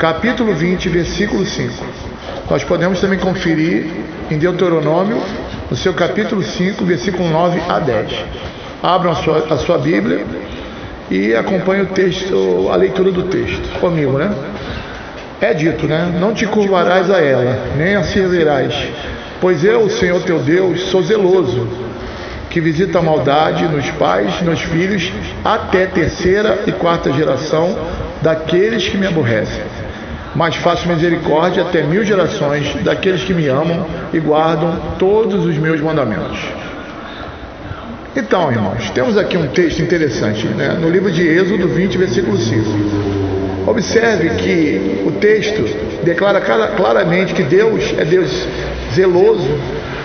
capítulo 0.00 0.52
20, 0.52 0.88
versículo 0.88 1.46
5. 1.46 2.11
Nós 2.50 2.64
podemos 2.64 3.00
também 3.00 3.18
conferir 3.18 3.86
em 4.30 4.38
Deuteronômio, 4.38 5.22
no 5.70 5.76
seu 5.76 5.94
capítulo 5.94 6.42
5, 6.42 6.84
versículo 6.84 7.28
9 7.28 7.60
a 7.68 7.78
10. 7.78 8.12
Abram 8.82 9.12
a 9.12 9.14
sua, 9.14 9.38
a 9.50 9.56
sua 9.58 9.78
Bíblia 9.78 10.26
e 11.10 11.34
acompanhem 11.34 11.84
o 11.84 11.86
texto, 11.86 12.68
a 12.70 12.76
leitura 12.76 13.10
do 13.10 13.24
texto 13.24 13.78
comigo, 13.78 14.18
né? 14.18 14.34
É 15.40 15.54
dito, 15.54 15.86
né? 15.86 16.12
Não 16.20 16.34
te 16.34 16.46
curvarás 16.46 17.10
a 17.10 17.20
ela, 17.20 17.58
nem 17.76 17.94
a 17.94 18.02
servirás, 18.02 18.74
pois 19.40 19.64
eu, 19.64 19.88
Senhor 19.88 20.22
teu 20.22 20.38
Deus, 20.38 20.82
sou 20.82 21.02
zeloso, 21.02 21.66
que 22.50 22.60
visita 22.60 22.98
a 22.98 23.02
maldade 23.02 23.66
nos 23.68 23.88
pais, 23.92 24.42
nos 24.42 24.60
filhos, 24.60 25.12
até 25.44 25.86
terceira 25.86 26.60
e 26.66 26.72
quarta 26.72 27.12
geração 27.12 27.76
daqueles 28.20 28.88
que 28.88 28.96
me 28.96 29.06
aborrecem. 29.06 29.81
Mas 30.34 30.56
faço 30.56 30.88
misericórdia 30.88 31.62
até 31.62 31.82
mil 31.82 32.04
gerações 32.04 32.74
daqueles 32.82 33.22
que 33.22 33.34
me 33.34 33.46
amam 33.48 33.86
e 34.12 34.18
guardam 34.18 34.80
todos 34.98 35.44
os 35.44 35.58
meus 35.58 35.80
mandamentos. 35.80 36.38
Então, 38.14 38.50
irmãos, 38.52 38.90
temos 38.90 39.16
aqui 39.16 39.36
um 39.36 39.48
texto 39.48 39.80
interessante, 39.80 40.46
né? 40.46 40.76
no 40.78 40.90
livro 40.90 41.10
de 41.10 41.26
Êxodo 41.26 41.66
20, 41.68 41.96
versículo 41.98 42.36
5. 42.36 42.62
Observe 43.66 44.30
que 44.30 45.02
o 45.06 45.12
texto 45.12 45.64
declara 46.04 46.40
claramente 46.40 47.32
que 47.32 47.42
Deus 47.42 47.94
é 47.96 48.04
Deus 48.04 48.46
zeloso, 48.92 49.48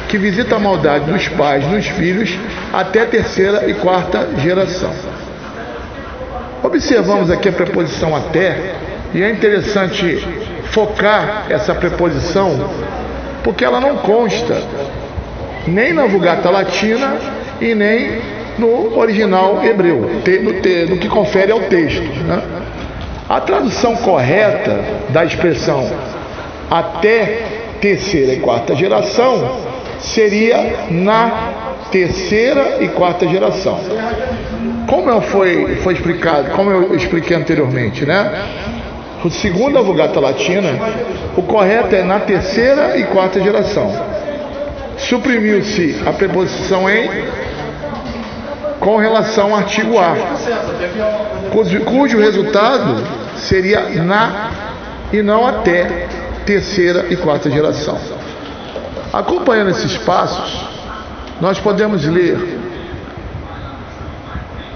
que 0.07 0.17
visita 0.17 0.55
a 0.55 0.59
maldade 0.59 1.11
dos 1.11 1.27
pais 1.29 1.67
nos 1.67 1.85
filhos 1.87 2.37
até 2.71 3.01
a 3.01 3.05
terceira 3.05 3.69
e 3.69 3.73
quarta 3.73 4.27
geração. 4.41 4.91
Observamos 6.63 7.29
aqui 7.29 7.49
a 7.49 7.51
preposição 7.51 8.15
até, 8.15 8.75
e 9.17 9.23
é 9.23 9.31
interessante 9.31 10.23
focar 10.65 11.47
essa 11.49 11.73
preposição, 11.73 12.69
porque 13.43 13.65
ela 13.65 13.81
não 13.81 13.97
consta 13.97 14.61
nem 15.65 15.91
na 15.91 16.05
Vulgata 16.05 16.51
Latina 16.51 17.15
e 17.59 17.73
nem 17.73 18.21
no 18.59 18.95
original 18.95 19.63
hebreu, 19.65 20.01
no, 20.43 20.93
no 20.93 20.97
que 20.99 21.09
confere 21.09 21.51
ao 21.51 21.61
texto. 21.61 22.03
Né? 22.03 22.43
A 23.27 23.41
tradução 23.41 23.95
correta 23.95 24.81
da 25.09 25.25
expressão 25.25 25.89
até 26.69 27.41
terceira 27.81 28.33
e 28.33 28.39
quarta 28.39 28.75
geração 28.75 29.61
seria 29.99 30.89
na 30.91 31.53
terceira 31.91 32.77
e 32.81 32.87
quarta 32.89 33.27
geração. 33.27 33.79
Como 34.85 35.09
foi, 35.21 35.77
foi 35.77 35.95
explicado, 35.95 36.51
como 36.51 36.69
eu 36.69 36.95
expliquei 36.95 37.35
anteriormente, 37.35 38.05
né? 38.05 38.76
Segundo 39.31 39.77
a 39.77 39.81
Vulgata 39.81 40.19
Latina, 40.19 40.69
o 41.35 41.41
correto 41.41 41.95
é 41.95 42.03
na 42.03 42.19
terceira 42.19 42.97
e 42.97 43.03
quarta 43.05 43.41
geração. 43.41 43.91
Suprimiu-se 44.97 46.01
a 46.05 46.13
preposição 46.13 46.89
em 46.89 47.09
com 48.79 48.97
relação 48.97 49.53
ao 49.53 49.57
artigo 49.57 49.97
A, 49.97 50.15
cujo, 51.51 51.81
cujo 51.81 52.19
resultado 52.19 53.03
seria 53.35 53.81
na 54.03 54.49
e 55.11 55.21
não 55.21 55.45
até 55.45 56.07
terceira 56.45 57.07
e 57.09 57.15
quarta 57.15 57.49
geração. 57.49 57.97
Acompanhando 59.11 59.71
esses 59.71 59.97
passos, 59.97 60.67
nós 61.41 61.59
podemos 61.59 62.05
ler 62.05 62.59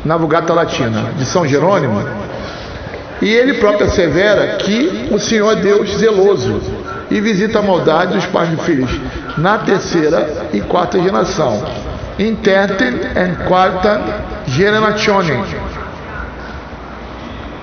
na 0.03 0.17
Vulgata 0.17 0.53
Latina 0.53 1.11
de 1.15 1.25
São 1.25 1.47
Jerônimo, 1.47 2.03
e 3.21 3.29
ele 3.29 3.55
próprio 3.55 3.85
assevera 3.85 4.55
que 4.57 5.09
o 5.11 5.19
Senhor 5.19 5.51
é 5.51 5.55
Deus 5.61 5.97
zeloso 5.97 6.61
e 7.09 7.21
visita 7.21 7.59
a 7.59 7.61
maldade 7.61 8.13
dos 8.13 8.25
pais 8.25 8.51
e 8.51 8.57
filhos 8.63 8.89
na 9.37 9.59
terceira 9.59 10.47
e 10.53 10.61
quarta 10.61 10.99
geração 11.01 11.63
in 12.19 12.35
tertem 12.35 12.99
quarta 13.47 14.01
generazione, 14.47 15.33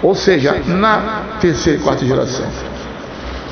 ou 0.02 0.14
seja, 0.14 0.56
na 0.66 1.22
terceira 1.40 1.78
e 1.78 1.82
quarta 1.82 2.04
geração. 2.04 2.46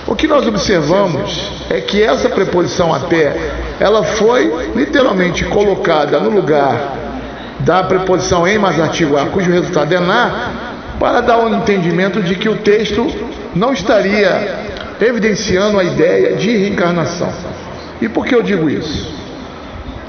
O 0.07 0.15
que 0.15 0.29
nós 0.29 0.47
observamos 0.47 1.51
é 1.69 1.81
que 1.81 2.03
essa 2.03 2.29
preposição 2.29 2.95
até, 2.95 3.37
ela 3.81 4.05
foi 4.05 4.71
literalmente 4.75 5.45
colocada 5.45 6.21
no 6.21 6.31
lugar 6.31 6.95
da 7.61 7.83
preposição 7.83 8.47
em 8.47 8.59
mais 8.59 8.79
artigo 8.81 9.17
a, 9.17 9.27
cujo 9.27 9.51
resultado 9.51 9.93
é 9.93 9.99
na, 9.99 10.66
para 10.99 11.21
dar 11.21 11.39
um 11.39 11.59
entendimento 11.59 12.23
de 12.23 12.35
que 12.37 12.49
o 12.49 12.57
texto 12.57 13.07
não 13.55 13.73
estaria 13.73 14.67
evidenciando 15.01 15.79
a 15.79 15.85
ideia 15.85 16.37
de 16.37 16.57
reencarnação. 16.57 17.31
E 18.01 18.09
por 18.09 18.27
que 18.27 18.35
eu 18.35 18.43
digo 18.43 18.69
isso? 18.69 19.15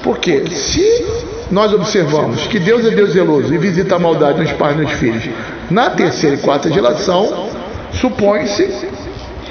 Porque 0.02 0.48
se 0.50 1.06
nós 1.50 1.72
observamos 1.72 2.46
que 2.46 2.58
Deus 2.58 2.84
é 2.86 2.90
Deus 2.90 3.12
zeloso 3.12 3.52
e 3.52 3.58
visita 3.58 3.96
a 3.96 3.98
maldade 3.98 4.40
nos 4.40 4.52
pais 4.52 4.76
e 4.76 4.82
nos 4.82 4.92
filhos 4.92 5.28
na 5.70 5.90
terceira 5.90 6.36
e 6.36 6.38
quarta 6.38 6.70
geração, 6.70 7.48
supõe-se 7.92 8.88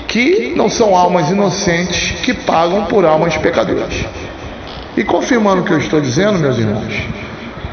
que 0.08 0.54
não 0.56 0.70
são 0.70 0.96
almas 0.96 1.30
inocentes 1.30 2.12
que 2.22 2.34
pagam 2.34 2.86
por 2.86 3.06
almas 3.06 3.36
pecadoras. 3.38 3.94
E 4.96 5.04
confirmando 5.04 5.62
o 5.62 5.66
que 5.66 5.74
eu 5.74 5.78
estou 5.78 6.00
dizendo, 6.02 6.40
meus 6.40 6.58
irmãos, 6.58 6.94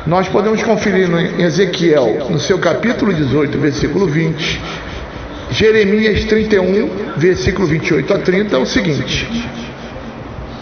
nós 0.06 0.28
podemos 0.28 0.62
conferir 0.62 1.08
em 1.08 1.42
Ezequiel, 1.42 2.26
no 2.28 2.38
seu 2.38 2.58
capítulo 2.58 3.12
18, 3.12 3.58
versículo 3.58 4.06
20, 4.06 4.60
Jeremias 5.50 6.24
31, 6.24 6.90
versículo 7.16 7.66
28 7.66 8.12
a 8.12 8.18
30, 8.18 8.58
o 8.58 8.66
seguinte: 8.66 9.26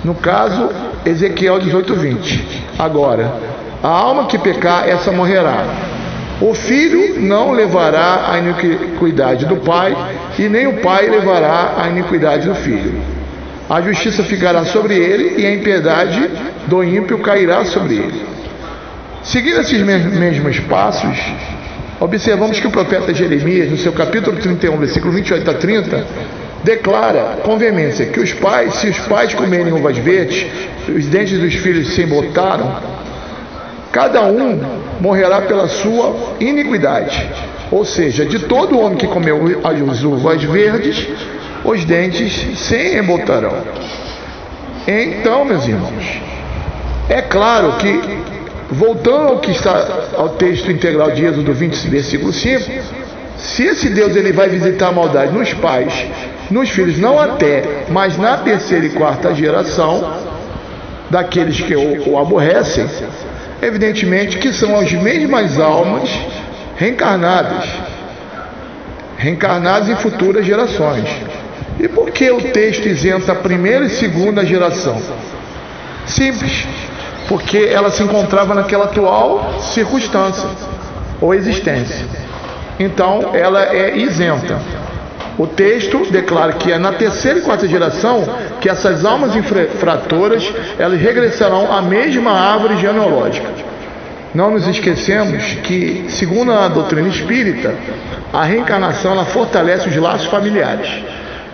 no 0.04 0.14
caso, 0.14 0.68
Ezequiel 1.06 1.60
18, 1.60 1.94
20. 1.94 2.44
Agora, 2.78 3.32
a 3.82 3.88
alma 3.88 4.26
que 4.26 4.38
pecar, 4.38 4.88
essa 4.88 5.12
morrerá. 5.12 5.64
O 6.40 6.54
filho 6.54 7.20
não 7.20 7.52
levará 7.52 8.32
a 8.32 8.38
iniquidade 8.38 9.46
do 9.46 9.56
pai, 9.56 9.96
e 10.38 10.48
nem 10.48 10.66
o 10.66 10.80
pai 10.80 11.08
levará 11.08 11.74
a 11.78 11.88
iniquidade 11.88 12.48
do 12.48 12.54
filho. 12.54 13.00
A 13.70 13.80
justiça 13.80 14.24
ficará 14.24 14.64
sobre 14.64 14.96
ele, 14.96 15.40
e 15.40 15.46
a 15.46 15.54
impiedade 15.54 16.28
do 16.66 16.82
ímpio 16.82 17.18
cairá 17.18 17.64
sobre 17.64 17.94
ele. 17.94 18.31
Seguindo 19.24 19.60
esses 19.60 19.80
mesmos 19.80 20.58
passos, 20.60 21.16
observamos 22.00 22.58
que 22.58 22.66
o 22.66 22.70
profeta 22.70 23.14
Jeremias, 23.14 23.70
no 23.70 23.76
seu 23.76 23.92
capítulo 23.92 24.36
31, 24.36 24.76
versículo 24.78 25.12
28 25.12 25.50
a 25.50 25.54
30, 25.54 26.06
declara 26.64 27.38
com 27.42 27.56
veemência 27.56 28.06
que 28.06 28.20
os 28.20 28.32
pais, 28.32 28.74
se 28.74 28.88
os 28.88 28.98
pais 29.00 29.32
comerem 29.34 29.72
uvas 29.72 29.96
verdes, 29.98 30.46
os 30.88 31.06
dentes 31.06 31.38
dos 31.38 31.54
filhos 31.54 31.94
se 31.94 32.02
embotaram, 32.02 32.76
cada 33.92 34.22
um 34.22 34.60
morrerá 35.00 35.42
pela 35.42 35.68
sua 35.68 36.34
iniquidade. 36.40 37.30
Ou 37.70 37.84
seja, 37.84 38.26
de 38.26 38.40
todo 38.40 38.78
homem 38.78 38.98
que 38.98 39.06
comeu 39.06 39.60
as 39.64 40.02
uvas 40.02 40.42
verdes, 40.42 41.08
os 41.64 41.84
dentes 41.84 42.58
se 42.58 42.98
embotarão. 42.98 43.54
Então, 44.86 45.44
meus 45.44 45.66
irmãos, 45.66 46.20
é 47.08 47.22
claro 47.22 47.74
que, 47.74 48.00
voltando 48.72 49.28
ao 49.28 49.38
que 49.38 49.50
está 49.50 50.08
ao 50.16 50.30
texto 50.30 50.70
integral 50.70 51.10
de 51.10 51.24
Êxodo 51.24 51.52
20, 51.52 51.88
versículo 51.88 52.32
5, 52.32 52.70
se 53.36 53.64
esse 53.64 53.90
Deus 53.90 54.16
ele 54.16 54.32
vai 54.32 54.48
visitar 54.48 54.88
a 54.88 54.92
maldade 54.92 55.32
nos 55.32 55.52
pais 55.54 56.06
nos 56.50 56.70
filhos, 56.70 56.98
não 56.98 57.18
até, 57.18 57.84
mas 57.88 58.16
na 58.16 58.36
terceira 58.38 58.86
e 58.86 58.90
quarta 58.90 59.34
geração 59.34 60.20
daqueles 61.10 61.60
que 61.60 61.74
o, 61.74 62.10
o 62.10 62.18
aborrecem, 62.18 62.86
evidentemente 63.60 64.38
que 64.38 64.52
são 64.52 64.76
as 64.76 64.92
mesmas 64.92 65.58
almas 65.58 66.10
reencarnadas, 66.76 67.68
reencarnadas 69.16 69.88
em 69.88 69.96
futuras 69.96 70.44
gerações. 70.44 71.08
E 71.80 71.88
por 71.88 72.10
que 72.10 72.30
o 72.30 72.40
texto 72.52 72.86
isenta 72.86 73.32
a 73.32 73.36
primeira 73.36 73.86
e 73.86 73.90
segunda 73.90 74.44
geração? 74.44 75.00
Simples, 76.06 76.66
porque 77.32 77.56
ela 77.56 77.90
se 77.90 78.02
encontrava 78.02 78.54
naquela 78.54 78.84
atual 78.84 79.54
circunstância. 79.58 80.46
ou 81.18 81.32
existência. 81.32 82.04
Então, 82.78 83.30
ela 83.32 83.74
é 83.74 83.96
isenta. 83.96 84.58
O 85.38 85.46
texto 85.46 86.04
declara 86.10 86.52
que 86.52 86.70
é 86.70 86.76
na 86.76 86.92
terceira 86.92 87.38
e 87.38 87.42
quarta 87.42 87.66
geração 87.66 88.22
que 88.60 88.68
essas 88.68 89.06
almas 89.06 89.34
infratoras 89.34 90.52
elas 90.78 91.00
regressarão 91.00 91.72
à 91.72 91.80
mesma 91.80 92.32
árvore 92.32 92.76
genealógica. 92.76 93.48
Não 94.34 94.50
nos 94.50 94.66
esquecemos 94.66 95.42
que, 95.62 96.04
segundo 96.10 96.52
a 96.52 96.68
doutrina 96.68 97.08
espírita, 97.08 97.74
a 98.30 98.44
reencarnação 98.44 99.12
ela 99.12 99.24
fortalece 99.24 99.88
os 99.88 99.96
laços 99.96 100.26
familiares. 100.26 101.02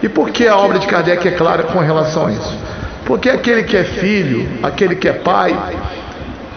E 0.02 0.08
por 0.08 0.30
que 0.30 0.48
a 0.48 0.56
obra 0.56 0.80
de 0.80 0.88
Kardec 0.88 1.28
é 1.28 1.32
clara 1.32 1.62
com 1.64 1.78
relação 1.78 2.26
a 2.26 2.32
isso? 2.32 2.77
Porque 3.08 3.30
aquele 3.30 3.62
que 3.62 3.74
é 3.74 3.84
filho, 3.84 4.46
aquele 4.62 4.94
que 4.94 5.08
é 5.08 5.14
pai, 5.14 5.56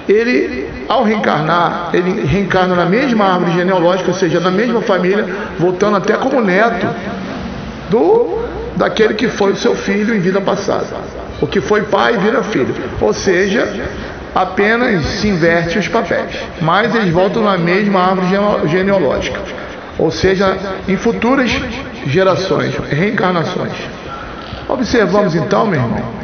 ele, 0.07 0.67
ao 0.89 1.01
reencarnar, 1.01 1.91
ele 1.93 2.25
reencarna 2.25 2.75
na 2.75 2.85
mesma 2.85 3.23
árvore 3.23 3.53
genealógica, 3.53 4.11
ou 4.11 4.17
seja, 4.17 4.37
na 4.41 4.51
mesma 4.51 4.81
família, 4.81 5.25
voltando 5.57 5.95
até 5.95 6.13
como 6.17 6.41
neto 6.41 6.85
do 7.89 8.41
daquele 8.75 9.13
que 9.13 9.29
foi 9.29 9.53
o 9.53 9.55
seu 9.55 9.75
filho 9.75 10.13
em 10.13 10.19
vida 10.19 10.41
passada. 10.41 10.87
O 11.39 11.47
que 11.47 11.61
foi 11.61 11.83
pai 11.83 12.17
vira 12.17 12.43
filho. 12.43 12.75
Ou 12.99 13.13
seja, 13.13 13.73
apenas 14.35 15.05
se 15.05 15.29
inverte 15.29 15.79
os 15.79 15.87
papéis, 15.87 16.35
mas 16.59 16.93
eles 16.93 17.13
voltam 17.13 17.43
na 17.43 17.57
mesma 17.57 18.01
árvore 18.01 18.27
genealógica. 18.67 19.39
Ou 19.97 20.11
seja, 20.11 20.57
em 20.85 20.97
futuras 20.97 21.49
gerações, 22.05 22.75
reencarnações. 22.89 23.73
Observamos 24.67 25.33
então, 25.35 25.65
meu 25.65 25.79
irmão, 25.79 26.20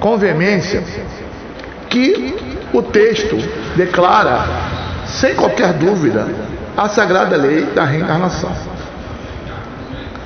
com 0.00 0.16
veemência, 0.16 0.82
que 1.88 2.34
o 2.72 2.82
texto 2.82 3.36
declara, 3.76 4.44
sem 5.06 5.34
qualquer 5.34 5.72
dúvida, 5.74 6.26
a 6.76 6.88
sagrada 6.88 7.36
lei 7.36 7.62
da 7.74 7.84
reencarnação. 7.84 8.52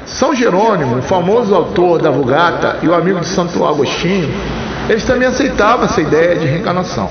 São 0.07 0.35
Jerônimo, 0.35 0.99
o 0.99 1.03
famoso 1.03 1.55
autor 1.55 2.03
da 2.03 2.11
Vulgata 2.11 2.79
e 2.83 2.89
o 2.89 2.95
amigo 2.95 3.21
de 3.21 3.27
Santo 3.27 3.65
Agostinho, 3.65 4.29
eles 4.89 5.05
também 5.05 5.29
aceitavam 5.29 5.85
essa 5.85 6.01
ideia 6.01 6.35
de 6.35 6.47
reencarnação. 6.47 7.09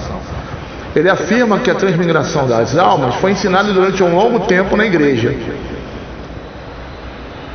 Ele 0.93 1.09
afirma 1.09 1.59
que 1.59 1.71
a 1.71 1.75
transmigração 1.75 2.45
das 2.47 2.77
almas 2.77 3.15
foi 3.15 3.31
ensinada 3.31 3.71
durante 3.71 4.03
um 4.03 4.13
longo 4.13 4.41
tempo 4.41 4.75
na 4.75 4.85
igreja. 4.85 5.33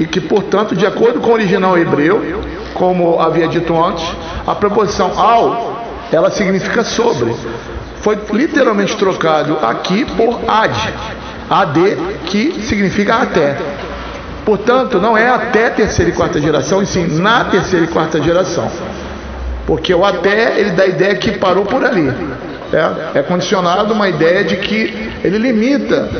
E 0.00 0.06
que, 0.06 0.20
portanto, 0.20 0.74
de 0.74 0.86
acordo 0.86 1.20
com 1.20 1.30
o 1.30 1.34
original 1.34 1.76
hebreu, 1.76 2.42
como 2.74 3.20
havia 3.20 3.48
dito 3.48 3.82
antes, 3.82 4.04
a 4.46 4.54
preposição 4.54 5.18
ao, 5.18 5.84
ela 6.12 6.30
significa 6.30 6.84
sobre. 6.84 7.34
Foi 8.02 8.18
literalmente 8.32 8.96
trocado 8.96 9.58
aqui 9.62 10.04
por 10.04 10.40
ad, 10.46 10.74
ad, 11.48 11.80
que 12.26 12.60
significa 12.62 13.16
até. 13.16 13.56
Portanto, 14.44 15.00
não 15.00 15.16
é 15.16 15.28
até 15.28 15.70
terceira 15.70 16.10
e 16.10 16.14
quarta 16.14 16.38
geração, 16.40 16.82
e 16.82 16.86
sim 16.86 17.06
na 17.20 17.44
terceira 17.44 17.86
e 17.86 17.88
quarta 17.88 18.20
geração. 18.20 18.70
Porque 19.66 19.94
o 19.94 20.04
até, 20.04 20.60
ele 20.60 20.72
dá 20.72 20.82
a 20.82 20.86
ideia 20.86 21.14
que 21.14 21.32
parou 21.38 21.64
por 21.64 21.82
ali. 21.82 22.12
É, 22.70 23.20
é 23.20 23.22
condicionado 23.22 23.94
uma 23.94 24.08
ideia 24.08 24.44
de 24.44 24.56
que 24.56 25.12
ele 25.22 25.38
limita 25.38 26.10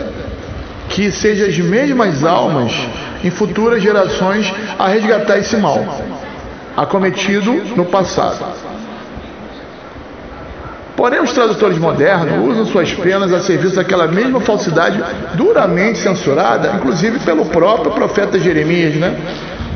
que 0.89 1.11
sejam 1.11 1.49
as 1.49 1.59
mesmas 1.59 2.25
almas 2.25 2.73
em 3.23 3.31
futuras 3.31 3.83
gerações 3.83 4.51
a 4.79 4.87
resgatar 4.89 5.39
esse 5.39 5.57
mal 5.57 5.85
acometido 6.77 7.53
no 7.77 7.85
passado. 7.85 8.45
Porém, 10.97 11.21
os 11.21 11.33
tradutores 11.33 11.77
modernos 11.77 12.49
usam 12.49 12.67
suas 12.67 12.93
penas 12.93 13.33
a 13.33 13.41
serviço 13.41 13.77
daquela 13.77 14.07
mesma 14.07 14.41
falsidade 14.41 15.03
duramente 15.35 15.99
censurada, 15.99 16.73
inclusive 16.77 17.19
pelo 17.21 17.47
próprio 17.47 17.91
profeta 17.91 18.39
Jeremias, 18.39 18.95
né? 18.95 19.17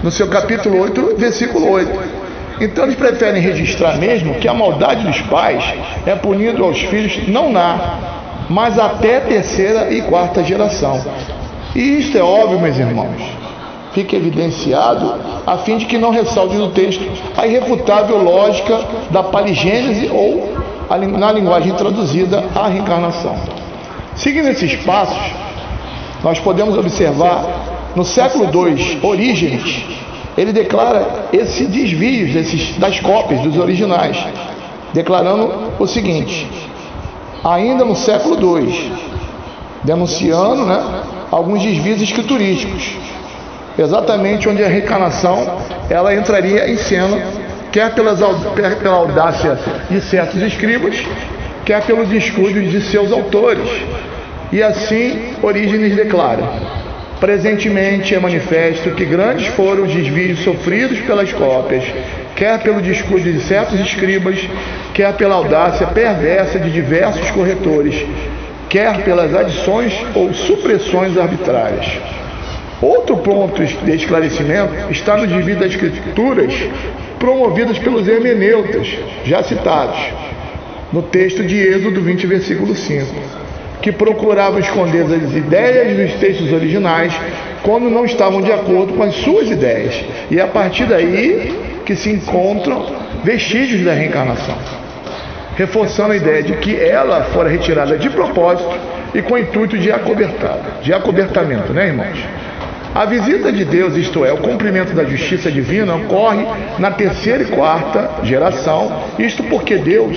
no 0.02 0.10
seu 0.12 0.28
capítulo 0.28 0.80
8, 0.80 1.16
versículo 1.16 1.70
8. 1.70 2.18
Então 2.60 2.84
eles 2.84 2.96
preferem 2.96 3.40
registrar 3.40 3.98
mesmo 3.98 4.34
que 4.34 4.48
a 4.48 4.54
maldade 4.54 5.04
dos 5.04 5.20
pais 5.22 5.64
é 6.06 6.14
punida 6.14 6.62
aos 6.62 6.80
filhos 6.80 7.28
não 7.28 7.52
na, 7.52 7.98
mas 8.48 8.78
até 8.78 9.20
terceira 9.20 9.92
e 9.92 10.02
quarta 10.02 10.42
geração. 10.42 11.04
E 11.74 11.98
isto 11.98 12.16
é 12.16 12.22
óbvio, 12.22 12.60
meus 12.60 12.76
irmãos. 12.76 13.37
Fica 13.98 14.14
evidenciado 14.14 15.12
a 15.44 15.56
fim 15.58 15.76
de 15.76 15.84
que 15.84 15.98
não 15.98 16.10
ressalte 16.10 16.54
no 16.54 16.70
texto 16.70 17.02
a 17.36 17.48
irrefutável 17.48 18.22
lógica 18.22 18.80
da 19.10 19.24
paligênese 19.24 20.08
ou 20.08 20.56
na 21.18 21.32
linguagem 21.32 21.72
traduzida, 21.72 22.44
a 22.54 22.68
reencarnação. 22.68 23.34
Seguindo 24.14 24.50
esses 24.50 24.76
passos, 24.84 25.18
nós 26.22 26.38
podemos 26.38 26.78
observar 26.78 27.44
no 27.96 28.04
século 28.04 28.44
II, 28.44 29.00
Orígenes, 29.02 29.84
ele 30.36 30.52
declara 30.52 31.26
esse 31.32 31.66
desvio 31.66 32.32
desses, 32.32 32.78
das 32.78 33.00
cópias 33.00 33.40
dos 33.40 33.58
originais, 33.58 34.16
declarando 34.94 35.72
o 35.76 35.86
seguinte: 35.88 36.46
ainda 37.42 37.84
no 37.84 37.96
século 37.96 38.60
II, 38.60 38.92
denunciando 39.82 40.64
né, 40.66 41.02
alguns 41.32 41.62
desvios 41.62 42.00
escriturísticos, 42.00 43.08
exatamente 43.78 44.48
onde 44.48 44.62
a 44.62 44.68
reencarnação 44.68 45.58
ela 45.88 46.14
entraria 46.14 46.68
em 46.68 46.76
cena 46.76 47.18
quer 47.72 47.94
pelas, 47.94 48.20
pela 48.80 48.96
audácia 48.96 49.58
de 49.90 50.00
certos 50.00 50.42
escribas, 50.42 50.96
quer 51.64 51.82
pelos 51.82 52.08
descuidos 52.08 52.70
de 52.70 52.80
seus 52.80 53.12
autores. 53.12 53.68
E 54.50 54.62
assim 54.62 55.34
Orígenes 55.42 55.94
declara: 55.94 56.42
Presentemente 57.20 58.14
é 58.14 58.18
manifesto 58.18 58.90
que 58.92 59.04
grandes 59.04 59.46
foram 59.48 59.84
os 59.84 59.92
desvios 59.92 60.40
sofridos 60.40 60.98
pelas 61.00 61.32
cópias, 61.32 61.84
quer 62.34 62.58
pelo 62.60 62.80
descuido 62.80 63.30
de 63.30 63.40
certos 63.40 63.78
escribas, 63.80 64.38
quer 64.94 65.12
pela 65.14 65.34
audácia 65.34 65.86
perversa 65.86 66.58
de 66.58 66.70
diversos 66.70 67.30
corretores, 67.30 68.06
quer 68.68 69.04
pelas 69.04 69.34
adições 69.34 69.92
ou 70.14 70.32
supressões 70.32 71.18
arbitrárias. 71.18 71.86
Outro 72.80 73.16
ponto 73.16 73.64
de 73.64 73.94
esclarecimento 73.94 74.72
está 74.90 75.16
no 75.16 75.26
desvio 75.26 75.56
das 75.56 75.72
escrituras 75.72 76.54
promovidas 77.18 77.78
pelos 77.78 78.06
hermeneutas, 78.06 78.96
já 79.24 79.42
citados, 79.42 79.98
no 80.92 81.02
texto 81.02 81.42
de 81.42 81.56
Êxodo 81.56 82.00
20, 82.00 82.26
versículo 82.26 82.74
5, 82.76 83.14
que 83.82 83.90
procuravam 83.90 84.60
esconder 84.60 85.02
as 85.02 85.34
ideias 85.34 85.96
dos 85.96 86.20
textos 86.20 86.52
originais 86.52 87.12
quando 87.62 87.90
não 87.90 88.04
estavam 88.04 88.40
de 88.40 88.52
acordo 88.52 88.92
com 88.94 89.02
as 89.02 89.14
suas 89.16 89.50
ideias. 89.50 90.04
E 90.30 90.38
é 90.38 90.42
a 90.42 90.46
partir 90.46 90.84
daí 90.86 91.80
que 91.84 91.96
se 91.96 92.10
encontram 92.10 92.86
vestígios 93.24 93.84
da 93.84 93.92
reencarnação, 93.92 94.56
reforçando 95.56 96.12
a 96.12 96.16
ideia 96.16 96.44
de 96.44 96.52
que 96.54 96.76
ela 96.76 97.24
fora 97.24 97.48
retirada 97.48 97.98
de 97.98 98.08
propósito 98.08 98.70
e 99.14 99.20
com 99.20 99.34
o 99.34 99.38
intuito 99.38 99.76
de 99.76 99.90
acobertado, 99.90 100.80
de 100.80 100.92
acobertamento, 100.92 101.72
né, 101.72 101.88
irmãos? 101.88 102.18
A 102.94 103.04
visita 103.04 103.52
de 103.52 103.64
Deus, 103.64 103.96
isto 103.96 104.24
é, 104.24 104.32
o 104.32 104.38
cumprimento 104.38 104.94
da 104.94 105.04
justiça 105.04 105.50
divina, 105.50 105.94
ocorre 105.94 106.44
na 106.78 106.90
terceira 106.90 107.42
e 107.42 107.46
quarta 107.46 108.24
geração, 108.24 109.02
isto 109.18 109.42
porque 109.44 109.76
Deus, 109.76 110.16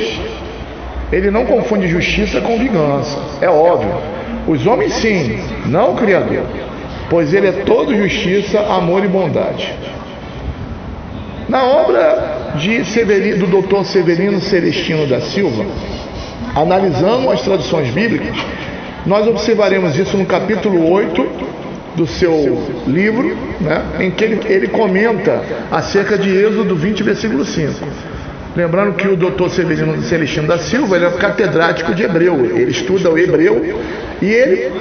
ele 1.11 1.29
não 1.29 1.45
confunde 1.45 1.87
justiça 1.87 2.39
com 2.41 2.57
vingança, 2.57 3.17
é 3.41 3.49
óbvio. 3.49 3.93
Os 4.47 4.65
homens 4.65 4.93
sim, 4.93 5.39
não 5.67 5.91
o 5.91 5.95
Criador, 5.95 6.45
pois 7.09 7.33
ele 7.33 7.47
é 7.47 7.51
todo 7.51 7.95
justiça, 7.95 8.59
amor 8.61 9.03
e 9.03 9.07
bondade. 9.07 9.71
Na 11.47 11.63
obra 11.63 12.53
de 12.55 12.85
Severino, 12.85 13.45
do 13.45 13.61
Dr. 13.61 13.83
Severino 13.83 14.39
Celestino 14.39 15.05
da 15.05 15.19
Silva, 15.19 15.65
analisando 16.55 17.29
as 17.29 17.41
traduções 17.41 17.89
bíblicas, 17.89 18.37
nós 19.05 19.27
observaremos 19.27 19.97
isso 19.97 20.17
no 20.17 20.25
capítulo 20.25 20.89
8, 20.89 21.27
do 21.95 22.07
seu 22.07 22.83
livro, 22.87 23.35
né, 23.59 23.81
em 23.99 24.11
que 24.11 24.23
ele, 24.23 24.41
ele 24.45 24.67
comenta 24.67 25.41
acerca 25.69 26.17
de 26.17 26.29
Êxodo 26.29 26.75
20, 26.75 27.03
versículo 27.03 27.45
5. 27.45 27.73
Lembrando 28.55 28.93
que 28.93 29.07
o 29.07 29.15
doutor 29.15 29.49
Severino 29.49 30.01
Celestino 30.03 30.47
da 30.47 30.57
Silva 30.57 30.97
ele 30.97 31.05
é 31.05 31.11
catedrático 31.11 31.93
de 31.93 32.03
hebreu, 32.03 32.45
ele 32.45 32.71
estuda 32.71 33.09
o 33.09 33.17
hebreu 33.17 33.79
e 34.21 34.25
ele, 34.25 34.71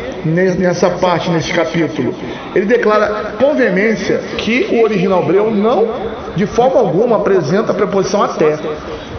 nessa 0.59 0.91
parte, 0.91 1.31
nesse 1.31 1.53
capítulo, 1.53 2.15
ele 2.55 2.67
declara 2.67 3.35
com 3.39 3.55
veemência 3.55 4.21
que 4.39 4.69
o 4.73 4.83
original 4.83 5.23
hebreu 5.23 5.51
não, 5.53 5.89
de 6.35 6.47
forma 6.47 6.81
alguma, 6.81 7.17
apresenta 7.17 7.71
a 7.71 7.75
preposição 7.75 8.23
até. 8.23 8.59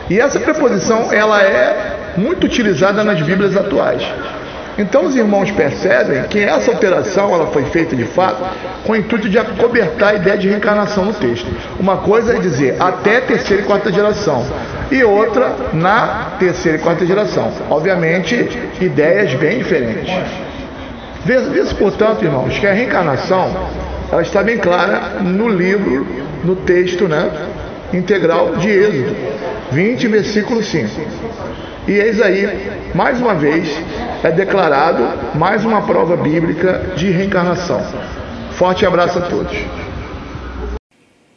E 0.09 0.19
essa 0.19 0.39
preposição 0.39 1.11
ela 1.13 1.41
é 1.41 2.13
muito 2.17 2.45
utilizada 2.45 3.03
nas 3.05 3.21
Bíblias 3.21 3.55
atuais. 3.55 4.03
Então 4.77 5.05
os 5.05 5.15
irmãos 5.15 5.51
percebem 5.51 6.23
que 6.23 6.39
essa 6.39 6.71
alteração 6.71 7.33
ela 7.33 7.47
foi 7.47 7.65
feita 7.65 7.95
de 7.95 8.05
fato 8.05 8.43
com 8.85 8.93
o 8.93 8.95
intuito 8.95 9.29
de 9.29 9.37
acobertar 9.37 10.09
a 10.09 10.15
ideia 10.15 10.37
de 10.37 10.47
reencarnação 10.49 11.05
no 11.05 11.13
texto. 11.13 11.47
Uma 11.79 11.97
coisa 11.97 12.35
é 12.35 12.39
dizer 12.39 12.81
até 12.81 13.21
terceira 13.21 13.63
e 13.63 13.65
quarta 13.65 13.91
geração 13.91 14.45
e 14.89 15.03
outra 15.03 15.55
na 15.73 16.31
terceira 16.39 16.77
e 16.77 16.81
quarta 16.81 17.05
geração. 17.05 17.51
Obviamente, 17.69 18.35
ideias 18.79 19.33
bem 19.35 19.59
diferentes. 19.59 20.11
Vê-se, 21.23 21.75
portanto, 21.75 22.23
irmãos, 22.23 22.57
que 22.57 22.65
a 22.65 22.73
reencarnação 22.73 23.51
ela 24.11 24.21
está 24.21 24.41
bem 24.43 24.57
clara 24.57 25.21
no 25.21 25.47
livro, 25.47 26.05
no 26.43 26.55
texto 26.55 27.07
né, 27.07 27.29
integral 27.93 28.55
de 28.55 28.69
Êxodo 28.69 29.15
20, 29.71 30.07
versículo 30.07 30.61
5. 30.61 30.89
E 31.91 31.99
eis 31.99 32.21
aí, 32.21 32.45
mais 32.95 33.19
uma 33.19 33.35
vez, 33.35 33.67
é 34.23 34.31
declarado 34.31 35.03
mais 35.37 35.65
uma 35.65 35.85
prova 35.85 36.15
bíblica 36.15 36.93
de 36.95 37.11
reencarnação. 37.11 37.81
Forte 38.53 38.85
abraço 38.85 39.19
a 39.19 39.23
todos. 39.23 39.51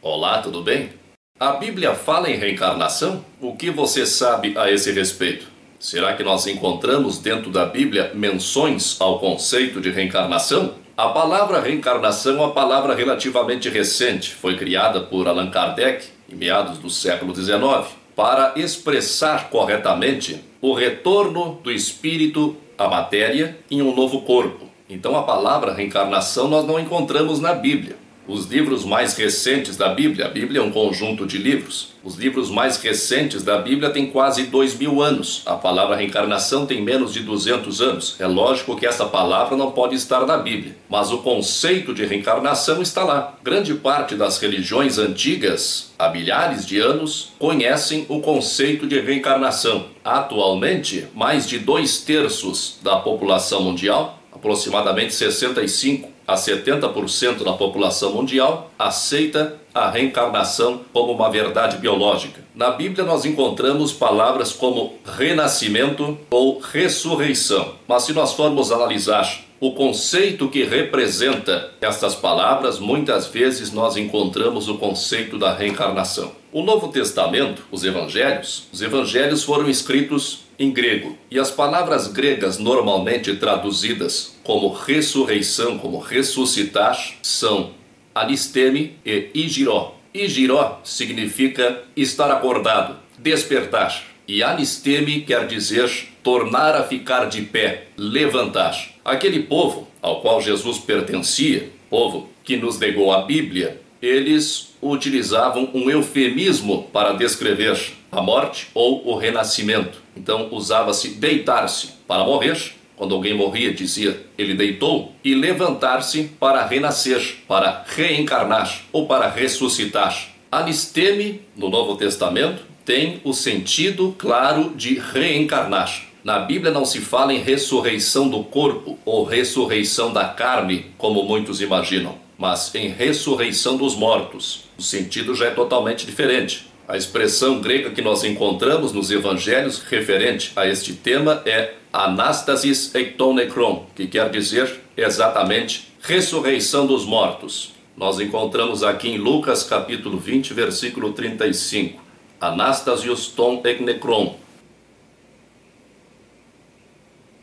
Olá, 0.01 0.41
tudo 0.41 0.63
bem? 0.63 0.91
A 1.37 1.51
Bíblia 1.57 1.93
fala 1.93 2.29
em 2.29 2.37
reencarnação? 2.37 3.25
O 3.41 3.53
que 3.53 3.69
você 3.69 4.05
sabe 4.05 4.57
a 4.57 4.71
esse 4.71 4.93
respeito? 4.93 5.45
Será 5.77 6.13
que 6.13 6.23
nós 6.23 6.47
encontramos 6.47 7.19
dentro 7.19 7.51
da 7.51 7.65
Bíblia 7.65 8.11
menções 8.15 8.95
ao 9.01 9.19
conceito 9.19 9.81
de 9.81 9.91
reencarnação? 9.91 10.75
A 10.95 11.09
palavra 11.09 11.59
reencarnação 11.59 12.37
é 12.37 12.39
uma 12.39 12.53
palavra 12.53 12.95
relativamente 12.95 13.67
recente, 13.67 14.33
foi 14.33 14.55
criada 14.55 15.01
por 15.01 15.27
Allan 15.27 15.51
Kardec 15.51 16.07
em 16.31 16.35
meados 16.35 16.77
do 16.77 16.89
século 16.89 17.35
XIX 17.35 18.04
para 18.15 18.53
expressar 18.55 19.49
corretamente 19.49 20.43
o 20.61 20.73
retorno 20.73 21.59
do 21.63 21.71
espírito 21.71 22.55
à 22.77 22.87
matéria 22.87 23.57
em 23.69 23.81
um 23.81 23.93
novo 23.93 24.21
corpo. 24.21 24.65
Então 24.89 25.15
a 25.15 25.23
palavra 25.23 25.73
reencarnação 25.73 26.47
nós 26.47 26.65
não 26.65 26.79
encontramos 26.79 27.39
na 27.39 27.53
Bíblia. 27.53 28.04
Os 28.27 28.47
livros 28.47 28.83
mais 28.83 29.15
recentes 29.15 29.77
da 29.77 29.89
Bíblia, 29.89 30.25
a 30.25 30.29
Bíblia 30.29 30.59
é 30.59 30.63
um 30.63 30.71
conjunto 30.71 31.27
de 31.27 31.37
livros. 31.37 31.89
Os 32.03 32.15
livros 32.15 32.49
mais 32.49 32.81
recentes 32.81 33.43
da 33.43 33.59
Bíblia 33.59 33.91
têm 33.91 34.07
quase 34.07 34.45
dois 34.45 34.75
mil 34.75 34.99
anos. 34.99 35.43
A 35.45 35.53
palavra 35.53 35.95
reencarnação 35.95 36.65
tem 36.65 36.81
menos 36.81 37.13
de 37.13 37.19
200 37.19 37.81
anos. 37.81 38.15
É 38.19 38.25
lógico 38.25 38.75
que 38.75 38.87
essa 38.87 39.05
palavra 39.05 39.55
não 39.55 39.71
pode 39.71 39.93
estar 39.93 40.25
na 40.25 40.37
Bíblia, 40.37 40.75
mas 40.89 41.11
o 41.11 41.19
conceito 41.19 41.93
de 41.93 42.03
reencarnação 42.03 42.81
está 42.81 43.03
lá. 43.03 43.35
Grande 43.43 43.75
parte 43.75 44.15
das 44.15 44.39
religiões 44.39 44.97
antigas, 44.97 45.93
há 45.99 46.09
milhares 46.09 46.65
de 46.65 46.79
anos, 46.79 47.31
conhecem 47.37 48.07
o 48.09 48.21
conceito 48.21 48.87
de 48.87 48.99
reencarnação. 48.99 49.85
Atualmente, 50.03 51.05
mais 51.13 51.47
de 51.47 51.59
dois 51.59 52.01
terços 52.01 52.79
da 52.81 52.95
população 52.97 53.61
mundial, 53.61 54.19
aproximadamente 54.33 55.13
65 55.13 56.14
a 56.27 56.35
70% 56.35 57.43
da 57.43 57.53
população 57.53 58.13
mundial 58.13 58.71
aceita 58.77 59.55
a 59.73 59.89
reencarnação 59.89 60.81
como 60.93 61.11
uma 61.11 61.29
verdade 61.29 61.77
biológica. 61.77 62.43
Na 62.55 62.71
Bíblia 62.71 63.05
nós 63.05 63.25
encontramos 63.25 63.91
palavras 63.91 64.53
como 64.53 64.95
renascimento 65.17 66.17
ou 66.29 66.59
ressurreição. 66.59 67.73
Mas 67.87 68.03
se 68.03 68.13
nós 68.13 68.33
formos 68.33 68.71
analisar 68.71 69.45
o 69.59 69.71
conceito 69.73 70.49
que 70.49 70.63
representa 70.63 71.71
estas 71.81 72.15
palavras, 72.15 72.79
muitas 72.79 73.27
vezes 73.27 73.71
nós 73.71 73.97
encontramos 73.97 74.67
o 74.67 74.77
conceito 74.77 75.37
da 75.37 75.53
reencarnação. 75.53 76.31
O 76.51 76.61
Novo 76.61 76.89
Testamento, 76.89 77.65
os 77.71 77.83
evangelhos, 77.83 78.67
os 78.71 78.81
evangelhos 78.81 79.43
foram 79.43 79.69
escritos 79.69 80.39
em 80.57 80.71
grego. 80.71 81.17
E 81.29 81.39
as 81.39 81.51
palavras 81.51 82.07
gregas 82.07 82.57
normalmente 82.57 83.35
traduzidas 83.35 84.34
como 84.45 84.71
ressurreição, 84.71 85.79
como 85.79 85.97
ressuscitar, 85.97 86.97
são 87.23 87.71
alisteme 88.13 88.95
e 89.03 89.31
igiró. 89.33 89.95
Igiró 90.13 90.79
significa 90.83 91.81
estar 91.97 92.29
acordado, 92.29 92.95
despertar. 93.17 94.03
E 94.27 94.43
alisteme 94.43 95.21
quer 95.21 95.47
dizer 95.47 95.89
tornar 96.23 96.75
a 96.75 96.83
ficar 96.83 97.25
de 97.25 97.41
pé, 97.41 97.87
levantar. 97.97 98.77
Aquele 99.03 99.41
povo 99.41 99.87
ao 99.99 100.21
qual 100.21 100.39
Jesus 100.39 100.77
pertencia, 100.77 101.71
povo 101.89 102.29
que 102.43 102.55
nos 102.55 102.77
negou 102.77 103.11
a 103.11 103.23
Bíblia, 103.23 103.81
eles 103.99 104.75
utilizavam 104.79 105.71
um 105.73 105.89
eufemismo 105.89 106.83
para 106.93 107.13
descrever 107.13 107.79
a 108.11 108.21
morte 108.21 108.67
ou 108.75 109.07
o 109.07 109.17
renascimento. 109.17 109.99
Então 110.15 110.49
usava-se 110.51 111.15
deitar-se 111.15 111.93
para 112.07 112.23
morrer. 112.23 112.75
Quando 112.95 113.13
alguém 113.13 113.33
morria, 113.33 113.73
dizia 113.73 114.25
ele 114.37 114.53
deitou, 114.53 115.13
e 115.23 115.35
levantar-se 115.35 116.31
para 116.39 116.65
renascer, 116.65 117.37
para 117.47 117.83
reencarnar 117.87 118.81
ou 118.91 119.05
para 119.05 119.27
ressuscitar. 119.29 120.29
Anisteme, 120.51 121.41
no 121.55 121.69
Novo 121.69 121.95
Testamento, 121.95 122.63
tem 122.85 123.19
o 123.23 123.33
sentido 123.33 124.15
claro 124.17 124.73
de 124.75 124.99
reencarnar. 124.99 126.05
Na 126.23 126.39
Bíblia 126.39 126.71
não 126.71 126.85
se 126.85 127.01
fala 127.01 127.33
em 127.33 127.39
ressurreição 127.39 128.29
do 128.29 128.43
corpo 128.43 128.97
ou 129.03 129.25
ressurreição 129.25 130.13
da 130.13 130.25
carne, 130.25 130.87
como 130.97 131.23
muitos 131.23 131.61
imaginam, 131.61 132.17
mas 132.37 132.73
em 132.73 132.87
ressurreição 132.89 133.77
dos 133.77 133.95
mortos. 133.95 134.63
O 134.77 134.81
sentido 134.81 135.35
já 135.35 135.47
é 135.47 135.51
totalmente 135.51 136.05
diferente. 136.05 136.67
A 136.87 136.95
expressão 136.95 137.59
grega 137.59 137.89
que 137.89 138.01
nós 138.01 138.23
encontramos 138.23 138.93
nos 138.93 139.09
evangelhos 139.09 139.79
referente 139.79 140.51
a 140.55 140.67
este 140.67 140.93
tema 140.93 141.41
é 141.45 141.73
anastasis 141.95 142.93
ektonekron, 142.93 143.85
que 143.95 144.05
quer 144.05 144.29
dizer 144.29 144.81
exatamente 144.97 145.93
ressurreição 146.01 146.85
dos 146.85 147.05
mortos. 147.05 147.73
Nós 147.95 148.19
encontramos 148.19 148.83
aqui 148.83 149.07
em 149.07 149.17
Lucas 149.17 149.63
capítulo 149.63 150.19
20, 150.19 150.53
versículo 150.53 151.13
35. 151.13 152.03
Anastasios 152.41 153.27
ton 153.27 153.61
eknekron. 153.63 154.37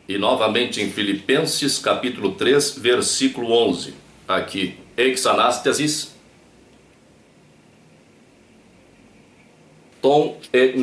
E 0.07 0.19
novamente 0.19 0.83
em 0.83 0.91
Filipenses 0.91 1.79
capítulo 1.79 2.33
3, 2.33 2.79
versículo 2.79 3.51
11. 3.53 3.95
Aqui, 4.29 4.75
ex 4.99 5.25
anastasis 5.25 6.15
ton 10.03 10.37
e 10.53 10.75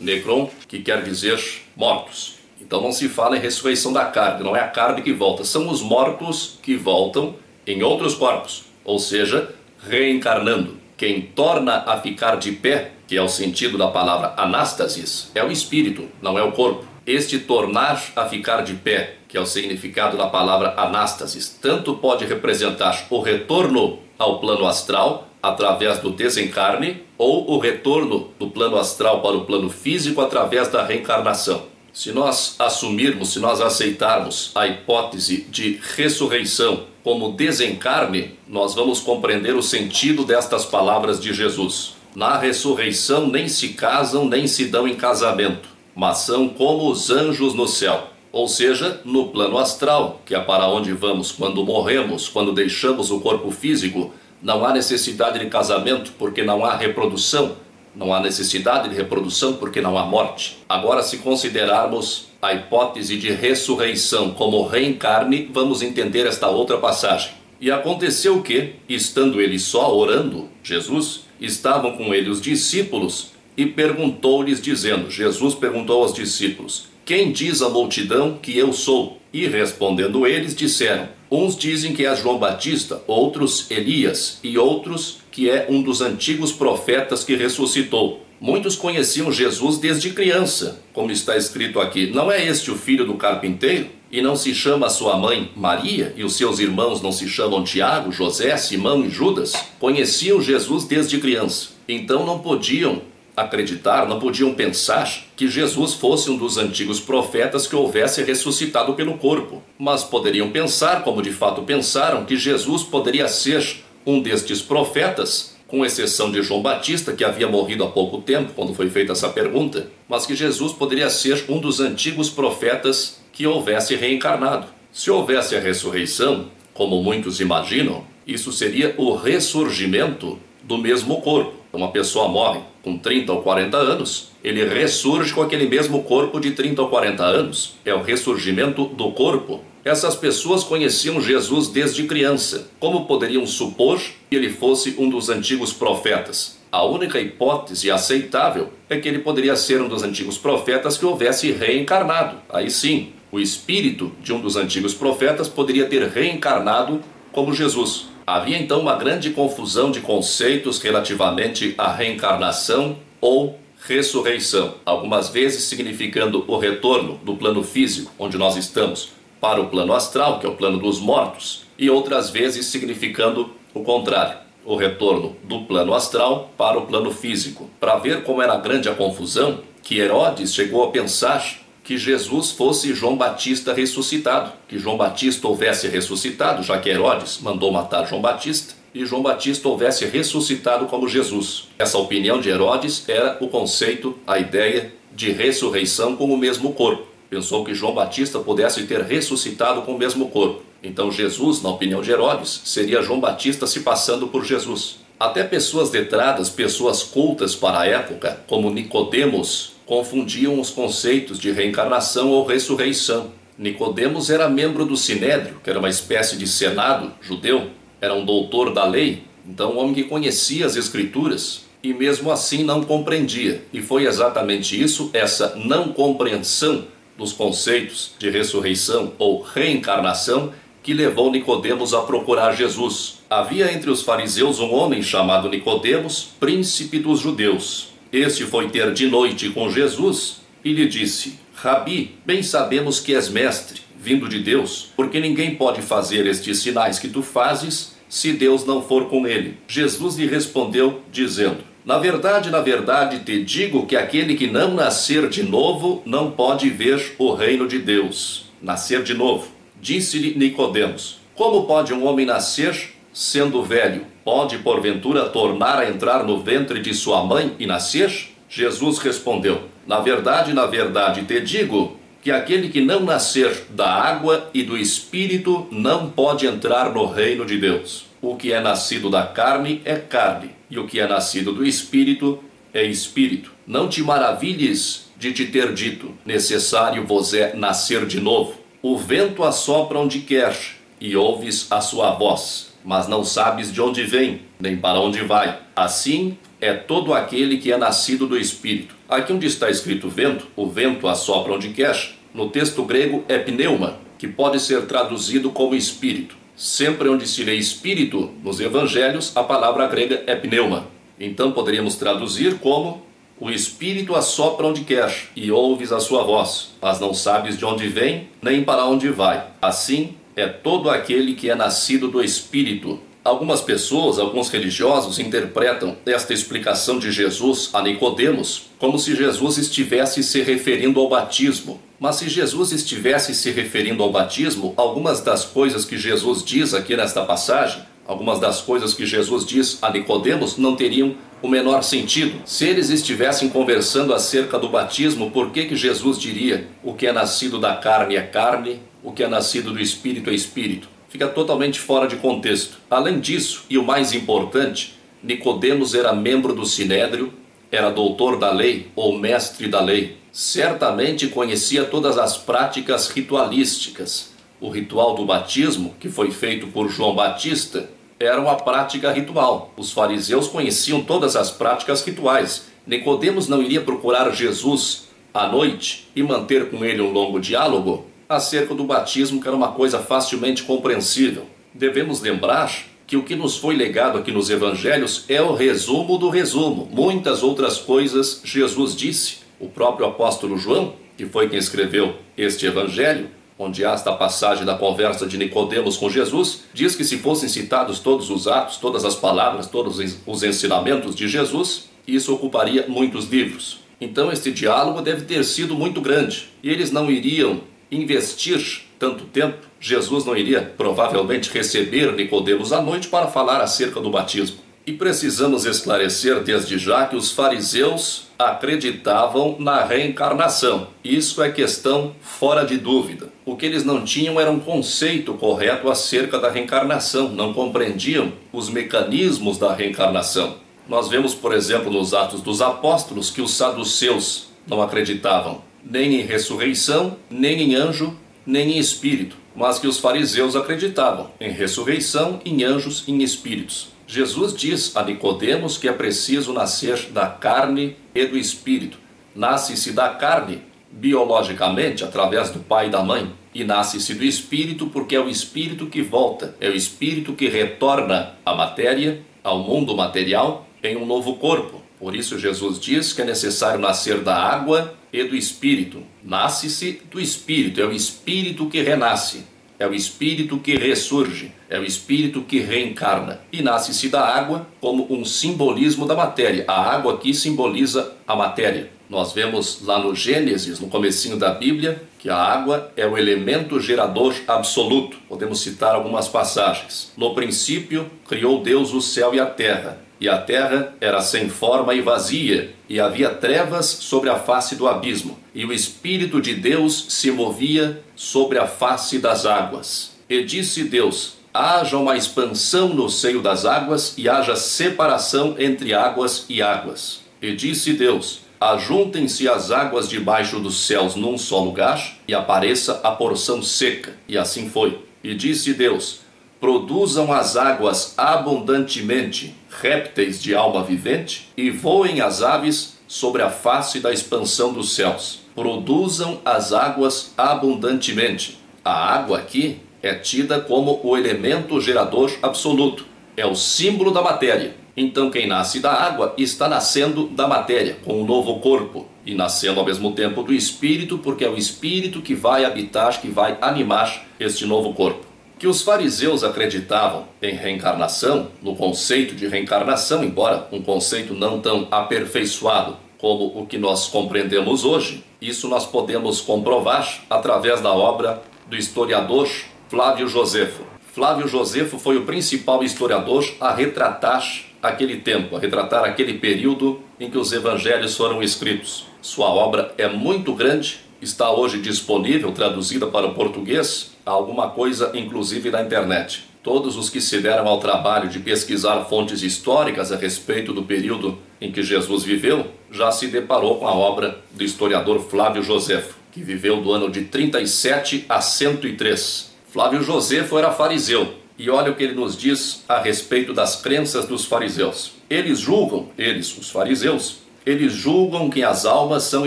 necron. 0.00 0.50
Que 0.66 0.80
quer 0.80 1.02
dizer 1.02 1.38
mortos. 1.76 2.40
Então 2.60 2.80
não 2.80 2.92
se 2.92 3.08
fala 3.08 3.36
em 3.36 3.40
ressurreição 3.40 3.92
da 3.92 4.04
carne, 4.04 4.44
não 4.44 4.54
é 4.54 4.60
a 4.60 4.68
carne 4.68 5.02
que 5.02 5.12
volta, 5.12 5.44
são 5.44 5.68
os 5.68 5.82
mortos 5.82 6.58
que 6.62 6.76
voltam 6.76 7.34
em 7.66 7.82
outros 7.82 8.14
corpos, 8.14 8.64
ou 8.84 8.98
seja, 8.98 9.52
reencarnando. 9.88 10.78
Quem 10.96 11.22
torna 11.22 11.78
a 11.86 11.98
ficar 11.98 12.36
de 12.36 12.52
pé, 12.52 12.92
que 13.08 13.16
é 13.16 13.22
o 13.22 13.28
sentido 13.28 13.78
da 13.78 13.88
palavra 13.88 14.34
anástasis, 14.36 15.32
é 15.34 15.42
o 15.42 15.50
espírito, 15.50 16.06
não 16.20 16.38
é 16.38 16.42
o 16.42 16.52
corpo. 16.52 16.84
Este 17.06 17.38
tornar 17.38 18.00
a 18.14 18.26
ficar 18.26 18.60
de 18.60 18.74
pé, 18.74 19.16
que 19.26 19.36
é 19.36 19.40
o 19.40 19.46
significado 19.46 20.16
da 20.16 20.26
palavra 20.26 20.74
anástasis, 20.76 21.48
tanto 21.60 21.94
pode 21.94 22.26
representar 22.26 23.06
o 23.08 23.20
retorno 23.20 23.98
ao 24.18 24.38
plano 24.38 24.66
astral 24.66 25.29
através 25.42 25.98
do 25.98 26.10
desencarne 26.10 27.02
ou 27.16 27.50
o 27.50 27.58
retorno 27.58 28.30
do 28.38 28.48
plano 28.48 28.76
astral 28.76 29.20
para 29.22 29.36
o 29.36 29.44
plano 29.44 29.70
físico 29.70 30.20
através 30.20 30.68
da 30.68 30.84
reencarnação. 30.84 31.62
Se 31.92 32.12
nós 32.12 32.54
assumirmos, 32.58 33.32
se 33.32 33.40
nós 33.40 33.60
aceitarmos 33.60 34.52
a 34.54 34.66
hipótese 34.66 35.46
de 35.50 35.80
ressurreição 35.96 36.84
como 37.02 37.32
desencarne, 37.32 38.38
nós 38.46 38.74
vamos 38.74 39.00
compreender 39.00 39.56
o 39.56 39.62
sentido 39.62 40.24
destas 40.24 40.64
palavras 40.64 41.20
de 41.20 41.32
Jesus. 41.32 41.94
Na 42.14 42.38
ressurreição 42.38 43.26
nem 43.26 43.48
se 43.48 43.70
casam 43.70 44.28
nem 44.28 44.46
se 44.46 44.66
dão 44.66 44.86
em 44.86 44.94
casamento, 44.94 45.68
mas 45.94 46.18
são 46.18 46.48
como 46.48 46.90
os 46.90 47.10
anjos 47.10 47.54
no 47.54 47.66
céu 47.66 48.10
ou 48.32 48.46
seja, 48.46 49.00
no 49.04 49.28
plano 49.28 49.58
astral, 49.58 50.20
que 50.24 50.34
é 50.34 50.40
para 50.40 50.68
onde 50.68 50.92
vamos 50.92 51.32
quando 51.32 51.64
morremos, 51.64 52.28
quando 52.28 52.52
deixamos 52.52 53.10
o 53.10 53.20
corpo 53.20 53.50
físico, 53.50 54.12
não 54.42 54.64
há 54.64 54.72
necessidade 54.72 55.38
de 55.38 55.46
casamento 55.46 56.12
porque 56.18 56.42
não 56.42 56.64
há 56.64 56.76
reprodução, 56.76 57.56
não 57.94 58.14
há 58.14 58.20
necessidade 58.20 58.88
de 58.88 58.94
reprodução 58.94 59.54
porque 59.54 59.80
não 59.80 59.98
há 59.98 60.04
morte. 60.04 60.58
Agora, 60.68 61.02
se 61.02 61.18
considerarmos 61.18 62.28
a 62.40 62.54
hipótese 62.54 63.18
de 63.18 63.30
ressurreição 63.30 64.30
como 64.30 64.66
reencarne, 64.66 65.50
vamos 65.52 65.82
entender 65.82 66.26
esta 66.26 66.48
outra 66.48 66.78
passagem. 66.78 67.32
E 67.60 67.70
aconteceu 67.70 68.42
que, 68.42 68.76
estando 68.88 69.40
ele 69.40 69.58
só 69.58 69.94
orando, 69.94 70.48
Jesus, 70.62 71.24
estavam 71.40 71.92
com 71.92 72.14
ele 72.14 72.30
os 72.30 72.40
discípulos 72.40 73.32
e 73.56 73.66
perguntou-lhes, 73.66 74.62
dizendo: 74.62 75.10
Jesus 75.10 75.54
perguntou 75.54 76.02
aos 76.02 76.14
discípulos: 76.14 76.88
quem 77.04 77.32
diz 77.32 77.60
a 77.60 77.68
multidão 77.68 78.38
que 78.40 78.56
eu 78.56 78.72
sou? 78.72 79.19
E 79.32 79.46
respondendo 79.46 80.26
eles, 80.26 80.54
disseram: 80.54 81.08
Uns 81.30 81.56
dizem 81.56 81.94
que 81.94 82.04
é 82.04 82.16
João 82.16 82.38
Batista, 82.38 83.02
outros 83.06 83.70
Elias, 83.70 84.38
e 84.42 84.58
outros 84.58 85.18
que 85.30 85.48
é 85.48 85.66
um 85.68 85.82
dos 85.82 86.00
antigos 86.00 86.52
profetas 86.52 87.22
que 87.22 87.36
ressuscitou. 87.36 88.26
Muitos 88.40 88.74
conheciam 88.74 89.30
Jesus 89.30 89.78
desde 89.78 90.10
criança, 90.10 90.80
como 90.92 91.12
está 91.12 91.36
escrito 91.36 91.78
aqui. 91.78 92.06
Não 92.06 92.32
é 92.32 92.44
este 92.44 92.70
o 92.70 92.76
filho 92.76 93.04
do 93.04 93.14
carpinteiro? 93.14 93.88
E 94.10 94.20
não 94.20 94.34
se 94.34 94.52
chama 94.54 94.88
sua 94.88 95.16
mãe 95.16 95.52
Maria, 95.54 96.12
e 96.16 96.24
os 96.24 96.34
seus 96.34 96.58
irmãos 96.58 97.00
não 97.00 97.12
se 97.12 97.28
chamam 97.28 97.62
Tiago, 97.62 98.10
José, 98.10 98.56
Simão 98.56 99.04
e 99.04 99.10
Judas? 99.10 99.52
Conheciam 99.78 100.42
Jesus 100.42 100.84
desde 100.84 101.18
criança. 101.18 101.68
Então 101.86 102.26
não 102.26 102.40
podiam 102.40 103.02
acreditar, 103.42 104.06
não 104.06 104.18
podiam 104.18 104.54
pensar 104.54 105.24
que 105.36 105.48
Jesus 105.48 105.94
fosse 105.94 106.30
um 106.30 106.36
dos 106.36 106.56
antigos 106.56 107.00
profetas 107.00 107.66
que 107.66 107.76
houvesse 107.76 108.22
ressuscitado 108.22 108.94
pelo 108.94 109.18
corpo, 109.18 109.62
mas 109.78 110.04
poderiam 110.04 110.50
pensar, 110.50 111.02
como 111.02 111.22
de 111.22 111.32
fato 111.32 111.62
pensaram, 111.62 112.24
que 112.24 112.36
Jesus 112.36 112.82
poderia 112.82 113.28
ser 113.28 113.84
um 114.06 114.20
destes 114.20 114.62
profetas, 114.62 115.56
com 115.66 115.84
exceção 115.84 116.32
de 116.32 116.42
João 116.42 116.62
Batista, 116.62 117.12
que 117.12 117.24
havia 117.24 117.46
morrido 117.46 117.84
há 117.84 117.88
pouco 117.88 118.20
tempo 118.20 118.52
quando 118.54 118.74
foi 118.74 118.90
feita 118.90 119.12
essa 119.12 119.28
pergunta, 119.28 119.88
mas 120.08 120.26
que 120.26 120.34
Jesus 120.34 120.72
poderia 120.72 121.08
ser 121.08 121.44
um 121.48 121.60
dos 121.60 121.78
antigos 121.78 122.28
profetas 122.28 123.20
que 123.32 123.46
houvesse 123.46 123.94
reencarnado. 123.94 124.66
Se 124.92 125.10
houvesse 125.10 125.54
a 125.54 125.60
ressurreição, 125.60 126.50
como 126.74 127.02
muitos 127.02 127.40
imaginam, 127.40 128.04
isso 128.26 128.52
seria 128.52 128.94
o 128.98 129.14
ressurgimento 129.14 130.38
do 130.62 130.76
mesmo 130.76 131.20
corpo. 131.20 131.54
Uma 131.72 131.92
pessoa 131.92 132.28
morre 132.28 132.60
com 132.82 132.96
30 132.98 133.32
ou 133.32 133.42
40 133.42 133.76
anos, 133.76 134.30
ele 134.42 134.64
ressurge 134.64 135.32
com 135.32 135.42
aquele 135.42 135.68
mesmo 135.68 136.02
corpo 136.02 136.40
de 136.40 136.52
30 136.52 136.82
ou 136.82 136.88
40 136.88 137.22
anos. 137.22 137.74
É 137.84 137.94
o 137.94 138.02
ressurgimento 138.02 138.86
do 138.86 139.12
corpo. 139.12 139.60
Essas 139.84 140.14
pessoas 140.14 140.62
conheciam 140.62 141.20
Jesus 141.20 141.68
desde 141.68 142.04
criança. 142.04 142.68
Como 142.78 143.06
poderiam 143.06 143.46
supor 143.46 143.98
que 143.98 144.36
ele 144.36 144.50
fosse 144.50 144.94
um 144.98 145.08
dos 145.08 145.28
antigos 145.28 145.72
profetas? 145.72 146.58
A 146.70 146.84
única 146.84 147.18
hipótese 147.18 147.90
aceitável 147.90 148.70
é 148.88 148.98
que 148.98 149.08
ele 149.08 149.18
poderia 149.18 149.56
ser 149.56 149.80
um 149.80 149.88
dos 149.88 150.02
antigos 150.02 150.38
profetas 150.38 150.96
que 150.96 151.06
houvesse 151.06 151.50
reencarnado. 151.50 152.36
Aí 152.48 152.70
sim, 152.70 153.12
o 153.32 153.40
espírito 153.40 154.12
de 154.22 154.32
um 154.32 154.40
dos 154.40 154.56
antigos 154.56 154.94
profetas 154.94 155.48
poderia 155.48 155.86
ter 155.86 156.06
reencarnado 156.08 157.00
como 157.32 157.54
Jesus. 157.54 158.08
Havia 158.30 158.58
então 158.58 158.78
uma 158.78 158.94
grande 158.94 159.30
confusão 159.30 159.90
de 159.90 160.00
conceitos 160.00 160.80
relativamente 160.80 161.74
à 161.76 161.90
reencarnação 161.90 162.96
ou 163.20 163.58
ressurreição, 163.84 164.74
algumas 164.86 165.30
vezes 165.30 165.64
significando 165.64 166.44
o 166.46 166.56
retorno 166.56 167.18
do 167.24 167.34
plano 167.34 167.64
físico, 167.64 168.12
onde 168.16 168.38
nós 168.38 168.54
estamos, 168.54 169.10
para 169.40 169.60
o 169.60 169.66
plano 169.66 169.92
astral, 169.92 170.38
que 170.38 170.46
é 170.46 170.48
o 170.48 170.54
plano 170.54 170.78
dos 170.78 171.00
mortos, 171.00 171.64
e 171.76 171.90
outras 171.90 172.30
vezes 172.30 172.66
significando 172.66 173.50
o 173.74 173.82
contrário, 173.82 174.38
o 174.64 174.76
retorno 174.76 175.34
do 175.42 175.62
plano 175.62 175.92
astral 175.92 176.52
para 176.56 176.78
o 176.78 176.86
plano 176.86 177.10
físico. 177.10 177.68
Para 177.80 177.96
ver 177.96 178.22
como 178.22 178.40
era 178.40 178.56
grande 178.58 178.88
a 178.88 178.94
confusão, 178.94 179.58
que 179.82 179.98
Herodes 179.98 180.54
chegou 180.54 180.84
a 180.84 180.92
pensar 180.92 181.58
que 181.90 181.98
Jesus 181.98 182.52
fosse 182.52 182.94
João 182.94 183.16
Batista 183.16 183.74
ressuscitado, 183.74 184.52
que 184.68 184.78
João 184.78 184.96
Batista 184.96 185.48
houvesse 185.48 185.88
ressuscitado, 185.88 186.62
já 186.62 186.78
que 186.78 186.88
Herodes 186.88 187.40
mandou 187.42 187.72
matar 187.72 188.06
João 188.06 188.22
Batista, 188.22 188.74
e 188.94 189.04
João 189.04 189.22
Batista 189.22 189.68
houvesse 189.68 190.04
ressuscitado 190.04 190.86
como 190.86 191.08
Jesus. 191.08 191.66
Essa 191.76 191.98
opinião 191.98 192.40
de 192.40 192.48
Herodes 192.48 193.02
era 193.08 193.36
o 193.40 193.48
conceito, 193.48 194.16
a 194.24 194.38
ideia 194.38 194.94
de 195.12 195.32
ressurreição 195.32 196.14
com 196.14 196.26
o 196.26 196.38
mesmo 196.38 196.72
corpo. 196.74 197.08
Pensou 197.28 197.64
que 197.64 197.74
João 197.74 197.92
Batista 197.92 198.38
pudesse 198.38 198.84
ter 198.84 199.02
ressuscitado 199.02 199.82
com 199.82 199.94
o 199.96 199.98
mesmo 199.98 200.28
corpo. 200.28 200.62
Então 200.84 201.10
Jesus, 201.10 201.60
na 201.60 201.70
opinião 201.70 202.02
de 202.02 202.12
Herodes, 202.12 202.60
seria 202.66 203.02
João 203.02 203.18
Batista 203.18 203.66
se 203.66 203.80
passando 203.80 204.28
por 204.28 204.44
Jesus. 204.44 205.00
Até 205.18 205.42
pessoas 205.42 205.90
letradas, 205.90 206.48
pessoas 206.48 207.02
cultas 207.02 207.56
para 207.56 207.80
a 207.80 207.86
época, 207.86 208.44
como 208.46 208.70
Nicodemos, 208.70 209.72
confundiam 209.90 210.60
os 210.60 210.70
conceitos 210.70 211.36
de 211.36 211.50
reencarnação 211.50 212.30
ou 212.30 212.46
ressurreição. 212.46 213.32
Nicodemos 213.58 214.30
era 214.30 214.48
membro 214.48 214.84
do 214.84 214.96
Sinédrio, 214.96 215.56
que 215.64 215.68
era 215.68 215.80
uma 215.80 215.88
espécie 215.88 216.36
de 216.36 216.46
senado 216.46 217.10
judeu, 217.20 217.70
era 218.00 218.14
um 218.14 218.24
doutor 218.24 218.72
da 218.72 218.86
lei, 218.86 219.24
então 219.44 219.72
um 219.72 219.78
homem 219.78 219.92
que 219.92 220.04
conhecia 220.04 220.64
as 220.64 220.76
escrituras 220.76 221.62
e 221.82 221.92
mesmo 221.92 222.30
assim 222.30 222.62
não 222.62 222.84
compreendia. 222.84 223.64
E 223.72 223.82
foi 223.82 224.06
exatamente 224.06 224.80
isso, 224.80 225.10
essa 225.12 225.56
não 225.56 225.88
compreensão 225.88 226.84
dos 227.18 227.32
conceitos 227.32 228.12
de 228.16 228.30
ressurreição 228.30 229.14
ou 229.18 229.42
reencarnação 229.42 230.52
que 230.84 230.94
levou 230.94 231.32
Nicodemos 231.32 231.94
a 231.94 232.02
procurar 232.02 232.54
Jesus. 232.54 233.18
Havia 233.28 233.72
entre 233.72 233.90
os 233.90 234.02
fariseus 234.02 234.60
um 234.60 234.72
homem 234.72 235.02
chamado 235.02 235.48
Nicodemos, 235.48 236.28
príncipe 236.38 237.00
dos 237.00 237.18
judeus. 237.18 237.89
Este 238.12 238.44
foi 238.44 238.68
ter 238.68 238.92
de 238.92 239.06
noite 239.06 239.50
com 239.50 239.70
Jesus 239.70 240.40
e 240.64 240.72
lhe 240.72 240.88
disse: 240.88 241.38
Rabi, 241.54 242.16
bem 242.26 242.42
sabemos 242.42 242.98
que 242.98 243.14
és 243.14 243.28
mestre, 243.28 243.82
vindo 244.00 244.28
de 244.28 244.40
Deus, 244.40 244.88
porque 244.96 245.20
ninguém 245.20 245.54
pode 245.54 245.80
fazer 245.80 246.26
estes 246.26 246.58
sinais 246.58 246.98
que 246.98 247.06
tu 247.06 247.22
fazes 247.22 247.94
se 248.08 248.32
Deus 248.32 248.66
não 248.66 248.82
for 248.82 249.08
com 249.08 249.28
ele. 249.28 249.58
Jesus 249.68 250.16
lhe 250.16 250.26
respondeu, 250.26 251.02
dizendo: 251.12 251.58
Na 251.84 251.98
verdade, 251.98 252.50
na 252.50 252.60
verdade 252.60 253.20
te 253.20 253.44
digo 253.44 253.86
que 253.86 253.96
aquele 253.96 254.34
que 254.34 254.48
não 254.48 254.74
nascer 254.74 255.28
de 255.28 255.44
novo 255.44 256.02
não 256.04 256.32
pode 256.32 256.68
ver 256.68 257.14
o 257.16 257.32
reino 257.32 257.68
de 257.68 257.78
Deus. 257.78 258.46
Nascer 258.60 259.04
de 259.04 259.14
novo. 259.14 259.46
Disse-lhe 259.80 260.36
Nicodemos: 260.36 261.20
Como 261.36 261.64
pode 261.64 261.94
um 261.94 262.04
homem 262.04 262.26
nascer 262.26 262.92
sendo 263.12 263.62
velho? 263.62 264.06
Pode 264.24 264.58
porventura 264.58 265.28
tornar 265.28 265.78
a 265.78 265.88
entrar 265.88 266.24
no 266.24 266.40
ventre 266.40 266.80
de 266.80 266.94
sua 266.94 267.24
mãe 267.24 267.54
e 267.58 267.66
nascer? 267.66 268.30
Jesus 268.48 268.98
respondeu: 268.98 269.62
Na 269.86 270.00
verdade, 270.00 270.52
na 270.52 270.66
verdade 270.66 271.22
te 271.24 271.40
digo 271.40 271.96
que 272.22 272.30
aquele 272.30 272.68
que 272.68 272.80
não 272.80 273.00
nascer 273.00 273.64
da 273.70 273.90
água 273.90 274.50
e 274.52 274.62
do 274.62 274.76
espírito 274.76 275.66
não 275.70 276.10
pode 276.10 276.46
entrar 276.46 276.92
no 276.92 277.06
reino 277.06 277.46
de 277.46 277.58
Deus. 277.58 278.06
O 278.20 278.36
que 278.36 278.52
é 278.52 278.60
nascido 278.60 279.08
da 279.08 279.22
carne 279.22 279.80
é 279.84 279.96
carne, 279.96 280.50
e 280.70 280.78
o 280.78 280.86
que 280.86 281.00
é 281.00 281.06
nascido 281.06 281.52
do 281.52 281.64
espírito 281.64 282.38
é 282.74 282.84
espírito. 282.84 283.50
Não 283.66 283.88
te 283.88 284.02
maravilhes 284.02 285.10
de 285.16 285.32
te 285.32 285.46
ter 285.46 285.72
dito: 285.72 286.12
necessário 286.24 287.06
vos 287.06 287.32
é 287.32 287.54
nascer 287.54 288.04
de 288.04 288.20
novo. 288.20 288.54
O 288.82 288.96
vento 288.98 289.42
assopra 289.42 289.98
onde 289.98 290.20
quer, 290.20 290.56
e 291.00 291.16
ouves 291.16 291.66
a 291.70 291.80
sua 291.80 292.12
voz, 292.12 292.69
mas 292.84 293.08
não 293.08 293.24
sabes 293.24 293.72
de 293.72 293.80
onde 293.80 294.02
vem, 294.04 294.42
nem 294.58 294.76
para 294.76 295.00
onde 295.00 295.22
vai. 295.22 295.58
Assim 295.74 296.36
é 296.60 296.72
todo 296.72 297.14
aquele 297.14 297.58
que 297.58 297.72
é 297.72 297.76
nascido 297.76 298.26
do 298.26 298.38
Espírito. 298.38 298.94
Aqui 299.08 299.32
onde 299.32 299.46
está 299.46 299.68
escrito 299.70 300.08
vento, 300.08 300.46
o 300.54 300.66
vento 300.66 301.08
assopra 301.08 301.52
onde 301.52 301.70
quer, 301.70 301.96
no 302.32 302.48
texto 302.48 302.84
grego 302.84 303.24
é 303.28 303.38
pneuma, 303.38 303.98
que 304.16 304.28
pode 304.28 304.60
ser 304.60 304.86
traduzido 304.86 305.50
como 305.50 305.74
espírito. 305.74 306.36
Sempre 306.54 307.08
onde 307.08 307.26
se 307.26 307.42
lê 307.42 307.54
espírito 307.54 308.30
nos 308.44 308.60
evangelhos, 308.60 309.36
a 309.36 309.42
palavra 309.42 309.86
grega 309.88 310.22
é 310.26 310.36
pneuma. 310.36 310.86
Então 311.18 311.52
poderíamos 311.52 311.96
traduzir 311.96 312.58
como 312.58 313.02
o 313.40 313.50
espírito 313.50 314.14
assopra 314.14 314.66
onde 314.66 314.82
quer 314.82 315.10
e 315.34 315.50
ouves 315.50 315.90
a 315.90 315.98
sua 315.98 316.22
voz, 316.22 316.72
mas 316.80 317.00
não 317.00 317.14
sabes 317.14 317.56
de 317.56 317.64
onde 317.64 317.88
vem 317.88 318.28
nem 318.42 318.62
para 318.62 318.84
onde 318.84 319.08
vai. 319.08 319.44
Assim 319.60 320.14
é 320.40 320.48
todo 320.48 320.90
aquele 320.90 321.34
que 321.34 321.50
é 321.50 321.54
nascido 321.54 322.08
do 322.08 322.22
espírito. 322.22 322.98
Algumas 323.22 323.60
pessoas, 323.60 324.18
alguns 324.18 324.48
religiosos 324.48 325.18
interpretam 325.18 325.96
esta 326.06 326.32
explicação 326.32 326.98
de 326.98 327.12
Jesus 327.12 327.68
a 327.72 327.82
Nicodemos 327.82 328.70
como 328.78 328.98
se 328.98 329.14
Jesus 329.14 329.58
estivesse 329.58 330.22
se 330.22 330.40
referindo 330.40 330.98
ao 330.98 331.08
batismo. 331.08 331.78
Mas 331.98 332.16
se 332.16 332.30
Jesus 332.30 332.72
estivesse 332.72 333.34
se 333.34 333.50
referindo 333.50 334.02
ao 334.02 334.10
batismo, 334.10 334.72
algumas 334.74 335.20
das 335.20 335.44
coisas 335.44 335.84
que 335.84 335.98
Jesus 335.98 336.42
diz 336.42 336.72
aqui 336.72 336.96
nesta 336.96 337.22
passagem, 337.22 337.82
algumas 338.06 338.40
das 338.40 338.62
coisas 338.62 338.94
que 338.94 339.04
Jesus 339.04 339.44
diz 339.44 339.78
a 339.82 339.90
Nicodemos 339.90 340.56
não 340.56 340.74
teriam 340.74 341.14
o 341.42 341.48
menor 341.48 341.82
sentido. 341.82 342.40
Se 342.46 342.64
eles 342.64 342.88
estivessem 342.88 343.50
conversando 343.50 344.14
acerca 344.14 344.58
do 344.58 344.70
batismo, 344.70 345.30
por 345.30 345.50
que 345.50 345.66
que 345.66 345.76
Jesus 345.76 346.18
diria: 346.18 346.68
"O 346.82 346.94
que 346.94 347.06
é 347.06 347.12
nascido 347.12 347.58
da 347.58 347.76
carne 347.76 348.16
é 348.16 348.22
carne, 348.22 348.80
o 349.02 349.12
que 349.12 349.22
é 349.22 349.28
nascido 349.28 349.72
do 349.72 349.80
espírito 349.80 350.30
é 350.30 350.34
espírito"? 350.34 350.88
fica 351.10 351.26
totalmente 351.26 351.78
fora 351.78 352.06
de 352.06 352.16
contexto. 352.16 352.78
Além 352.88 353.20
disso, 353.20 353.64
e 353.68 353.76
o 353.76 353.84
mais 353.84 354.14
importante, 354.14 354.94
Nicodemos 355.22 355.94
era 355.94 356.14
membro 356.14 356.54
do 356.54 356.64
Sinédrio, 356.64 357.34
era 357.70 357.90
doutor 357.90 358.38
da 358.38 358.50
lei 358.50 358.88
ou 358.96 359.18
mestre 359.18 359.68
da 359.68 359.80
lei. 359.80 360.16
Certamente 360.32 361.26
conhecia 361.26 361.84
todas 361.84 362.16
as 362.16 362.36
práticas 362.36 363.08
ritualísticas. 363.08 364.32
O 364.60 364.70
ritual 364.70 365.14
do 365.14 365.24
batismo, 365.24 365.94
que 365.98 366.08
foi 366.08 366.30
feito 366.30 366.68
por 366.68 366.88
João 366.88 367.14
Batista, 367.14 367.90
era 368.18 368.40
uma 368.40 368.54
prática 368.54 369.10
ritual. 369.10 369.72
Os 369.76 369.90
fariseus 369.90 370.46
conheciam 370.46 371.02
todas 371.02 371.34
as 371.34 371.50
práticas 371.50 372.04
rituais. 372.04 372.66
Nicodemos 372.86 373.48
não 373.48 373.60
iria 373.60 373.80
procurar 373.80 374.30
Jesus 374.30 375.08
à 375.34 375.48
noite 375.48 376.08
e 376.14 376.22
manter 376.22 376.70
com 376.70 376.84
ele 376.84 377.00
um 377.00 377.10
longo 377.10 377.40
diálogo? 377.40 378.09
Acerca 378.30 378.72
do 378.76 378.84
batismo, 378.84 379.40
que 379.42 379.48
era 379.48 379.56
uma 379.56 379.72
coisa 379.72 379.98
facilmente 379.98 380.62
compreensível. 380.62 381.46
Devemos 381.74 382.20
lembrar 382.20 382.72
que 383.04 383.16
o 383.16 383.24
que 383.24 383.34
nos 383.34 383.56
foi 383.56 383.74
legado 383.74 384.18
aqui 384.18 384.30
nos 384.30 384.48
evangelhos 384.48 385.24
é 385.28 385.42
o 385.42 385.52
resumo 385.52 386.16
do 386.16 386.28
resumo. 386.28 386.88
Muitas 386.92 387.42
outras 387.42 387.78
coisas 387.78 388.40
Jesus 388.44 388.94
disse. 388.94 389.38
O 389.58 389.68
próprio 389.68 390.06
apóstolo 390.06 390.56
João, 390.56 390.94
que 391.18 391.26
foi 391.26 391.48
quem 391.48 391.58
escreveu 391.58 392.14
este 392.38 392.66
evangelho, 392.66 393.28
onde 393.58 393.84
há 393.84 393.90
esta 393.90 394.12
passagem 394.12 394.64
da 394.64 394.78
conversa 394.78 395.26
de 395.26 395.36
Nicodemos 395.36 395.96
com 395.96 396.08
Jesus, 396.08 396.62
diz 396.72 396.94
que 396.94 397.04
se 397.04 397.18
fossem 397.18 397.48
citados 397.48 397.98
todos 397.98 398.30
os 398.30 398.46
atos, 398.46 398.76
todas 398.76 399.04
as 399.04 399.16
palavras, 399.16 399.66
todos 399.66 399.98
os 400.24 400.42
ensinamentos 400.44 401.16
de 401.16 401.28
Jesus, 401.28 401.90
Isso 402.06 402.34
ocuparia 402.34 402.86
muitos 402.88 403.28
livros. 403.28 403.80
Então, 404.00 404.32
este 404.32 404.50
diálogo 404.50 405.02
deve 405.02 405.22
ter 405.22 405.44
sido 405.44 405.74
muito 405.74 406.00
grande 406.00 406.48
e 406.62 406.70
eles 406.70 406.90
não 406.90 407.10
iriam 407.10 407.60
investir 407.90 408.82
tanto 408.98 409.24
tempo. 409.24 409.58
Jesus 409.80 410.24
não 410.24 410.36
iria 410.36 410.60
provavelmente 410.76 411.50
receber 411.50 412.12
Nicodemos 412.12 412.72
à 412.72 412.82
noite 412.82 413.08
para 413.08 413.28
falar 413.28 413.60
acerca 413.60 414.00
do 414.00 414.10
batismo. 414.10 414.58
E 414.86 414.92
precisamos 414.92 415.66
esclarecer 415.66 416.42
desde 416.42 416.78
já 416.78 417.06
que 417.06 417.14
os 417.14 417.30
fariseus 417.30 418.28
acreditavam 418.38 419.56
na 419.58 419.84
reencarnação. 419.84 420.88
Isso 421.04 421.42
é 421.42 421.50
questão 421.50 422.14
fora 422.20 422.64
de 422.64 422.78
dúvida. 422.78 423.28
O 423.44 423.56
que 423.56 423.66
eles 423.66 423.84
não 423.84 424.04
tinham 424.04 424.40
era 424.40 424.50
um 424.50 424.58
conceito 424.58 425.34
correto 425.34 425.90
acerca 425.90 426.38
da 426.38 426.50
reencarnação, 426.50 427.28
não 427.28 427.52
compreendiam 427.52 428.32
os 428.52 428.68
mecanismos 428.70 429.58
da 429.58 429.72
reencarnação. 429.72 430.56
Nós 430.88 431.08
vemos, 431.08 431.34
por 431.34 431.52
exemplo, 431.52 431.92
nos 431.92 432.14
Atos 432.14 432.40
dos 432.40 432.60
Apóstolos 432.60 433.30
que 433.30 433.42
os 433.42 433.52
saduceus 433.52 434.48
não 434.66 434.82
acreditavam 434.82 435.69
nem 435.84 436.20
em 436.20 436.22
ressurreição, 436.22 437.16
nem 437.30 437.60
em 437.62 437.74
anjo, 437.74 438.16
nem 438.46 438.72
em 438.72 438.78
espírito, 438.78 439.36
mas 439.54 439.78
que 439.78 439.86
os 439.86 439.98
fariseus 439.98 440.56
acreditavam 440.56 441.30
em 441.40 441.50
ressurreição, 441.50 442.40
em 442.44 442.64
anjos 442.64 443.04
em 443.06 443.22
espíritos. 443.22 443.88
Jesus 444.06 444.54
diz 444.54 444.96
a 444.96 445.04
Nicodemos 445.04 445.78
que 445.78 445.88
é 445.88 445.92
preciso 445.92 446.52
nascer 446.52 447.10
da 447.12 447.28
carne 447.28 447.96
e 448.14 448.26
do 448.26 448.36
espírito. 448.36 448.98
Nasce-se 449.34 449.92
da 449.92 450.08
carne 450.08 450.62
biologicamente 450.90 452.02
através 452.02 452.50
do 452.50 452.58
pai 452.58 452.88
e 452.88 452.90
da 452.90 453.04
mãe, 453.04 453.32
e 453.54 453.62
nasce-se 453.62 454.14
do 454.14 454.24
espírito 454.24 454.88
porque 454.88 455.14
é 455.14 455.20
o 455.20 455.28
espírito 455.28 455.86
que 455.86 456.02
volta, 456.02 456.56
é 456.60 456.68
o 456.68 456.74
espírito 456.74 457.32
que 457.34 457.48
retorna 457.48 458.34
à 458.44 458.54
matéria, 458.54 459.22
ao 459.44 459.60
mundo 459.60 459.96
material, 459.96 460.66
em 460.82 460.96
um 460.96 461.06
novo 461.06 461.36
corpo. 461.36 461.80
Por 461.98 462.16
isso 462.16 462.38
Jesus 462.38 462.80
diz 462.80 463.12
que 463.12 463.22
é 463.22 463.24
necessário 463.24 463.78
nascer 463.78 464.20
da 464.20 464.34
água 464.34 464.94
e 465.12 465.24
do 465.24 465.36
espírito. 465.36 466.02
Nasce-se 466.22 467.02
do 467.10 467.20
espírito, 467.20 467.80
é 467.80 467.86
o 467.86 467.92
espírito 467.92 468.66
que 468.66 468.82
renasce. 468.82 469.44
É 469.78 469.86
o 469.86 469.94
espírito 469.94 470.58
que 470.58 470.76
ressurge, 470.76 471.52
é 471.66 471.78
o 471.78 471.84
espírito 471.84 472.42
que 472.42 472.60
reencarna. 472.60 473.40
E 473.50 473.62
nasce-se 473.62 474.10
da 474.10 474.20
água 474.20 474.66
como 474.78 475.06
um 475.10 475.24
simbolismo 475.24 476.04
da 476.04 476.14
matéria. 476.14 476.66
A 476.68 476.94
água 476.94 477.14
aqui 477.14 477.32
simboliza 477.32 478.12
a 478.26 478.36
matéria. 478.36 478.90
Nós 479.08 479.32
vemos 479.32 479.80
lá 479.82 479.98
no 479.98 480.14
Gênesis, 480.14 480.78
no 480.78 480.88
comecinho 480.88 481.38
da 481.38 481.52
Bíblia, 481.52 482.02
que 482.18 482.28
a 482.28 482.36
água 482.36 482.92
é 482.94 483.06
o 483.06 483.16
elemento 483.16 483.80
gerador 483.80 484.34
absoluto. 484.46 485.16
Podemos 485.26 485.60
citar 485.60 485.94
algumas 485.94 486.28
passagens. 486.28 487.10
No 487.16 487.34
princípio, 487.34 488.08
criou 488.28 488.62
Deus 488.62 488.92
o 488.92 489.00
céu 489.00 489.34
e 489.34 489.40
a 489.40 489.46
terra. 489.46 489.98
E 490.20 490.28
a 490.28 490.36
terra 490.36 490.94
era 491.00 491.22
sem 491.22 491.48
forma 491.48 491.94
e 491.94 492.02
vazia, 492.02 492.74
e 492.86 493.00
havia 493.00 493.30
trevas 493.30 493.86
sobre 493.86 494.28
a 494.28 494.38
face 494.38 494.76
do 494.76 494.86
abismo, 494.86 495.38
e 495.54 495.64
o 495.64 495.72
Espírito 495.72 496.42
de 496.42 496.54
Deus 496.54 497.06
se 497.08 497.30
movia 497.30 498.02
sobre 498.14 498.58
a 498.58 498.66
face 498.66 499.18
das 499.18 499.46
águas. 499.46 500.12
E 500.28 500.44
disse 500.44 500.84
Deus: 500.84 501.38
Haja 501.54 501.96
uma 501.96 502.18
expansão 502.18 502.90
no 502.90 503.08
seio 503.08 503.40
das 503.40 503.64
águas, 503.64 504.12
e 504.18 504.28
haja 504.28 504.54
separação 504.56 505.56
entre 505.58 505.94
águas 505.94 506.44
e 506.50 506.60
águas. 506.60 507.20
E 507.40 507.56
disse 507.56 507.94
Deus: 507.94 508.40
Ajuntem-se 508.60 509.48
as 509.48 509.70
águas 509.70 510.06
debaixo 510.06 510.60
dos 510.60 510.86
céus 510.86 511.14
num 511.14 511.38
só 511.38 511.60
lugar, 511.60 512.18
e 512.28 512.34
apareça 512.34 513.00
a 513.02 513.10
porção 513.10 513.62
seca. 513.62 514.14
E 514.28 514.36
assim 514.36 514.68
foi. 514.68 514.98
E 515.24 515.34
disse 515.34 515.72
Deus: 515.72 516.20
Produzam 516.60 517.32
as 517.32 517.56
águas 517.56 518.12
abundantemente 518.18 519.58
répteis 519.70 520.42
de 520.42 520.54
alma 520.54 520.82
vivente, 520.82 521.48
e 521.56 521.70
voem 521.70 522.20
as 522.20 522.42
aves 522.42 522.98
sobre 523.06 523.42
a 523.42 523.50
face 523.50 524.00
da 524.00 524.12
expansão 524.12 524.72
dos 524.72 524.94
céus. 524.94 525.40
Produzam 525.54 526.40
as 526.44 526.72
águas 526.72 527.32
abundantemente. 527.36 528.58
A 528.84 528.92
água 528.92 529.38
aqui 529.38 529.80
é 530.02 530.14
tida 530.14 530.60
como 530.60 531.00
o 531.02 531.16
elemento 531.16 531.80
gerador 531.80 532.32
absoluto, 532.42 533.04
é 533.36 533.46
o 533.46 533.54
símbolo 533.54 534.10
da 534.10 534.22
matéria. 534.22 534.76
Então, 534.96 535.30
quem 535.30 535.46
nasce 535.46 535.80
da 535.80 535.92
água 535.92 536.34
está 536.36 536.68
nascendo 536.68 537.28
da 537.28 537.46
matéria, 537.46 537.96
com 538.04 538.20
um 538.20 538.24
novo 538.24 538.58
corpo, 538.60 539.06
e 539.24 539.34
nascendo 539.34 539.80
ao 539.80 539.86
mesmo 539.86 540.12
tempo 540.12 540.42
do 540.42 540.52
espírito, 540.52 541.18
porque 541.18 541.44
é 541.44 541.48
o 541.48 541.56
espírito 541.56 542.20
que 542.20 542.34
vai 542.34 542.64
habitar, 542.64 543.20
que 543.20 543.28
vai 543.28 543.56
animar 543.60 544.26
este 544.38 544.66
novo 544.66 544.92
corpo. 544.92 545.29
Que 545.60 545.66
os 545.66 545.82
fariseus 545.82 546.42
acreditavam 546.42 547.28
em 547.42 547.54
reencarnação, 547.54 548.48
no 548.62 548.74
conceito 548.74 549.34
de 549.34 549.46
reencarnação, 549.46 550.24
embora 550.24 550.66
um 550.72 550.80
conceito 550.80 551.34
não 551.34 551.60
tão 551.60 551.86
aperfeiçoado 551.90 552.96
como 553.18 553.44
o 553.60 553.66
que 553.66 553.76
nós 553.76 554.08
compreendemos 554.08 554.86
hoje, 554.86 555.22
isso 555.38 555.68
nós 555.68 555.84
podemos 555.84 556.40
comprovar 556.40 557.06
através 557.28 557.82
da 557.82 557.92
obra 557.92 558.42
do 558.70 558.74
historiador 558.74 559.50
Flávio 559.90 560.26
Josefo. 560.26 560.82
Flávio 561.12 561.46
Josefo 561.46 561.98
foi 561.98 562.16
o 562.16 562.24
principal 562.24 562.82
historiador 562.82 563.44
a 563.60 563.70
retratar 563.74 564.42
aquele 564.82 565.18
tempo, 565.18 565.56
a 565.56 565.60
retratar 565.60 566.04
aquele 566.04 566.38
período 566.38 567.02
em 567.20 567.30
que 567.30 567.36
os 567.36 567.52
evangelhos 567.52 568.16
foram 568.16 568.42
escritos. 568.42 569.04
Sua 569.20 569.50
obra 569.50 569.92
é 569.98 570.08
muito 570.08 570.54
grande, 570.54 571.00
está 571.20 571.50
hoje 571.50 571.82
disponível, 571.82 572.50
traduzida 572.50 573.06
para 573.06 573.26
o 573.26 573.34
português, 573.34 574.09
alguma 574.24 574.70
coisa 574.70 575.10
inclusive 575.14 575.70
na 575.70 575.82
internet. 575.82 576.44
Todos 576.62 576.96
os 576.96 577.08
que 577.08 577.20
se 577.20 577.38
deram 577.40 577.66
ao 577.66 577.80
trabalho 577.80 578.28
de 578.28 578.38
pesquisar 578.38 579.04
fontes 579.04 579.42
históricas 579.42 580.12
a 580.12 580.16
respeito 580.16 580.72
do 580.72 580.82
período 580.82 581.38
em 581.60 581.72
que 581.72 581.82
Jesus 581.82 582.22
viveu, 582.22 582.66
já 582.90 583.10
se 583.10 583.28
deparou 583.28 583.78
com 583.78 583.88
a 583.88 583.94
obra 583.94 584.38
do 584.50 584.62
historiador 584.62 585.20
Flávio 585.20 585.62
Josefo, 585.62 586.16
que 586.32 586.42
viveu 586.42 586.80
do 586.80 586.92
ano 586.92 587.10
de 587.10 587.24
37 587.24 588.26
a 588.28 588.40
103. 588.40 589.50
Flávio 589.72 590.02
Josefo 590.02 590.58
era 590.58 590.70
fariseu, 590.70 591.34
e 591.58 591.70
olha 591.70 591.92
o 591.92 591.94
que 591.94 592.02
ele 592.02 592.14
nos 592.14 592.36
diz 592.36 592.84
a 592.88 592.98
respeito 592.98 593.52
das 593.52 593.76
crenças 593.76 594.26
dos 594.26 594.44
fariseus. 594.44 595.12
Eles 595.28 595.60
julgam, 595.60 596.08
eles, 596.18 596.56
os 596.58 596.70
fariseus, 596.70 597.36
eles 597.64 597.92
julgam 597.92 598.48
que 598.48 598.62
as 598.62 598.86
almas 598.86 599.24
são 599.24 599.46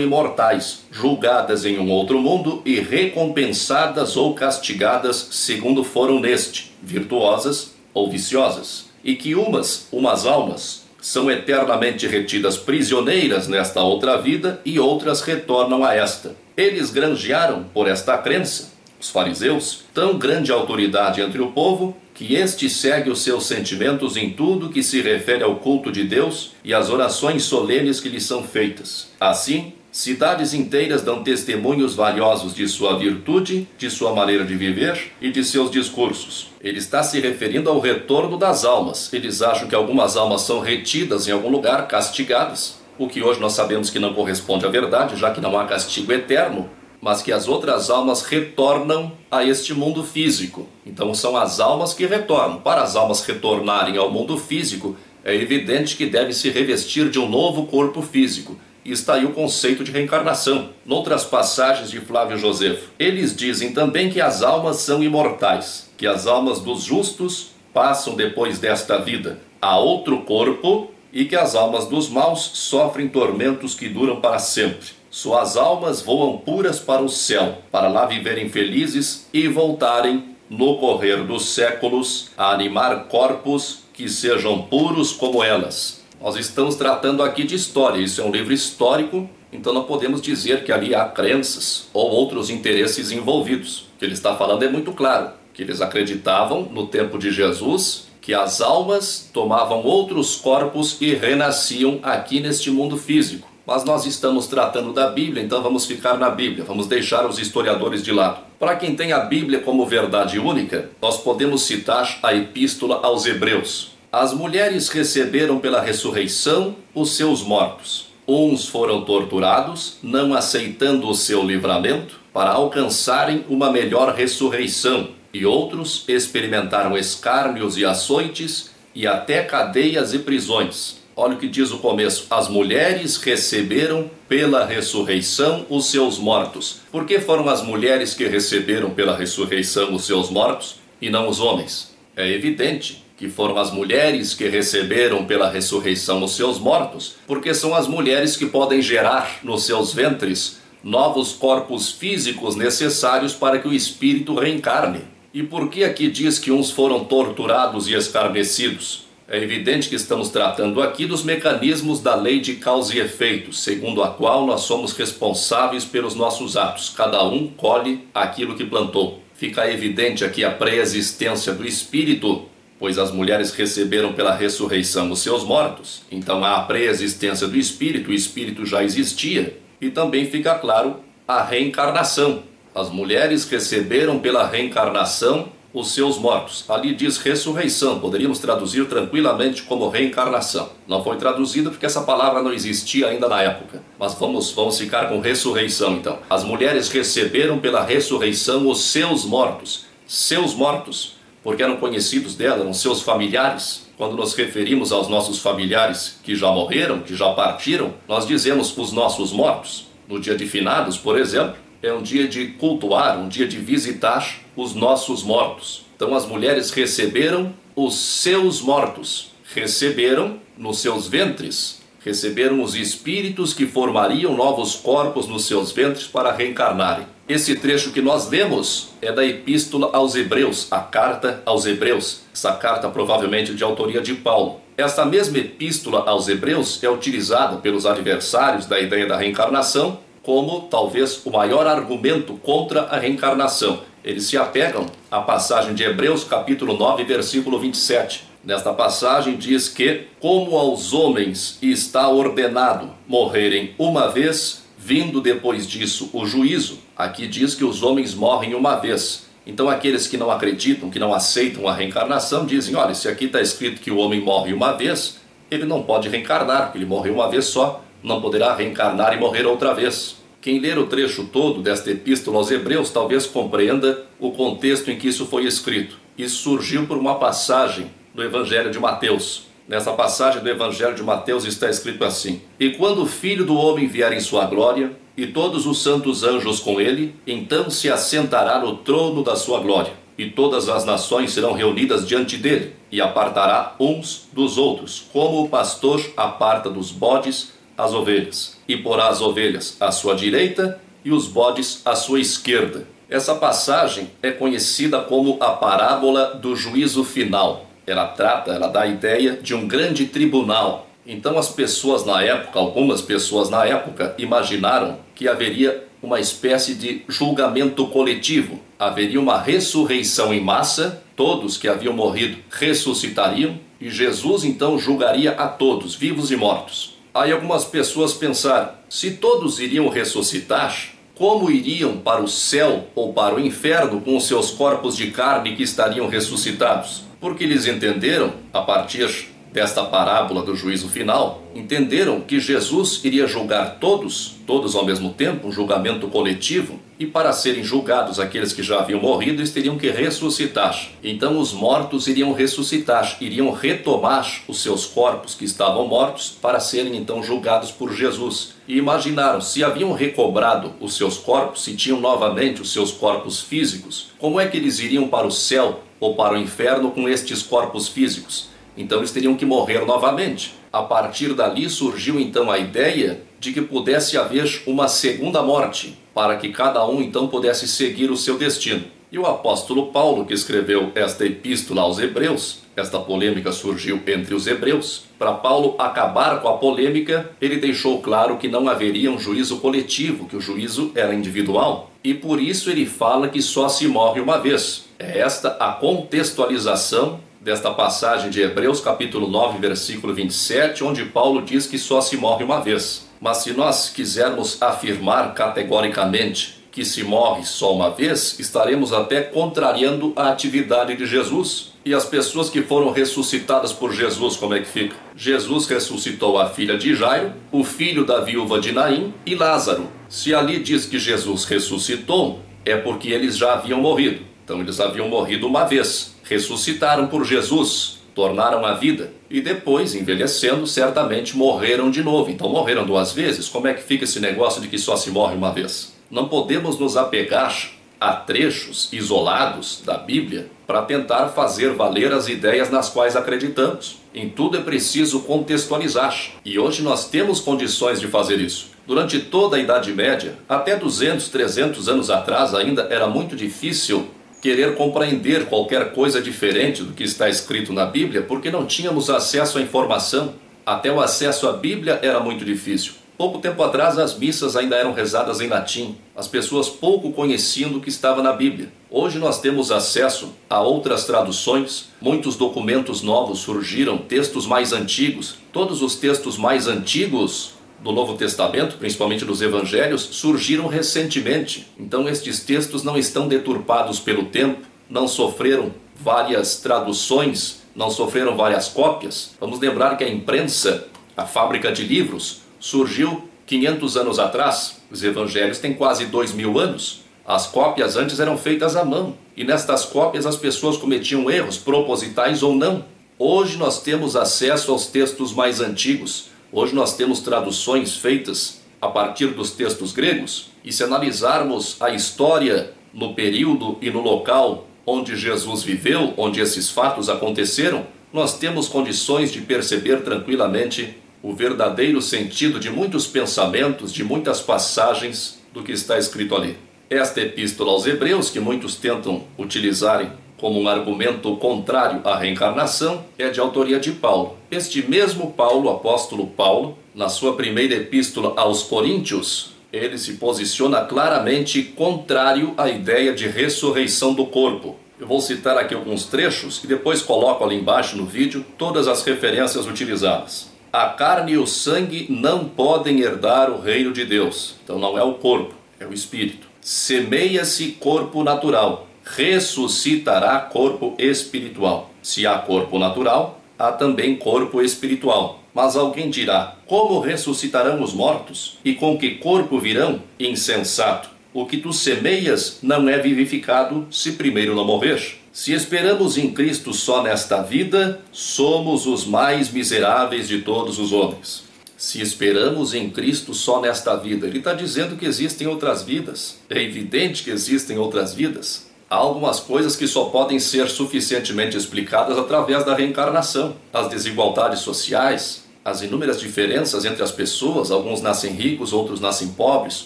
imortais, 0.00 0.82
julgadas 0.90 1.64
em 1.64 1.78
um 1.78 1.90
outro 1.90 2.20
mundo 2.20 2.62
e 2.64 2.78
recompensadas 2.78 4.16
ou 4.16 4.34
castigadas 4.34 5.28
segundo 5.32 5.82
foram 5.82 6.20
neste, 6.20 6.72
virtuosas 6.82 7.74
ou 7.92 8.10
viciosas, 8.10 8.86
e 9.02 9.16
que 9.16 9.34
umas, 9.34 9.88
umas 9.92 10.26
almas, 10.26 10.84
são 11.00 11.30
eternamente 11.30 12.06
retidas 12.06 12.56
prisioneiras 12.56 13.46
nesta 13.46 13.82
outra 13.82 14.16
vida 14.16 14.60
e 14.64 14.78
outras 14.78 15.20
retornam 15.20 15.84
a 15.84 15.94
esta. 15.94 16.34
Eles 16.56 16.90
granjearam 16.90 17.64
por 17.74 17.86
esta 17.86 18.16
crença, 18.16 18.72
os 19.04 19.10
fariseus, 19.10 19.84
tão 19.92 20.18
grande 20.18 20.50
autoridade 20.50 21.20
entre 21.20 21.40
o 21.40 21.52
povo 21.52 21.94
que 22.14 22.34
este 22.34 22.70
segue 22.70 23.10
os 23.10 23.20
seus 23.20 23.44
sentimentos 23.44 24.16
em 24.16 24.30
tudo 24.30 24.70
que 24.70 24.82
se 24.82 25.02
refere 25.02 25.42
ao 25.42 25.56
culto 25.56 25.92
de 25.92 26.04
Deus 26.04 26.52
e 26.64 26.72
às 26.72 26.88
orações 26.88 27.42
solenes 27.42 28.00
que 28.00 28.08
lhe 28.08 28.20
são 28.20 28.42
feitas. 28.42 29.08
Assim, 29.20 29.74
cidades 29.92 30.54
inteiras 30.54 31.02
dão 31.02 31.22
testemunhos 31.22 31.94
valiosos 31.94 32.54
de 32.54 32.66
sua 32.66 32.96
virtude, 32.96 33.68
de 33.76 33.90
sua 33.90 34.14
maneira 34.14 34.44
de 34.44 34.54
viver 34.54 35.12
e 35.20 35.30
de 35.30 35.44
seus 35.44 35.70
discursos. 35.70 36.50
Ele 36.62 36.78
está 36.78 37.02
se 37.02 37.20
referindo 37.20 37.68
ao 37.68 37.80
retorno 37.80 38.38
das 38.38 38.64
almas. 38.64 39.12
Eles 39.12 39.42
acham 39.42 39.68
que 39.68 39.74
algumas 39.74 40.16
almas 40.16 40.42
são 40.42 40.60
retidas 40.60 41.28
em 41.28 41.32
algum 41.32 41.50
lugar, 41.50 41.88
castigadas, 41.88 42.76
o 42.96 43.08
que 43.08 43.22
hoje 43.22 43.40
nós 43.40 43.52
sabemos 43.52 43.90
que 43.90 43.98
não 43.98 44.14
corresponde 44.14 44.64
à 44.64 44.68
verdade, 44.68 45.16
já 45.16 45.30
que 45.32 45.40
não 45.40 45.58
há 45.58 45.64
castigo 45.66 46.12
eterno, 46.12 46.70
mas 47.04 47.20
que 47.20 47.30
as 47.30 47.46
outras 47.46 47.90
almas 47.90 48.22
retornam 48.22 49.12
a 49.30 49.44
este 49.44 49.74
mundo 49.74 50.02
físico. 50.02 50.66
Então 50.86 51.12
são 51.12 51.36
as 51.36 51.60
almas 51.60 51.92
que 51.92 52.06
retornam. 52.06 52.62
Para 52.62 52.80
as 52.80 52.96
almas 52.96 53.22
retornarem 53.26 53.98
ao 53.98 54.10
mundo 54.10 54.38
físico, 54.38 54.96
é 55.22 55.34
evidente 55.34 55.98
que 55.98 56.06
deve 56.06 56.32
se 56.32 56.48
revestir 56.48 57.10
de 57.10 57.18
um 57.18 57.28
novo 57.28 57.66
corpo 57.66 58.00
físico. 58.00 58.56
E 58.82 58.90
está 58.90 59.16
aí 59.16 59.26
o 59.26 59.34
conceito 59.34 59.84
de 59.84 59.92
reencarnação. 59.92 60.70
Noutras 60.86 61.24
passagens 61.24 61.90
de 61.90 62.00
Flávio 62.00 62.38
Josefo, 62.38 62.88
eles 62.98 63.36
dizem 63.36 63.74
também 63.74 64.08
que 64.08 64.22
as 64.22 64.42
almas 64.42 64.78
são 64.78 65.02
imortais, 65.02 65.90
que 65.98 66.06
as 66.06 66.26
almas 66.26 66.60
dos 66.60 66.84
justos 66.84 67.48
passam 67.74 68.14
depois 68.14 68.58
desta 68.58 68.96
vida 68.96 69.40
a 69.60 69.78
outro 69.78 70.22
corpo 70.22 70.90
e 71.12 71.26
que 71.26 71.36
as 71.36 71.54
almas 71.54 71.86
dos 71.86 72.08
maus 72.08 72.50
sofrem 72.54 73.08
tormentos 73.08 73.74
que 73.74 73.90
duram 73.90 74.22
para 74.22 74.38
sempre. 74.38 75.03
Suas 75.14 75.56
almas 75.56 76.02
voam 76.02 76.38
puras 76.38 76.80
para 76.80 77.00
o 77.00 77.08
céu, 77.08 77.58
para 77.70 77.86
lá 77.86 78.04
viverem 78.04 78.48
felizes 78.48 79.28
e 79.32 79.46
voltarem, 79.46 80.34
no 80.50 80.76
correr 80.78 81.22
dos 81.22 81.50
séculos, 81.50 82.30
a 82.36 82.50
animar 82.50 83.04
corpos 83.04 83.84
que 83.92 84.08
sejam 84.08 84.62
puros 84.62 85.12
como 85.12 85.40
elas. 85.40 86.02
Nós 86.20 86.34
estamos 86.34 86.74
tratando 86.74 87.22
aqui 87.22 87.44
de 87.44 87.54
história, 87.54 88.02
isso 88.02 88.20
é 88.20 88.24
um 88.24 88.32
livro 88.32 88.52
histórico, 88.52 89.30
então 89.52 89.72
não 89.72 89.84
podemos 89.84 90.20
dizer 90.20 90.64
que 90.64 90.72
ali 90.72 90.96
há 90.96 91.04
crenças 91.04 91.86
ou 91.94 92.10
outros 92.10 92.50
interesses 92.50 93.12
envolvidos. 93.12 93.82
O 93.94 93.98
que 94.00 94.04
ele 94.04 94.14
está 94.14 94.34
falando 94.34 94.64
é 94.64 94.68
muito 94.68 94.90
claro, 94.90 95.30
que 95.54 95.62
eles 95.62 95.80
acreditavam 95.80 96.62
no 96.62 96.88
tempo 96.88 97.18
de 97.18 97.30
Jesus 97.30 98.08
que 98.20 98.34
as 98.34 98.60
almas 98.60 99.30
tomavam 99.32 99.84
outros 99.84 100.34
corpos 100.34 100.96
e 101.00 101.14
renasciam 101.14 102.00
aqui 102.02 102.40
neste 102.40 102.68
mundo 102.68 102.96
físico. 102.96 103.53
Mas 103.66 103.82
nós 103.82 104.04
estamos 104.04 104.46
tratando 104.46 104.92
da 104.92 105.08
Bíblia, 105.08 105.42
então 105.42 105.62
vamos 105.62 105.86
ficar 105.86 106.18
na 106.18 106.28
Bíblia, 106.28 106.64
vamos 106.64 106.86
deixar 106.86 107.26
os 107.26 107.38
historiadores 107.38 108.02
de 108.02 108.12
lado. 108.12 108.42
Para 108.58 108.76
quem 108.76 108.94
tem 108.94 109.12
a 109.12 109.20
Bíblia 109.20 109.60
como 109.60 109.86
verdade 109.86 110.38
única, 110.38 110.90
nós 111.00 111.18
podemos 111.22 111.62
citar 111.62 112.18
a 112.22 112.34
Epístola 112.34 113.00
aos 113.02 113.24
Hebreus. 113.24 113.92
As 114.12 114.34
mulheres 114.34 114.90
receberam 114.90 115.58
pela 115.58 115.80
ressurreição 115.80 116.76
os 116.94 117.16
seus 117.16 117.42
mortos. 117.42 118.08
Uns 118.28 118.68
foram 118.68 119.02
torturados, 119.02 119.96
não 120.02 120.34
aceitando 120.34 121.08
o 121.08 121.14
seu 121.14 121.42
livramento, 121.42 122.20
para 122.32 122.50
alcançarem 122.50 123.44
uma 123.48 123.70
melhor 123.70 124.14
ressurreição 124.14 125.08
e 125.32 125.44
outros 125.46 126.04
experimentaram 126.06 126.96
escárnios 126.96 127.76
e 127.76 127.84
açoites 127.84 128.70
e 128.94 129.06
até 129.06 129.42
cadeias 129.42 130.14
e 130.14 130.20
prisões. 130.20 131.03
Olha 131.16 131.34
o 131.34 131.38
que 131.38 131.48
diz 131.48 131.70
o 131.70 131.78
começo: 131.78 132.26
as 132.30 132.48
mulheres 132.48 133.16
receberam 133.16 134.10
pela 134.28 134.64
ressurreição 134.64 135.64
os 135.70 135.86
seus 135.86 136.18
mortos. 136.18 136.80
Por 136.90 137.06
que 137.06 137.20
foram 137.20 137.48
as 137.48 137.62
mulheres 137.62 138.14
que 138.14 138.26
receberam 138.26 138.90
pela 138.90 139.16
ressurreição 139.16 139.94
os 139.94 140.04
seus 140.04 140.28
mortos 140.30 140.76
e 141.00 141.08
não 141.10 141.28
os 141.28 141.40
homens? 141.40 141.94
É 142.16 142.28
evidente 142.28 143.04
que 143.16 143.28
foram 143.28 143.58
as 143.58 143.72
mulheres 143.72 144.34
que 144.34 144.48
receberam 144.48 145.24
pela 145.24 145.48
ressurreição 145.48 146.22
os 146.22 146.34
seus 146.34 146.58
mortos, 146.58 147.14
porque 147.26 147.54
são 147.54 147.74
as 147.74 147.86
mulheres 147.86 148.36
que 148.36 148.46
podem 148.46 148.82
gerar 148.82 149.38
nos 149.44 149.64
seus 149.64 149.92
ventres 149.92 150.58
novos 150.82 151.32
corpos 151.32 151.92
físicos 151.92 152.56
necessários 152.56 153.32
para 153.32 153.58
que 153.58 153.68
o 153.68 153.72
espírito 153.72 154.34
reencarne. 154.34 155.00
E 155.32 155.42
por 155.42 155.68
que 155.68 155.82
aqui 155.84 156.10
diz 156.10 156.38
que 156.38 156.52
uns 156.52 156.70
foram 156.70 157.04
torturados 157.04 157.88
e 157.88 157.94
escarnecidos? 157.94 159.04
É 159.26 159.42
evidente 159.42 159.88
que 159.88 159.94
estamos 159.94 160.28
tratando 160.28 160.82
aqui 160.82 161.06
dos 161.06 161.24
mecanismos 161.24 162.00
da 162.00 162.14
lei 162.14 162.40
de 162.40 162.56
causa 162.56 162.94
e 162.94 163.00
efeito, 163.00 163.52
segundo 163.52 164.02
a 164.02 164.08
qual 164.08 164.46
nós 164.46 164.62
somos 164.62 164.92
responsáveis 164.92 165.84
pelos 165.84 166.14
nossos 166.14 166.56
atos. 166.56 166.90
Cada 166.90 167.24
um 167.24 167.48
colhe 167.48 168.06
aquilo 168.14 168.54
que 168.54 168.66
plantou. 168.66 169.22
Fica 169.34 169.70
evidente 169.70 170.24
aqui 170.24 170.44
a 170.44 170.50
pré-existência 170.50 171.54
do 171.54 171.66
espírito, 171.66 172.46
pois 172.78 172.98
as 172.98 173.10
mulheres 173.10 173.52
receberam 173.54 174.12
pela 174.12 174.34
ressurreição 174.34 175.10
os 175.10 175.20
seus 175.20 175.42
mortos. 175.42 176.02
Então 176.10 176.44
há 176.44 176.56
a 176.56 176.62
pré-existência 176.62 177.46
do 177.46 177.56
espírito, 177.56 178.10
o 178.10 178.14
espírito 178.14 178.66
já 178.66 178.84
existia. 178.84 179.58
E 179.80 179.90
também 179.90 180.26
fica 180.26 180.54
claro 180.56 181.00
a 181.26 181.42
reencarnação 181.42 182.42
as 182.74 182.90
mulheres 182.90 183.48
receberam 183.48 184.18
pela 184.18 184.46
reencarnação 184.46 185.48
os 185.74 185.92
seus 185.92 186.16
mortos. 186.16 186.64
Ali 186.70 186.94
diz 186.94 187.18
ressurreição, 187.18 187.98
poderíamos 187.98 188.38
traduzir 188.38 188.86
tranquilamente 188.86 189.64
como 189.64 189.88
reencarnação. 189.88 190.70
Não 190.86 191.02
foi 191.02 191.16
traduzido 191.16 191.70
porque 191.70 191.84
essa 191.84 192.02
palavra 192.02 192.40
não 192.40 192.52
existia 192.52 193.08
ainda 193.08 193.28
na 193.28 193.42
época. 193.42 193.82
Mas 193.98 194.14
vamos, 194.14 194.52
vamos 194.52 194.78
ficar 194.78 195.08
com 195.08 195.18
ressurreição 195.18 195.94
então. 195.94 196.20
As 196.30 196.44
mulheres 196.44 196.88
receberam 196.90 197.58
pela 197.58 197.84
ressurreição 197.84 198.68
os 198.68 198.84
seus 198.84 199.24
mortos. 199.24 199.86
Seus 200.06 200.54
mortos, 200.54 201.16
porque 201.42 201.62
eram 201.62 201.78
conhecidos 201.78 202.36
dela, 202.36 202.60
eram 202.60 202.72
seus 202.72 203.02
familiares. 203.02 203.88
Quando 203.96 204.16
nos 204.16 204.34
referimos 204.34 204.92
aos 204.92 205.08
nossos 205.08 205.40
familiares 205.40 206.20
que 206.22 206.36
já 206.36 206.50
morreram, 206.52 207.00
que 207.00 207.16
já 207.16 207.32
partiram, 207.32 207.94
nós 208.08 208.26
dizemos 208.26 208.76
os 208.76 208.92
nossos 208.92 209.32
mortos. 209.32 209.88
No 210.08 210.20
dia 210.20 210.36
de 210.36 210.46
finados, 210.46 210.96
por 210.96 211.18
exemplo, 211.18 211.56
é 211.82 211.92
um 211.92 212.02
dia 212.02 212.28
de 212.28 212.48
cultuar, 212.48 213.18
um 213.18 213.28
dia 213.28 213.46
de 213.46 213.56
visitar 213.58 214.43
os 214.56 214.74
nossos 214.74 215.22
mortos. 215.22 215.84
Então 215.96 216.14
as 216.14 216.26
mulheres 216.26 216.70
receberam 216.70 217.54
os 217.74 217.96
seus 217.96 218.60
mortos, 218.60 219.32
receberam 219.54 220.38
nos 220.56 220.78
seus 220.78 221.08
ventres, 221.08 221.82
receberam 222.04 222.62
os 222.62 222.74
espíritos 222.74 223.52
que 223.52 223.66
formariam 223.66 224.36
novos 224.36 224.74
corpos 224.74 225.26
nos 225.26 225.46
seus 225.46 225.72
ventres 225.72 226.06
para 226.06 226.32
reencarnarem. 226.32 227.06
Esse 227.26 227.54
trecho 227.56 227.90
que 227.90 228.02
nós 228.02 228.28
lemos 228.28 228.90
é 229.00 229.10
da 229.10 229.24
Epístola 229.24 229.90
aos 229.94 230.14
Hebreus, 230.14 230.70
a 230.70 230.80
carta 230.80 231.42
aos 231.46 231.64
Hebreus. 231.64 232.20
Essa 232.34 232.52
carta 232.52 232.90
provavelmente 232.90 233.54
de 233.54 233.64
autoria 233.64 234.02
de 234.02 234.14
Paulo. 234.14 234.60
Esta 234.76 235.06
mesma 235.06 235.38
epístola 235.38 236.02
aos 236.04 236.28
Hebreus 236.28 236.82
é 236.82 236.90
utilizada 236.90 237.58
pelos 237.58 237.86
adversários 237.86 238.66
da 238.66 238.80
ideia 238.80 239.06
da 239.06 239.16
reencarnação 239.16 240.00
como 240.24 240.62
talvez 240.62 241.24
o 241.24 241.30
maior 241.30 241.66
argumento 241.66 242.34
contra 242.38 242.82
a 242.82 242.98
reencarnação. 242.98 243.82
Eles 244.04 244.24
se 244.24 244.36
apegam 244.36 244.84
à 245.10 245.22
passagem 245.22 245.74
de 245.74 245.82
Hebreus, 245.82 246.24
capítulo 246.24 246.76
9, 246.76 247.04
versículo 247.04 247.58
27. 247.58 248.24
Nesta 248.44 248.70
passagem 248.70 249.36
diz 249.36 249.66
que, 249.66 250.08
como 250.20 250.58
aos 250.58 250.92
homens 250.92 251.58
está 251.62 252.06
ordenado 252.10 252.90
morrerem 253.08 253.74
uma 253.78 254.08
vez, 254.08 254.64
vindo 254.76 255.22
depois 255.22 255.66
disso 255.66 256.10
o 256.12 256.26
juízo, 256.26 256.80
aqui 256.94 257.26
diz 257.26 257.54
que 257.54 257.64
os 257.64 257.82
homens 257.82 258.14
morrem 258.14 258.54
uma 258.54 258.76
vez. 258.76 259.24
Então, 259.46 259.70
aqueles 259.70 260.06
que 260.06 260.18
não 260.18 260.30
acreditam, 260.30 260.90
que 260.90 260.98
não 260.98 261.14
aceitam 261.14 261.66
a 261.66 261.74
reencarnação, 261.74 262.44
dizem: 262.44 262.76
olha, 262.76 262.92
se 262.92 263.08
aqui 263.08 263.24
está 263.24 263.40
escrito 263.40 263.80
que 263.80 263.90
o 263.90 263.96
homem 263.96 264.20
morre 264.20 264.52
uma 264.52 264.72
vez, 264.72 265.18
ele 265.50 265.64
não 265.64 265.82
pode 265.82 266.10
reencarnar, 266.10 266.64
porque 266.64 266.76
ele 266.76 266.84
morreu 266.84 267.14
uma 267.14 267.30
vez 267.30 267.46
só 267.46 267.82
não 268.02 268.20
poderá 268.20 268.54
reencarnar 268.54 269.14
e 269.14 269.16
morrer 269.18 269.46
outra 269.46 269.72
vez. 269.72 270.16
Quem 270.44 270.58
ler 270.58 270.76
o 270.76 270.86
trecho 270.86 271.24
todo 271.32 271.62
desta 271.62 271.90
epístola 271.90 272.36
aos 272.36 272.50
Hebreus 272.50 272.90
talvez 272.90 273.24
compreenda 273.24 274.04
o 274.20 274.30
contexto 274.30 274.90
em 274.90 274.98
que 274.98 275.08
isso 275.08 275.24
foi 275.24 275.46
escrito. 275.46 275.96
Isso 276.18 276.42
surgiu 276.42 276.86
por 276.86 276.98
uma 276.98 277.14
passagem 277.14 277.90
do 278.14 278.22
Evangelho 278.22 278.70
de 278.70 278.78
Mateus. 278.78 279.46
Nessa 279.66 279.94
passagem 279.94 280.42
do 280.42 280.48
Evangelho 280.50 280.94
de 280.94 281.02
Mateus 281.02 281.46
está 281.46 281.70
escrito 281.70 282.04
assim: 282.04 282.42
E 282.60 282.72
quando 282.72 283.04
o 283.04 283.06
Filho 283.06 283.46
do 283.46 283.56
Homem 283.56 283.86
vier 283.86 284.12
em 284.12 284.20
sua 284.20 284.44
glória, 284.44 284.94
e 285.16 285.28
todos 285.28 285.64
os 285.64 285.82
santos 285.82 286.22
anjos 286.22 286.60
com 286.60 286.78
ele, 286.78 287.14
então 287.26 287.70
se 287.70 287.88
assentará 287.88 288.58
no 288.58 288.76
trono 288.76 289.24
da 289.24 289.36
sua 289.36 289.60
glória, 289.60 289.94
e 290.18 290.28
todas 290.28 290.68
as 290.68 290.84
nações 290.84 291.32
serão 291.32 291.54
reunidas 291.54 292.06
diante 292.06 292.36
dele, 292.36 292.76
e 292.92 293.00
apartará 293.00 293.76
uns 293.80 294.28
dos 294.30 294.58
outros, 294.58 295.06
como 295.10 295.42
o 295.42 295.48
pastor 295.48 296.04
aparta 296.14 296.68
dos 296.68 296.90
bodes 296.90 297.54
as 297.76 297.92
ovelhas, 297.92 298.58
e 298.68 298.76
porá 298.76 299.08
as 299.08 299.20
ovelhas 299.20 299.76
à 299.80 299.90
sua 299.90 300.14
direita 300.14 300.80
e 301.04 301.10
os 301.10 301.26
bodes 301.26 301.82
à 301.84 301.94
sua 301.94 302.20
esquerda. 302.20 302.86
Essa 303.08 303.34
passagem 303.34 304.10
é 304.22 304.30
conhecida 304.30 305.00
como 305.00 305.36
a 305.40 305.50
parábola 305.50 306.34
do 306.34 306.56
juízo 306.56 307.04
final. 307.04 307.66
Ela 307.86 308.06
trata, 308.06 308.52
ela 308.52 308.68
dá 308.68 308.82
a 308.82 308.86
ideia 308.86 309.32
de 309.32 309.54
um 309.54 309.68
grande 309.68 310.06
tribunal. 310.06 310.88
Então 311.06 311.38
as 311.38 311.50
pessoas 311.50 312.06
na 312.06 312.22
época, 312.22 312.58
algumas 312.58 313.02
pessoas 313.02 313.50
na 313.50 313.66
época, 313.66 314.14
imaginaram 314.16 314.98
que 315.14 315.28
haveria 315.28 315.86
uma 316.02 316.18
espécie 316.18 316.74
de 316.74 317.02
julgamento 317.08 317.86
coletivo. 317.88 318.58
Haveria 318.78 319.20
uma 319.20 319.38
ressurreição 319.38 320.32
em 320.32 320.40
massa, 320.40 321.02
todos 321.14 321.58
que 321.58 321.68
haviam 321.68 321.92
morrido 321.92 322.38
ressuscitariam, 322.50 323.58
e 323.80 323.90
Jesus 323.90 324.44
então 324.44 324.78
julgaria 324.78 325.32
a 325.32 325.46
todos, 325.46 325.94
vivos 325.94 326.30
e 326.30 326.36
mortos. 326.36 326.93
Aí 327.14 327.30
algumas 327.30 327.64
pessoas 327.64 328.12
pensaram: 328.12 328.72
se 328.88 329.12
todos 329.12 329.60
iriam 329.60 329.88
ressuscitar, 329.88 330.76
como 331.14 331.48
iriam 331.48 331.98
para 331.98 332.20
o 332.20 332.26
céu 332.26 332.88
ou 332.92 333.12
para 333.12 333.36
o 333.36 333.40
inferno 333.40 334.00
com 334.00 334.16
os 334.16 334.26
seus 334.26 334.50
corpos 334.50 334.96
de 334.96 335.12
carne 335.12 335.54
que 335.54 335.62
estariam 335.62 336.08
ressuscitados? 336.08 337.04
Porque 337.20 337.44
eles 337.44 337.68
entenderam, 337.68 338.32
a 338.52 338.60
partir 338.62 339.28
desta 339.54 339.84
parábola 339.84 340.42
do 340.42 340.56
juízo 340.56 340.88
final, 340.88 341.40
entenderam 341.54 342.20
que 342.20 342.40
Jesus 342.40 343.00
iria 343.04 343.28
julgar 343.28 343.78
todos, 343.78 344.34
todos 344.44 344.74
ao 344.74 344.84
mesmo 344.84 345.12
tempo, 345.12 345.46
um 345.46 345.52
julgamento 345.52 346.08
coletivo, 346.08 346.80
e 346.98 347.06
para 347.06 347.32
serem 347.32 347.62
julgados 347.62 348.18
aqueles 348.18 348.52
que 348.52 348.64
já 348.64 348.80
haviam 348.80 349.00
morrido, 349.00 349.38
eles 349.38 349.52
teriam 349.52 349.78
que 349.78 349.88
ressuscitar. 349.90 350.76
Então 351.04 351.38
os 351.38 351.52
mortos 351.52 352.08
iriam 352.08 352.32
ressuscitar, 352.32 353.16
iriam 353.20 353.52
retomar 353.52 354.42
os 354.48 354.60
seus 354.60 354.86
corpos 354.86 355.36
que 355.36 355.44
estavam 355.44 355.86
mortos 355.86 356.36
para 356.42 356.58
serem 356.58 356.96
então 356.96 357.22
julgados 357.22 357.70
por 357.70 357.94
Jesus. 357.94 358.54
E 358.66 358.76
imaginaram, 358.76 359.40
se 359.40 359.62
haviam 359.62 359.92
recobrado 359.92 360.72
os 360.80 360.96
seus 360.96 361.16
corpos, 361.16 361.62
se 361.62 361.76
tinham 361.76 362.00
novamente 362.00 362.60
os 362.60 362.72
seus 362.72 362.90
corpos 362.90 363.40
físicos, 363.40 364.08
como 364.18 364.40
é 364.40 364.48
que 364.48 364.56
eles 364.56 364.80
iriam 364.80 365.06
para 365.06 365.28
o 365.28 365.32
céu 365.32 365.80
ou 366.00 366.16
para 366.16 366.34
o 366.34 366.38
inferno 366.38 366.90
com 366.90 367.08
estes 367.08 367.40
corpos 367.40 367.86
físicos? 367.86 368.52
Então 368.76 368.98
eles 368.98 369.12
teriam 369.12 369.34
que 369.34 369.46
morrer 369.46 369.84
novamente. 369.84 370.54
A 370.72 370.82
partir 370.82 371.34
dali 371.34 371.68
surgiu 371.70 372.18
então 372.18 372.50
a 372.50 372.58
ideia 372.58 373.22
de 373.38 373.52
que 373.52 373.60
pudesse 373.60 374.16
haver 374.18 374.62
uma 374.66 374.88
segunda 374.88 375.42
morte, 375.42 375.98
para 376.14 376.36
que 376.36 376.48
cada 376.48 376.86
um 376.86 377.00
então 377.02 377.28
pudesse 377.28 377.68
seguir 377.68 378.10
o 378.10 378.16
seu 378.16 378.38
destino. 378.38 378.84
E 379.12 379.18
o 379.18 379.26
apóstolo 379.26 379.92
Paulo, 379.92 380.24
que 380.26 380.34
escreveu 380.34 380.90
esta 380.94 381.24
epístola 381.24 381.82
aos 381.82 382.00
Hebreus, 382.00 382.64
esta 382.76 382.98
polêmica 382.98 383.52
surgiu 383.52 384.02
entre 384.06 384.34
os 384.34 384.48
hebreus. 384.48 385.04
Para 385.16 385.34
Paulo 385.34 385.76
acabar 385.78 386.40
com 386.42 386.48
a 386.48 386.56
polêmica, 386.56 387.30
ele 387.40 387.58
deixou 387.58 388.00
claro 388.02 388.36
que 388.36 388.48
não 388.48 388.68
haveria 388.68 389.12
um 389.12 389.18
juízo 389.18 389.58
coletivo, 389.58 390.26
que 390.26 390.36
o 390.36 390.40
juízo 390.40 390.90
era 390.96 391.14
individual. 391.14 391.92
E 392.02 392.12
por 392.12 392.40
isso 392.40 392.68
ele 392.68 392.84
fala 392.84 393.28
que 393.28 393.40
só 393.40 393.68
se 393.68 393.86
morre 393.86 394.20
uma 394.20 394.38
vez. 394.38 394.86
É 394.98 395.20
esta 395.20 395.50
a 395.60 395.72
contextualização 395.72 397.20
desta 397.44 397.70
passagem 397.70 398.30
de 398.30 398.40
Hebreus, 398.40 398.80
capítulo 398.80 399.28
9, 399.28 399.58
versículo 399.58 400.14
27, 400.14 400.82
onde 400.82 401.04
Paulo 401.04 401.42
diz 401.42 401.66
que 401.66 401.78
só 401.78 402.00
se 402.00 402.16
morre 402.16 402.42
uma 402.42 402.62
vez. 402.62 403.06
Mas 403.20 403.38
se 403.38 403.52
nós 403.52 403.90
quisermos 403.90 404.62
afirmar 404.62 405.34
categoricamente 405.34 406.64
que 406.72 406.86
se 406.86 407.04
morre 407.04 407.44
só 407.44 407.74
uma 407.74 407.90
vez, 407.90 408.40
estaremos 408.40 408.94
até 408.94 409.20
contrariando 409.20 410.14
a 410.16 410.30
atividade 410.30 410.96
de 410.96 411.04
Jesus. 411.04 411.74
E 411.84 411.92
as 411.92 412.06
pessoas 412.06 412.48
que 412.48 412.62
foram 412.62 412.90
ressuscitadas 412.90 413.74
por 413.74 413.92
Jesus, 413.92 414.36
como 414.36 414.54
é 414.54 414.60
que 414.60 414.66
fica? 414.66 414.96
Jesus 415.14 415.66
ressuscitou 415.66 416.38
a 416.38 416.48
filha 416.48 416.78
de 416.78 416.94
Jairo, 416.96 417.34
o 417.52 417.62
filho 417.62 418.06
da 418.06 418.20
viúva 418.20 418.58
de 418.58 418.72
Naim 418.72 419.12
e 419.26 419.34
Lázaro. 419.34 419.90
Se 420.08 420.34
ali 420.34 420.60
diz 420.60 420.86
que 420.86 420.98
Jesus 420.98 421.44
ressuscitou, 421.44 422.40
é 422.64 422.74
porque 422.74 423.10
eles 423.10 423.36
já 423.36 423.52
haviam 423.52 423.82
morrido. 423.82 424.24
Então 424.42 424.60
eles 424.60 424.80
haviam 424.80 425.08
morrido 425.08 425.46
uma 425.46 425.64
vez, 425.64 426.13
ressuscitaram 426.24 427.06
por 427.06 427.24
Jesus, 427.24 427.98
tornaram 428.14 428.64
a 428.64 428.74
vida 428.74 429.12
e 429.30 429.40
depois, 429.40 429.94
envelhecendo, 429.94 430.66
certamente 430.66 431.36
morreram 431.36 431.90
de 431.90 432.02
novo. 432.02 432.30
Então 432.30 432.48
morreram 432.48 432.86
duas 432.86 433.12
vezes. 433.12 433.48
Como 433.48 433.66
é 433.66 433.74
que 433.74 433.82
fica 433.82 434.04
esse 434.04 434.20
negócio 434.20 434.60
de 434.60 434.68
que 434.68 434.78
só 434.78 434.96
se 434.96 435.10
morre 435.10 435.34
uma 435.34 435.52
vez? 435.52 435.94
Não 436.10 436.28
podemos 436.28 436.78
nos 436.78 436.96
apegar 436.96 437.72
a 438.00 438.12
trechos 438.12 438.88
isolados 438.92 439.82
da 439.84 439.96
Bíblia 439.96 440.50
para 440.66 440.82
tentar 440.82 441.28
fazer 441.28 441.72
valer 441.72 442.12
as 442.12 442.28
ideias 442.28 442.70
nas 442.70 442.88
quais 442.88 443.16
acreditamos. 443.16 443.98
Em 444.14 444.28
tudo 444.28 444.56
é 444.56 444.60
preciso 444.60 445.20
contextualizar. 445.20 446.14
E 446.44 446.58
hoje 446.58 446.82
nós 446.82 447.08
temos 447.08 447.40
condições 447.40 448.00
de 448.00 448.06
fazer 448.06 448.40
isso. 448.40 448.68
Durante 448.86 449.18
toda 449.18 449.56
a 449.56 449.60
Idade 449.60 449.92
Média, 449.92 450.36
até 450.48 450.76
200, 450.76 451.28
300 451.28 451.88
anos 451.88 452.10
atrás, 452.10 452.54
ainda 452.54 452.82
era 452.90 453.06
muito 453.06 453.34
difícil 453.34 454.08
querer 454.44 454.74
compreender 454.74 455.46
qualquer 455.46 455.94
coisa 455.94 456.20
diferente 456.20 456.82
do 456.82 456.92
que 456.92 457.02
está 457.02 457.30
escrito 457.30 457.72
na 457.72 457.86
Bíblia, 457.86 458.20
porque 458.20 458.50
não 458.50 458.66
tínhamos 458.66 459.08
acesso 459.08 459.56
à 459.56 459.62
informação. 459.62 460.34
Até 460.66 460.92
o 460.92 461.00
acesso 461.00 461.48
à 461.48 461.54
Bíblia 461.54 461.98
era 462.02 462.20
muito 462.20 462.44
difícil. 462.44 462.92
Pouco 463.16 463.38
tempo 463.38 463.62
atrás, 463.62 463.98
as 463.98 464.18
missas 464.18 464.54
ainda 464.54 464.76
eram 464.76 464.92
rezadas 464.92 465.40
em 465.40 465.48
latim. 465.48 465.96
As 466.14 466.28
pessoas 466.28 466.68
pouco 466.68 467.10
conheciam 467.12 467.72
do 467.72 467.80
que 467.80 467.88
estava 467.88 468.22
na 468.22 468.34
Bíblia. 468.34 468.70
Hoje 468.90 469.18
nós 469.18 469.40
temos 469.40 469.72
acesso 469.72 470.34
a 470.50 470.60
outras 470.60 471.06
traduções, 471.06 471.88
muitos 471.98 472.36
documentos 472.36 473.00
novos 473.00 473.38
surgiram, 473.38 473.96
textos 473.96 474.46
mais 474.46 474.74
antigos. 474.74 475.36
Todos 475.54 475.80
os 475.80 475.96
textos 475.96 476.36
mais 476.36 476.68
antigos 476.68 477.54
do 477.84 477.92
Novo 477.92 478.14
Testamento, 478.14 478.78
principalmente 478.78 479.26
dos 479.26 479.42
Evangelhos, 479.42 480.00
surgiram 480.00 480.66
recentemente. 480.66 481.68
Então, 481.78 482.08
estes 482.08 482.40
textos 482.40 482.82
não 482.82 482.96
estão 482.96 483.28
deturpados 483.28 484.00
pelo 484.00 484.24
tempo, 484.24 484.62
não 484.88 485.06
sofreram 485.06 485.70
várias 485.94 486.56
traduções, 486.56 487.62
não 487.76 487.90
sofreram 487.90 488.38
várias 488.38 488.68
cópias. 488.68 489.32
Vamos 489.38 489.60
lembrar 489.60 489.98
que 489.98 490.04
a 490.04 490.08
imprensa, 490.08 490.88
a 491.14 491.26
fábrica 491.26 491.70
de 491.70 491.84
livros, 491.84 492.40
surgiu 492.58 493.28
500 493.46 493.96
anos 493.98 494.18
atrás. 494.18 494.78
Os 494.90 495.04
evangelhos 495.04 495.58
têm 495.58 495.74
quase 495.74 496.06
dois 496.06 496.32
mil 496.32 496.58
anos. 496.58 497.02
As 497.26 497.46
cópias 497.46 497.96
antes 497.96 498.18
eram 498.18 498.38
feitas 498.38 498.76
à 498.76 498.84
mão, 498.84 499.14
e 499.36 499.44
nestas 499.44 499.84
cópias 499.84 500.24
as 500.24 500.36
pessoas 500.36 500.78
cometiam 500.78 501.30
erros, 501.30 501.58
propositais 501.58 502.42
ou 502.42 502.54
não. 502.54 502.84
Hoje 503.18 503.58
nós 503.58 503.82
temos 503.82 504.16
acesso 504.16 504.72
aos 504.72 504.86
textos 504.86 505.34
mais 505.34 505.60
antigos. 505.60 506.33
Hoje 506.56 506.72
nós 506.72 506.96
temos 506.96 507.18
traduções 507.18 507.96
feitas 507.96 508.60
a 508.80 508.86
partir 508.86 509.26
dos 509.26 509.50
textos 509.50 509.90
gregos. 509.90 510.50
E 510.64 510.72
se 510.72 510.84
analisarmos 510.84 511.76
a 511.82 511.90
história 511.90 512.72
no 512.92 513.12
período 513.12 513.76
e 513.82 513.90
no 513.90 514.00
local 514.00 514.68
onde 514.86 515.16
Jesus 515.16 515.64
viveu, 515.64 516.14
onde 516.16 516.40
esses 516.40 516.70
fatos 516.70 517.08
aconteceram, 517.08 517.84
nós 518.12 518.38
temos 518.38 518.68
condições 518.68 519.32
de 519.32 519.40
perceber 519.40 520.04
tranquilamente 520.04 520.96
o 521.24 521.34
verdadeiro 521.34 522.00
sentido 522.00 522.60
de 522.60 522.70
muitos 522.70 523.04
pensamentos, 523.04 523.92
de 523.92 524.04
muitas 524.04 524.40
passagens 524.40 525.42
do 525.52 525.64
que 525.64 525.72
está 525.72 525.98
escrito 525.98 526.36
ali. 526.36 526.56
Esta 526.88 527.20
epístola 527.20 527.72
aos 527.72 527.84
Hebreus, 527.84 528.30
que 528.30 528.38
muitos 528.38 528.76
tentam 528.76 529.24
utilizarem 529.36 530.12
como 530.44 530.60
um 530.60 530.68
argumento 530.68 531.34
contrário 531.38 532.02
à 532.04 532.18
reencarnação, 532.18 533.06
é 533.16 533.30
de 533.30 533.40
autoria 533.40 533.80
de 533.80 533.92
Paulo. 533.92 534.36
Este 534.50 534.86
mesmo 534.86 535.32
Paulo, 535.32 535.70
apóstolo 535.70 536.26
Paulo, 536.26 536.76
na 536.94 537.08
sua 537.08 537.34
primeira 537.34 537.76
epístola 537.76 538.34
aos 538.36 538.62
Coríntios, 538.62 539.54
ele 539.72 539.96
se 539.96 540.18
posiciona 540.18 540.82
claramente 540.82 541.62
contrário 541.62 542.52
à 542.58 542.68
ideia 542.68 543.14
de 543.14 543.26
ressurreição 543.26 544.12
do 544.12 544.26
corpo. 544.26 544.76
Eu 545.00 545.06
vou 545.06 545.22
citar 545.22 545.56
aqui 545.56 545.74
alguns 545.74 546.04
trechos 546.04 546.62
e 546.62 546.66
depois 546.66 547.00
coloco 547.00 547.42
ali 547.42 547.56
embaixo 547.56 547.96
no 547.96 548.04
vídeo 548.04 548.44
todas 548.58 548.86
as 548.86 549.02
referências 549.02 549.66
utilizadas. 549.66 550.50
A 550.70 550.90
carne 550.90 551.32
e 551.32 551.38
o 551.38 551.46
sangue 551.46 552.06
não 552.10 552.44
podem 552.44 553.00
herdar 553.00 553.50
o 553.50 553.62
reino 553.62 553.94
de 553.94 554.04
Deus. 554.04 554.56
Então 554.62 554.78
não 554.78 554.98
é 554.98 555.02
o 555.02 555.14
corpo, 555.14 555.54
é 555.80 555.86
o 555.86 555.94
espírito. 555.94 556.46
Semeia-se 556.60 557.68
corpo 557.80 558.22
natural, 558.22 558.88
ressuscitará 559.04 560.40
corpo 560.40 560.94
espiritual. 560.98 561.90
Se 562.02 562.26
há 562.26 562.38
corpo 562.38 562.78
natural, 562.78 563.40
há 563.58 563.70
também 563.70 564.16
corpo 564.16 564.62
espiritual. 564.62 565.42
Mas 565.54 565.76
alguém 565.76 566.10
dirá: 566.10 566.56
Como 566.66 567.00
ressuscitarão 567.00 567.82
os 567.82 567.92
mortos? 567.92 568.58
E 568.64 568.74
com 568.74 568.98
que 568.98 569.16
corpo 569.16 569.60
virão? 569.60 570.02
Insensato. 570.18 571.10
O 571.32 571.46
que 571.46 571.58
tu 571.58 571.72
semeias 571.72 572.58
não 572.62 572.88
é 572.88 572.98
vivificado 572.98 573.86
se 573.90 574.12
primeiro 574.12 574.54
não 574.54 574.64
morrer. 574.64 575.18
Se 575.32 575.52
esperamos 575.52 576.16
em 576.16 576.30
Cristo 576.30 576.72
só 576.72 577.02
nesta 577.02 577.42
vida, 577.42 578.00
somos 578.12 578.86
os 578.86 579.04
mais 579.04 579.50
miseráveis 579.50 580.28
de 580.28 580.42
todos 580.42 580.78
os 580.78 580.92
homens. 580.92 581.42
Se 581.76 582.00
esperamos 582.00 582.72
em 582.72 582.88
Cristo 582.88 583.34
só 583.34 583.60
nesta 583.60 583.96
vida, 583.96 584.28
ele 584.28 584.38
está 584.38 584.54
dizendo 584.54 584.96
que 584.96 585.04
existem 585.04 585.48
outras 585.48 585.82
vidas. 585.82 586.38
É 586.48 586.62
evidente 586.62 587.24
que 587.24 587.30
existem 587.30 587.78
outras 587.78 588.14
vidas. 588.14 588.70
Há 588.94 588.98
algumas 588.98 589.40
coisas 589.40 589.74
que 589.74 589.88
só 589.88 590.04
podem 590.04 590.38
ser 590.38 590.68
suficientemente 590.68 591.56
explicadas 591.56 592.16
através 592.16 592.64
da 592.64 592.76
reencarnação. 592.76 593.56
As 593.72 593.88
desigualdades 593.88 594.60
sociais, 594.60 595.42
as 595.64 595.82
inúmeras 595.82 596.20
diferenças 596.20 596.84
entre 596.84 597.02
as 597.02 597.10
pessoas, 597.10 597.72
alguns 597.72 598.00
nascem 598.00 598.34
ricos, 598.34 598.72
outros 598.72 599.00
nascem 599.00 599.30
pobres, 599.30 599.84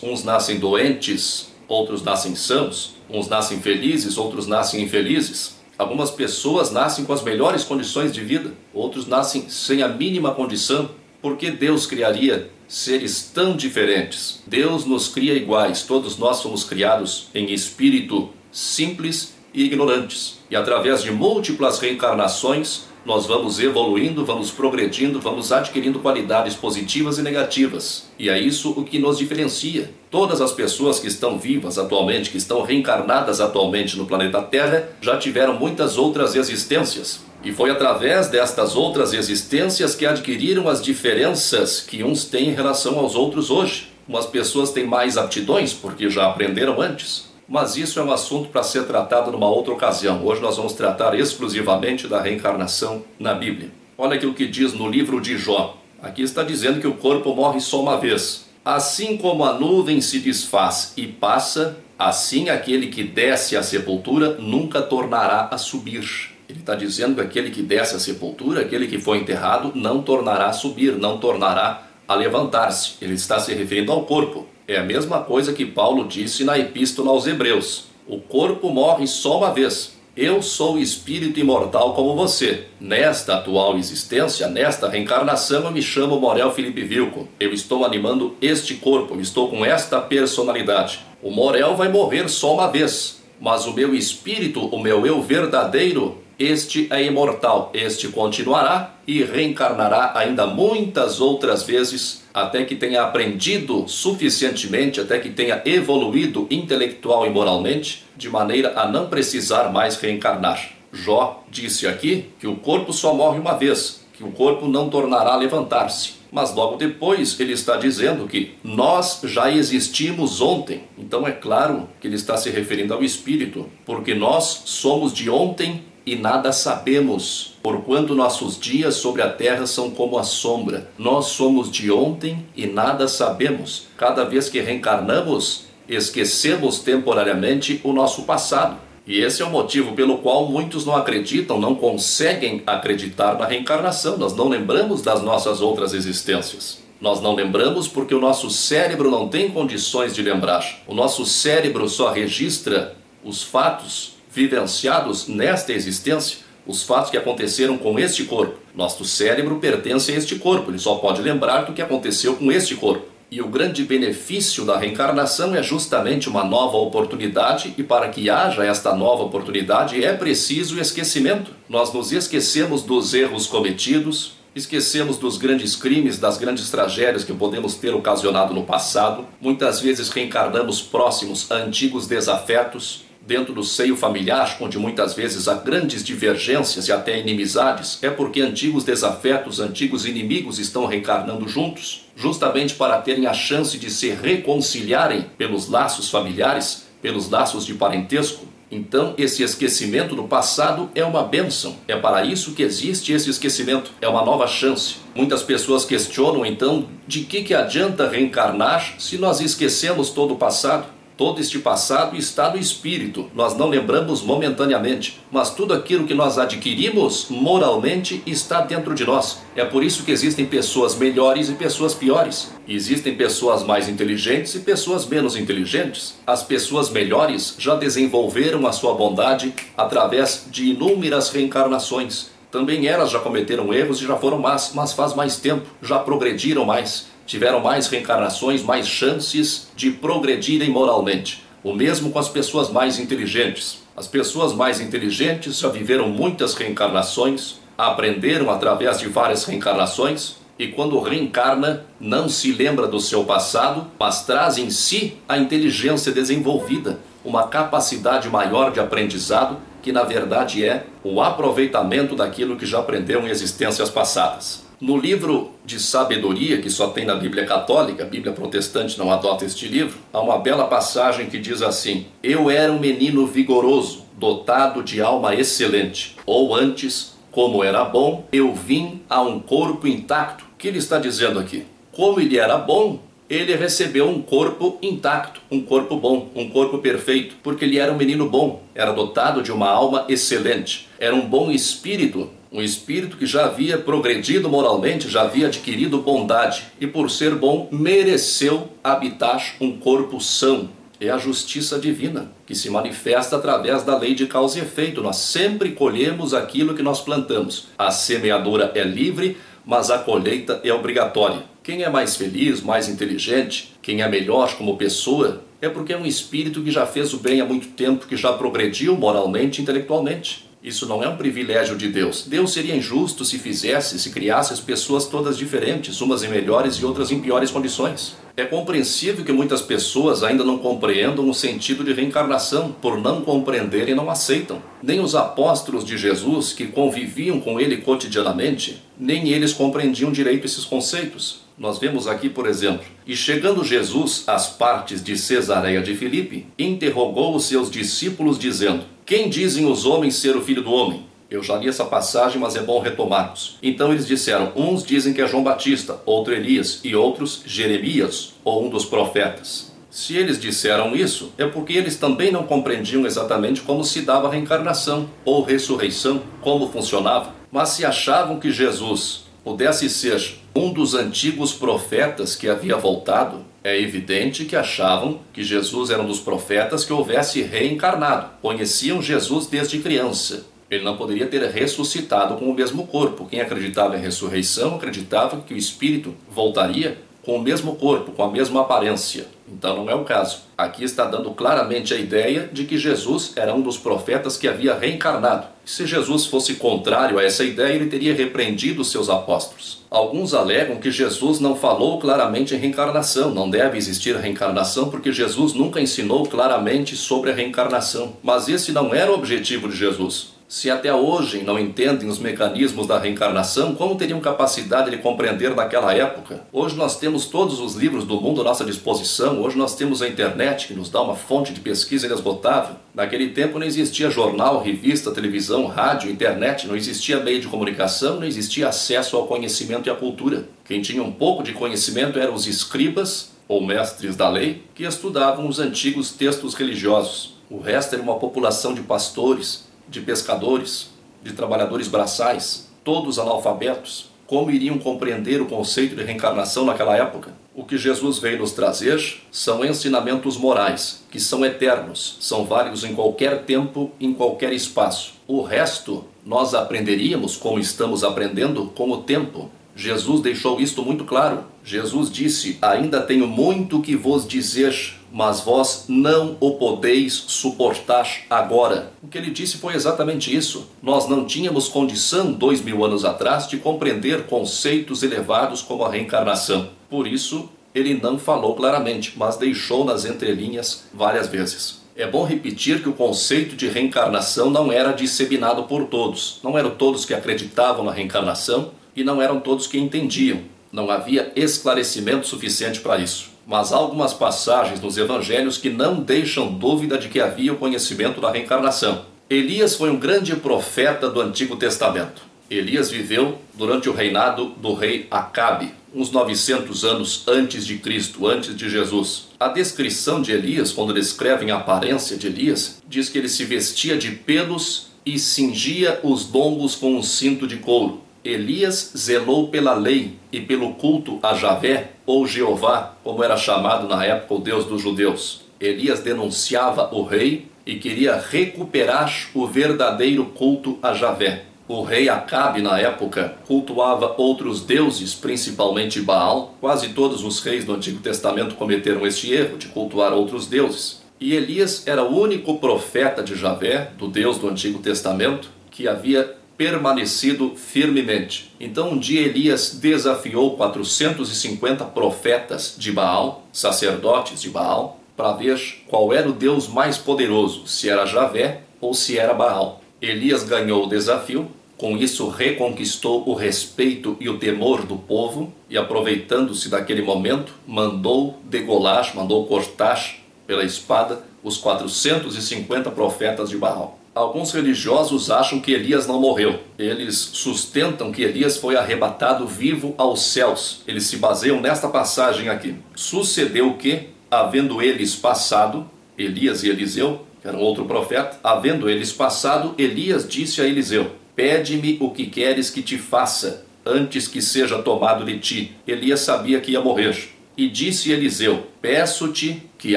uns 0.02 0.24
nascem 0.24 0.58
doentes, 0.58 1.48
outros 1.66 2.02
nascem 2.02 2.36
sãos, 2.36 2.96
uns 3.08 3.28
nascem 3.28 3.62
felizes, 3.62 4.18
outros 4.18 4.46
nascem 4.46 4.82
infelizes. 4.82 5.56
Algumas 5.78 6.10
pessoas 6.10 6.70
nascem 6.70 7.06
com 7.06 7.14
as 7.14 7.22
melhores 7.22 7.64
condições 7.64 8.12
de 8.12 8.20
vida, 8.20 8.52
outros 8.74 9.06
nascem 9.06 9.48
sem 9.48 9.82
a 9.82 9.88
mínima 9.88 10.34
condição. 10.34 10.90
Por 11.22 11.38
que 11.38 11.50
Deus 11.50 11.86
criaria 11.86 12.50
seres 12.68 13.30
tão 13.32 13.56
diferentes? 13.56 14.42
Deus 14.46 14.84
nos 14.84 15.08
cria 15.08 15.32
iguais, 15.32 15.84
todos 15.84 16.18
nós 16.18 16.36
somos 16.36 16.62
criados 16.62 17.28
em 17.34 17.50
espírito 17.54 18.36
simples 18.58 19.34
e 19.54 19.64
ignorantes. 19.64 20.38
E 20.50 20.56
através 20.56 21.02
de 21.02 21.12
múltiplas 21.12 21.78
reencarnações, 21.78 22.88
nós 23.06 23.24
vamos 23.24 23.60
evoluindo, 23.60 24.24
vamos 24.24 24.50
progredindo, 24.50 25.20
vamos 25.20 25.52
adquirindo 25.52 26.00
qualidades 26.00 26.54
positivas 26.54 27.18
e 27.18 27.22
negativas. 27.22 28.08
E 28.18 28.28
é 28.28 28.38
isso 28.38 28.74
o 28.76 28.84
que 28.84 28.98
nos 28.98 29.16
diferencia. 29.16 29.90
Todas 30.10 30.40
as 30.40 30.52
pessoas 30.52 30.98
que 30.98 31.06
estão 31.06 31.38
vivas 31.38 31.78
atualmente, 31.78 32.30
que 32.30 32.36
estão 32.36 32.62
reencarnadas 32.62 33.40
atualmente 33.40 33.96
no 33.96 34.06
planeta 34.06 34.42
Terra, 34.42 34.88
já 35.00 35.16
tiveram 35.16 35.54
muitas 35.54 35.96
outras 35.96 36.34
existências. 36.34 37.20
E 37.44 37.52
foi 37.52 37.70
através 37.70 38.26
destas 38.26 38.74
outras 38.74 39.14
existências 39.14 39.94
que 39.94 40.04
adquiriram 40.04 40.68
as 40.68 40.82
diferenças 40.82 41.80
que 41.80 42.02
uns 42.02 42.24
têm 42.24 42.48
em 42.48 42.54
relação 42.54 42.98
aos 42.98 43.14
outros 43.14 43.50
hoje. 43.50 43.88
Umas 44.08 44.26
pessoas 44.26 44.72
têm 44.72 44.84
mais 44.84 45.16
aptidões 45.16 45.72
porque 45.72 46.10
já 46.10 46.26
aprenderam 46.26 46.82
antes 46.82 47.27
mas 47.48 47.76
isso 47.76 47.98
é 47.98 48.02
um 48.02 48.12
assunto 48.12 48.50
para 48.50 48.62
ser 48.62 48.84
tratado 48.84 49.32
numa 49.32 49.48
outra 49.48 49.72
ocasião. 49.72 50.24
Hoje 50.24 50.42
nós 50.42 50.58
vamos 50.58 50.74
tratar 50.74 51.18
exclusivamente 51.18 52.06
da 52.06 52.20
reencarnação 52.20 53.02
na 53.18 53.32
Bíblia. 53.32 53.70
Olha 53.96 54.16
aqui 54.16 54.26
o 54.26 54.34
que 54.34 54.46
diz 54.46 54.74
no 54.74 54.88
livro 54.88 55.20
de 55.20 55.38
Jó. 55.38 55.78
Aqui 56.02 56.22
está 56.22 56.42
dizendo 56.42 56.80
que 56.80 56.86
o 56.86 56.94
corpo 56.94 57.34
morre 57.34 57.60
só 57.60 57.80
uma 57.80 57.96
vez. 57.96 58.46
Assim 58.64 59.16
como 59.16 59.44
a 59.44 59.54
nuvem 59.54 60.00
se 60.00 60.18
desfaz 60.18 60.92
e 60.94 61.06
passa, 61.06 61.78
assim 61.98 62.50
aquele 62.50 62.88
que 62.88 63.02
desce 63.02 63.56
à 63.56 63.62
sepultura 63.62 64.36
nunca 64.38 64.82
tornará 64.82 65.48
a 65.50 65.56
subir. 65.56 66.36
Ele 66.48 66.60
está 66.60 66.74
dizendo 66.74 67.14
que 67.14 67.20
aquele 67.22 67.50
que 67.50 67.62
desce 67.62 67.96
à 67.96 67.98
sepultura, 67.98 68.60
aquele 68.60 68.86
que 68.86 68.98
foi 68.98 69.18
enterrado, 69.18 69.72
não 69.74 70.02
tornará 70.02 70.48
a 70.48 70.52
subir, 70.52 70.96
não 70.96 71.18
tornará 71.18 71.82
a 72.06 72.14
levantar-se. 72.14 72.94
Ele 73.00 73.14
está 73.14 73.40
se 73.40 73.54
referindo 73.54 73.90
ao 73.90 74.04
corpo. 74.04 74.46
É 74.68 74.76
a 74.76 74.82
mesma 74.82 75.20
coisa 75.22 75.54
que 75.54 75.64
Paulo 75.64 76.06
disse 76.06 76.44
na 76.44 76.58
Epístola 76.58 77.10
aos 77.10 77.26
Hebreus: 77.26 77.86
o 78.06 78.18
corpo 78.18 78.68
morre 78.68 79.06
só 79.06 79.38
uma 79.38 79.50
vez. 79.50 79.96
Eu 80.14 80.42
sou 80.42 80.78
espírito 80.78 81.40
imortal 81.40 81.94
como 81.94 82.14
você. 82.14 82.64
Nesta 82.78 83.36
atual 83.36 83.78
existência, 83.78 84.46
nesta 84.46 84.86
reencarnação, 84.86 85.64
eu 85.64 85.70
me 85.70 85.80
chamo 85.80 86.20
Morel 86.20 86.52
Felipe 86.52 86.82
Vilco. 86.82 87.26
Eu 87.40 87.50
estou 87.54 87.82
animando 87.82 88.36
este 88.42 88.74
corpo, 88.74 89.18
estou 89.18 89.48
com 89.48 89.64
esta 89.64 90.02
personalidade. 90.02 91.00
O 91.22 91.30
Morel 91.30 91.74
vai 91.74 91.88
morrer 91.88 92.28
só 92.28 92.52
uma 92.52 92.70
vez, 92.70 93.22
mas 93.40 93.64
o 93.64 93.72
meu 93.72 93.94
espírito, 93.94 94.66
o 94.66 94.78
meu 94.78 95.06
eu 95.06 95.22
verdadeiro, 95.22 96.18
Este 96.38 96.86
é 96.90 97.02
imortal, 97.02 97.72
este 97.74 98.06
continuará 98.06 98.94
e 99.04 99.24
reencarnará 99.24 100.12
ainda 100.14 100.46
muitas 100.46 101.20
outras 101.20 101.64
vezes 101.64 102.22
até 102.32 102.64
que 102.64 102.76
tenha 102.76 103.02
aprendido 103.02 103.88
suficientemente, 103.88 105.00
até 105.00 105.18
que 105.18 105.30
tenha 105.30 105.60
evoluído 105.64 106.46
intelectual 106.48 107.26
e 107.26 107.30
moralmente, 107.30 108.04
de 108.16 108.28
maneira 108.28 108.80
a 108.80 108.86
não 108.86 109.08
precisar 109.08 109.72
mais 109.72 109.96
reencarnar. 109.96 110.74
Jó 110.92 111.42
disse 111.50 111.88
aqui 111.88 112.26
que 112.38 112.46
o 112.46 112.54
corpo 112.54 112.92
só 112.92 113.12
morre 113.12 113.40
uma 113.40 113.54
vez, 113.54 114.06
que 114.12 114.22
o 114.22 114.30
corpo 114.30 114.68
não 114.68 114.88
tornará 114.88 115.32
a 115.32 115.36
levantar-se. 115.36 116.18
Mas 116.30 116.54
logo 116.54 116.76
depois 116.76 117.38
ele 117.40 117.52
está 117.52 117.76
dizendo 117.76 118.28
que 118.28 118.54
nós 118.62 119.20
já 119.24 119.50
existimos 119.50 120.40
ontem. 120.40 120.82
Então 120.96 121.26
é 121.26 121.32
claro 121.32 121.88
que 122.00 122.06
ele 122.06 122.16
está 122.16 122.36
se 122.36 122.50
referindo 122.50 122.94
ao 122.94 123.02
espírito, 123.02 123.66
porque 123.84 124.14
nós 124.14 124.62
somos 124.66 125.12
de 125.12 125.30
ontem 125.30 125.82
e 126.08 126.16
nada 126.16 126.52
sabemos, 126.52 127.52
porquanto 127.62 128.14
nossos 128.14 128.58
dias 128.58 128.94
sobre 128.94 129.20
a 129.20 129.28
terra 129.28 129.66
são 129.66 129.90
como 129.90 130.18
a 130.18 130.22
sombra. 130.22 130.88
Nós 130.96 131.26
somos 131.26 131.70
de 131.70 131.92
ontem 131.92 132.46
e 132.56 132.66
nada 132.66 133.06
sabemos. 133.06 133.88
Cada 133.94 134.24
vez 134.24 134.48
que 134.48 134.58
reencarnamos, 134.58 135.64
esquecemos 135.86 136.78
temporariamente 136.78 137.78
o 137.84 137.92
nosso 137.92 138.22
passado. 138.22 138.78
E 139.06 139.20
esse 139.20 139.42
é 139.42 139.44
o 139.44 139.50
motivo 139.50 139.92
pelo 139.92 140.18
qual 140.18 140.48
muitos 140.48 140.86
não 140.86 140.96
acreditam, 140.96 141.60
não 141.60 141.74
conseguem 141.74 142.62
acreditar 142.66 143.38
na 143.38 143.44
reencarnação. 143.44 144.16
Nós 144.16 144.34
não 144.34 144.48
lembramos 144.48 145.02
das 145.02 145.22
nossas 145.22 145.60
outras 145.60 145.92
existências. 145.92 146.82
Nós 146.98 147.20
não 147.20 147.34
lembramos 147.34 147.86
porque 147.86 148.14
o 148.14 148.20
nosso 148.20 148.48
cérebro 148.48 149.10
não 149.10 149.28
tem 149.28 149.50
condições 149.50 150.14
de 150.14 150.22
lembrar. 150.22 150.64
O 150.86 150.94
nosso 150.94 151.26
cérebro 151.26 151.86
só 151.86 152.10
registra 152.10 152.96
os 153.22 153.42
fatos 153.42 154.17
vivenciados 154.38 155.26
nesta 155.26 155.72
existência, 155.72 156.38
os 156.64 156.84
fatos 156.84 157.10
que 157.10 157.16
aconteceram 157.16 157.76
com 157.76 157.98
este 157.98 158.22
corpo. 158.24 158.56
Nosso 158.72 159.04
cérebro 159.04 159.56
pertence 159.56 160.12
a 160.12 160.14
este 160.14 160.36
corpo, 160.36 160.70
ele 160.70 160.78
só 160.78 160.94
pode 160.94 161.20
lembrar 161.20 161.62
do 161.62 161.72
que 161.72 161.82
aconteceu 161.82 162.36
com 162.36 162.52
este 162.52 162.76
corpo. 162.76 163.06
E 163.30 163.42
o 163.42 163.48
grande 163.48 163.82
benefício 163.84 164.64
da 164.64 164.78
reencarnação 164.78 165.54
é 165.56 165.62
justamente 165.62 166.28
uma 166.28 166.44
nova 166.44 166.76
oportunidade, 166.76 167.74
e 167.76 167.82
para 167.82 168.08
que 168.10 168.30
haja 168.30 168.64
esta 168.64 168.94
nova 168.94 169.24
oportunidade 169.24 170.02
é 170.02 170.14
preciso 170.14 170.80
esquecimento. 170.80 171.50
Nós 171.68 171.92
nos 171.92 172.12
esquecemos 172.12 172.82
dos 172.82 173.12
erros 173.12 173.46
cometidos, 173.48 174.34
esquecemos 174.54 175.18
dos 175.18 175.36
grandes 175.36 175.74
crimes, 175.74 176.18
das 176.18 176.38
grandes 176.38 176.70
tragédias 176.70 177.24
que 177.24 177.34
podemos 177.34 177.74
ter 177.74 177.92
ocasionado 177.92 178.54
no 178.54 178.62
passado. 178.62 179.26
Muitas 179.40 179.80
vezes 179.80 180.10
reencarnamos 180.10 180.80
próximos 180.80 181.50
a 181.50 181.56
antigos 181.56 182.06
desafetos, 182.06 183.07
dentro 183.28 183.52
do 183.52 183.62
seio 183.62 183.94
familiar, 183.94 184.56
onde 184.58 184.78
muitas 184.78 185.12
vezes 185.12 185.48
há 185.48 185.54
grandes 185.54 186.02
divergências 186.02 186.88
e 186.88 186.92
até 186.92 187.20
inimizades, 187.20 187.98
é 188.00 188.08
porque 188.08 188.40
antigos 188.40 188.84
desafetos, 188.84 189.60
antigos 189.60 190.06
inimigos 190.06 190.58
estão 190.58 190.86
reencarnando 190.86 191.46
juntos, 191.46 192.06
justamente 192.16 192.72
para 192.72 192.96
terem 193.02 193.26
a 193.26 193.34
chance 193.34 193.76
de 193.76 193.90
se 193.90 194.08
reconciliarem 194.08 195.26
pelos 195.36 195.68
laços 195.68 196.10
familiares, 196.10 196.86
pelos 197.02 197.28
laços 197.28 197.66
de 197.66 197.74
parentesco. 197.74 198.46
Então, 198.70 199.14
esse 199.18 199.42
esquecimento 199.42 200.14
do 200.14 200.24
passado 200.24 200.90
é 200.94 201.04
uma 201.04 201.22
bênção. 201.22 201.76
É 201.86 201.96
para 201.96 202.24
isso 202.24 202.52
que 202.52 202.62
existe 202.62 203.12
esse 203.12 203.28
esquecimento. 203.28 203.90
É 204.00 204.08
uma 204.08 204.24
nova 204.24 204.46
chance. 204.46 204.96
Muitas 205.14 205.42
pessoas 205.42 205.84
questionam 205.84 206.46
então 206.46 206.88
de 207.06 207.20
que, 207.20 207.42
que 207.42 207.54
adianta 207.54 208.08
reencarnar 208.08 208.94
se 208.98 209.18
nós 209.18 209.40
esquecemos 209.40 210.10
todo 210.10 210.32
o 210.32 210.38
passado. 210.38 210.97
Todo 211.18 211.40
este 211.40 211.58
passado 211.58 212.16
está 212.16 212.48
no 212.48 212.56
espírito, 212.56 213.28
nós 213.34 213.56
não 213.56 213.68
lembramos 213.68 214.22
momentaneamente, 214.22 215.20
mas 215.32 215.50
tudo 215.50 215.74
aquilo 215.74 216.06
que 216.06 216.14
nós 216.14 216.38
adquirimos 216.38 217.26
moralmente 217.28 218.22
está 218.24 218.60
dentro 218.60 218.94
de 218.94 219.04
nós. 219.04 219.42
É 219.56 219.64
por 219.64 219.82
isso 219.82 220.04
que 220.04 220.12
existem 220.12 220.46
pessoas 220.46 220.94
melhores 220.94 221.48
e 221.48 221.54
pessoas 221.54 221.92
piores. 221.92 222.52
Existem 222.68 223.16
pessoas 223.16 223.64
mais 223.64 223.88
inteligentes 223.88 224.54
e 224.54 224.60
pessoas 224.60 225.06
menos 225.06 225.34
inteligentes. 225.34 226.14
As 226.24 226.44
pessoas 226.44 226.88
melhores 226.88 227.56
já 227.58 227.74
desenvolveram 227.74 228.64
a 228.64 228.70
sua 228.70 228.94
bondade 228.94 229.52
através 229.76 230.46
de 230.48 230.70
inúmeras 230.70 231.30
reencarnações. 231.30 232.30
Também 232.48 232.86
elas 232.86 233.10
já 233.10 233.18
cometeram 233.18 233.74
erros 233.74 234.00
e 234.00 234.06
já 234.06 234.16
foram 234.16 234.38
más, 234.38 234.70
mas 234.72 234.92
faz 234.92 235.14
mais 235.14 235.36
tempo, 235.36 235.66
já 235.82 235.98
progrediram 235.98 236.64
mais 236.64 237.08
tiveram 237.28 237.60
mais 237.60 237.86
reencarnações, 237.88 238.62
mais 238.62 238.88
chances 238.88 239.68
de 239.76 239.90
progredirem 239.90 240.70
moralmente. 240.70 241.44
O 241.62 241.74
mesmo 241.74 242.10
com 242.10 242.18
as 242.18 242.28
pessoas 242.28 242.70
mais 242.70 242.98
inteligentes. 242.98 243.82
As 243.94 244.06
pessoas 244.06 244.54
mais 244.54 244.80
inteligentes 244.80 245.58
já 245.58 245.68
viveram 245.68 246.08
muitas 246.08 246.54
reencarnações, 246.54 247.56
aprenderam 247.76 248.50
através 248.50 248.98
de 248.98 249.08
várias 249.08 249.44
reencarnações 249.44 250.36
e 250.58 250.68
quando 250.68 250.98
reencarna 250.98 251.84
não 252.00 252.28
se 252.28 252.50
lembra 252.50 252.88
do 252.88 252.98
seu 252.98 253.24
passado, 253.24 253.86
mas 253.98 254.24
traz 254.24 254.56
em 254.56 254.70
si 254.70 255.18
a 255.28 255.36
inteligência 255.36 256.10
desenvolvida, 256.10 256.98
uma 257.24 257.46
capacidade 257.46 258.28
maior 258.30 258.72
de 258.72 258.80
aprendizado 258.80 259.58
que 259.82 259.92
na 259.92 260.02
verdade 260.02 260.64
é 260.64 260.86
o 261.04 261.20
aproveitamento 261.20 262.16
daquilo 262.16 262.56
que 262.56 262.66
já 262.66 262.78
aprendeu 262.78 263.20
em 263.26 263.28
existências 263.28 263.90
passadas. 263.90 264.67
No 264.80 264.96
livro 264.96 265.54
de 265.64 265.80
sabedoria, 265.80 266.60
que 266.62 266.70
só 266.70 266.90
tem 266.90 267.04
na 267.04 267.16
Bíblia 267.16 267.44
Católica, 267.44 268.04
a 268.04 268.06
Bíblia 268.06 268.32
Protestante 268.32 268.96
não 268.96 269.10
adota 269.10 269.44
este 269.44 269.66
livro, 269.66 269.98
há 270.12 270.20
uma 270.20 270.38
bela 270.38 270.68
passagem 270.68 271.26
que 271.26 271.36
diz 271.36 271.62
assim: 271.62 272.06
Eu 272.22 272.48
era 272.48 272.72
um 272.72 272.78
menino 272.78 273.26
vigoroso, 273.26 274.04
dotado 274.16 274.80
de 274.84 275.00
alma 275.00 275.34
excelente, 275.34 276.14
ou 276.24 276.54
antes, 276.54 277.16
como 277.32 277.64
era 277.64 277.84
bom, 277.84 278.24
eu 278.30 278.54
vim 278.54 279.02
a 279.10 279.20
um 279.20 279.40
corpo 279.40 279.88
intacto. 279.88 280.44
O 280.44 280.56
que 280.56 280.68
ele 280.68 280.78
está 280.78 280.98
dizendo 280.98 281.40
aqui? 281.40 281.64
Como 281.90 282.20
ele 282.20 282.38
era 282.38 282.56
bom, 282.56 283.00
ele 283.28 283.56
recebeu 283.56 284.08
um 284.08 284.22
corpo 284.22 284.78
intacto, 284.80 285.40
um 285.50 285.60
corpo 285.60 285.96
bom, 285.96 286.28
um 286.36 286.48
corpo 286.50 286.78
perfeito, 286.78 287.34
porque 287.42 287.64
ele 287.64 287.78
era 287.78 287.92
um 287.92 287.96
menino 287.96 288.30
bom, 288.30 288.62
era 288.76 288.92
dotado 288.92 289.42
de 289.42 289.50
uma 289.50 289.68
alma 289.68 290.04
excelente, 290.08 290.88
era 291.00 291.14
um 291.14 291.28
bom 291.28 291.50
espírito, 291.50 292.30
um 292.50 292.62
espírito 292.62 293.16
que 293.16 293.26
já 293.26 293.46
havia 293.46 293.78
progredido 293.78 294.48
moralmente, 294.48 295.08
já 295.08 295.22
havia 295.22 295.46
adquirido 295.46 295.98
bondade 295.98 296.64
e, 296.80 296.86
por 296.86 297.10
ser 297.10 297.34
bom, 297.34 297.68
mereceu 297.70 298.70
habitar 298.82 299.56
um 299.60 299.78
corpo 299.78 300.20
são. 300.20 300.70
É 301.00 301.10
a 301.10 301.18
justiça 301.18 301.78
divina 301.78 302.32
que 302.44 302.56
se 302.56 302.70
manifesta 302.70 303.36
através 303.36 303.84
da 303.84 303.96
lei 303.96 304.14
de 304.14 304.26
causa 304.26 304.58
e 304.58 304.62
efeito. 304.62 305.00
Nós 305.00 305.16
sempre 305.16 305.72
colhemos 305.72 306.34
aquilo 306.34 306.74
que 306.74 306.82
nós 306.82 307.00
plantamos. 307.00 307.68
A 307.78 307.90
semeadura 307.90 308.72
é 308.74 308.82
livre, 308.82 309.36
mas 309.64 309.90
a 309.90 309.98
colheita 309.98 310.60
é 310.64 310.72
obrigatória. 310.72 311.44
Quem 311.62 311.82
é 311.82 311.90
mais 311.90 312.16
feliz, 312.16 312.62
mais 312.62 312.88
inteligente, 312.88 313.74
quem 313.82 314.02
é 314.02 314.08
melhor 314.08 314.56
como 314.56 314.76
pessoa, 314.76 315.42
é 315.60 315.68
porque 315.68 315.92
é 315.92 315.96
um 315.98 316.06
espírito 316.06 316.62
que 316.62 316.70
já 316.70 316.86
fez 316.86 317.12
o 317.12 317.18
bem 317.18 317.40
há 317.40 317.44
muito 317.44 317.68
tempo, 317.68 318.06
que 318.06 318.16
já 318.16 318.32
progrediu 318.32 318.96
moralmente 318.96 319.60
e 319.60 319.62
intelectualmente. 319.62 320.47
Isso 320.62 320.86
não 320.86 321.02
é 321.02 321.08
um 321.08 321.16
privilégio 321.16 321.76
de 321.76 321.88
Deus. 321.88 322.24
Deus 322.26 322.52
seria 322.52 322.74
injusto 322.74 323.24
se 323.24 323.38
fizesse, 323.38 323.98
se 323.98 324.10
criasse 324.10 324.52
as 324.52 324.58
pessoas 324.58 325.06
todas 325.06 325.38
diferentes, 325.38 326.00
umas 326.00 326.24
em 326.24 326.28
melhores 326.28 326.74
e 326.74 326.84
outras 326.84 327.12
em 327.12 327.20
piores 327.20 327.50
condições. 327.50 328.16
É 328.36 328.44
compreensível 328.44 329.24
que 329.24 329.32
muitas 329.32 329.62
pessoas 329.62 330.22
ainda 330.22 330.44
não 330.44 330.58
compreendam 330.58 331.28
o 331.28 331.34
sentido 331.34 331.84
de 331.84 331.92
reencarnação, 331.92 332.72
por 332.72 333.00
não 333.00 333.22
compreender 333.22 333.88
e 333.88 333.94
não 333.94 334.10
aceitam. 334.10 334.60
Nem 334.82 335.00
os 335.00 335.14
apóstolos 335.14 335.84
de 335.84 335.96
Jesus, 335.96 336.52
que 336.52 336.66
conviviam 336.66 337.40
com 337.40 337.60
ele 337.60 337.78
cotidianamente, 337.78 338.82
nem 338.98 339.28
eles 339.28 339.52
compreendiam 339.52 340.10
direito 340.10 340.44
esses 340.44 340.64
conceitos. 340.64 341.40
Nós 341.58 341.78
vemos 341.78 342.06
aqui, 342.06 342.28
por 342.28 342.46
exemplo, 342.46 342.86
e 343.04 343.16
chegando 343.16 343.64
Jesus 343.64 344.22
às 344.28 344.46
partes 344.46 345.02
de 345.02 345.18
Cesareia 345.18 345.82
de 345.82 345.96
Filipe, 345.96 346.46
interrogou 346.56 347.34
os 347.34 347.46
seus 347.46 347.68
discípulos, 347.68 348.38
dizendo: 348.38 348.84
Quem 349.08 349.30
dizem 349.30 349.64
os 349.64 349.86
homens 349.86 350.16
ser 350.16 350.36
o 350.36 350.42
filho 350.42 350.60
do 350.60 350.70
homem? 350.70 351.06
Eu 351.30 351.42
já 351.42 351.56
li 351.56 351.66
essa 351.66 351.86
passagem, 351.86 352.38
mas 352.38 352.54
é 352.56 352.60
bom 352.60 352.78
retomarmos. 352.78 353.56
Então 353.62 353.90
eles 353.90 354.06
disseram: 354.06 354.52
uns 354.54 354.84
dizem 354.84 355.14
que 355.14 355.22
é 355.22 355.26
João 355.26 355.42
Batista, 355.42 355.98
outro 356.04 356.34
Elias, 356.34 356.80
e 356.84 356.94
outros 356.94 357.40
Jeremias, 357.46 358.34
ou 358.44 358.66
um 358.66 358.68
dos 358.68 358.84
profetas. 358.84 359.72
Se 359.90 360.14
eles 360.14 360.38
disseram 360.38 360.94
isso, 360.94 361.32
é 361.38 361.46
porque 361.46 361.72
eles 361.72 361.96
também 361.96 362.30
não 362.30 362.42
compreendiam 362.42 363.06
exatamente 363.06 363.62
como 363.62 363.82
se 363.82 364.02
dava 364.02 364.28
a 364.28 364.30
reencarnação 364.30 365.08
ou 365.24 365.42
ressurreição, 365.42 366.22
como 366.42 366.68
funcionava, 366.68 367.32
mas 367.50 367.70
se 367.70 367.86
achavam 367.86 368.38
que 368.38 368.52
Jesus 368.52 369.24
pudesse 369.42 369.88
ser 369.88 370.22
um 370.54 370.70
dos 370.70 370.92
antigos 370.92 371.54
profetas 371.54 372.36
que 372.36 372.46
havia 372.46 372.76
voltado, 372.76 373.42
é 373.68 373.80
evidente 373.80 374.44
que 374.44 374.56
achavam 374.56 375.20
que 375.32 375.44
Jesus 375.44 375.90
era 375.90 376.02
um 376.02 376.06
dos 376.06 376.20
profetas 376.20 376.84
que 376.84 376.92
houvesse 376.92 377.42
reencarnado. 377.42 378.30
Conheciam 378.40 379.02
Jesus 379.02 379.46
desde 379.46 379.78
criança. 379.78 380.46
Ele 380.70 380.84
não 380.84 380.96
poderia 380.96 381.26
ter 381.26 381.42
ressuscitado 381.50 382.36
com 382.36 382.46
o 382.46 382.54
mesmo 382.54 382.86
corpo. 382.86 383.26
Quem 383.26 383.40
acreditava 383.40 383.96
em 383.96 384.00
ressurreição 384.00 384.76
acreditava 384.76 385.40
que 385.40 385.54
o 385.54 385.56
espírito 385.56 386.14
voltaria 386.30 386.98
com 387.22 387.36
o 387.36 387.42
mesmo 387.42 387.76
corpo, 387.76 388.12
com 388.12 388.22
a 388.22 388.30
mesma 388.30 388.62
aparência. 388.62 389.26
Então 389.46 389.76
não 389.76 389.90
é 389.90 389.94
o 389.94 390.04
caso. 390.04 390.40
Aqui 390.56 390.84
está 390.84 391.04
dando 391.04 391.30
claramente 391.32 391.92
a 391.92 391.98
ideia 391.98 392.48
de 392.52 392.64
que 392.64 392.78
Jesus 392.78 393.32
era 393.36 393.54
um 393.54 393.60
dos 393.60 393.76
profetas 393.76 394.36
que 394.36 394.48
havia 394.48 394.74
reencarnado. 394.74 395.46
Se 395.68 395.86
Jesus 395.86 396.24
fosse 396.24 396.54
contrário 396.54 397.18
a 397.18 397.22
essa 397.22 397.44
ideia, 397.44 397.74
ele 397.74 397.90
teria 397.90 398.14
repreendido 398.14 398.80
os 398.80 398.90
seus 398.90 399.10
apóstolos. 399.10 399.84
Alguns 399.90 400.32
alegam 400.32 400.78
que 400.78 400.90
Jesus 400.90 401.40
não 401.40 401.54
falou 401.54 401.98
claramente 401.98 402.54
em 402.54 402.58
reencarnação, 402.58 403.34
não 403.34 403.50
deve 403.50 403.76
existir 403.76 404.16
reencarnação, 404.16 404.88
porque 404.88 405.12
Jesus 405.12 405.52
nunca 405.52 405.78
ensinou 405.78 406.24
claramente 406.24 406.96
sobre 406.96 407.30
a 407.30 407.34
reencarnação. 407.34 408.16
Mas 408.22 408.48
esse 408.48 408.72
não 408.72 408.94
era 408.94 409.12
o 409.12 409.14
objetivo 409.14 409.68
de 409.68 409.76
Jesus. 409.76 410.37
Se 410.48 410.70
até 410.70 410.94
hoje 410.94 411.42
não 411.42 411.58
entendem 411.58 412.08
os 412.08 412.18
mecanismos 412.18 412.86
da 412.86 412.98
reencarnação, 412.98 413.74
como 413.74 413.96
teriam 413.96 414.18
capacidade 414.18 414.90
de 414.90 414.96
compreender 414.96 415.54
naquela 415.54 415.92
época? 415.92 416.42
Hoje 416.50 416.74
nós 416.74 416.98
temos 416.98 417.26
todos 417.26 417.60
os 417.60 417.74
livros 417.74 418.06
do 418.06 418.18
mundo 418.18 418.40
à 418.40 418.44
nossa 418.44 418.64
disposição, 418.64 419.42
hoje 419.42 419.58
nós 419.58 419.76
temos 419.76 420.00
a 420.00 420.08
internet 420.08 420.66
que 420.66 420.72
nos 420.72 420.88
dá 420.88 421.02
uma 421.02 421.14
fonte 421.14 421.52
de 421.52 421.60
pesquisa 421.60 422.06
inesgotável. 422.06 422.76
Naquele 422.94 423.28
tempo 423.28 423.58
não 423.58 423.66
existia 423.66 424.08
jornal, 424.08 424.62
revista, 424.62 425.10
televisão, 425.10 425.66
rádio, 425.66 426.10
internet, 426.10 426.66
não 426.66 426.74
existia 426.74 427.20
meio 427.20 427.42
de 427.42 427.46
comunicação, 427.46 428.16
não 428.16 428.26
existia 428.26 428.68
acesso 428.68 429.18
ao 429.18 429.26
conhecimento 429.26 429.88
e 429.88 429.90
à 429.90 429.94
cultura. 429.94 430.48
Quem 430.64 430.80
tinha 430.80 431.02
um 431.02 431.12
pouco 431.12 431.42
de 431.42 431.52
conhecimento 431.52 432.18
eram 432.18 432.32
os 432.32 432.46
escribas, 432.46 433.32
ou 433.46 433.62
mestres 433.62 434.16
da 434.16 434.30
lei, 434.30 434.62
que 434.74 434.84
estudavam 434.84 435.46
os 435.46 435.58
antigos 435.58 436.10
textos 436.10 436.54
religiosos. 436.54 437.34
O 437.50 437.60
resto 437.60 437.94
era 437.94 438.02
uma 438.02 438.18
população 438.18 438.72
de 438.72 438.80
pastores, 438.80 439.67
de 439.88 440.00
pescadores, 440.00 440.90
de 441.22 441.32
trabalhadores 441.32 441.88
braçais, 441.88 442.68
todos 442.84 443.18
analfabetos, 443.18 444.10
como 444.26 444.50
iriam 444.50 444.78
compreender 444.78 445.40
o 445.40 445.46
conceito 445.46 445.96
de 445.96 446.04
reencarnação 446.04 446.66
naquela 446.66 446.96
época? 446.96 447.32
O 447.54 447.64
que 447.64 447.78
Jesus 447.78 448.18
veio 448.18 448.38
nos 448.38 448.52
trazer 448.52 449.22
são 449.32 449.64
ensinamentos 449.64 450.36
morais, 450.36 451.02
que 451.10 451.18
são 451.18 451.44
eternos, 451.44 452.18
são 452.20 452.44
válidos 452.44 452.84
em 452.84 452.94
qualquer 452.94 453.44
tempo, 453.44 453.90
em 453.98 454.12
qualquer 454.12 454.52
espaço. 454.52 455.14
O 455.26 455.42
resto 455.42 456.04
nós 456.24 456.54
aprenderíamos, 456.54 457.36
como 457.36 457.58
estamos 457.58 458.04
aprendendo, 458.04 458.66
com 458.76 458.90
o 458.90 458.98
tempo. 458.98 459.50
Jesus 459.74 460.20
deixou 460.20 460.60
isto 460.60 460.82
muito 460.82 461.04
claro. 461.04 461.44
Jesus 461.68 462.10
disse: 462.10 462.56
Ainda 462.62 463.02
tenho 463.02 463.26
muito 463.26 463.82
que 463.82 463.94
vos 463.94 464.26
dizer, 464.26 464.74
mas 465.12 465.40
vós 465.40 465.84
não 465.86 466.34
o 466.40 466.52
podeis 466.52 467.12
suportar 467.12 468.08
agora. 468.30 468.90
O 469.02 469.06
que 469.06 469.18
ele 469.18 469.30
disse 469.30 469.58
foi 469.58 469.74
exatamente 469.74 470.34
isso. 470.34 470.66
Nós 470.82 471.06
não 471.06 471.26
tínhamos 471.26 471.68
condição, 471.68 472.32
dois 472.32 472.62
mil 472.62 472.82
anos 472.82 473.04
atrás, 473.04 473.46
de 473.46 473.58
compreender 473.58 474.22
conceitos 474.24 475.02
elevados 475.02 475.60
como 475.60 475.84
a 475.84 475.90
reencarnação. 475.90 476.70
Por 476.88 477.06
isso, 477.06 477.50
ele 477.74 478.00
não 478.02 478.18
falou 478.18 478.54
claramente, 478.54 479.12
mas 479.18 479.36
deixou 479.36 479.84
nas 479.84 480.06
entrelinhas 480.06 480.84
várias 480.94 481.26
vezes. 481.26 481.82
É 481.94 482.06
bom 482.06 482.24
repetir 482.24 482.82
que 482.82 482.88
o 482.88 482.94
conceito 482.94 483.54
de 483.54 483.68
reencarnação 483.68 484.48
não 484.48 484.72
era 484.72 484.92
disseminado 484.92 485.64
por 485.64 485.84
todos. 485.84 486.40
Não 486.42 486.56
eram 486.56 486.70
todos 486.70 487.04
que 487.04 487.12
acreditavam 487.12 487.84
na 487.84 487.92
reencarnação 487.92 488.70
e 488.96 489.04
não 489.04 489.20
eram 489.20 489.38
todos 489.38 489.66
que 489.66 489.76
entendiam. 489.78 490.40
Não 490.78 490.92
havia 490.92 491.32
esclarecimento 491.34 492.24
suficiente 492.24 492.78
para 492.78 492.98
isso 492.98 493.36
mas 493.44 493.72
há 493.72 493.76
algumas 493.76 494.12
passagens 494.12 494.78
nos 494.78 494.98
evangelhos 494.98 495.56
que 495.56 495.70
não 495.70 496.02
deixam 496.02 496.52
dúvida 496.52 496.98
de 496.98 497.08
que 497.08 497.18
havia 497.18 497.50
o 497.50 497.56
conhecimento 497.56 498.20
da 498.20 498.30
reencarnação. 498.30 499.06
Elias 499.30 499.74
foi 499.74 499.90
um 499.90 499.98
grande 499.98 500.36
profeta 500.36 501.08
do 501.08 501.18
Antigo 501.18 501.56
Testamento. 501.56 502.20
Elias 502.50 502.90
viveu 502.90 503.38
durante 503.54 503.88
o 503.88 503.94
reinado 503.94 504.50
do 504.58 504.74
rei 504.74 505.06
Acabe, 505.10 505.72
uns 505.94 506.10
900 506.10 506.84
anos 506.84 507.24
antes 507.26 507.66
de 507.66 507.78
Cristo, 507.78 508.26
antes 508.26 508.54
de 508.54 508.68
Jesus. 508.68 509.28
A 509.40 509.48
descrição 509.48 510.20
de 510.20 510.30
Elias, 510.30 510.70
quando 510.70 510.92
descrevem 510.92 511.50
a 511.50 511.56
aparência 511.56 512.18
de 512.18 512.26
Elias, 512.26 512.82
diz 512.86 513.08
que 513.08 513.16
ele 513.16 513.30
se 513.30 513.46
vestia 513.46 513.96
de 513.96 514.10
pelos 514.10 514.88
e 515.06 515.18
cingia 515.18 516.00
os 516.02 516.30
lombos 516.30 516.74
com 516.74 516.94
um 516.94 517.02
cinto 517.02 517.46
de 517.46 517.56
couro. 517.56 518.02
Elias 518.24 518.92
zelou 518.96 519.48
pela 519.48 519.74
lei 519.74 520.18
e 520.32 520.40
pelo 520.40 520.74
culto 520.74 521.18
a 521.22 521.34
Javé, 521.34 521.92
ou 522.04 522.26
Jeová, 522.26 522.96
como 523.04 523.22
era 523.22 523.36
chamado 523.36 523.86
na 523.86 524.04
época 524.04 524.34
o 524.34 524.38
Deus 524.38 524.64
dos 524.64 524.82
judeus. 524.82 525.42
Elias 525.60 526.00
denunciava 526.00 526.94
o 526.94 527.02
rei 527.02 527.48
e 527.64 527.76
queria 527.76 528.16
recuperar 528.16 529.12
o 529.34 529.46
verdadeiro 529.46 530.24
culto 530.26 530.78
a 530.82 530.94
Javé. 530.94 531.44
O 531.68 531.82
rei 531.82 532.08
Acabe, 532.08 532.62
na 532.62 532.78
época, 532.80 533.36
cultuava 533.46 534.14
outros 534.16 534.62
deuses, 534.62 535.14
principalmente 535.14 536.00
Baal. 536.00 536.54
Quase 536.62 536.94
todos 536.94 537.22
os 537.22 537.40
reis 537.40 537.66
do 537.66 537.74
Antigo 537.74 538.00
Testamento 538.00 538.54
cometeram 538.54 539.06
este 539.06 539.32
erro 539.34 539.58
de 539.58 539.68
cultuar 539.68 540.14
outros 540.14 540.46
deuses. 540.46 541.02
E 541.20 541.34
Elias 541.34 541.86
era 541.86 542.02
o 542.02 542.18
único 542.18 542.58
profeta 542.58 543.22
de 543.22 543.34
Javé, 543.34 543.90
do 543.98 544.08
Deus 544.08 544.38
do 544.38 544.48
Antigo 544.48 544.78
Testamento, 544.78 545.50
que 545.70 545.86
havia 545.86 546.37
permanecido 546.58 547.54
firmemente. 547.54 548.52
Então 548.58 548.90
um 548.90 548.98
dia 548.98 549.20
Elias 549.20 549.78
desafiou 549.80 550.56
450 550.56 551.84
profetas 551.84 552.74
de 552.76 552.90
Baal, 552.90 553.46
sacerdotes 553.52 554.42
de 554.42 554.50
Baal, 554.50 554.98
para 555.16 555.32
ver 555.32 555.84
qual 555.86 556.12
era 556.12 556.28
o 556.28 556.32
Deus 556.32 556.66
mais 556.66 556.98
poderoso, 556.98 557.66
se 557.66 557.88
era 557.88 558.04
Javé 558.06 558.62
ou 558.80 558.92
se 558.92 559.16
era 559.16 559.32
Baal. 559.32 559.80
Elias 560.02 560.42
ganhou 560.42 560.84
o 560.84 560.88
desafio, 560.88 561.48
com 561.76 561.96
isso 561.96 562.28
reconquistou 562.28 563.28
o 563.28 563.34
respeito 563.34 564.16
e 564.18 564.28
o 564.28 564.38
temor 564.38 564.84
do 564.84 564.96
povo 564.96 565.52
e 565.70 565.78
aproveitando-se 565.78 566.68
daquele 566.68 567.02
momento, 567.02 567.54
mandou 567.66 568.36
degolar, 568.44 569.14
mandou 569.14 569.46
cortar 569.46 570.16
pela 570.44 570.64
espada 570.64 571.22
os 571.42 571.56
450 571.56 572.90
profetas 572.90 573.48
de 573.48 573.56
Baal. 573.56 573.97
Alguns 574.18 574.50
religiosos 574.50 575.30
acham 575.30 575.60
que 575.60 575.70
Elias 575.70 576.08
não 576.08 576.20
morreu. 576.20 576.58
Eles 576.76 577.14
sustentam 577.14 578.10
que 578.10 578.20
Elias 578.20 578.56
foi 578.56 578.74
arrebatado 578.74 579.46
vivo 579.46 579.94
aos 579.96 580.32
céus. 580.32 580.82
Eles 580.88 581.04
se 581.04 581.18
baseiam 581.18 581.60
nesta 581.60 581.86
passagem 581.86 582.48
aqui. 582.48 582.74
Sucedeu 582.96 583.74
que, 583.74 584.08
havendo 584.28 584.82
eles 584.82 585.14
passado, 585.14 585.88
Elias 586.18 586.64
e 586.64 586.68
Eliseu, 586.68 587.26
que 587.40 587.46
era 587.46 587.56
um 587.56 587.60
outro 587.60 587.84
profeta, 587.84 588.40
havendo 588.42 588.90
eles 588.90 589.12
passado, 589.12 589.72
Elias 589.78 590.28
disse 590.28 590.60
a 590.60 590.64
Eliseu: 590.64 591.12
Pede-me 591.36 591.96
o 592.00 592.10
que 592.10 592.26
queres 592.26 592.70
que 592.70 592.82
te 592.82 592.98
faça, 592.98 593.64
antes 593.86 594.26
que 594.26 594.42
seja 594.42 594.82
tomado 594.82 595.24
de 595.24 595.38
ti. 595.38 595.76
Elias 595.86 596.18
sabia 596.18 596.60
que 596.60 596.72
ia 596.72 596.80
morrer. 596.80 597.37
E 597.58 597.68
disse 597.68 598.12
Eliseu: 598.12 598.68
Peço-te 598.80 599.64
que 599.76 599.96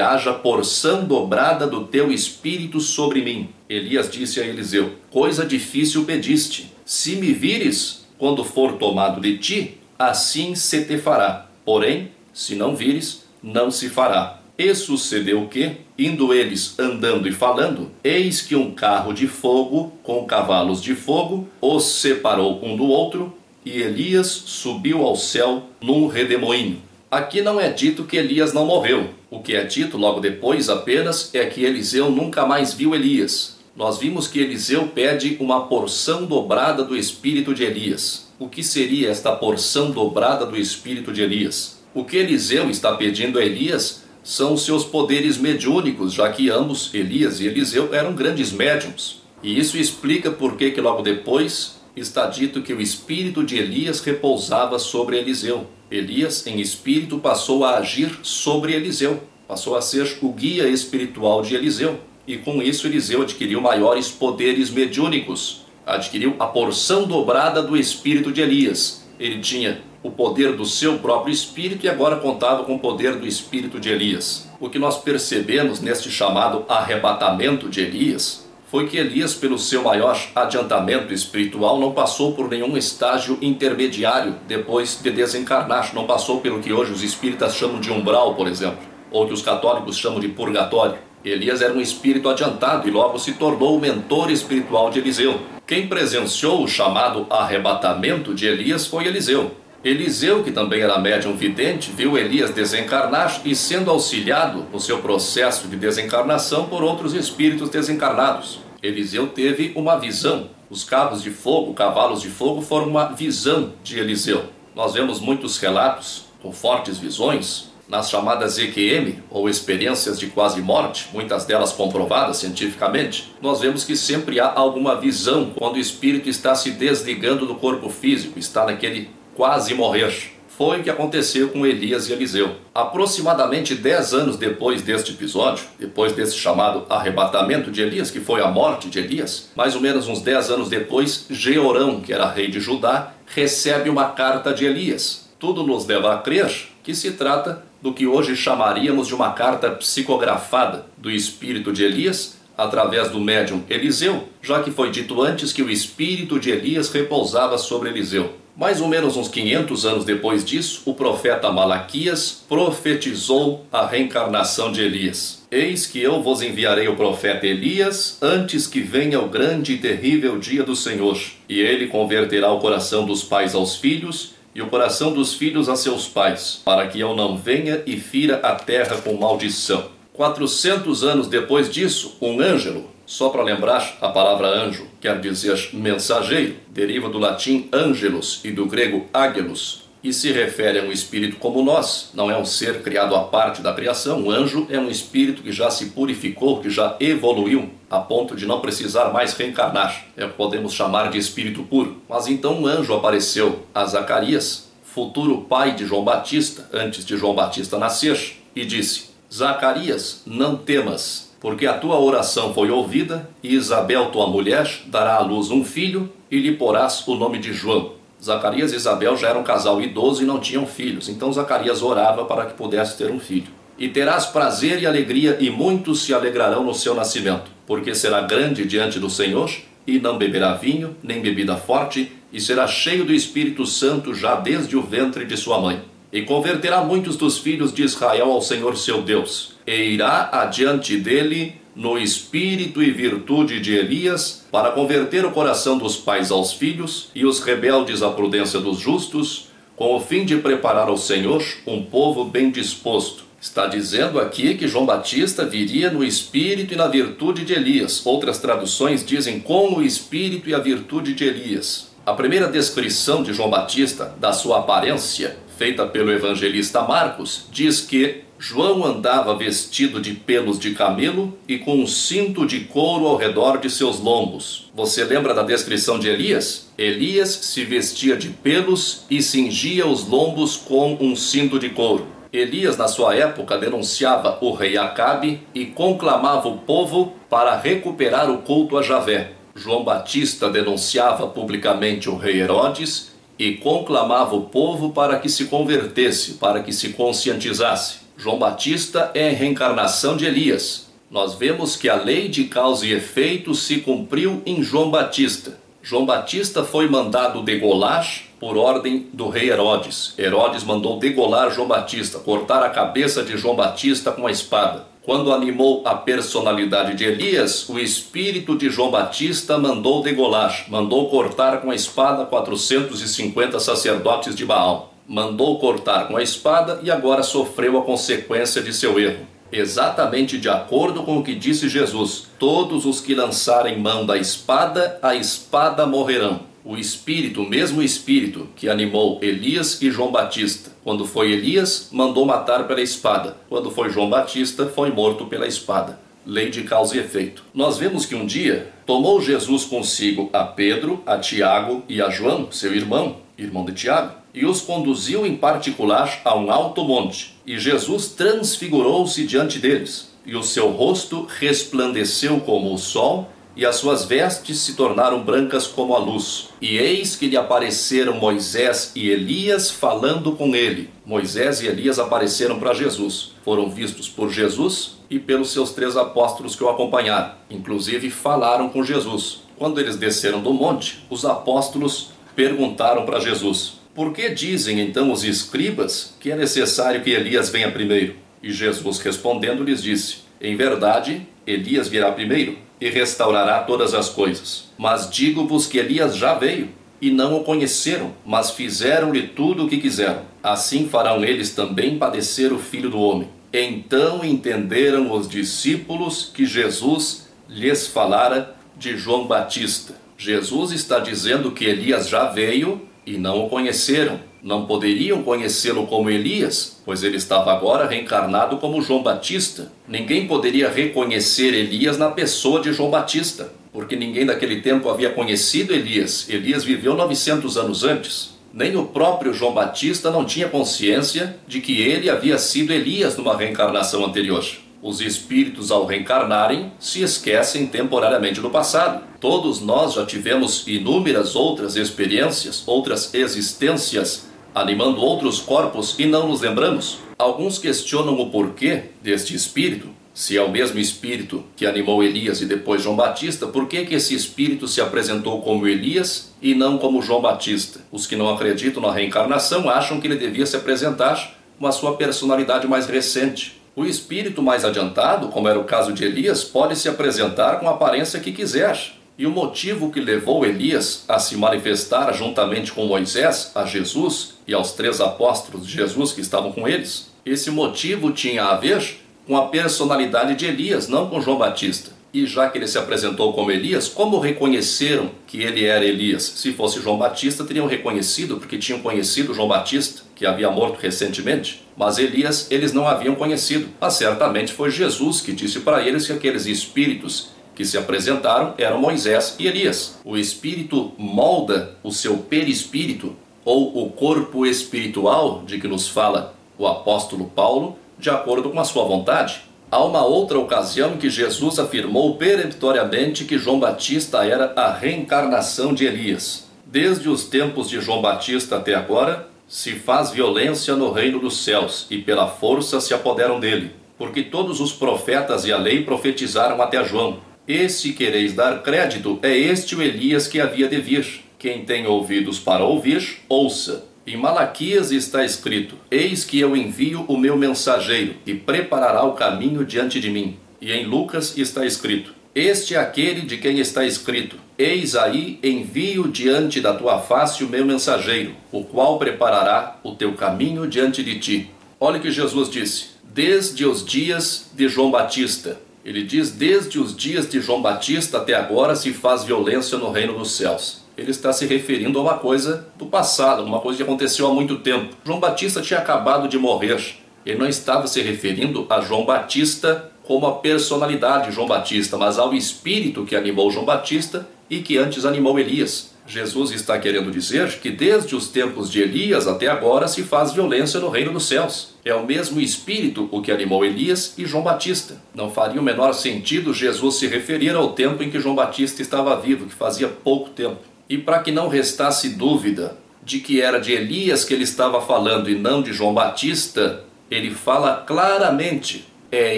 haja 0.00 0.32
porção 0.32 1.04
dobrada 1.04 1.64
do 1.64 1.84
teu 1.84 2.10
espírito 2.10 2.80
sobre 2.80 3.22
mim. 3.22 3.50
Elias 3.68 4.10
disse 4.10 4.40
a 4.40 4.44
Eliseu: 4.44 4.94
Coisa 5.12 5.46
difícil 5.46 6.04
pediste. 6.04 6.72
Se 6.84 7.14
me 7.14 7.32
vires, 7.32 8.04
quando 8.18 8.42
for 8.42 8.72
tomado 8.72 9.20
de 9.20 9.38
ti, 9.38 9.78
assim 9.96 10.56
se 10.56 10.84
te 10.84 10.98
fará. 10.98 11.46
Porém, 11.64 12.10
se 12.32 12.56
não 12.56 12.74
vires, 12.74 13.28
não 13.40 13.70
se 13.70 13.88
fará. 13.88 14.40
E 14.58 14.74
sucedeu 14.74 15.46
que, 15.46 15.76
indo 15.96 16.34
eles 16.34 16.76
andando 16.80 17.28
e 17.28 17.32
falando, 17.32 17.92
eis 18.02 18.40
que 18.40 18.56
um 18.56 18.72
carro 18.72 19.12
de 19.12 19.28
fogo 19.28 19.92
com 20.02 20.24
cavalos 20.26 20.82
de 20.82 20.96
fogo 20.96 21.48
os 21.60 21.84
separou 21.84 22.60
um 22.64 22.76
do 22.76 22.86
outro, 22.86 23.32
e 23.64 23.70
Elias 23.80 24.26
subiu 24.26 25.02
ao 25.02 25.14
céu 25.14 25.68
num 25.80 26.08
redemoinho. 26.08 26.90
Aqui 27.12 27.42
não 27.42 27.60
é 27.60 27.68
dito 27.68 28.04
que 28.04 28.16
Elias 28.16 28.54
não 28.54 28.64
morreu. 28.64 29.10
O 29.30 29.40
que 29.40 29.54
é 29.54 29.64
dito 29.64 29.98
logo 29.98 30.18
depois 30.18 30.70
apenas 30.70 31.28
é 31.34 31.44
que 31.44 31.62
Eliseu 31.62 32.10
nunca 32.10 32.46
mais 32.46 32.72
viu 32.72 32.94
Elias. 32.94 33.58
Nós 33.76 33.98
vimos 33.98 34.26
que 34.26 34.40
Eliseu 34.40 34.88
pede 34.88 35.36
uma 35.38 35.66
porção 35.66 36.24
dobrada 36.24 36.82
do 36.82 36.96
espírito 36.96 37.52
de 37.52 37.64
Elias. 37.64 38.32
O 38.38 38.48
que 38.48 38.62
seria 38.62 39.10
esta 39.10 39.30
porção 39.30 39.90
dobrada 39.90 40.46
do 40.46 40.56
espírito 40.56 41.12
de 41.12 41.20
Elias? 41.20 41.82
O 41.92 42.02
que 42.02 42.16
Eliseu 42.16 42.70
está 42.70 42.94
pedindo 42.96 43.38
a 43.38 43.44
Elias 43.44 44.04
são 44.24 44.56
seus 44.56 44.82
poderes 44.82 45.36
mediúnicos, 45.36 46.14
já 46.14 46.32
que 46.32 46.48
ambos, 46.48 46.94
Elias 46.94 47.40
e 47.40 47.46
Eliseu, 47.46 47.92
eram 47.92 48.14
grandes 48.14 48.50
médiums. 48.50 49.20
E 49.42 49.58
isso 49.58 49.76
explica 49.76 50.30
por 50.30 50.56
que 50.56 50.80
logo 50.80 51.02
depois 51.02 51.74
está 51.94 52.26
dito 52.26 52.62
que 52.62 52.72
o 52.72 52.80
espírito 52.80 53.44
de 53.44 53.58
Elias 53.58 54.00
repousava 54.00 54.78
sobre 54.78 55.18
Eliseu. 55.18 55.66
Elias, 55.92 56.46
em 56.46 56.58
espírito, 56.58 57.18
passou 57.18 57.66
a 57.66 57.76
agir 57.76 58.20
sobre 58.22 58.72
Eliseu, 58.72 59.22
passou 59.46 59.76
a 59.76 59.82
ser 59.82 60.18
o 60.22 60.32
guia 60.32 60.66
espiritual 60.66 61.42
de 61.42 61.54
Eliseu. 61.54 62.00
E 62.26 62.38
com 62.38 62.62
isso, 62.62 62.86
Eliseu 62.86 63.20
adquiriu 63.20 63.60
maiores 63.60 64.08
poderes 64.08 64.70
mediúnicos, 64.70 65.66
adquiriu 65.84 66.34
a 66.38 66.46
porção 66.46 67.06
dobrada 67.06 67.62
do 67.62 67.76
espírito 67.76 68.32
de 68.32 68.40
Elias. 68.40 69.06
Ele 69.20 69.40
tinha 69.40 69.82
o 70.02 70.10
poder 70.10 70.56
do 70.56 70.64
seu 70.64 70.98
próprio 70.98 71.32
espírito 71.32 71.84
e 71.84 71.90
agora 71.90 72.16
contava 72.16 72.64
com 72.64 72.76
o 72.76 72.78
poder 72.78 73.16
do 73.16 73.26
espírito 73.26 73.78
de 73.78 73.90
Elias. 73.90 74.48
O 74.58 74.70
que 74.70 74.78
nós 74.78 74.98
percebemos 74.98 75.80
neste 75.80 76.10
chamado 76.10 76.64
arrebatamento 76.68 77.68
de 77.68 77.82
Elias 77.82 78.41
foi 78.72 78.88
que 78.88 78.96
Elias, 78.96 79.34
pelo 79.34 79.58
seu 79.58 79.82
maior 79.82 80.18
adiantamento 80.34 81.12
espiritual, 81.12 81.78
não 81.78 81.92
passou 81.92 82.32
por 82.32 82.48
nenhum 82.48 82.74
estágio 82.74 83.36
intermediário 83.42 84.36
depois 84.48 84.98
de 85.02 85.10
desencarnar, 85.10 85.94
não 85.94 86.06
passou 86.06 86.40
pelo 86.40 86.58
que 86.58 86.72
hoje 86.72 86.90
os 86.90 87.02
espíritas 87.02 87.54
chamam 87.54 87.78
de 87.80 87.92
umbral, 87.92 88.34
por 88.34 88.48
exemplo, 88.48 88.78
ou 89.10 89.26
que 89.26 89.34
os 89.34 89.42
católicos 89.42 89.98
chamam 89.98 90.18
de 90.18 90.28
purgatório. 90.28 90.96
Elias 91.22 91.60
era 91.60 91.74
um 91.74 91.82
espírito 91.82 92.30
adiantado 92.30 92.88
e 92.88 92.90
logo 92.90 93.18
se 93.18 93.34
tornou 93.34 93.76
o 93.76 93.80
mentor 93.80 94.30
espiritual 94.30 94.90
de 94.90 95.00
Eliseu. 95.00 95.38
Quem 95.66 95.86
presenciou 95.86 96.64
o 96.64 96.66
chamado 96.66 97.26
arrebatamento 97.28 98.34
de 98.34 98.46
Elias 98.46 98.86
foi 98.86 99.04
Eliseu. 99.04 99.50
Eliseu, 99.84 100.44
que 100.44 100.52
também 100.52 100.80
era 100.80 100.96
médium 101.00 101.36
vidente, 101.36 101.90
viu 101.90 102.16
Elias 102.16 102.50
desencarnar 102.50 103.40
e 103.44 103.52
sendo 103.56 103.90
auxiliado 103.90 104.64
no 104.72 104.78
seu 104.78 104.98
processo 104.98 105.66
de 105.66 105.76
desencarnação 105.76 106.66
por 106.66 106.84
outros 106.84 107.14
espíritos 107.14 107.68
desencarnados. 107.68 108.60
Eliseu 108.80 109.26
teve 109.26 109.72
uma 109.74 109.98
visão. 109.98 110.50
Os 110.70 110.84
cabos 110.84 111.20
de 111.20 111.30
fogo, 111.30 111.74
cavalos 111.74 112.22
de 112.22 112.28
fogo, 112.28 112.62
foram 112.62 112.86
uma 112.86 113.06
visão 113.06 113.72
de 113.82 113.98
Eliseu. 113.98 114.44
Nós 114.72 114.94
vemos 114.94 115.18
muitos 115.18 115.58
relatos 115.58 116.26
com 116.40 116.52
fortes 116.52 116.98
visões 116.98 117.72
nas 117.88 118.08
chamadas 118.08 118.58
EQM, 118.58 119.18
ou 119.28 119.48
experiências 119.48 120.18
de 120.18 120.28
quase 120.28 120.62
morte, 120.62 121.08
muitas 121.12 121.44
delas 121.44 121.72
comprovadas 121.72 122.38
cientificamente. 122.38 123.34
Nós 123.42 123.60
vemos 123.60 123.84
que 123.84 123.96
sempre 123.96 124.38
há 124.38 124.50
alguma 124.54 124.98
visão 124.98 125.50
quando 125.54 125.74
o 125.74 125.80
espírito 125.80 126.28
está 126.28 126.54
se 126.54 126.70
desligando 126.70 127.44
do 127.44 127.56
corpo 127.56 127.90
físico, 127.90 128.38
está 128.38 128.64
naquele 128.64 129.10
quase 129.34 129.74
morrer. 129.74 130.32
Foi 130.48 130.80
o 130.80 130.82
que 130.82 130.90
aconteceu 130.90 131.48
com 131.48 131.66
Elias 131.66 132.08
e 132.08 132.12
Eliseu. 132.12 132.56
Aproximadamente 132.74 133.74
10 133.74 134.14
anos 134.14 134.36
depois 134.36 134.82
deste 134.82 135.12
episódio, 135.12 135.64
depois 135.78 136.12
desse 136.12 136.36
chamado 136.36 136.84
arrebatamento 136.90 137.70
de 137.70 137.80
Elias, 137.80 138.10
que 138.10 138.20
foi 138.20 138.42
a 138.42 138.48
morte 138.48 138.88
de 138.88 138.98
Elias, 138.98 139.50
mais 139.56 139.74
ou 139.74 139.80
menos 139.80 140.08
uns 140.08 140.20
10 140.20 140.50
anos 140.50 140.68
depois, 140.68 141.26
Jeorão, 141.30 142.00
que 142.00 142.12
era 142.12 142.30
rei 142.30 142.48
de 142.48 142.60
Judá, 142.60 143.14
recebe 143.26 143.88
uma 143.88 144.10
carta 144.10 144.52
de 144.52 144.66
Elias. 144.66 145.30
Tudo 145.38 145.66
nos 145.66 145.86
leva 145.86 146.14
a 146.14 146.18
crer 146.18 146.52
que 146.82 146.94
se 146.94 147.12
trata 147.12 147.64
do 147.80 147.92
que 147.92 148.06
hoje 148.06 148.36
chamaríamos 148.36 149.08
de 149.08 149.14
uma 149.14 149.32
carta 149.32 149.70
psicografada 149.70 150.86
do 150.96 151.10
espírito 151.10 151.72
de 151.72 151.82
Elias 151.82 152.36
através 152.56 153.10
do 153.10 153.18
médium 153.18 153.64
Eliseu, 153.68 154.28
já 154.42 154.62
que 154.62 154.70
foi 154.70 154.90
dito 154.90 155.20
antes 155.22 155.52
que 155.52 155.62
o 155.62 155.70
espírito 155.70 156.38
de 156.38 156.50
Elias 156.50 156.90
repousava 156.90 157.56
sobre 157.58 157.88
Eliseu. 157.88 158.41
Mais 158.54 158.82
ou 158.82 158.88
menos 158.88 159.16
uns 159.16 159.28
500 159.28 159.86
anos 159.86 160.04
depois 160.04 160.44
disso, 160.44 160.82
o 160.84 160.92
profeta 160.92 161.50
Malaquias 161.50 162.44
profetizou 162.46 163.64
a 163.72 163.86
reencarnação 163.86 164.70
de 164.70 164.82
Elias. 164.82 165.42
Eis 165.50 165.86
que 165.86 165.98
eu 166.00 166.22
vos 166.22 166.42
enviarei 166.42 166.86
o 166.86 166.94
profeta 166.94 167.46
Elias 167.46 168.18
antes 168.20 168.66
que 168.66 168.80
venha 168.80 169.20
o 169.20 169.28
grande 169.28 169.72
e 169.72 169.78
terrível 169.78 170.38
dia 170.38 170.62
do 170.62 170.76
Senhor, 170.76 171.18
e 171.48 171.60
ele 171.60 171.86
converterá 171.86 172.52
o 172.52 172.58
coração 172.58 173.06
dos 173.06 173.24
pais 173.24 173.54
aos 173.54 173.76
filhos 173.76 174.34
e 174.54 174.60
o 174.60 174.66
coração 174.66 175.14
dos 175.14 175.32
filhos 175.32 175.70
a 175.70 175.74
seus 175.74 176.06
pais, 176.06 176.60
para 176.62 176.86
que 176.86 177.00
eu 177.00 177.16
não 177.16 177.38
venha 177.38 177.82
e 177.86 177.96
fira 177.96 178.36
a 178.42 178.54
terra 178.54 178.98
com 178.98 179.14
maldição. 179.14 179.86
400 180.12 181.02
anos 181.02 181.26
depois 181.26 181.70
disso, 181.70 182.18
um 182.20 182.38
ângelo, 182.38 182.91
só 183.06 183.28
para 183.28 183.42
lembrar, 183.42 183.98
a 184.00 184.08
palavra 184.08 184.48
anjo 184.48 184.86
quer 185.00 185.20
dizer 185.20 185.70
mensageiro, 185.72 186.56
deriva 186.68 187.08
do 187.08 187.18
latim 187.18 187.68
angelus 187.72 188.40
e 188.44 188.50
do 188.50 188.66
grego 188.66 189.06
águelos, 189.12 189.82
e 190.02 190.12
se 190.12 190.32
refere 190.32 190.80
a 190.80 190.82
um 190.82 190.90
espírito 190.90 191.36
como 191.36 191.62
nós, 191.62 192.10
não 192.12 192.30
é 192.30 192.36
um 192.36 192.44
ser 192.44 192.82
criado 192.82 193.14
à 193.14 193.24
parte 193.24 193.62
da 193.62 193.72
criação. 193.72 194.24
Um 194.24 194.30
anjo 194.30 194.66
é 194.68 194.78
um 194.78 194.90
espírito 194.90 195.42
que 195.42 195.52
já 195.52 195.70
se 195.70 195.90
purificou, 195.90 196.60
que 196.60 196.68
já 196.68 196.96
evoluiu 196.98 197.70
a 197.88 198.00
ponto 198.00 198.34
de 198.34 198.44
não 198.44 198.60
precisar 198.60 199.12
mais 199.12 199.34
reencarnar. 199.34 200.06
É 200.16 200.24
o 200.24 200.30
que 200.30 200.34
podemos 200.34 200.72
chamar 200.72 201.10
de 201.10 201.18
espírito 201.18 201.62
puro. 201.62 202.02
Mas 202.08 202.26
então 202.26 202.60
um 202.60 202.66
anjo 202.66 202.92
apareceu 202.94 203.64
a 203.72 203.84
Zacarias, 203.84 204.72
futuro 204.82 205.42
pai 205.42 205.76
de 205.76 205.86
João 205.86 206.02
Batista, 206.02 206.68
antes 206.72 207.04
de 207.04 207.16
João 207.16 207.34
Batista 207.34 207.78
nascer, 207.78 208.38
e 208.56 208.64
disse: 208.64 209.10
Zacarias, 209.32 210.22
não 210.26 210.56
temas 210.56 211.31
porque 211.42 211.66
a 211.66 211.74
tua 211.74 211.98
oração 211.98 212.54
foi 212.54 212.70
ouvida, 212.70 213.28
e 213.42 213.56
Isabel, 213.56 214.12
tua 214.12 214.28
mulher, 214.28 214.70
dará 214.86 215.16
à 215.16 215.20
luz 215.20 215.50
um 215.50 215.64
filho, 215.64 216.08
e 216.30 216.38
lhe 216.38 216.52
porás 216.52 217.02
o 217.08 217.16
nome 217.16 217.40
de 217.40 217.52
João. 217.52 217.94
Zacarias 218.22 218.72
e 218.72 218.76
Isabel 218.76 219.16
já 219.16 219.30
eram 219.30 219.42
casal 219.42 219.82
idoso 219.82 220.22
e 220.22 220.24
não 220.24 220.38
tinham 220.38 220.64
filhos, 220.64 221.08
então 221.08 221.32
Zacarias 221.32 221.82
orava 221.82 222.24
para 222.26 222.46
que 222.46 222.54
pudesse 222.54 222.96
ter 222.96 223.10
um 223.10 223.18
filho. 223.18 223.48
E 223.76 223.88
terás 223.88 224.26
prazer 224.26 224.80
e 224.80 224.86
alegria, 224.86 225.36
e 225.40 225.50
muitos 225.50 226.04
se 226.04 226.14
alegrarão 226.14 226.62
no 226.62 226.74
seu 226.74 226.94
nascimento, 226.94 227.50
porque 227.66 227.92
será 227.92 228.20
grande 228.20 228.64
diante 228.64 229.00
do 229.00 229.10
Senhor, 229.10 229.50
e 229.84 229.98
não 229.98 230.16
beberá 230.16 230.54
vinho, 230.54 230.96
nem 231.02 231.20
bebida 231.20 231.56
forte, 231.56 232.12
e 232.32 232.40
será 232.40 232.68
cheio 232.68 233.04
do 233.04 233.12
Espírito 233.12 233.66
Santo 233.66 234.14
já 234.14 234.36
desde 234.36 234.76
o 234.76 234.82
ventre 234.82 235.24
de 235.24 235.36
sua 235.36 235.60
mãe 235.60 235.91
e 236.12 236.22
converterá 236.22 236.82
muitos 236.82 237.16
dos 237.16 237.38
filhos 237.38 237.72
de 237.72 237.82
Israel 237.82 238.30
ao 238.30 238.42
Senhor 238.42 238.76
seu 238.76 239.02
Deus, 239.02 239.54
e 239.66 239.72
irá 239.72 240.28
adiante 240.32 240.96
dele 240.96 241.54
no 241.74 241.98
espírito 241.98 242.82
e 242.82 242.90
virtude 242.90 243.58
de 243.60 243.74
Elias, 243.74 244.44
para 244.52 244.72
converter 244.72 245.24
o 245.24 245.30
coração 245.30 245.78
dos 245.78 245.96
pais 245.96 246.30
aos 246.30 246.52
filhos 246.52 247.08
e 247.14 247.24
os 247.24 247.40
rebeldes 247.40 248.02
à 248.02 248.10
prudência 248.10 248.60
dos 248.60 248.78
justos, 248.78 249.48
com 249.74 249.96
o 249.96 250.00
fim 250.00 250.24
de 250.24 250.36
preparar 250.36 250.88
ao 250.88 250.98
Senhor 250.98 251.42
um 251.66 251.82
povo 251.82 252.26
bem 252.26 252.50
disposto. 252.50 253.24
Está 253.40 253.66
dizendo 253.66 254.20
aqui 254.20 254.54
que 254.54 254.68
João 254.68 254.86
Batista 254.86 255.44
viria 255.44 255.90
no 255.90 256.04
espírito 256.04 256.74
e 256.74 256.76
na 256.76 256.86
virtude 256.86 257.44
de 257.44 257.54
Elias. 257.54 258.04
Outras 258.06 258.38
traduções 258.38 259.04
dizem 259.04 259.40
com 259.40 259.74
o 259.74 259.82
espírito 259.82 260.48
e 260.48 260.54
a 260.54 260.60
virtude 260.60 261.12
de 261.12 261.24
Elias. 261.24 261.90
A 262.06 262.12
primeira 262.12 262.48
descrição 262.48 263.22
de 263.22 263.32
João 263.32 263.50
Batista, 263.50 264.14
da 264.20 264.32
sua 264.32 264.58
aparência, 264.58 265.36
feita 265.62 265.86
pelo 265.86 266.10
evangelista 266.10 266.82
Marcos, 266.82 267.46
diz 267.52 267.80
que 267.80 268.22
João 268.36 268.84
andava 268.84 269.36
vestido 269.36 270.00
de 270.00 270.12
pelos 270.12 270.58
de 270.58 270.74
camelo 270.74 271.38
e 271.46 271.56
com 271.56 271.76
um 271.76 271.86
cinto 271.86 272.44
de 272.44 272.64
couro 272.64 273.06
ao 273.06 273.16
redor 273.16 273.58
de 273.58 273.70
seus 273.70 274.00
lombos. 274.00 274.72
Você 274.74 275.04
lembra 275.04 275.32
da 275.32 275.44
descrição 275.44 276.00
de 276.00 276.08
Elias? 276.08 276.68
Elias 276.76 277.28
se 277.28 277.64
vestia 277.64 278.16
de 278.16 278.30
pelos 278.30 279.04
e 279.08 279.22
cingia 279.22 279.86
os 279.86 280.04
lombos 280.04 280.56
com 280.56 280.98
um 281.00 281.14
cinto 281.14 281.60
de 281.60 281.70
couro. 281.70 282.08
Elias, 282.32 282.76
na 282.76 282.88
sua 282.88 283.14
época, 283.14 283.56
denunciava 283.56 284.38
o 284.40 284.50
rei 284.52 284.76
Acabe 284.76 285.42
e 285.54 285.66
conclamava 285.66 286.48
o 286.48 286.58
povo 286.58 287.12
para 287.30 287.56
recuperar 287.56 288.28
o 288.28 288.38
culto 288.38 288.76
a 288.76 288.82
Javé. 288.82 289.30
João 289.54 289.84
Batista 289.84 290.50
denunciava 290.50 291.28
publicamente 291.28 292.10
o 292.10 292.16
rei 292.16 292.40
Herodes 292.40 293.11
e 293.38 293.54
conclamava 293.54 294.34
o 294.34 294.42
povo 294.42 294.90
para 294.90 295.18
que 295.18 295.28
se 295.28 295.46
convertesse, 295.46 296.34
para 296.34 296.62
que 296.62 296.72
se 296.72 296.90
conscientizasse. 296.90 297.96
João 298.16 298.38
Batista 298.38 299.10
é 299.14 299.30
a 299.30 299.32
reencarnação 299.32 300.16
de 300.16 300.26
Elias. 300.26 300.90
Nós 301.10 301.34
vemos 301.34 301.76
que 301.76 301.88
a 301.88 301.96
lei 301.96 302.28
de 302.28 302.44
causa 302.44 302.86
e 302.86 302.92
efeito 302.92 303.54
se 303.54 303.78
cumpriu 303.78 304.42
em 304.46 304.62
João 304.62 304.90
Batista. 304.90 305.58
João 305.82 306.06
Batista 306.06 306.62
foi 306.62 306.88
mandado 306.88 307.42
degolar 307.42 308.06
por 308.38 308.56
ordem 308.56 309.08
do 309.12 309.28
rei 309.28 309.50
Herodes. 309.50 310.14
Herodes 310.16 310.62
mandou 310.64 310.98
degolar 310.98 311.50
João 311.50 311.66
Batista, 311.66 312.18
cortar 312.18 312.62
a 312.62 312.70
cabeça 312.70 313.22
de 313.22 313.36
João 313.36 313.56
Batista 313.56 314.12
com 314.12 314.26
a 314.26 314.30
espada. 314.30 314.91
Quando 315.04 315.32
animou 315.32 315.82
a 315.84 315.96
personalidade 315.96 316.94
de 316.94 317.04
Elias, 317.04 317.68
o 317.68 317.76
espírito 317.76 318.56
de 318.56 318.70
João 318.70 318.88
Batista 318.88 319.58
mandou 319.58 320.00
degolar, 320.00 320.66
mandou 320.68 321.10
cortar 321.10 321.60
com 321.60 321.72
a 321.72 321.74
espada 321.74 322.24
450 322.24 323.58
sacerdotes 323.58 324.36
de 324.36 324.44
Baal. 324.44 324.94
Mandou 325.08 325.58
cortar 325.58 326.06
com 326.06 326.16
a 326.16 326.22
espada 326.22 326.78
e 326.84 326.90
agora 326.90 327.24
sofreu 327.24 327.76
a 327.78 327.82
consequência 327.82 328.62
de 328.62 328.72
seu 328.72 328.96
erro. 329.00 329.26
Exatamente 329.50 330.38
de 330.38 330.48
acordo 330.48 331.02
com 331.02 331.18
o 331.18 331.24
que 331.24 331.34
disse 331.34 331.68
Jesus: 331.68 332.28
Todos 332.38 332.86
os 332.86 333.00
que 333.00 333.12
lançarem 333.12 333.80
mão 333.80 334.06
da 334.06 334.16
espada, 334.16 335.00
a 335.02 335.16
espada 335.16 335.84
morrerão 335.84 336.51
o 336.64 336.76
espírito, 336.76 337.42
o 337.42 337.48
mesmo 337.48 337.82
espírito 337.82 338.48
que 338.54 338.68
animou 338.68 339.18
Elias 339.22 339.80
e 339.82 339.90
João 339.90 340.12
Batista. 340.12 340.70
Quando 340.84 341.04
foi 341.04 341.32
Elias, 341.32 341.88
mandou 341.90 342.24
matar 342.24 342.66
pela 342.66 342.80
espada. 342.80 343.36
Quando 343.48 343.70
foi 343.70 343.90
João 343.90 344.08
Batista, 344.08 344.66
foi 344.66 344.90
morto 344.90 345.26
pela 345.26 345.46
espada. 345.46 345.98
Lei 346.24 346.50
de 346.50 346.62
causa 346.62 346.96
e 346.96 347.00
efeito. 347.00 347.44
Nós 347.52 347.78
vemos 347.78 348.06
que 348.06 348.14
um 348.14 348.24
dia 348.24 348.72
tomou 348.86 349.20
Jesus 349.20 349.64
consigo 349.64 350.30
a 350.32 350.44
Pedro, 350.44 351.02
a 351.04 351.18
Tiago 351.18 351.82
e 351.88 352.00
a 352.00 352.10
João, 352.10 352.50
seu 352.52 352.74
irmão, 352.74 353.16
irmão 353.36 353.64
de 353.64 353.72
Tiago, 353.72 354.14
e 354.32 354.46
os 354.46 354.60
conduziu 354.60 355.26
em 355.26 355.36
particular 355.36 356.20
a 356.24 356.36
um 356.36 356.50
alto 356.50 356.84
monte. 356.84 357.34
E 357.44 357.58
Jesus 357.58 358.08
transfigurou-se 358.08 359.26
diante 359.26 359.58
deles, 359.58 360.12
e 360.24 360.36
o 360.36 360.42
seu 360.44 360.70
rosto 360.70 361.26
resplandeceu 361.40 362.40
como 362.40 362.72
o 362.72 362.78
sol 362.78 363.28
e 363.54 363.66
as 363.66 363.76
suas 363.76 364.04
vestes 364.04 364.58
se 364.58 364.74
tornaram 364.74 365.22
brancas 365.22 365.66
como 365.66 365.94
a 365.94 365.98
luz. 365.98 366.48
E 366.60 366.76
eis 366.78 367.14
que 367.16 367.26
lhe 367.26 367.36
apareceram 367.36 368.14
Moisés 368.14 368.92
e 368.94 369.10
Elias 369.10 369.70
falando 369.70 370.32
com 370.32 370.54
ele. 370.54 370.90
Moisés 371.04 371.60
e 371.60 371.66
Elias 371.66 371.98
apareceram 371.98 372.58
para 372.58 372.74
Jesus. 372.74 373.32
Foram 373.44 373.68
vistos 373.68 374.08
por 374.08 374.30
Jesus 374.30 374.96
e 375.10 375.18
pelos 375.18 375.52
seus 375.52 375.72
três 375.72 375.96
apóstolos 375.96 376.56
que 376.56 376.64
o 376.64 376.68
acompanharam. 376.68 377.34
Inclusive 377.50 378.10
falaram 378.10 378.68
com 378.68 378.82
Jesus. 378.82 379.42
Quando 379.58 379.78
eles 379.78 379.96
desceram 379.96 380.40
do 380.40 380.52
monte, 380.52 381.04
os 381.10 381.24
apóstolos 381.24 382.10
perguntaram 382.34 383.04
para 383.04 383.20
Jesus: 383.20 383.74
Por 383.94 384.12
que 384.12 384.30
dizem 384.30 384.80
então 384.80 385.12
os 385.12 385.24
escribas 385.24 386.14
que 386.18 386.32
é 386.32 386.36
necessário 386.36 387.02
que 387.02 387.10
Elias 387.10 387.50
venha 387.50 387.70
primeiro? 387.70 388.16
E 388.42 388.50
Jesus 388.50 388.98
respondendo 388.98 389.62
lhes 389.62 389.82
disse: 389.82 390.18
Em 390.40 390.56
verdade, 390.56 391.26
Elias 391.46 391.88
virá 391.88 392.10
primeiro 392.10 392.56
e 392.82 392.90
restaurará 392.90 393.60
todas 393.60 393.94
as 393.94 394.08
coisas. 394.08 394.64
Mas 394.76 395.08
digo-vos 395.08 395.68
que 395.68 395.78
Elias 395.78 396.16
já 396.16 396.34
veio 396.34 396.68
e 397.00 397.12
não 397.12 397.36
o 397.36 397.44
conheceram, 397.44 398.12
mas 398.26 398.50
fizeram-lhe 398.50 399.22
tudo 399.28 399.64
o 399.64 399.68
que 399.68 399.78
quiseram. 399.78 400.22
Assim 400.42 400.88
farão 400.88 401.24
eles 401.24 401.54
também 401.54 401.96
padecer 401.96 402.52
o 402.52 402.58
filho 402.58 402.90
do 402.90 402.98
homem. 402.98 403.28
Então 403.52 404.24
entenderam 404.24 405.12
os 405.12 405.28
discípulos 405.28 406.28
que 406.34 406.44
Jesus 406.44 407.28
lhes 407.48 407.86
falara 407.86 408.56
de 408.76 408.96
João 408.96 409.28
Batista. 409.28 409.94
Jesus 410.18 410.72
está 410.72 410.98
dizendo 410.98 411.52
que 411.52 411.64
Elias 411.64 412.08
já 412.08 412.30
veio 412.30 412.82
e 413.06 413.16
não 413.16 413.46
o 413.46 413.48
conheceram. 413.48 414.18
Não 414.42 414.66
poderiam 414.66 415.22
conhecê-lo 415.22 415.86
como 415.86 416.10
Elias, 416.10 416.82
pois 416.84 417.04
ele 417.04 417.16
estava 417.16 417.52
agora 417.52 417.86
reencarnado 417.86 418.56
como 418.56 418.82
João 418.82 419.00
Batista. 419.00 419.70
Ninguém 419.86 420.26
poderia 420.26 420.68
reconhecer 420.68 421.54
Elias 421.54 421.96
na 421.96 422.10
pessoa 422.10 422.60
de 422.60 422.72
João 422.72 422.90
Batista, 422.90 423.52
porque 423.72 423.94
ninguém 423.94 424.26
daquele 424.26 424.60
tempo 424.60 424.90
havia 424.90 425.10
conhecido 425.10 425.72
Elias. 425.72 426.28
Elias 426.28 426.64
viveu 426.64 426.96
900 426.96 427.56
anos 427.56 427.84
antes. 427.84 428.30
Nem 428.52 428.76
o 428.76 428.84
próprio 428.84 429.32
João 429.32 429.54
Batista 429.54 430.10
não 430.10 430.24
tinha 430.24 430.48
consciência 430.48 431.36
de 431.46 431.60
que 431.60 431.80
ele 431.80 432.10
havia 432.10 432.36
sido 432.36 432.72
Elias 432.72 433.16
numa 433.16 433.36
reencarnação 433.36 434.04
anterior. 434.04 434.44
Os 434.82 435.00
espíritos, 435.00 435.70
ao 435.70 435.86
reencarnarem, 435.86 436.72
se 436.80 437.00
esquecem 437.00 437.68
temporariamente 437.68 438.40
do 438.40 438.50
passado. 438.50 439.04
Todos 439.20 439.60
nós 439.60 439.94
já 439.94 440.04
tivemos 440.04 440.66
inúmeras 440.66 441.36
outras 441.36 441.76
experiências, 441.76 442.64
outras 442.66 443.14
existências, 443.14 444.31
animando 444.54 445.00
outros 445.00 445.40
corpos 445.40 445.96
e 445.98 446.06
não 446.06 446.28
nos 446.28 446.40
lembramos. 446.40 446.98
Alguns 447.18 447.58
questionam 447.58 448.18
o 448.18 448.30
porquê 448.30 448.84
deste 449.02 449.34
espírito, 449.34 449.88
se 450.14 450.36
é 450.36 450.42
o 450.42 450.50
mesmo 450.50 450.78
espírito 450.78 451.42
que 451.56 451.64
animou 451.64 452.02
Elias 452.02 452.42
e 452.42 452.46
depois 452.46 452.82
João 452.82 452.96
Batista, 452.96 453.46
por 453.46 453.66
que, 453.66 453.86
que 453.86 453.94
esse 453.94 454.14
espírito 454.14 454.68
se 454.68 454.80
apresentou 454.80 455.40
como 455.40 455.66
Elias 455.66 456.34
e 456.42 456.54
não 456.54 456.76
como 456.76 457.00
João 457.00 457.22
Batista? 457.22 457.80
Os 457.90 458.06
que 458.06 458.16
não 458.16 458.28
acreditam 458.28 458.82
na 458.82 458.92
reencarnação 458.92 459.70
acham 459.70 460.00
que 460.00 460.06
ele 460.06 460.16
devia 460.16 460.44
se 460.44 460.56
apresentar 460.56 461.34
com 461.58 461.66
a 461.66 461.72
sua 461.72 461.96
personalidade 461.96 462.66
mais 462.66 462.86
recente. 462.86 463.62
O 463.74 463.86
espírito 463.86 464.42
mais 464.42 464.66
adiantado, 464.66 465.28
como 465.28 465.48
era 465.48 465.58
o 465.58 465.64
caso 465.64 465.94
de 465.94 466.04
Elias, 466.04 466.44
pode 466.44 466.76
se 466.76 466.90
apresentar 466.90 467.58
com 467.58 467.66
a 467.66 467.70
aparência 467.70 468.20
que 468.20 468.32
quiser. 468.32 468.76
E 469.18 469.26
o 469.26 469.30
motivo 469.30 469.90
que 469.90 470.00
levou 470.00 470.44
Elias 470.44 471.04
a 471.06 471.18
se 471.18 471.36
manifestar 471.36 472.12
juntamente 472.12 472.72
com 472.72 472.86
Moisés 472.86 473.52
a 473.54 473.64
Jesus 473.66 474.34
e 474.48 474.54
aos 474.54 474.72
três 474.72 475.00
apóstolos 475.00 475.66
de 475.66 475.72
Jesus 475.74 476.12
que 476.12 476.20
estavam 476.20 476.50
com 476.50 476.66
eles, 476.66 477.10
esse 477.24 477.50
motivo 477.50 478.10
tinha 478.10 478.44
a 478.44 478.56
ver 478.56 478.82
com 479.26 479.36
a 479.36 479.46
personalidade 479.46 480.34
de 480.34 480.46
Elias, 480.46 480.88
não 480.88 481.08
com 481.08 481.20
João 481.20 481.38
Batista. 481.38 481.92
E 482.12 482.26
já 482.26 482.48
que 482.50 482.58
ele 482.58 482.66
se 482.66 482.76
apresentou 482.76 483.32
como 483.32 483.50
Elias, 483.50 483.88
como 483.88 484.18
reconheceram 484.18 485.10
que 485.26 485.42
ele 485.42 485.64
era 485.64 485.84
Elias? 485.84 486.22
Se 486.22 486.52
fosse 486.52 486.80
João 486.80 486.98
Batista, 486.98 487.44
teriam 487.44 487.66
reconhecido, 487.66 488.36
porque 488.36 488.58
tinham 488.58 488.80
conhecido 488.80 489.32
João 489.32 489.48
Batista, 489.48 490.02
que 490.14 490.26
havia 490.26 490.50
morto 490.50 490.78
recentemente. 490.78 491.62
Mas 491.74 491.96
Elias 491.96 492.48
eles 492.50 492.74
não 492.74 492.86
haviam 492.86 493.14
conhecido. 493.14 493.68
Mas 493.80 493.94
certamente 493.94 494.52
foi 494.52 494.70
Jesus 494.70 495.22
que 495.22 495.32
disse 495.32 495.60
para 495.60 495.86
eles 495.86 496.06
que 496.06 496.12
aqueles 496.12 496.44
espíritos 496.44 497.30
que 497.54 497.64
se 497.64 497.76
apresentaram 497.76 498.54
eram 498.58 498.80
Moisés 498.80 499.36
e 499.38 499.46
Elias. 499.46 499.98
O 500.04 500.16
espírito 500.16 500.92
molda 500.96 501.76
o 501.82 501.90
seu 501.90 502.18
perispírito, 502.18 503.14
ou 503.44 503.84
o 503.84 503.90
corpo 503.90 504.46
espiritual 504.46 505.42
de 505.44 505.60
que 505.60 505.68
nos 505.68 505.88
fala 505.88 506.34
o 506.58 506.66
apóstolo 506.66 507.26
Paulo, 507.26 507.76
de 507.98 508.10
acordo 508.10 508.50
com 508.50 508.60
a 508.60 508.64
sua 508.64 508.84
vontade. 508.84 509.42
Há 509.70 509.82
uma 509.84 510.04
outra 510.04 510.38
ocasião 510.38 510.98
que 510.98 511.08
Jesus 511.08 511.58
afirmou 511.58 512.16
peremptoriamente 512.16 513.24
que 513.24 513.38
João 513.38 513.58
Batista 513.58 514.24
era 514.24 514.52
a 514.54 514.70
reencarnação 514.72 515.72
de 515.72 515.86
Elias. 515.86 516.46
Desde 516.66 517.08
os 517.08 517.24
tempos 517.24 517.70
de 517.70 517.80
João 517.80 518.02
Batista 518.02 518.56
até 518.56 518.74
agora, 518.74 519.28
se 519.48 519.72
faz 519.72 520.10
violência 520.10 520.74
no 520.74 520.92
reino 520.92 521.18
dos 521.18 521.44
céus 521.44 521.86
e 521.90 521.98
pela 521.98 522.26
força 522.26 522.80
se 522.80 522.94
apoderam 522.94 523.38
dele, 523.40 523.72
porque 523.98 524.22
todos 524.22 524.60
os 524.60 524.72
profetas 524.72 525.44
e 525.44 525.52
a 525.52 525.58
lei 525.58 525.84
profetizaram 525.84 526.60
até 526.60 526.82
João. 526.84 527.18
E 527.54 527.68
se 527.68 527.92
quereis 527.92 528.32
dar 528.32 528.62
crédito, 528.62 529.18
é 529.22 529.36
este 529.36 529.76
o 529.76 529.82
Elias 529.82 530.26
que 530.26 530.40
havia 530.40 530.66
de 530.66 530.80
vir. 530.80 531.22
Quem 531.38 531.66
tem 531.66 531.86
ouvidos 531.86 532.38
para 532.38 532.64
ouvir, 532.64 533.18
ouça. 533.28 533.84
Em 534.06 534.16
Malaquias 534.16 534.90
está 534.90 535.22
escrito: 535.22 535.76
Eis 535.90 536.24
que 536.24 536.40
eu 536.40 536.56
envio 536.56 537.04
o 537.06 537.18
meu 537.18 537.36
mensageiro, 537.36 538.14
e 538.24 538.32
preparará 538.32 539.04
o 539.04 539.12
caminho 539.12 539.66
diante 539.66 540.00
de 540.00 540.08
mim. 540.08 540.38
E 540.62 540.72
em 540.72 540.86
Lucas 540.86 541.36
está 541.36 541.66
escrito: 541.66 542.14
Este 542.34 542.74
é 542.74 542.78
aquele 542.78 543.20
de 543.20 543.36
quem 543.36 543.58
está 543.58 543.84
escrito: 543.84 544.36
Eis 544.56 544.96
aí 544.96 545.38
envio 545.42 546.08
diante 546.08 546.58
da 546.58 546.72
tua 546.72 547.00
face 547.00 547.44
o 547.44 547.50
meu 547.50 547.66
mensageiro, 547.66 548.34
o 548.50 548.64
qual 548.64 548.98
preparará 548.98 549.78
o 549.84 549.94
teu 549.94 550.14
caminho 550.14 550.66
diante 550.66 551.02
de 551.02 551.18
ti. 551.18 551.50
Olha 551.78 551.98
o 551.98 552.00
que 552.00 552.10
Jesus 552.10 552.48
disse: 552.48 552.92
Desde 553.04 553.66
os 553.66 553.84
dias 553.84 554.50
de 554.54 554.70
João 554.70 554.90
Batista. 554.90 555.60
Ele 555.84 556.02
diz: 556.02 556.30
Desde 556.30 556.78
os 556.78 556.96
dias 556.96 557.28
de 557.28 557.40
João 557.40 557.62
Batista 557.62 558.18
até 558.18 558.34
agora 558.34 558.76
se 558.76 558.92
faz 558.92 559.24
violência 559.24 559.78
no 559.78 559.90
reino 559.90 560.18
dos 560.18 560.32
céus 560.32 560.82
ele 560.96 561.10
está 561.10 561.32
se 561.32 561.46
referindo 561.46 561.98
a 561.98 562.02
uma 562.02 562.14
coisa 562.14 562.66
do 562.76 562.86
passado, 562.86 563.42
uma 563.42 563.60
coisa 563.60 563.78
que 563.78 563.82
aconteceu 563.82 564.26
há 564.26 564.34
muito 564.34 564.58
tempo. 564.58 564.94
João 565.04 565.18
Batista 565.18 565.62
tinha 565.62 565.78
acabado 565.78 566.28
de 566.28 566.38
morrer. 566.38 566.96
Ele 567.24 567.38
não 567.38 567.48
estava 567.48 567.86
se 567.86 568.00
referindo 568.02 568.66
a 568.68 568.80
João 568.80 569.04
Batista 569.04 569.90
como 570.02 570.26
a 570.26 570.34
personalidade 570.34 571.28
de 571.28 571.34
João 571.34 571.46
Batista, 571.46 571.96
mas 571.96 572.18
ao 572.18 572.34
espírito 572.34 573.04
que 573.04 573.16
animou 573.16 573.50
João 573.50 573.64
Batista 573.64 574.28
e 574.50 574.60
que 574.60 574.76
antes 574.76 575.04
animou 575.04 575.38
Elias. 575.38 575.92
Jesus 576.06 576.50
está 576.50 576.78
querendo 576.78 577.10
dizer 577.10 577.60
que 577.60 577.70
desde 577.70 578.16
os 578.16 578.28
tempos 578.28 578.70
de 578.70 578.82
Elias 578.82 579.28
até 579.28 579.46
agora 579.46 579.86
se 579.86 580.02
faz 580.02 580.32
violência 580.32 580.80
no 580.80 580.90
reino 580.90 581.12
dos 581.12 581.26
céus. 581.26 581.71
É 581.84 581.92
o 581.94 582.06
mesmo 582.06 582.40
espírito 582.40 583.08
o 583.10 583.20
que 583.20 583.32
animou 583.32 583.64
Elias 583.64 584.14
e 584.16 584.24
João 584.24 584.44
Batista. 584.44 585.02
Não 585.12 585.30
faria 585.30 585.60
o 585.60 585.64
menor 585.64 585.92
sentido 585.94 586.54
Jesus 586.54 586.96
se 586.96 587.08
referir 587.08 587.56
ao 587.56 587.72
tempo 587.72 588.02
em 588.02 588.10
que 588.10 588.20
João 588.20 588.36
Batista 588.36 588.80
estava 588.80 589.20
vivo, 589.20 589.46
que 589.46 589.54
fazia 589.54 589.88
pouco 589.88 590.30
tempo. 590.30 590.60
E 590.88 590.96
para 590.96 591.18
que 591.18 591.32
não 591.32 591.48
restasse 591.48 592.10
dúvida 592.10 592.76
de 593.02 593.18
que 593.18 593.40
era 593.40 593.58
de 593.58 593.72
Elias 593.72 594.24
que 594.24 594.32
ele 594.32 594.44
estava 594.44 594.80
falando 594.80 595.28
e 595.28 595.34
não 595.34 595.60
de 595.60 595.72
João 595.72 595.92
Batista, 595.92 596.84
ele 597.10 597.30
fala 597.30 597.82
claramente: 597.86 598.86
é 599.10 599.36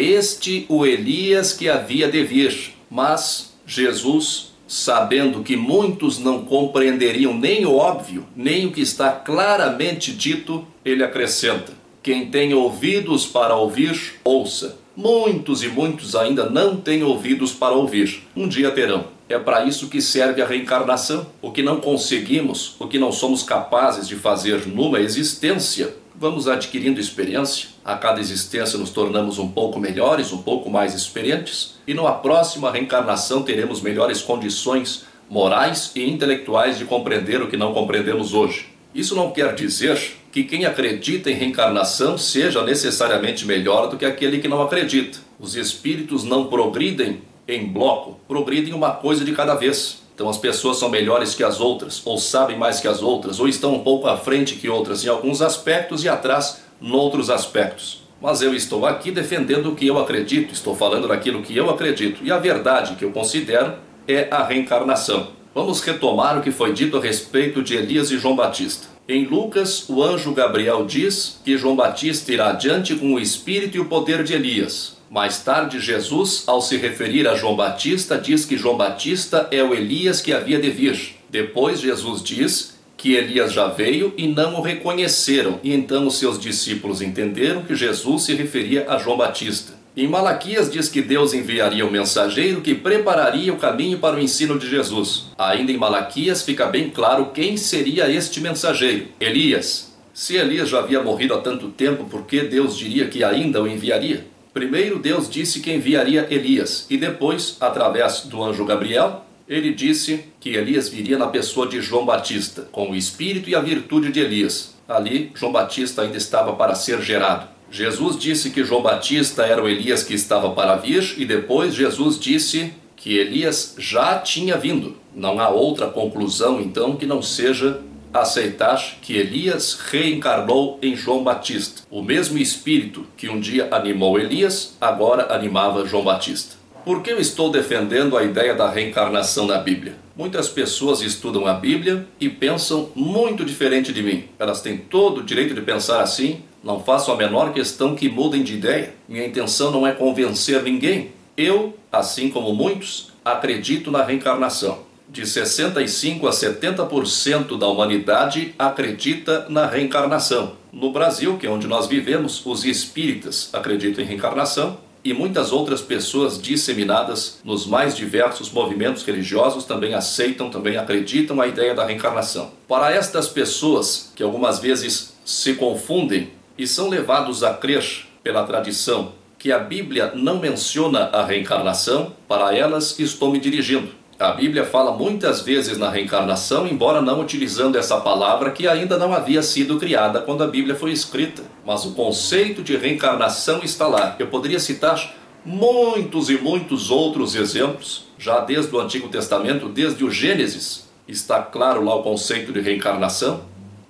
este 0.00 0.66
o 0.68 0.84
Elias 0.84 1.52
que 1.52 1.68
havia 1.68 2.08
de 2.08 2.22
vir. 2.24 2.74
Mas 2.90 3.54
Jesus, 3.66 4.52
sabendo 4.68 5.42
que 5.42 5.56
muitos 5.56 6.18
não 6.18 6.44
compreenderiam 6.44 7.32
nem 7.32 7.64
o 7.64 7.74
óbvio, 7.74 8.26
nem 8.36 8.66
o 8.66 8.72
que 8.72 8.82
está 8.82 9.10
claramente 9.10 10.12
dito, 10.12 10.66
ele 10.84 11.02
acrescenta: 11.02 11.72
quem 12.04 12.26
tem 12.26 12.52
ouvidos 12.52 13.24
para 13.24 13.56
ouvir, 13.56 14.20
ouça. 14.22 14.76
Muitos 14.94 15.62
e 15.62 15.68
muitos 15.68 16.14
ainda 16.14 16.50
não 16.50 16.76
têm 16.76 17.02
ouvidos 17.02 17.54
para 17.54 17.72
ouvir. 17.72 18.24
Um 18.36 18.46
dia 18.46 18.70
terão. 18.70 19.06
É 19.26 19.38
para 19.38 19.64
isso 19.64 19.88
que 19.88 20.02
serve 20.02 20.42
a 20.42 20.46
reencarnação. 20.46 21.26
O 21.40 21.50
que 21.50 21.62
não 21.62 21.80
conseguimos, 21.80 22.76
o 22.78 22.86
que 22.86 22.98
não 22.98 23.10
somos 23.10 23.42
capazes 23.42 24.06
de 24.06 24.16
fazer 24.16 24.66
numa 24.66 25.00
existência, 25.00 25.96
vamos 26.14 26.46
adquirindo 26.46 27.00
experiência. 27.00 27.70
A 27.82 27.96
cada 27.96 28.20
existência 28.20 28.78
nos 28.78 28.90
tornamos 28.90 29.38
um 29.38 29.48
pouco 29.48 29.80
melhores, 29.80 30.30
um 30.30 30.42
pouco 30.42 30.68
mais 30.68 30.94
experientes, 30.94 31.76
e 31.88 31.94
numa 31.94 32.12
próxima 32.12 32.70
reencarnação 32.70 33.42
teremos 33.42 33.80
melhores 33.80 34.20
condições 34.20 35.06
morais 35.30 35.90
e 35.96 36.04
intelectuais 36.04 36.76
de 36.76 36.84
compreender 36.84 37.40
o 37.40 37.48
que 37.48 37.56
não 37.56 37.72
compreendemos 37.72 38.34
hoje. 38.34 38.66
Isso 38.94 39.16
não 39.16 39.30
quer 39.30 39.54
dizer 39.54 39.98
que 40.34 40.42
quem 40.42 40.64
acredita 40.64 41.30
em 41.30 41.34
reencarnação 41.34 42.18
seja 42.18 42.60
necessariamente 42.64 43.46
melhor 43.46 43.88
do 43.88 43.96
que 43.96 44.04
aquele 44.04 44.40
que 44.40 44.48
não 44.48 44.60
acredita. 44.60 45.18
Os 45.38 45.54
espíritos 45.54 46.24
não 46.24 46.48
progridem 46.48 47.22
em 47.46 47.64
bloco, 47.64 48.18
progridem 48.26 48.74
uma 48.74 48.90
coisa 48.90 49.24
de 49.24 49.30
cada 49.30 49.54
vez. 49.54 50.02
Então 50.12 50.28
as 50.28 50.36
pessoas 50.36 50.76
são 50.76 50.88
melhores 50.88 51.36
que 51.36 51.44
as 51.44 51.60
outras, 51.60 52.02
ou 52.04 52.18
sabem 52.18 52.58
mais 52.58 52.80
que 52.80 52.88
as 52.88 53.00
outras, 53.00 53.38
ou 53.38 53.46
estão 53.46 53.76
um 53.76 53.84
pouco 53.84 54.08
à 54.08 54.16
frente 54.16 54.56
que 54.56 54.68
outras 54.68 55.04
em 55.04 55.08
alguns 55.08 55.40
aspectos 55.40 56.02
e 56.02 56.08
atrás 56.08 56.64
noutros 56.80 57.30
aspectos. 57.30 58.02
Mas 58.20 58.42
eu 58.42 58.52
estou 58.52 58.84
aqui 58.86 59.12
defendendo 59.12 59.70
o 59.70 59.76
que 59.76 59.86
eu 59.86 60.00
acredito, 60.00 60.52
estou 60.52 60.74
falando 60.74 61.06
daquilo 61.06 61.42
que 61.42 61.56
eu 61.56 61.70
acredito, 61.70 62.24
e 62.24 62.32
a 62.32 62.38
verdade 62.38 62.96
que 62.96 63.04
eu 63.04 63.12
considero 63.12 63.74
é 64.08 64.26
a 64.32 64.42
reencarnação. 64.42 65.28
Vamos 65.54 65.80
retomar 65.80 66.36
o 66.36 66.42
que 66.42 66.50
foi 66.50 66.72
dito 66.72 66.96
a 66.96 67.00
respeito 67.00 67.62
de 67.62 67.76
Elias 67.76 68.10
e 68.10 68.18
João 68.18 68.34
Batista. 68.34 68.93
Em 69.06 69.26
Lucas, 69.26 69.88
o 69.88 70.02
anjo 70.02 70.32
Gabriel 70.32 70.86
diz 70.86 71.38
que 71.44 71.58
João 71.58 71.76
Batista 71.76 72.32
irá 72.32 72.50
adiante 72.50 72.94
com 72.94 73.14
o 73.14 73.20
espírito 73.20 73.76
e 73.76 73.80
o 73.80 73.84
poder 73.84 74.24
de 74.24 74.32
Elias, 74.32 74.94
mais 75.14 75.38
tarde, 75.44 75.78
Jesus, 75.78 76.42
ao 76.44 76.60
se 76.60 76.76
referir 76.76 77.28
a 77.28 77.36
João 77.36 77.54
Batista, 77.54 78.18
diz 78.18 78.44
que 78.44 78.56
João 78.56 78.76
Batista 78.76 79.46
é 79.52 79.62
o 79.62 79.72
Elias 79.72 80.20
que 80.20 80.32
havia 80.32 80.58
de 80.58 80.70
vir. 80.70 81.16
Depois, 81.30 81.80
Jesus 81.80 82.20
diz 82.20 82.74
que 82.96 83.12
Elias 83.12 83.52
já 83.52 83.68
veio 83.68 84.12
e 84.16 84.26
não 84.26 84.56
o 84.56 84.60
reconheceram, 84.60 85.60
e 85.62 85.72
então 85.72 86.08
os 86.08 86.18
seus 86.18 86.36
discípulos 86.36 87.00
entenderam 87.00 87.62
que 87.62 87.76
Jesus 87.76 88.24
se 88.24 88.34
referia 88.34 88.86
a 88.88 88.98
João 88.98 89.16
Batista. 89.16 89.74
Em 89.96 90.08
Malaquias 90.08 90.68
diz 90.68 90.88
que 90.88 91.00
Deus 91.00 91.32
enviaria 91.32 91.86
um 91.86 91.90
mensageiro 91.90 92.60
que 92.60 92.74
prepararia 92.74 93.52
o 93.52 93.58
caminho 93.58 93.96
para 94.00 94.16
o 94.16 94.20
ensino 94.20 94.58
de 94.58 94.68
Jesus. 94.68 95.26
Ainda 95.38 95.70
em 95.70 95.76
Malaquias 95.76 96.42
fica 96.42 96.66
bem 96.66 96.90
claro 96.90 97.30
quem 97.32 97.56
seria 97.56 98.10
este 98.10 98.40
mensageiro: 98.40 99.06
Elias. 99.20 99.94
Se 100.12 100.34
Elias 100.34 100.68
já 100.68 100.80
havia 100.80 101.00
morrido 101.00 101.34
há 101.34 101.40
tanto 101.40 101.68
tempo, 101.68 102.06
por 102.06 102.22
que 102.22 102.40
Deus 102.40 102.76
diria 102.76 103.06
que 103.06 103.22
ainda 103.22 103.62
o 103.62 103.68
enviaria? 103.68 104.26
Primeiro, 104.52 104.98
Deus 104.98 105.30
disse 105.30 105.60
que 105.60 105.72
enviaria 105.72 106.26
Elias, 106.28 106.86
e 106.90 106.96
depois, 106.96 107.56
através 107.60 108.22
do 108.22 108.42
anjo 108.42 108.64
Gabriel, 108.64 109.24
ele 109.48 109.72
disse 109.72 110.24
que 110.40 110.50
Elias 110.50 110.88
viria 110.88 111.18
na 111.18 111.28
pessoa 111.28 111.68
de 111.68 111.80
João 111.80 112.04
Batista, 112.04 112.62
com 112.72 112.90
o 112.90 112.96
espírito 112.96 113.48
e 113.48 113.54
a 113.54 113.60
virtude 113.60 114.10
de 114.10 114.18
Elias. 114.18 114.74
Ali, 114.88 115.30
João 115.34 115.52
Batista 115.52 116.02
ainda 116.02 116.16
estava 116.16 116.52
para 116.54 116.74
ser 116.74 117.00
gerado. 117.00 117.53
Jesus 117.74 118.16
disse 118.16 118.50
que 118.50 118.62
João 118.62 118.82
Batista 118.82 119.42
era 119.42 119.60
o 119.60 119.68
Elias 119.68 120.04
que 120.04 120.14
estava 120.14 120.50
para 120.50 120.76
vir, 120.76 121.16
e 121.18 121.24
depois 121.24 121.74
Jesus 121.74 122.20
disse 122.20 122.72
que 122.94 123.18
Elias 123.18 123.74
já 123.76 124.16
tinha 124.20 124.56
vindo. 124.56 124.96
Não 125.12 125.40
há 125.40 125.48
outra 125.48 125.88
conclusão, 125.88 126.60
então, 126.60 126.94
que 126.94 127.04
não 127.04 127.20
seja 127.20 127.80
aceitar 128.12 128.80
que 129.02 129.16
Elias 129.16 129.76
reencarnou 129.90 130.78
em 130.80 130.94
João 130.94 131.24
Batista. 131.24 131.82
O 131.90 132.00
mesmo 132.00 132.38
espírito 132.38 133.08
que 133.16 133.28
um 133.28 133.40
dia 133.40 133.66
animou 133.72 134.20
Elias, 134.20 134.76
agora 134.80 135.34
animava 135.34 135.84
João 135.84 136.04
Batista. 136.04 136.54
Por 136.84 137.02
que 137.02 137.10
eu 137.10 137.18
estou 137.18 137.50
defendendo 137.50 138.16
a 138.16 138.22
ideia 138.22 138.54
da 138.54 138.70
reencarnação 138.70 139.48
na 139.48 139.58
Bíblia? 139.58 139.96
Muitas 140.16 140.48
pessoas 140.48 141.00
estudam 141.00 141.44
a 141.44 141.54
Bíblia 141.54 142.06
e 142.20 142.28
pensam 142.28 142.90
muito 142.94 143.44
diferente 143.44 143.92
de 143.92 144.00
mim. 144.00 144.26
Elas 144.38 144.62
têm 144.62 144.76
todo 144.76 145.22
o 145.22 145.24
direito 145.24 145.54
de 145.54 145.60
pensar 145.60 146.00
assim, 146.00 146.44
não 146.64 146.80
faço 146.80 147.12
a 147.12 147.16
menor 147.16 147.52
questão 147.52 147.94
que 147.94 148.08
mudem 148.08 148.42
de 148.42 148.54
ideia. 148.54 148.94
Minha 149.06 149.26
intenção 149.26 149.70
não 149.70 149.86
é 149.86 149.92
convencer 149.92 150.62
ninguém. 150.62 151.12
Eu, 151.36 151.76
assim 151.92 152.30
como 152.30 152.54
muitos, 152.54 153.12
acredito 153.24 153.90
na 153.90 154.02
reencarnação 154.02 154.82
de 155.14 155.26
65 155.26 156.26
a 156.26 156.30
70% 156.30 157.58
da 157.58 157.68
humanidade 157.68 158.54
acredita 158.58 159.46
na 159.48 159.66
reencarnação. 159.66 160.56
No 160.72 160.90
Brasil, 160.90 161.36
que 161.36 161.46
é 161.46 161.50
onde 161.50 161.68
nós 161.68 161.86
vivemos, 161.86 162.44
os 162.44 162.64
espíritas 162.64 163.48
acreditam 163.52 164.02
em 164.02 164.06
reencarnação 164.08 164.78
e 165.04 165.12
muitas 165.12 165.52
outras 165.52 165.82
pessoas 165.82 166.40
disseminadas 166.40 167.38
nos 167.44 167.66
mais 167.66 167.94
diversos 167.94 168.50
movimentos 168.50 169.04
religiosos 169.04 169.64
também 169.64 169.94
aceitam, 169.94 170.50
também 170.50 170.76
acreditam 170.76 171.40
a 171.40 171.46
ideia 171.46 171.74
da 171.74 171.84
reencarnação. 171.84 172.50
Para 172.66 172.90
estas 172.90 173.28
pessoas 173.28 174.10
que 174.16 174.22
algumas 174.22 174.58
vezes 174.58 175.14
se 175.24 175.54
confundem 175.54 176.30
e 176.56 176.66
são 176.66 176.88
levados 176.88 177.42
a 177.42 177.54
crer 177.54 178.06
pela 178.22 178.44
tradição 178.44 179.12
que 179.44 179.52
a 179.52 179.58
Bíblia 179.58 180.12
não 180.14 180.38
menciona 180.38 181.10
a 181.12 181.22
reencarnação, 181.22 182.14
para 182.26 182.56
elas 182.56 182.98
estou 182.98 183.30
me 183.30 183.38
dirigindo. 183.38 183.90
A 184.18 184.30
Bíblia 184.30 184.64
fala 184.64 184.96
muitas 184.96 185.42
vezes 185.42 185.76
na 185.76 185.90
reencarnação, 185.90 186.66
embora 186.66 187.02
não 187.02 187.20
utilizando 187.20 187.76
essa 187.76 188.00
palavra 188.00 188.52
que 188.52 188.66
ainda 188.66 188.96
não 188.96 189.12
havia 189.12 189.42
sido 189.42 189.78
criada 189.78 190.20
quando 190.20 190.42
a 190.42 190.46
Bíblia 190.46 190.74
foi 190.74 190.92
escrita. 190.92 191.42
Mas 191.66 191.84
o 191.84 191.92
conceito 191.92 192.62
de 192.62 192.74
reencarnação 192.74 193.62
está 193.62 193.86
lá. 193.86 194.16
Eu 194.18 194.28
poderia 194.28 194.58
citar 194.58 195.14
muitos 195.44 196.30
e 196.30 196.38
muitos 196.38 196.90
outros 196.90 197.34
exemplos, 197.34 198.06
já 198.16 198.40
desde 198.40 198.74
o 198.74 198.80
Antigo 198.80 199.08
Testamento, 199.08 199.68
desde 199.68 200.02
o 200.04 200.10
Gênesis, 200.10 200.88
está 201.06 201.42
claro 201.42 201.84
lá 201.84 201.94
o 201.94 202.02
conceito 202.02 202.50
de 202.50 202.60
reencarnação, 202.60 203.42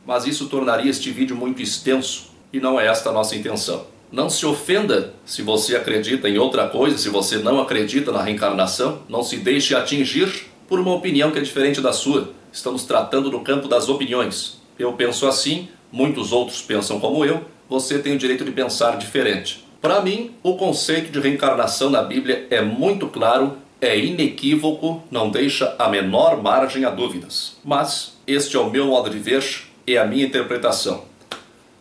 mas 0.05 0.27
isso 0.27 0.49
tornaria 0.49 0.91
este 0.91 1.13
vídeo 1.13 1.37
muito 1.37 1.63
extenso 1.63 2.34
e 2.55 2.61
não 2.61 2.79
é 2.79 2.87
esta 2.87 3.11
a 3.11 3.13
nossa 3.13 3.35
intenção. 3.35 3.85
Não 4.13 4.31
se 4.31 4.47
ofenda 4.47 5.13
se 5.27 5.43
você 5.43 5.75
acredita 5.75 6.29
em 6.29 6.39
outra 6.39 6.69
coisa, 6.69 6.97
se 6.97 7.09
você 7.09 7.39
não 7.39 7.61
acredita 7.61 8.13
na 8.13 8.23
reencarnação. 8.23 9.01
Não 9.09 9.25
se 9.25 9.39
deixe 9.39 9.75
atingir 9.75 10.47
por 10.69 10.79
uma 10.79 10.95
opinião 10.95 11.33
que 11.33 11.39
é 11.41 11.43
diferente 11.43 11.81
da 11.81 11.93
sua. 11.93 12.31
Estamos 12.53 12.85
tratando 12.85 13.29
no 13.29 13.41
campo 13.41 13.67
das 13.67 13.89
opiniões. 13.89 14.61
Eu 14.79 14.93
penso 14.93 15.27
assim, 15.27 15.69
muitos 15.91 16.31
outros 16.31 16.63
pensam 16.63 17.01
como 17.01 17.25
eu, 17.25 17.43
você 17.69 17.99
tem 17.99 18.15
o 18.15 18.19
direito 18.19 18.45
de 18.45 18.53
pensar 18.53 18.99
diferente. 18.99 19.65
Para 19.81 20.01
mim, 20.01 20.31
o 20.41 20.57
conceito 20.57 21.11
de 21.11 21.19
reencarnação 21.19 21.91
na 21.91 22.03
Bíblia 22.03 22.47
é 22.51 22.63
muito 22.63 23.09
claro, 23.09 23.59
é 23.81 23.99
inequívoco, 23.99 25.03
não 25.11 25.29
deixa 25.29 25.75
a 25.77 25.89
menor 25.89 26.41
margem 26.41 26.85
a 26.85 26.91
dúvidas. 26.91 27.57
Mas 27.65 28.17
este 28.29 28.57
é 28.57 28.61
o 28.61 28.71
meu 28.71 28.87
modo 28.87 29.11
de 29.11 29.19
ver 29.19 29.45
e 29.85 29.99
a 29.99 30.07
minha 30.07 30.25
interpretação. 30.25 31.03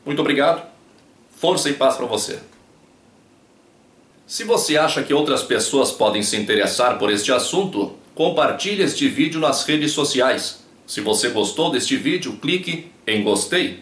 Muito 0.05 0.21
obrigado 0.21 0.73
Força 1.43 1.69
e 1.69 1.73
paz 1.73 1.97
para 1.97 2.05
você. 2.05 2.39
Se 4.25 4.45
você 4.45 4.77
acha 4.77 5.03
que 5.03 5.13
outras 5.13 5.43
pessoas 5.43 5.91
podem 5.91 6.23
se 6.23 6.37
interessar 6.37 6.97
por 6.97 7.11
este 7.11 7.33
assunto, 7.33 7.97
compartilhe 8.15 8.81
este 8.81 9.09
vídeo 9.09 9.41
nas 9.41 9.65
redes 9.65 9.91
sociais. 9.91 10.63
Se 10.87 11.01
você 11.01 11.27
gostou 11.31 11.69
deste 11.69 11.97
vídeo, 11.97 12.37
clique 12.41 12.89
em 13.05 13.21
gostei. 13.23 13.81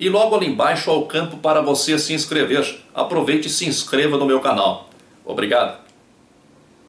E 0.00 0.08
logo 0.08 0.34
ali 0.34 0.46
embaixo 0.46 0.90
há 0.90 0.94
o 0.94 1.04
campo 1.04 1.36
para 1.36 1.60
você 1.60 1.98
se 1.98 2.14
inscrever. 2.14 2.80
Aproveite 2.94 3.48
e 3.48 3.50
se 3.50 3.66
inscreva 3.66 4.16
no 4.16 4.24
meu 4.24 4.40
canal. 4.40 4.88
Obrigado. 5.26 5.83